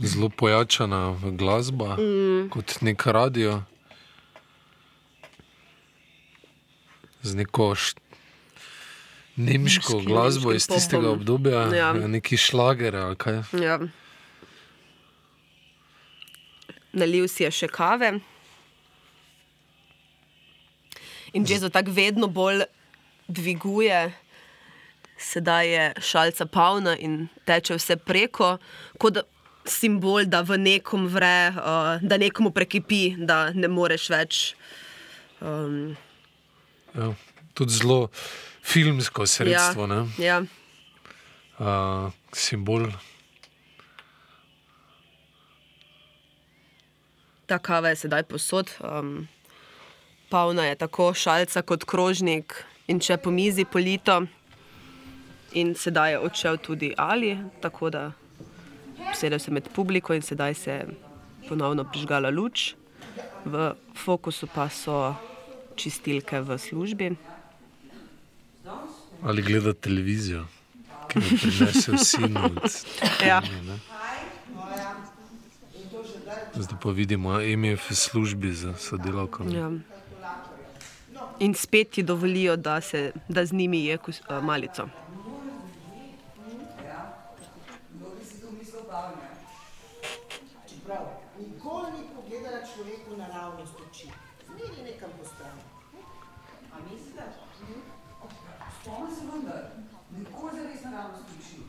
zelo 0.00 0.28
pojačana 0.30 1.00
glasba, 1.32 1.96
Mm. 1.96 2.48
kot 2.48 2.80
nek 2.80 3.06
radio. 3.06 3.62
Z 7.22 7.34
neko 7.34 7.74
nemško 9.36 9.92
Nemški- 9.92 10.06
glasbo 10.06 10.50
nemškim 10.50 10.56
iz 10.56 10.66
tistega 10.68 11.02
popom. 11.02 11.12
obdobja, 11.12 11.60
Ja. 11.66 11.86
ja. 11.92 12.06
neki 12.08 12.36
šlager 12.36 12.96
ali 12.96 13.16
kaj. 13.16 13.42
Ja. 13.54 13.78
Nalil 16.92 17.28
si 17.28 17.44
je 17.44 17.50
še 17.52 17.68
kave. 17.68 18.18
In 21.36 21.44
že 21.46 21.60
za 21.60 21.68
tako 21.68 21.92
vedno 21.92 22.26
bolj 22.26 22.64
dviguje, 23.28 24.12
sedaj 25.18 25.68
je 25.68 25.84
šalca 26.00 26.46
polna 26.46 26.96
in 26.96 27.28
teče 27.44 27.76
vse 27.76 27.98
preko, 28.00 28.56
kot 28.98 29.20
simbol, 29.68 30.24
da 30.24 30.40
v 30.40 30.56
nekom 30.56 31.04
vre, 31.12 31.52
uh, 31.52 32.00
da 32.00 32.16
nekomu 32.16 32.54
prekipi, 32.56 33.18
da 33.18 33.50
ne 33.52 33.68
moreš 33.68 34.08
več. 34.08 34.42
Um, 35.44 35.96
Ja. 36.94 37.14
Tudi 37.54 37.72
zelo 37.72 38.08
filmsko 38.62 39.26
sredstvo, 39.26 39.86
ja, 39.86 40.06
ja. 40.18 40.24
ja. 40.24 40.38
uh, 41.58 42.12
simbol. 42.32 42.88
Ta 47.48 47.56
kava 47.58 47.88
je 47.88 47.96
sedaj 48.04 48.22
posod. 48.28 48.70
Um, 48.84 49.28
Pavna 50.28 50.66
je 50.68 50.74
tako 50.76 51.14
šalca 51.16 51.62
kot 51.64 51.86
krožnik 51.88 52.52
in 52.86 53.00
če 53.00 53.16
po 53.16 53.30
mizi 53.32 53.64
polito. 53.64 54.20
In 55.56 55.72
sedaj 55.74 56.12
je 56.12 56.18
odšel 56.20 56.58
tudi 56.60 56.92
Ali, 57.00 57.38
tako 57.64 57.88
da 57.90 58.10
sedel 59.16 59.40
sem 59.40 59.56
med 59.56 59.70
publiko 59.72 60.12
in 60.12 60.22
sedaj 60.22 60.54
se 60.54 60.70
je 60.70 60.86
ponovno 61.48 61.86
prižgala 61.88 62.28
luč. 62.28 62.74
V 63.48 63.72
fokusu 63.96 64.46
pa 64.52 64.68
so 64.68 65.14
čistilke 65.76 66.40
v 66.44 66.58
službi. 66.58 67.10
Ali 69.24 69.42
gleda 69.42 69.72
televizijo, 69.72 70.44
ki 71.08 71.18
jo 71.18 71.38
prinese 71.40 71.96
sin 72.04 72.36
od 72.36 72.60
Ja. 73.24 73.40
ne? 73.40 73.80
Zdaj 76.58 76.78
pa 76.82 76.90
vidimo, 76.90 77.40
ime 77.40 77.68
je 77.68 77.76
v 77.76 77.94
službi 77.94 78.50
za 78.52 78.74
sodelavkami. 78.74 79.54
Ja. 79.54 79.70
In 81.38 81.54
spet 81.54 81.90
ti 81.90 82.02
dovolijo, 82.02 82.56
da, 82.56 82.80
se, 82.80 83.12
da 83.28 83.46
z 83.46 83.52
njimi 83.52 83.84
je 83.84 83.98
uh, 83.98 84.42
malico. 84.42 84.88
Kdo 87.94 88.06
bi 88.18 88.24
si 88.24 88.40
to 88.40 88.50
mislil, 88.58 88.82
Pavlja? 88.90 89.30
Čeprav 90.66 91.04
nikoli 91.38 91.86
ni 91.94 92.02
pogledala 92.16 92.60
človeku 92.66 93.16
naravnost 93.16 93.74
oči, 93.90 94.10
zmeri 94.46 94.82
nekam 94.82 95.10
po 95.18 95.24
strani. 95.24 95.62
A 96.74 96.76
misliš? 96.90 97.34
Spomni 98.82 99.14
se 99.14 99.22
vendar, 99.30 99.64
nikoli 100.18 100.50
zares 100.58 100.82
naravnost 100.84 101.24
prišli. 101.30 101.62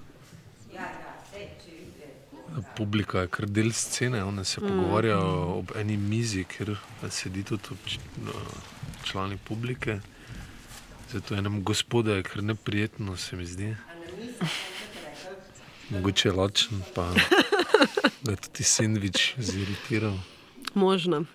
Ja, 0.73 0.81
ja, 0.81 1.13
sej, 1.31 1.49
če 1.61 1.71
vidite. 1.71 2.07
Publika 2.79 3.25
je 3.25 3.27
kar 3.27 3.45
del 3.45 3.73
scene, 3.75 4.23
oni 4.23 4.45
se 4.45 4.61
Mm. 4.61 4.65
mm. 4.65 4.69
pogovarjajo 4.69 5.57
ob 5.59 5.71
eni 5.75 5.97
mizi, 5.97 6.43
kjer 6.43 6.77
sedi 7.09 7.43
tudi 7.43 7.75
no, 8.23 8.31
člani 9.03 9.37
publike. 9.37 9.99
Zato 11.11 11.35
enem 11.35 11.63
gospodu 11.63 12.11
je 12.11 12.23
kar 12.23 12.43
neprijetno, 12.43 13.17
se 13.17 13.35
mi 13.35 13.45
zdi. 13.45 13.75
Mogoče 15.89 16.29
je 16.29 16.33
lačen, 16.33 16.81
pa 16.95 17.07
da 18.21 18.31
je 18.31 18.37
tudi 18.37 18.63
sendvič 18.63 19.33
ziritiral. 19.37 20.17
Možno. 20.73 21.25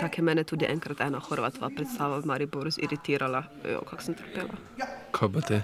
Tako 0.00 0.14
je 0.16 0.22
mene 0.22 0.44
tudi 0.44 0.66
enkrat 0.68 1.00
ena 1.00 1.18
Horvatova 1.18 1.70
predstava 1.70 2.18
v 2.18 2.26
Mariboru 2.26 2.70
ziritirala. 2.70 3.44
Kako 3.90 4.02
sem 4.02 4.14
trpela. 4.14 4.95
Kaj 5.16 5.32
pa 5.32 5.40
te? 5.40 5.62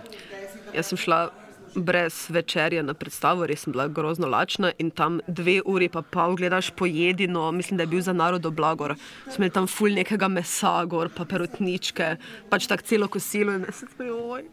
Jaz 0.72 0.88
sem 0.88 0.98
šla 0.98 1.26
brez 1.74 2.26
večerja 2.28 2.82
na 2.82 2.94
predstavo, 2.94 3.46
res 3.46 3.64
sem 3.64 3.72
bila 3.72 3.86
grozno 3.88 4.28
lačna 4.28 4.72
in 4.78 4.90
tam 4.90 5.20
dve 5.26 5.60
uri 5.64 5.88
pa 5.92 6.02
pol 6.02 6.36
gledaš 6.36 6.70
pojedino, 6.76 7.50
mislim, 7.52 7.76
da 7.76 7.82
je 7.82 7.92
bil 7.94 8.00
za 8.00 8.12
narodo 8.12 8.50
blagor. 8.50 8.94
Smo 9.24 9.42
imeli 9.42 9.52
tam 9.52 9.66
ful 9.66 9.94
nekega 9.96 10.28
mesa, 10.28 10.74
gor 10.84 11.10
pa 11.16 11.24
perutničke, 11.24 12.16
pač 12.50 12.68
tako 12.68 12.88
celo 12.88 13.08
kosilo 13.08 13.56
in 13.56 13.66
jaz 13.68 13.82
sem 13.82 13.92
tako, 13.92 14.08
joj. 14.08 14.48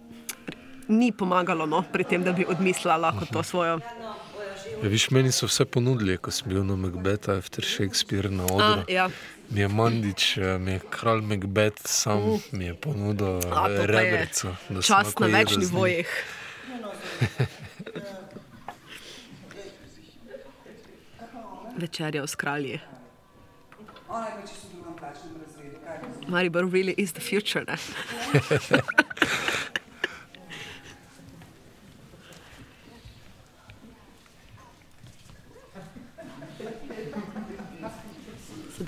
Ni 0.89 1.11
pomagalo 1.11 1.67
no, 1.69 1.83
pri 1.93 2.03
tem, 2.03 2.23
da 2.23 2.33
bi 2.33 2.47
odmislila 2.49 2.97
lahko 2.97 3.27
to 3.31 3.43
svojo. 3.43 3.79
Ja, 4.83 4.89
viš, 4.89 5.09
meni 5.09 5.31
so 5.31 5.45
vse 5.47 5.65
ponudili, 5.65 6.17
ko 6.17 6.31
sem 6.31 6.47
bil 6.49 6.63
na 6.63 6.75
Macbethu, 6.75 7.31
after 7.31 7.65
Shakespeare 7.65 8.29
na 8.31 8.43
odru. 8.43 8.65
A, 8.65 8.83
ja. 8.87 9.09
Mi 9.49 9.59
je 9.59 9.67
Mandič, 9.67 10.37
eh, 10.37 10.57
mi 10.59 10.71
je 10.71 10.79
kralj 10.89 11.21
Macbeth 11.21 11.87
sam 11.87 12.19
Uh. 12.19 12.41
mi 12.51 12.65
je 12.65 12.75
ponudil 12.75 13.37
eh, 13.37 14.27
sem 14.31 14.55
čas 14.81 15.19
na 15.19 15.27
več 15.27 15.57
nivojih. 15.57 16.07
Večerja 21.79 22.23
v 22.23 22.27
skralji. 22.27 22.79
Maribor 26.27 26.71
really 26.71 26.93
is 26.97 27.11
the 27.13 27.21
future. 27.21 27.65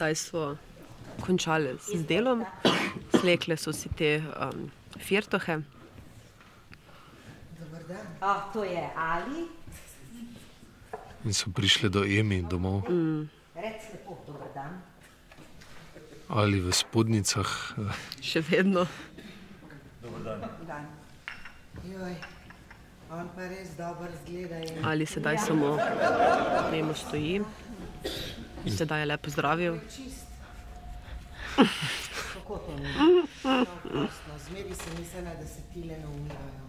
Ne? 0.02 0.10
Sedaj 0.10 0.15
so 0.18 0.57
končali 1.22 1.78
z 1.78 2.02
delom, 2.10 2.41
slekle 3.22 3.53
so 3.53 3.69
si 3.69 3.86
te 3.94 4.18
um, 4.18 4.65
firtohe. 4.98 5.61
Ah, 8.18 8.49
to 8.49 8.65
je 8.65 8.82
Ali. 8.98 9.45
In 11.22 11.34
so 11.38 11.53
prišli 11.53 11.94
do 11.94 12.02
Emi 12.02 12.41
domov 12.41 12.90
Mm. 12.90 13.30
Rec 13.53 13.94
lepo, 13.94 14.18
dober 14.26 14.49
dan. 14.57 14.82
ali 16.34 16.57
v 16.57 16.73
spodnicah. 16.73 17.78
Še 18.26 18.41
vedno. 18.41 18.90
Dober 20.02 20.22
dan. 20.26 20.49
Dan. 20.65 20.84
Joj, 21.86 22.18
Ali 24.82 25.06
sedaj 25.06 25.38
samo 25.38 25.78
Nemo 26.73 26.98
stoji 26.98 27.45
in 28.66 28.72
sedaj 28.72 29.00
je 29.00 29.06
lepo 29.06 29.30
zdravil. 29.30 29.76
Kako 32.34 32.58
to 32.58 32.76
ni? 32.76 32.88
Zmeri 34.40 34.76
se 34.76 34.90
mislila, 35.00 35.34
da 35.36 35.48
se 35.48 35.62
tile 35.74 35.98
ne 35.98 36.08
umirajo. 36.08 36.62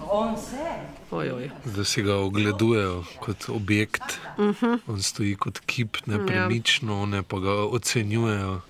On 0.00 0.36
se? 0.38 0.66
Ojoj. 1.10 1.50
Da 1.66 1.84
si 1.84 2.02
ga 2.02 2.16
ogledujejo 2.16 3.04
kot 3.20 3.48
objekt. 3.48 4.02
Mhm. 4.38 4.74
On 4.86 5.02
stoji 5.02 5.36
kot 5.36 5.58
kip, 5.60 5.96
nepremično, 6.06 7.02
one 7.02 7.22
pa 7.22 7.38
ga 7.38 7.50
ocenjujejo, 7.50 8.60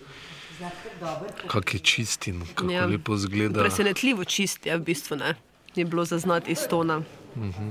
kak 1.47 1.75
je 1.75 1.81
čist 1.81 2.27
in 2.27 2.43
kako 2.55 2.71
Ja. 2.73 2.87
lepo 2.87 3.17
zgleda. 3.17 3.61
Presenetljivo 3.61 4.25
čist 4.25 4.67
je 4.67 4.77
v 4.77 4.83
bistvu, 4.83 5.17
ne? 5.17 5.35
Je 5.75 5.85
bilo 5.85 6.05
zaznati 6.05 6.53
iz 6.53 6.67
tona. 6.71 7.03
Mhm. 7.37 7.71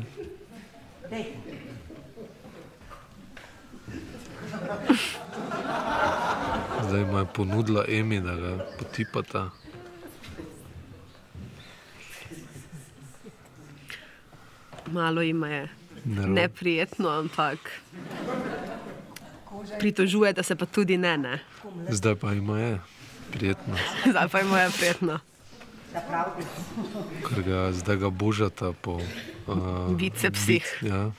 Zdaj 6.82 7.04
mu 7.04 7.18
je 7.18 7.26
ponudila 7.26 7.86
Emi, 7.88 8.22
da 8.22 8.36
ga 8.36 8.52
potipata. 8.80 9.50
Malo 14.88 15.22
jima 15.22 15.48
je 15.48 15.68
Nervo. 16.06 16.34
neprijetno, 16.34 17.10
ampak 17.10 17.58
pritožuje, 19.80 20.34
da 20.34 20.44
se 20.44 20.56
pa 20.56 20.66
tudi 20.66 20.98
ne. 20.98 21.18
ne. 21.18 21.40
Zdaj 21.90 22.16
pa 22.16 22.34
ima 22.34 22.60
je 22.60 22.80
prijetno, 23.32 23.76
Zdaj 24.10 24.28
pa 24.28 24.40
jim 24.40 24.52
je 24.52 24.70
prijetno. 24.78 25.20
ker 27.28 27.44
ga 27.44 27.72
zdaj 27.72 27.96
ga 27.98 28.10
božata 28.10 28.74
po 28.74 28.92
uh, 29.48 29.92
Bicepsih. 29.92 30.80
ja. 30.82 31.12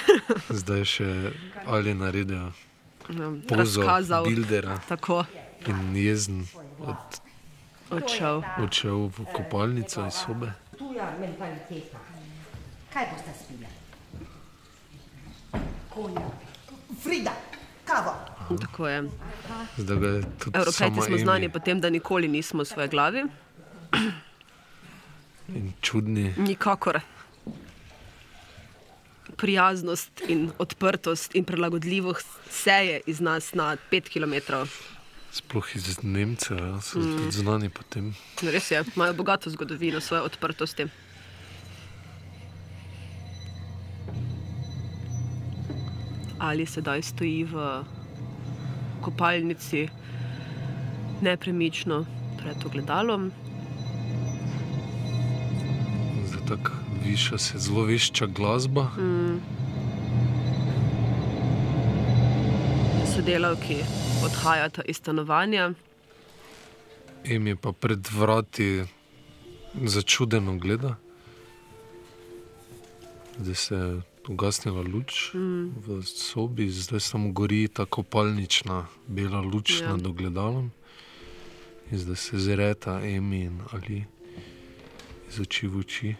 Zdaj 0.60 0.84
še 0.86 1.08
ali 1.66 1.94
naredijo 1.94 2.52
Ja, 3.10 3.28
pozo 3.48 3.82
razkazal. 3.82 4.24
bildera 4.24 4.78
Tako. 4.88 5.24
in 5.66 5.96
jezen 5.96 6.46
od, 6.80 6.96
Odšel. 7.92 8.42
odšel 8.58 9.08
v 9.08 9.26
kopalnico 9.32 10.06
iz 10.06 10.14
sobe. 10.14 10.52
Tuja 10.72 11.10
mentaliteta. 11.18 11.98
Kaj 12.88 13.06
boste 13.06 13.32
spili? 13.34 13.66
Konja. 15.88 16.26
Frida, 17.02 17.32
kavo. 17.84 18.14
Tako 18.56 18.88
je. 18.88 19.02
Zdaj 19.78 19.96
ga 19.98 20.08
je 20.08 20.22
tudi 20.38 20.54
Evropejci 20.54 20.72
sama 20.74 21.02
smo 21.02 21.06
Emi 21.08 21.18
znani 21.18 21.48
po 21.48 21.58
tem, 21.58 21.80
da 21.80 21.90
nikoli 21.90 22.28
nismo 22.28 22.62
v 22.62 22.66
svoji 22.66 22.88
glavi. 22.88 23.22
in 25.48 25.72
čudni. 25.80 26.34
Nikakor. 26.38 27.00
Prijaznost 29.36 30.10
in 30.28 30.50
odprtost 30.58 31.34
in 31.34 31.44
prilagodljivost 31.44 32.26
seje 32.50 33.00
iz 33.06 33.20
nas 33.20 33.54
na 33.54 33.76
5 33.90 34.08
km. 34.12 34.54
Sploh 35.32 35.76
iz 35.76 36.02
Nemcev, 36.02 36.58
ja, 36.58 36.80
so 36.80 36.98
Mm. 36.98 37.16
tudi 37.16 37.30
znani 37.30 37.68
po 37.68 37.82
tem. 37.82 38.14
Res 38.42 38.70
je, 38.70 38.84
imajo 38.96 39.14
bogato 39.14 39.50
zgodovino 39.50 40.00
svoje 40.00 40.22
odprtosti. 40.22 40.86
Ali 46.38 46.66
sedaj 46.66 47.02
stoji 47.02 47.44
v 47.44 47.84
kopalnici 49.00 49.88
nepremično 51.20 52.04
pred 52.38 52.56
ogledalom. 52.66 53.30
Zdaj 56.26 56.46
tako 56.48 56.81
viša 57.04 57.38
se 57.38 57.58
zelo 57.58 57.84
vešča 57.84 58.26
glasba. 58.26 58.82
Mm. 58.98 59.40
Sodelavki 63.14 63.76
odhajata 64.24 64.82
iz 64.82 64.96
stanovanja. 64.96 65.72
Emi 67.24 67.56
pa 67.56 67.72
pred 67.72 68.08
vrati 68.12 68.84
začudeno 69.84 70.56
gleda. 70.58 70.96
Zdaj 73.38 73.54
se 73.54 73.74
je 73.74 74.02
ugasnila 74.28 74.82
luč 74.82 75.34
Mm. 75.34 75.74
v 75.86 76.02
sobi, 76.02 76.70
zdaj 76.70 77.00
samo 77.00 77.32
gori 77.32 77.68
ta 77.68 77.84
kopalnična 77.84 78.86
bela 79.06 79.40
luč 79.40 79.80
ja. 79.80 79.88
nad 79.88 80.06
ogledalom. 80.06 80.70
In 81.90 81.98
zdaj 81.98 82.16
se 82.16 82.38
zreta 82.38 83.00
Emi 83.04 83.40
in 83.40 83.60
Ali 83.72 84.04
iz 85.28 85.40
oči 85.40 85.66
v 85.66 85.78
oči. 85.78 86.14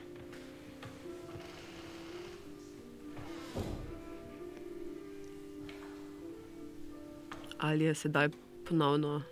Ali 7.63 7.85
je 7.85 7.95
sedaj 7.95 8.29
ponovno 8.69 9.23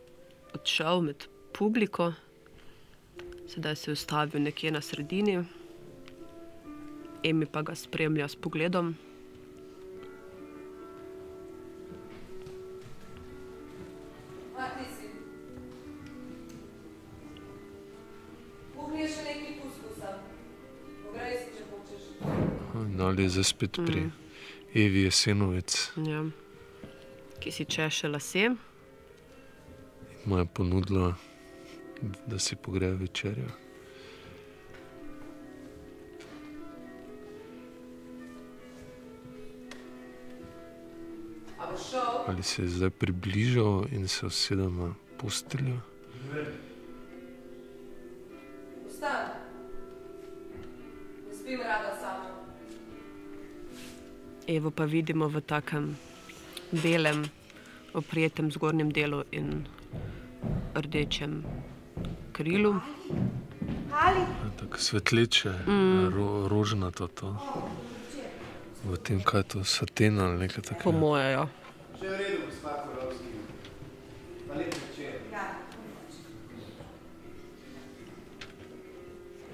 odšel 0.55 1.01
med 1.01 1.25
publiko, 1.59 2.13
sedaj 3.49 3.77
se 3.77 3.91
je 3.91 3.93
ustavil 3.93 4.43
nekje 4.43 4.71
na 4.71 4.81
sredini, 4.81 5.45
Emi 7.25 7.47
pa 7.47 7.63
ga 7.63 7.75
spremlja 7.75 8.29
s 8.29 8.37
pogledom. 8.37 8.95
Hočeš. 21.71 22.91
In 22.95 23.01
Ali 23.01 23.23
je 23.23 23.29
zdaj 23.29 23.45
spet 23.45 23.73
pri 23.87 24.01
Mm. 24.01 24.13
Evi 24.75 25.03
Jesenovec, 25.03 25.91
Ja. 25.97 26.25
Ki 27.41 27.53
si 27.53 27.65
češe 27.65 28.09
lase, 28.09 28.51
mu 30.25 30.39
je 30.39 30.45
ponudila, 30.45 31.15
da 32.27 32.39
si 32.39 32.57
pogreje 32.57 32.95
večerjo. 32.95 33.49
Ali 42.27 42.43
se 42.43 42.63
je 42.63 42.69
zdaj 42.69 42.91
približal 42.91 43.85
in 43.91 44.09
se 44.09 44.27
usedel 44.27 44.71
na 44.71 44.95
posteljo. 45.19 45.81
Vstan. 48.89 49.29
Ne 51.29 51.35
spim 51.35 51.61
rada 51.61 51.97
sama. 52.01 52.31
Evo 54.47 54.71
pa 54.71 54.85
vidimo 54.85 55.29
v 55.29 55.41
takem 55.41 55.97
belem, 56.73 57.25
oprijetem 57.95 58.51
zgornjem 58.53 58.91
delu 58.91 59.23
in 59.33 59.67
rdečem 60.75 61.43
krilu. 62.33 62.75
Ali? 63.93 64.21
Tako 64.59 64.79
svetleče, 64.79 65.51
Mm. 65.67 66.09
ro, 66.15 66.49
rožnato 66.49 67.07
to. 67.09 67.37
V 68.85 68.97
tem, 68.97 69.21
kaj 69.21 69.41
je 69.41 69.45
to, 69.45 69.65
saten 69.65 70.21
ali 70.21 70.39
nekaj 70.39 70.63
takega. 70.63 70.85
Po 70.85 70.93
moje, 70.93 71.33
ja. 71.33 71.45
Že 72.01 72.09
v 72.09 72.13
redu, 72.17 72.37
gospa 72.47 72.71
Korovski. 72.87 73.29
Pa 74.49 74.55
lep 74.55 74.73
večer. 74.75 75.13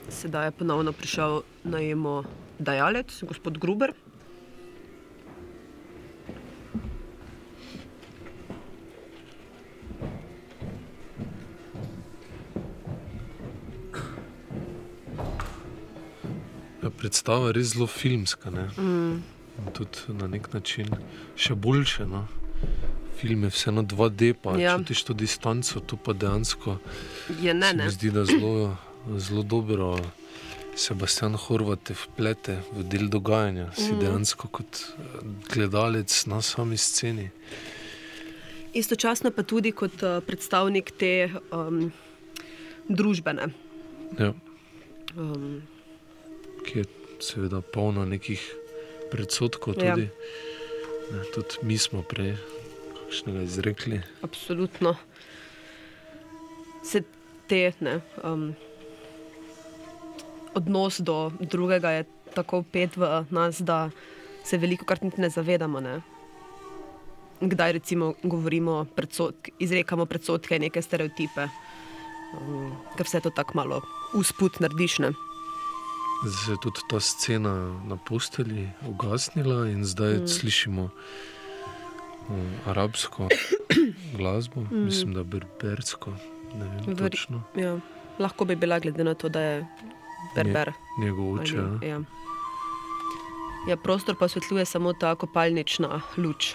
Sedaj 0.08 0.46
je 0.46 0.50
ponovno 0.52 0.92
prišel 0.92 1.42
najemo 1.64 2.22
dajalec, 2.58 3.10
gospod 3.22 3.58
Gruber. 3.58 3.92
Predstava 17.16 17.48
res 17.50 17.68
zelo 17.68 17.86
filmska. 17.88 18.50
Ne? 18.50 18.68
Mm. 18.76 19.22
In 19.58 19.72
Tudi 19.72 19.98
na 20.10 20.26
nek 20.28 20.52
način 20.52 20.88
še 21.34 21.54
boljše. 21.56 22.04
No? 22.04 22.26
Film 23.16 23.44
je 23.44 23.50
vseeno 23.50 23.82
2D, 23.82 24.34
pa 24.34 24.52
Ja. 24.54 24.76
čutiš 24.76 25.02
to 25.02 25.12
distanco, 25.14 25.80
to 25.80 25.96
pa 25.96 26.12
dejansko 26.12 26.76
Je 27.40 27.54
ne, 27.54 27.68
se 27.68 27.74
ne. 27.74 27.90
zdi, 27.90 28.10
da 28.10 28.24
zelo, 28.24 28.76
zelo 29.18 29.42
dobro. 29.44 29.96
Sebastian 30.76 31.32
Horvat 31.34 31.80
te 31.84 31.94
vplete 31.96 32.60
v 32.70 32.84
del 32.84 33.08
dogajanja, 33.08 33.72
si 33.74 33.92
Mhm. 33.92 33.98
dejansko 33.98 34.48
kot 34.50 34.76
eh, 34.76 35.02
gledalec 35.48 36.12
na 36.26 36.42
sami 36.42 36.76
sceni. 36.76 37.30
Istočasno 38.74 39.30
pa 39.30 39.42
tudi 39.42 39.72
kot 39.72 40.02
uh, 40.02 40.20
predstavnik 40.20 40.92
te 40.92 41.30
um, 41.50 41.88
družbene. 42.86 43.48
Ja. 44.18 44.34
Um, 45.16 45.62
seveda 47.20 47.60
polna 47.60 48.04
nekih 48.04 48.42
predsotkov. 49.10 49.76
Ja. 49.82 49.94
Tudi, 49.94 50.08
ne, 51.12 51.24
tudi 51.34 51.62
mi 51.62 51.78
smo 51.78 52.02
prej 52.02 52.36
kakšnega 53.06 53.42
izrekli. 53.42 54.00
absolutno. 54.22 54.96
se 56.82 57.02
te, 57.46 57.72
ne, 57.80 58.00
um, 58.22 58.54
odnos 60.54 61.00
do 61.00 61.32
drugega 61.40 61.90
je 61.90 62.04
tako 62.34 62.62
pet 62.62 62.96
v 62.96 63.24
nas, 63.30 63.60
da 63.60 63.90
se 64.44 64.58
veliko 64.58 64.84
krat 64.84 65.02
niti 65.02 65.20
ne 65.20 65.30
zavedamo. 65.30 65.80
Ne. 65.80 66.00
Kdaj 67.40 67.72
recimo 67.72 68.14
govorimo, 68.22 68.84
predsodk, 68.96 69.48
izrekamo 69.58 70.06
predsodke, 70.06 70.58
neke 70.58 70.82
stereotipe, 70.82 71.48
um, 72.38 72.72
ker 72.96 73.06
vse 73.06 73.20
to 73.20 73.30
tako 73.30 73.58
malo 73.58 73.82
usput 74.14 74.60
narediš. 74.60 74.98
Ne. 74.98 75.12
Zdaj 76.18 76.44
se 76.46 76.52
je 76.52 76.58
tudi 76.58 76.80
ta 76.88 77.00
scena 77.00 77.54
na 77.84 77.96
posteli 77.98 78.68
ugasnila, 78.82 79.66
in 79.66 79.84
zdaj 79.84 80.14
Mm. 80.14 80.28
slišimo 80.28 80.90
um, 82.28 82.50
arabsko 82.66 83.28
glasbo, 84.12 84.60
Mm. 84.62 84.84
mislim, 84.84 85.14
da 85.14 85.22
berbersko. 85.24 86.12
Vem, 86.54 86.96
točno. 86.96 87.42
Ja, 87.54 87.78
lahko 88.18 88.44
bi 88.44 88.56
bila, 88.56 88.78
glede 88.78 89.04
na 89.04 89.14
to, 89.14 89.28
da 89.28 89.40
je 89.40 89.66
berber. 90.34 90.68
Nje- 90.68 91.04
njegov 91.04 91.32
oče, 91.34 91.56
Ja. 91.82 92.00
Ja, 93.68 93.76
prostor 93.76 94.14
pa 94.16 94.24
osvetljuje 94.24 94.64
samo 94.64 94.92
ta 94.92 95.14
kopalnična 95.14 96.00
luč. 96.16 96.54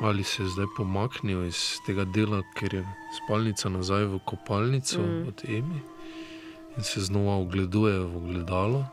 Ali 0.00 0.24
se 0.24 0.42
je 0.42 0.48
zdaj 0.48 0.66
pomaknil 0.76 1.44
iz 1.44 1.58
tega 1.82 2.04
dela, 2.04 2.42
ker 2.54 2.74
je 2.74 2.82
spalnica 3.16 3.68
nazaj 3.68 4.04
v 4.06 4.18
kopalnico 4.20 4.98
Mm. 4.98 5.28
od 5.28 5.44
Emi 5.44 5.80
in 6.76 6.82
se 6.82 7.00
znova 7.00 7.36
ogleduje 7.36 7.98
v 7.98 8.16
ogledalo. 8.16 8.84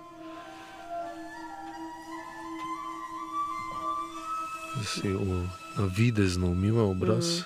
Da 4.76 4.84
si 4.84 5.08
v, 5.08 5.46
na 5.78 5.86
videzno 5.88 6.48
umiva 6.48 6.84
obraz. 6.84 7.26
Mm. 7.30 7.44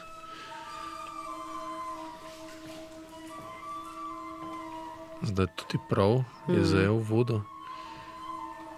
Zdaj 5.23 5.47
tudi 5.55 5.77
prav 5.89 6.23
je 6.47 6.55
Mm. 6.55 6.65
zajel 6.65 6.97
vodo. 6.99 7.41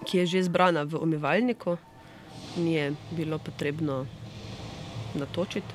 ki 0.01 0.17
je 0.17 0.25
že 0.25 0.43
zbrana 0.43 0.81
v 0.83 0.97
umivalniku, 0.97 1.77
ni 2.57 2.73
je 2.73 2.85
bilo 3.11 3.37
potrebno 3.37 4.05
natočiti. 5.13 5.73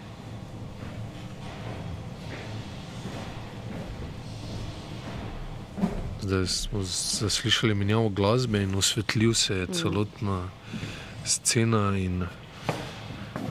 Zdaj 6.20 6.46
smo 6.46 6.82
zaslišali 7.20 7.74
menjavo 7.74 8.08
glasbe 8.08 8.62
in 8.62 8.74
osvetlil 8.74 9.34
se 9.34 9.56
je 9.56 9.66
Mm. 9.66 9.72
celotna 9.74 10.48
scena 11.24 11.96
in 11.98 12.24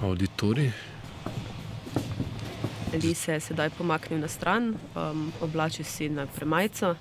auditorij. 0.01 0.71
Eli 2.93 3.13
se 3.13 3.33
je 3.33 3.39
sedaj 3.39 3.69
pomaknil 3.69 4.19
na 4.19 4.27
stran, 4.27 4.75
um, 4.95 5.31
oblači 5.41 5.83
si 5.83 6.09
na 6.09 6.25
premajco. 6.27 6.95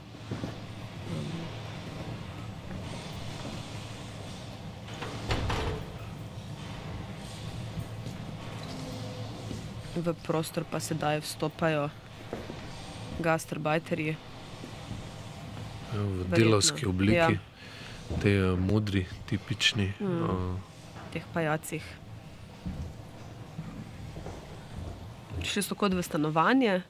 V 10.05 10.13
prostor 10.21 10.69
pa 10.69 10.77
sedaj 10.85 11.25
vstopajo 11.25 11.89
gastarbajterji. 13.25 14.17
Ja, 15.95 16.01
v 16.01 16.29
delovski 16.29 16.85
obliki, 16.87 17.17
ja. 17.17 18.19
te 18.21 18.37
eh, 18.37 18.57
modri, 18.61 19.07
tipični. 19.27 19.95
Mm. 20.01 20.29
Mm. 20.29 20.57
teh 21.15 21.25
pajacih. 21.33 21.85
Šli 25.41 25.63
so 25.63 25.79
kot 25.79 25.95
v 25.95 26.03
stanovanje, 26.03 26.83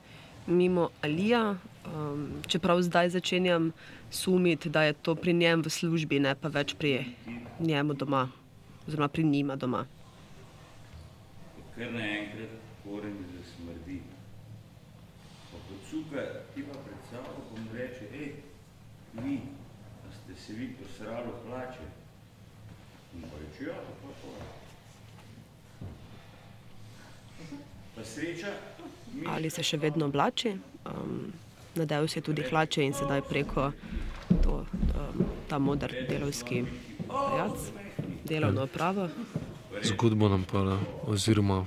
mimo 0.50 0.88
Alija, 1.04 1.54
um, 1.86 2.42
čeprav 2.50 2.82
zdaj 2.82 3.14
začenjam 3.14 3.70
sumiti, 4.10 4.70
da 4.70 4.82
je 4.88 4.92
to 4.92 5.14
pri 5.14 5.32
njem 5.32 5.62
v 5.62 5.70
službi, 5.70 6.18
ne 6.18 6.34
pa 6.34 6.48
več 6.48 6.74
pri 6.74 7.14
njemu 7.60 7.94
doma, 7.94 8.26
oziroma 8.88 9.08
pri 9.08 9.24
njima 9.24 9.56
doma. 9.56 9.84
Ker 11.76 11.92
naenkrat 11.92 12.63
koren 12.84 13.16
zasmrdi. 13.32 14.00
Pa 15.50 15.58
pocuka, 15.68 16.20
ti 16.54 16.62
pa 16.62 16.78
pred 16.84 17.00
sabo 17.10 17.40
bom 17.50 17.68
reče, 17.72 18.04
hej, 18.12 18.32
vi, 19.12 19.40
a 20.04 20.12
ste 20.12 20.40
se 20.42 20.52
vi 20.52 20.68
posrali 20.78 21.28
v 21.28 21.46
plače? 21.46 21.86
In 23.14 23.22
pa 23.22 23.36
reče, 23.38 23.64
ja, 23.64 23.76
pa 24.02 24.08
to. 24.20 24.28
Pa 27.94 28.04
sreča, 28.04 28.52
mi 29.12 29.26
Ali 29.26 29.50
se 29.50 29.62
še 29.62 29.78
vedno 29.78 30.06
oblači, 30.10 30.56
um, 30.90 31.32
nadejal 31.78 32.08
si 32.08 32.18
je 32.18 32.26
tudi 32.26 32.42
hlače 32.42 32.82
in 32.82 32.94
sedaj 32.94 33.22
preko 33.30 33.70
to, 34.42 34.64
um, 34.66 35.24
ta 35.48 35.58
moder 35.58 35.94
delovski 36.10 36.64
pajac, 37.06 37.70
delovno 38.26 38.66
opravo. 38.66 39.08
Zgodbo 39.82 40.28
nam 40.28 40.44
pa, 40.44 40.78
oziroma 41.02 41.66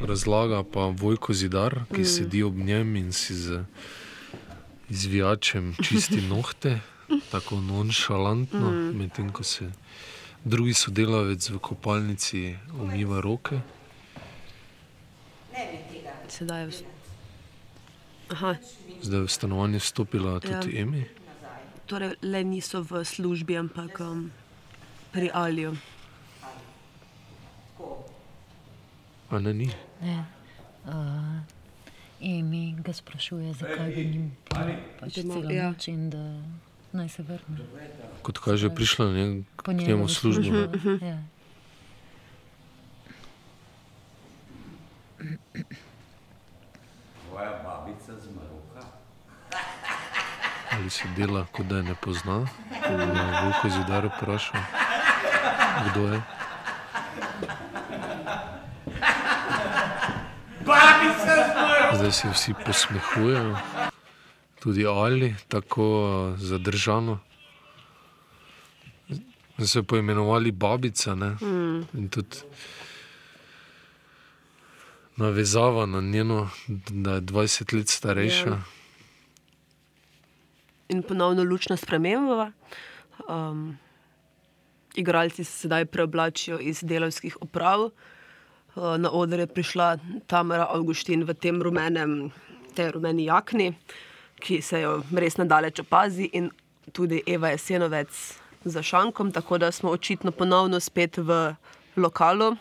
razlaga 0.00 0.62
pa 0.64 0.80
Vojko 0.88 1.34
Zidar, 1.34 1.84
ki 1.86 2.00
Mm. 2.00 2.04
sedi 2.06 2.42
ob 2.42 2.54
njem 2.56 2.96
in 2.96 3.12
si 3.12 3.34
z 3.34 3.64
izvijačem 4.88 5.74
čisti 5.78 6.20
nohte, 6.32 6.80
tako 7.30 7.60
nonšalantno, 7.60 8.70
Mm. 8.70 8.96
medtem 8.96 9.32
ko 9.32 9.42
se 9.42 9.72
drugi 10.44 10.74
sodelavec 10.74 11.50
v 11.50 11.58
kopalnici 11.58 12.54
umiva 12.72 13.20
roke. 13.20 13.60
Sedaj 16.28 16.60
je 16.60 16.66
v... 16.66 16.72
Aha, 18.28 18.54
Zdaj 19.02 19.18
je 19.18 19.24
v 19.24 19.30
stanovanje 19.30 19.78
vstopila 19.78 20.40
tudi 20.40 20.76
ja. 20.76 20.82
Emi. 20.82 21.04
torej 21.86 22.14
le 22.22 22.44
niso 22.44 22.82
v 22.82 23.00
službi, 23.00 23.56
ampak 23.56 24.00
um, 24.00 24.28
pri 25.10 25.30
Aliju. 25.30 25.72
A 29.30 29.38
ne 29.38 29.54
ni. 29.54 29.70
Ne. 30.02 30.24
Uh, 30.86 31.40
Emi 32.20 32.74
ga 32.82 32.92
sprašuje, 32.92 33.52
zakaj 33.54 33.92
ga 33.94 34.02
ni 34.02 34.30
bilo 34.50 34.74
pač 34.98 35.12
celo 35.20 35.50
ja. 35.50 35.70
noč 35.70 35.88
in 35.88 36.10
da 36.10 36.42
naj 36.92 37.08
se 37.08 37.22
vrne. 37.22 37.62
Kot 38.26 38.38
kaže, 38.42 38.70
prišla 38.74 39.06
je 39.06 39.26
k 39.56 39.72
njemu 39.72 40.08
službo. 40.08 40.42
službo, 40.42 40.98
ne. 40.98 41.08
ja. 41.08 41.18
tvoja 47.28 47.62
babica 47.62 48.12
z 48.20 48.26
Maroka. 48.34 48.82
Ali 50.70 50.90
se 50.90 51.04
dela, 51.16 51.46
kot 51.52 51.66
da 51.66 51.76
je 51.76 51.82
ne 51.82 51.94
pozna. 51.94 52.46
Ko 52.82 52.92
je 52.92 53.06
Vojko 53.44 53.68
Zidar 53.68 54.10
vprašal, 54.16 54.60
kdo 55.90 56.06
je. 56.08 56.18
Babica 56.18 56.26
z 56.26 58.24
Maroka! 58.24 58.58
Zdaj 61.94 62.12
se 62.12 62.28
vsi 62.28 62.54
posmehujejo, 62.66 63.56
tudi 64.60 64.86
Ali, 64.86 65.34
tako 65.48 65.84
uh, 65.84 66.38
zadržano. 66.38 67.18
Zdaj 69.56 69.66
so 69.66 69.78
jo 69.78 69.82
poimenovali 69.82 70.52
babica, 70.52 71.14
ne? 71.14 71.36
Mm. 71.40 71.86
in 71.94 72.08
tudi 72.08 72.36
navezava 75.16 75.86
na 75.86 76.00
njeno, 76.00 76.50
da 76.90 77.14
je 77.14 77.20
20 77.20 77.76
let 77.76 77.88
starejša. 77.88 78.48
Ja. 78.48 78.62
In 80.88 81.02
ponovno 81.02 81.44
lučna 81.44 81.76
sprememba. 81.76 82.52
Um, 83.28 83.78
igralci 84.94 85.44
se 85.44 85.52
sedaj 85.52 85.84
preoblačijo 85.84 86.58
iz 86.58 86.80
delovskih 86.82 87.36
oprav. 87.40 87.90
Uh, 88.76 88.96
na 88.98 89.10
oder 89.10 89.40
je 89.40 89.46
prišla 89.46 89.98
Tamara 90.26 90.66
Augustin 90.70 91.24
v 91.24 91.34
tem 91.34 91.62
rumenem, 91.62 92.30
tej 92.74 92.90
rumeni 92.94 93.24
jakni, 93.26 93.72
ki 94.40 94.60
se 94.62 94.80
jo 94.80 95.02
res 95.16 95.36
nadaleč 95.36 95.80
opazi, 95.80 96.30
in 96.32 96.50
tudi 96.92 97.22
Eva 97.26 97.48
Jesenovec 97.50 98.10
za 98.64 98.82
šankom, 98.82 99.32
tako 99.32 99.58
da 99.58 99.72
smo 99.72 99.90
očitno 99.90 100.30
ponovno 100.32 100.80
spet 100.80 101.16
v 101.18 101.54
lokalu. 101.96 102.56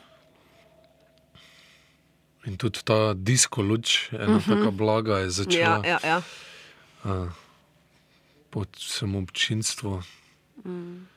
In 2.48 2.58
tudi 2.58 2.80
ta 2.84 3.14
disko 3.14 3.62
luč, 3.62 4.10
ena 4.12 4.26
Mhm. 4.26 4.36
uh 4.36 4.42
-huh. 4.42 4.58
tako 4.58 4.72
blaga, 4.72 5.18
je 5.18 5.30
začela 5.30 5.82
Ja, 5.86 5.86
ja, 5.86 6.00
ja. 6.04 6.22
Uh, 7.04 7.30
pod 8.50 8.68
vsem 8.76 9.16
občinstvu 9.16 10.02
Mm. 10.66 11.08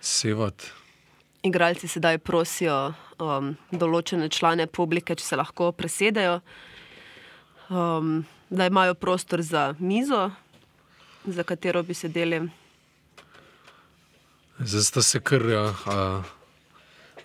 sevati. 0.00 0.81
Igralci 1.42 1.88
sedaj 1.88 2.18
prosijo 2.18 2.92
um, 3.18 3.48
določene 3.72 4.28
člane 4.30 4.66
publike, 4.68 5.14
če 5.14 5.24
se 5.24 5.36
lahko 5.36 5.72
presedejo, 5.72 6.36
um, 7.68 8.20
da 8.48 8.66
imajo 8.66 8.94
prostor 8.94 9.42
za 9.42 9.74
mizo, 9.80 10.28
za 11.26 11.42
katero 11.42 11.82
bi 11.82 11.94
sedeli. 11.94 12.38
Zdaj 14.60 14.82
sta 14.82 15.02
se 15.02 15.20
kar 15.20 15.42
ja, 15.44 15.64
a, 15.86 16.22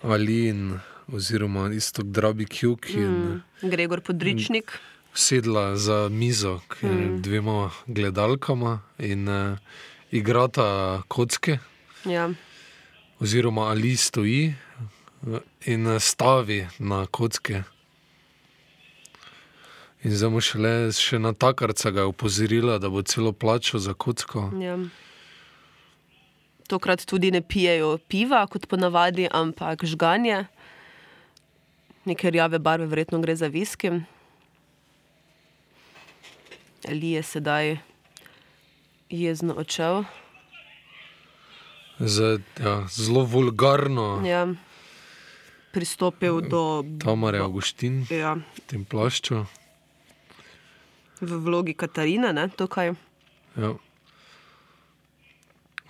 Ali 0.02 0.48
in 0.48 0.78
oziroma 1.08 1.68
isto 1.70 2.02
Drabi 2.04 2.46
Kjuk 2.46 2.90
in 2.90 3.14
Mm. 3.62 3.70
Gregor 3.70 4.00
Podričnik. 4.00 4.70
sedla 5.14 5.76
za 5.76 6.08
mizo 6.08 6.60
k 6.68 6.82
Mm. 6.82 7.22
dvema 7.22 7.70
gledalkama 7.86 8.78
in 8.98 9.28
uh, 9.28 9.58
igrata 10.10 11.02
kocke, 11.08 11.58
Ja. 12.04 12.30
Oziroma 13.20 13.62
ali 13.62 13.96
stoji 13.96 14.54
in 15.66 16.00
stavi 16.00 16.66
na 16.78 17.06
kocke. 17.06 17.62
In 20.02 20.14
zdaj 20.14 20.30
mu 20.30 20.40
šele 20.40 20.92
še 20.94 21.18
na 21.18 21.32
takarca 21.34 21.90
ga 21.90 22.04
je 22.04 22.10
opozorila, 22.12 22.78
da 22.78 22.86
bo 22.86 23.02
celo 23.02 23.32
plačal 23.34 23.82
za 23.82 23.96
kocko. 23.98 24.46
Ja. 24.62 24.78
Tokrat 26.70 27.02
tudi 27.02 27.32
ne 27.34 27.40
pijejo 27.42 27.96
piva, 27.98 28.44
kot 28.46 28.68
ponavadi, 28.70 29.26
ampak 29.26 29.82
žganje. 29.82 30.44
Neke 32.06 32.30
rjave 32.30 32.60
barve, 32.62 32.86
verjetno 32.86 33.18
gre 33.18 33.34
za 33.36 33.50
viski. 33.50 33.90
Ali 36.86 37.16
je 37.16 37.22
sedaj 37.22 37.76
jezno 39.10 39.58
odšel. 39.58 40.04
Zdaj, 41.98 42.38
ja, 42.62 42.86
zelo 42.88 43.24
vulgarno. 43.26 44.22
Ja. 44.26 44.46
Pristopil 45.72 46.40
do 46.40 46.84
Tamare 47.02 47.38
Augustin 47.38 48.06
Ja. 48.10 48.34
v 48.34 48.60
tem 48.66 48.84
plašču. 48.84 49.46
v 51.20 51.30
vlogi 51.44 51.74
Katarine, 51.74 52.32
ne, 52.32 52.46
tukaj. 52.48 52.94
Ja. 53.58 53.74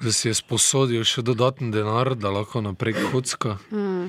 Zdaj 0.01 0.13
si 0.13 0.29
je 0.29 0.35
sposodil 0.35 1.05
še 1.05 1.21
dodaten 1.23 1.69
denar, 1.71 2.15
da 2.17 2.31
lahko 2.33 2.63
naprej 2.65 2.97
kocka. 3.13 3.59
Mm. 3.71 4.09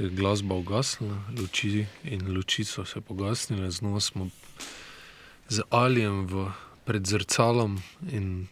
Se 0.00 0.06
je 0.06 0.10
glasba 0.10 0.54
ugasnila, 0.54 1.16
luči 1.38 1.86
in 2.04 2.32
luči 2.32 2.64
so 2.64 2.84
se 2.84 3.00
pogasnile, 3.00 3.70
znova 3.70 4.00
smo 4.00 4.30
z 5.48 5.60
alijem 5.70 6.26
v, 6.26 6.46
pred 6.84 7.06
zrcalom 7.06 7.82
in 8.12 8.48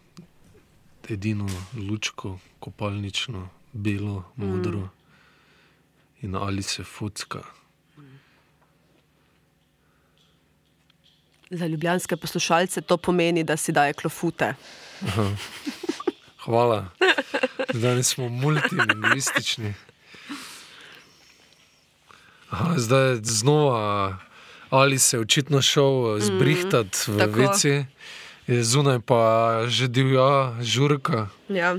edino 1.09 1.49
lučko, 1.73 2.37
kopalnično, 2.59 3.49
belo, 3.73 4.23
modro. 4.35 4.79
Mm. 4.79 4.91
In 6.21 6.35
ali 6.35 6.61
se 6.61 6.83
fucka. 6.83 7.41
Za 11.49 11.67
ljubljanske 11.67 12.17
poslušalce 12.17 12.81
to 12.81 12.97
pomeni, 12.97 13.43
da 13.43 13.57
si 13.57 13.71
daje 13.71 13.93
klofute. 13.93 14.53
Aha. 15.01 15.31
Hvala. 16.45 16.89
Danes 17.73 18.07
smo 18.07 18.29
multilingvistični. 18.29 19.73
Aha, 22.49 22.73
zdaj 22.77 23.09
je 23.09 23.19
znova 23.23 24.17
ali 24.69 24.99
se 24.99 25.17
je 25.17 25.21
očitno 25.21 25.61
šel 25.61 26.19
zbrihtati 26.19 26.97
v 27.07 27.17
tako. 27.17 27.39
VC, 27.39 27.65
je 28.47 28.63
zunaj 28.63 28.99
pa 28.99 29.21
že 29.67 29.87
divja 29.87 30.53
žurka. 30.61 31.27
Ja. 31.49 31.77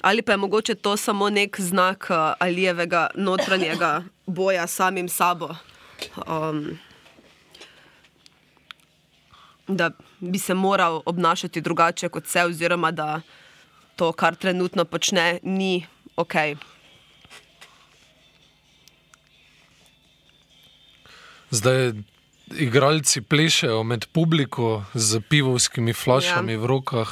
Ali 0.00 0.22
pa 0.22 0.32
je 0.32 0.36
mogoče 0.36 0.74
to 0.74 0.96
samo 0.96 1.30
nek 1.30 1.60
znak 1.60 2.06
uh, 2.10 2.16
Alijevega 2.38 3.10
notranjega 3.14 4.02
boja 4.26 4.66
samim 4.66 5.08
sabo. 5.08 5.48
Um, 6.26 6.78
da 9.68 9.90
bi 10.20 10.38
se 10.38 10.54
moral 10.54 11.02
obnašati 11.06 11.60
drugače 11.60 12.08
kot 12.08 12.24
vse, 12.24 12.44
oziroma 12.44 12.90
da 12.90 13.20
to, 13.96 14.12
kar 14.12 14.34
trenutno 14.34 14.84
počne, 14.84 15.38
ni 15.42 15.86
ok. 16.16 16.34
Zdaj 21.50 21.92
igralci 22.52 23.20
plešejo 23.20 23.82
med 23.82 24.06
publiko 24.06 24.84
z 24.94 25.20
pivovskimi 25.20 25.92
flašami 25.92 26.52
Ja. 26.52 26.58
v 26.58 26.66
rokah. 26.66 27.10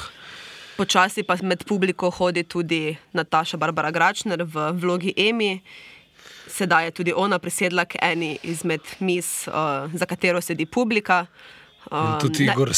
Počasi 0.77 1.23
pa 1.23 1.35
med 1.43 1.63
publiko 1.63 2.09
hodi 2.09 2.43
tudi 2.43 2.97
Nataša 3.13 3.57
Barbara 3.57 3.91
Gračner 3.91 4.43
v 4.43 4.71
vlogi 4.73 5.13
Emi. 5.17 5.59
Sedaj 6.47 6.85
je 6.85 6.91
tudi 6.91 7.13
ona 7.13 7.39
prisedla 7.39 7.85
k 7.85 7.99
eni 8.01 8.39
izmed 8.43 8.81
mis, 8.99 9.47
uh, 9.47 9.53
za 9.93 10.05
katero 10.05 10.41
sedi 10.41 10.65
publika. 10.65 11.25
In 11.91 11.97
Um, 11.97 12.19
tudi 12.19 12.45
ne- 12.45 12.53
Igor. 12.53 12.69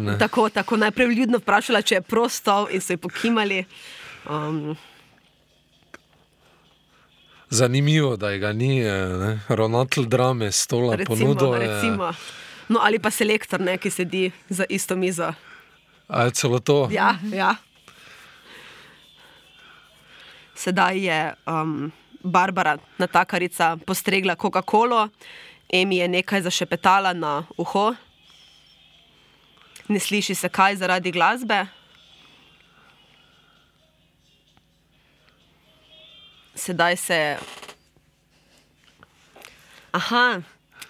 Ne? 0.00 0.18
Tako, 0.18 0.48
tako 0.48 0.76
najprej 0.76 1.06
ljudno 1.08 1.38
vprašala, 1.38 1.82
če 1.82 1.94
je 1.94 2.00
prosto, 2.00 2.68
in 2.70 2.80
so 2.80 2.92
ji 2.92 2.96
pokimali. 2.96 3.64
Um, 4.30 4.76
Zanimivo, 7.48 8.16
da 8.16 8.36
ga 8.36 8.52
ni, 8.52 8.80
eh, 8.80 8.92
ne? 9.16 9.40
ravnatelj 9.48 10.06
drame, 10.06 10.52
stola 10.52 10.94
recimo, 10.94 11.16
ponudil. 11.16 11.52
je- 11.52 11.68
recimo. 11.68 12.12
No, 12.68 12.80
ali 12.82 12.98
pa 12.98 13.10
selektor, 13.10 13.60
ne, 13.60 13.78
ki 13.78 13.90
sedi 13.90 14.30
za 14.48 14.64
isto 14.68 14.96
mizo. 14.96 15.32
A 16.08 16.22
je 16.22 16.30
celo 16.32 16.58
to? 16.58 16.88
Ja, 16.90 17.14
ja. 17.32 17.54
Sedaj 20.54 20.98
je 20.98 21.18
um, 21.46 21.92
Barbara, 22.20 22.78
natakarica, 22.98 23.76
postregla 23.78 24.34
Coca-Colo, 24.34 25.08
Emi 25.68 25.96
je 25.96 26.08
nekaj 26.08 26.42
zašepetala 26.42 27.12
na 27.12 27.44
uho, 27.56 27.94
ne 29.88 29.98
sliši 29.98 30.34
se 30.34 30.48
kaj 30.48 30.76
zaradi 30.76 31.10
glasbe. 31.12 31.66
Sedaj 36.56 36.96
se. 36.96 37.36
Aha, 39.92 40.40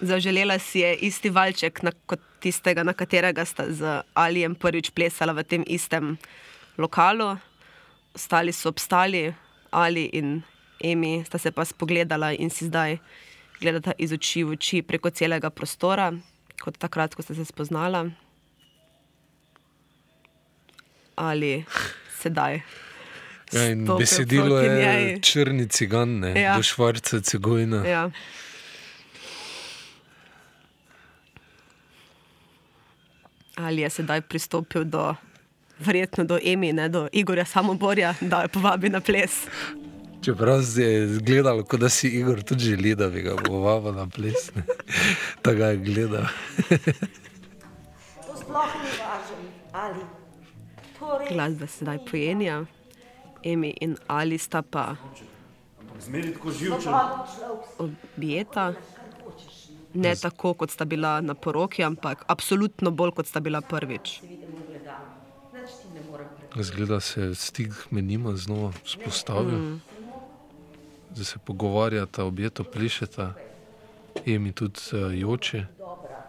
zaželela 0.01 0.59
si 0.59 0.81
je 0.81 0.95
isti 0.97 1.31
valček, 1.31 1.83
na, 1.83 1.91
kot 2.07 2.23
tistega, 2.41 2.85
na 2.87 2.95
katerega 2.95 3.45
sta 3.45 3.67
z 3.71 4.01
Alijem 4.15 4.55
prvič 4.55 4.93
plesala 4.95 5.35
v 5.35 5.43
tem 5.43 5.63
istem 5.67 6.15
lokalu. 6.79 7.35
Ostali 8.15 8.53
so 8.53 8.71
obstali, 8.71 9.35
Ali 9.71 10.07
in 10.15 10.43
Emi 10.81 11.25
sta 11.27 11.39
se 11.39 11.51
pa 11.51 11.65
spogledala 11.65 12.33
in 12.33 12.51
si 12.51 12.67
zdaj 12.67 12.99
gledata 13.61 13.93
iz 13.99 14.13
oči 14.13 14.45
v 14.45 14.55
oči 14.55 14.83
preko 14.83 15.11
celega 15.11 15.51
prostora, 15.51 16.13
kot 16.61 16.79
takrat, 16.79 17.15
ko 17.15 17.23
sta 17.23 17.35
se 17.35 17.45
spoznala. 17.45 18.07
Ali 21.17 21.65
sedaj. 22.21 22.86
Ja, 23.53 23.69
in 23.71 23.87
besedilo 23.99 24.59
je 24.59 25.19
črni 25.23 25.69
cigan, 25.69 26.19
ne, 26.19 26.41
Ja. 26.41 26.57
do 26.57 26.63
švarca 26.63 27.21
cigojna. 27.21 27.85
Ja. 27.87 28.11
Ali 33.57 33.81
je 33.81 33.91
sedaj 33.91 34.21
pristopil 34.21 34.85
do, 34.85 35.15
verjetno 35.79 36.25
do 36.25 36.39
Emi, 36.45 36.73
ne 36.73 36.89
do 36.89 37.09
Igorja 37.13 37.45
Samoborja, 37.45 38.15
da 38.21 38.43
jo 38.43 38.49
povabi 38.49 38.89
na 38.89 39.01
ples. 39.01 39.47
Čeprav 40.25 40.61
je 40.77 41.07
gledalo, 41.21 41.65
kot 41.65 41.81
da 41.81 41.89
si 41.89 42.09
Igor 42.09 42.43
tudi 42.43 42.65
želi, 42.65 42.95
da 42.95 43.09
bi 43.09 43.23
ga 43.23 43.37
povabil 43.37 43.93
na 43.93 44.09
ples. 44.09 44.51
Tako 45.43 45.63
je 45.63 45.77
gledal. 45.77 46.25
To 48.27 48.37
sploh 48.37 48.75
ni 48.83 48.91
važno, 48.99 49.37
ali. 49.73 50.05
To 50.99 51.19
res. 51.19 51.29
Glasba 51.33 51.67
se 51.67 51.79
sedaj 51.79 51.99
pojenja, 52.11 52.65
Emi 53.47 53.71
in 53.81 53.97
Ali 54.07 54.39
sta 54.39 54.63
pa 54.63 54.97
objeta. 57.79 58.73
Ne 59.95 60.15
tako, 60.17 60.55
kot 60.55 60.71
sta 60.71 60.85
bila 60.85 61.21
na 61.21 61.35
poroki, 61.35 61.85
ampak 61.85 62.25
absolutno 62.29 62.91
bolj, 62.91 63.15
kot 63.17 63.27
sta 63.27 63.41
bila 63.41 63.61
prvič. 63.61 64.21
Zgleda 66.57 67.01
se 67.01 67.21
je 67.21 67.35
stik 67.35 67.73
med 67.91 68.05
njima 68.05 68.37
znova 68.37 68.73
spostavil. 68.85 69.59
Mm. 69.59 69.81
Zdaj 71.15 71.25
se 71.25 71.39
pogovarjata, 71.45 72.25
objeto 72.25 72.65
plišeta, 72.65 73.35
Emi 74.27 74.53
tudi 74.53 74.81
uh, 74.93 75.19
joče. 75.21 75.67
dobra, 75.79 76.23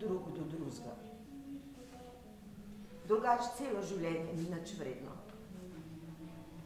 drug 0.00 0.22
do 0.36 0.44
drugega. 0.50 0.92
Drugače 3.08 3.48
celo 3.58 3.82
življenje 3.88 4.32
ni 4.34 4.42
nič 4.42 4.72
vredno. 4.78 5.12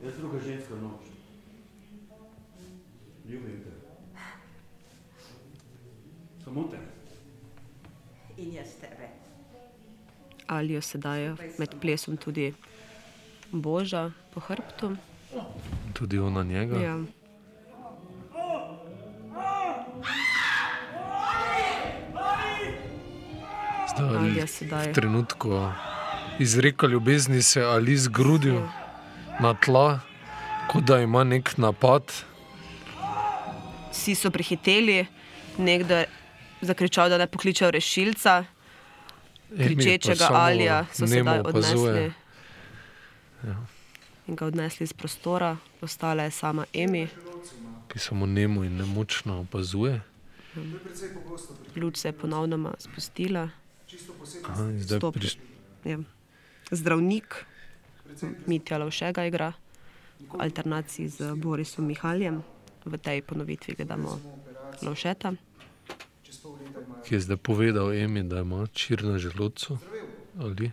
Jaz 0.01 0.14
druga 0.16 0.39
ženska 0.40 0.74
noč. 0.74 1.05
Ljubim 3.24 3.60
te. 3.60 3.70
Samo 6.44 6.64
te. 6.64 6.77
In 8.36 8.52
jaz 8.52 8.68
tebe. 8.74 9.09
Ali 10.47 10.72
jo 10.72 10.81
sedaj 10.82 11.28
med 11.59 11.74
plesom 11.81 12.16
tudi 12.16 12.55
boža 13.52 14.02
po 14.35 14.40
hrbtu. 14.40 14.97
Tudi 15.94 16.18
ona 16.18 16.43
njega. 16.44 16.77
Ja. 16.78 16.97
Zdaj, 23.90 24.16
Ali 24.16 24.36
je 24.36 24.47
sedaj- 24.48 24.86
v 24.86 24.93
trenutku 24.93 25.48
izreka 26.39 26.86
ljubezni 26.86 27.43
se 27.43 27.62
ali 27.62 27.97
zgrudil 27.97 28.60
na 29.41 29.55
tla, 29.55 30.01
kot 30.69 30.85
da 30.85 30.99
ima 30.99 31.25
nek 31.25 31.57
napad. 31.57 32.03
Vsi 33.91 34.15
so 34.15 34.31
prihiteli, 34.31 35.07
nekdo 35.59 35.95
je 35.97 36.07
zakričal, 36.62 37.09
da 37.09 37.19
ne 37.19 37.27
pokličejo 37.27 37.71
rešilca, 37.71 38.45
pa 39.51 39.57
kričečega 39.59 40.29
Alija 40.31 40.87
so 40.93 41.07
sedaj 41.07 41.41
opazuje. 41.41 41.91
odnesli. 41.91 42.12
Ja. 43.45 43.57
In 44.27 44.37
ga 44.37 44.47
odnesli 44.47 44.85
iz 44.85 44.93
prostora, 44.93 45.57
ostala 45.81 46.23
je 46.23 46.31
sama 46.31 46.67
Emi. 46.75 47.09
Ki 47.89 47.99
samo 47.99 48.27
nemo 48.27 48.65
in 48.65 48.77
nemočno 48.77 49.41
opazuje. 49.41 50.01
Luč 51.77 51.97
se 51.97 52.09
je 52.09 52.12
ponovno 52.12 52.75
spustila. 52.79 53.49
Aha, 54.45 54.65
zdaj 54.73 54.99
Stop- 54.99 55.15
priš- 55.15 55.39
ja. 55.85 55.99
Zdravnik, 56.71 57.45
Mitja 58.47 58.78
Lovšega 58.78 59.24
igra 59.24 59.53
v 60.20 60.37
alternaciji 60.39 61.09
z 61.09 61.35
Borisom 61.35 61.87
Mihaljem. 61.87 62.43
V 62.82 62.97
tej 62.97 63.23
ponovitvi 63.23 63.74
gledamo 63.74 64.20
Lovšeta. 64.82 65.32
ki 67.03 67.15
je 67.15 67.20
zdaj 67.20 67.37
povedal 67.39 67.93
Emi, 67.93 68.23
da 68.23 68.39
ima 68.39 68.66
čir 68.69 69.05
na 69.05 69.19
želodcu 69.19 69.78
ali, 70.39 70.70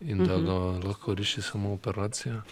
in 0.00 0.18
da 0.18 0.36
Mhm. 0.36 0.46
ga 0.46 0.52
lahko 0.80 1.14
reši 1.14 1.42
samo 1.42 1.72
operacija. 1.72 2.42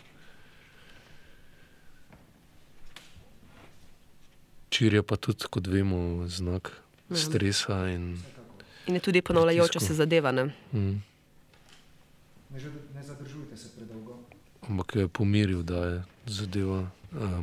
Čir 4.70 4.94
je 4.94 5.02
pa 5.02 5.16
tudi, 5.16 5.44
kot 5.44 5.66
vemo, 5.66 5.98
znak 6.26 6.72
Ja. 7.10 7.16
stresa 7.18 7.88
in 7.88 8.18
In 8.86 8.94
je 8.94 9.00
tudi 9.00 9.22
ponavljajoča 9.22 9.80
se 9.80 9.94
zadeva. 9.94 10.32
Ne? 10.32 10.44
mm, 10.72 11.02
Ne, 12.52 12.60
ne 12.94 13.02
zadržujte 13.02 13.56
se 13.56 13.68
predolgo. 13.76 14.18
ampak 14.68 14.96
je 14.96 15.08
pomiril, 15.08 15.62
da 15.62 15.84
je 15.84 16.02
zadeva 16.26 16.80
uh, 16.80 16.88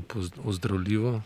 poz- 0.07 0.39
ozdravljiva. 0.43 1.21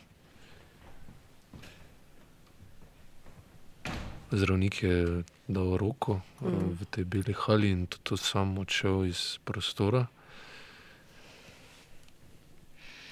Zdravnik 4.32 4.84
je 4.84 5.24
dal 5.48 5.78
roko 5.78 6.22
mm. 6.42 6.48
Mhm. 6.48 6.56
uh, 6.56 6.80
v 6.80 6.86
tej 6.86 7.04
beli 7.04 7.34
hali 7.38 7.70
in 7.70 7.86
tudi 7.88 8.22
sam 8.22 8.58
odšel 8.58 9.06
iz 9.06 9.38
prostora. 9.44 10.08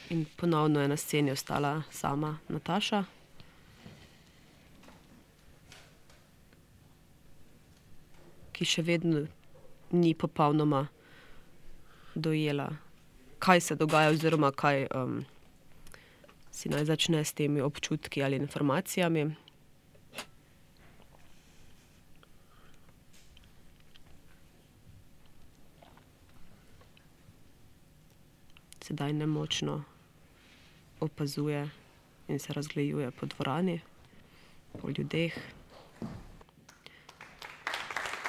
In 0.10 0.26
ponovno 0.36 0.82
je 0.82 0.88
na 0.88 0.98
sceni 0.98 1.32
ostala 1.32 1.84
sama 1.92 2.38
Nataša. 2.50 3.04
Ki 8.52 8.66
še 8.66 8.82
vedno 8.82 9.28
ni 9.92 10.14
popolnoma 10.14 10.88
dojela, 12.16 12.70
kaj 13.40 13.62
se 13.62 13.76
dogaja, 13.76 14.10
oziroma 14.10 14.52
kaj 14.52 14.88
um, 14.96 15.26
si 16.52 16.70
naj 16.70 16.86
začne 16.86 17.26
s 17.26 17.34
temi 17.34 17.62
občutki 17.62 18.24
ali 18.24 18.36
informacijami. 18.36 19.36
Sedaj 28.82 29.14
nemočno 29.14 29.84
opazuje 31.00 31.70
in 32.28 32.40
se 32.40 32.54
razglejuje 32.54 33.12
po 33.12 33.26
dvorani, 33.26 33.80
po 34.82 34.90
ljudeh. 34.90 35.61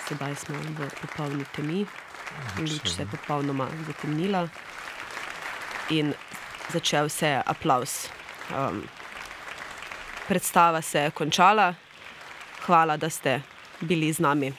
Sedaj 0.09 0.35
smo 0.35 0.59
v 0.59 0.89
popolni 1.01 1.45
temi, 1.55 1.87
luč 2.59 2.89
se 2.91 3.03
je 3.03 3.07
popolnoma 3.07 3.69
zatemnila 3.87 4.49
in 5.91 6.15
začel 6.73 7.09
se 7.09 7.27
je 7.27 7.43
aplaus. 7.47 8.09
Um, 8.51 8.83
predstava 10.29 10.83
se 10.83 10.99
je 10.99 11.11
končala, 11.11 11.75
hvala, 12.67 12.97
da 12.97 13.11
ste 13.11 13.43
bili 13.81 14.13
z 14.13 14.19
nami. 14.19 14.53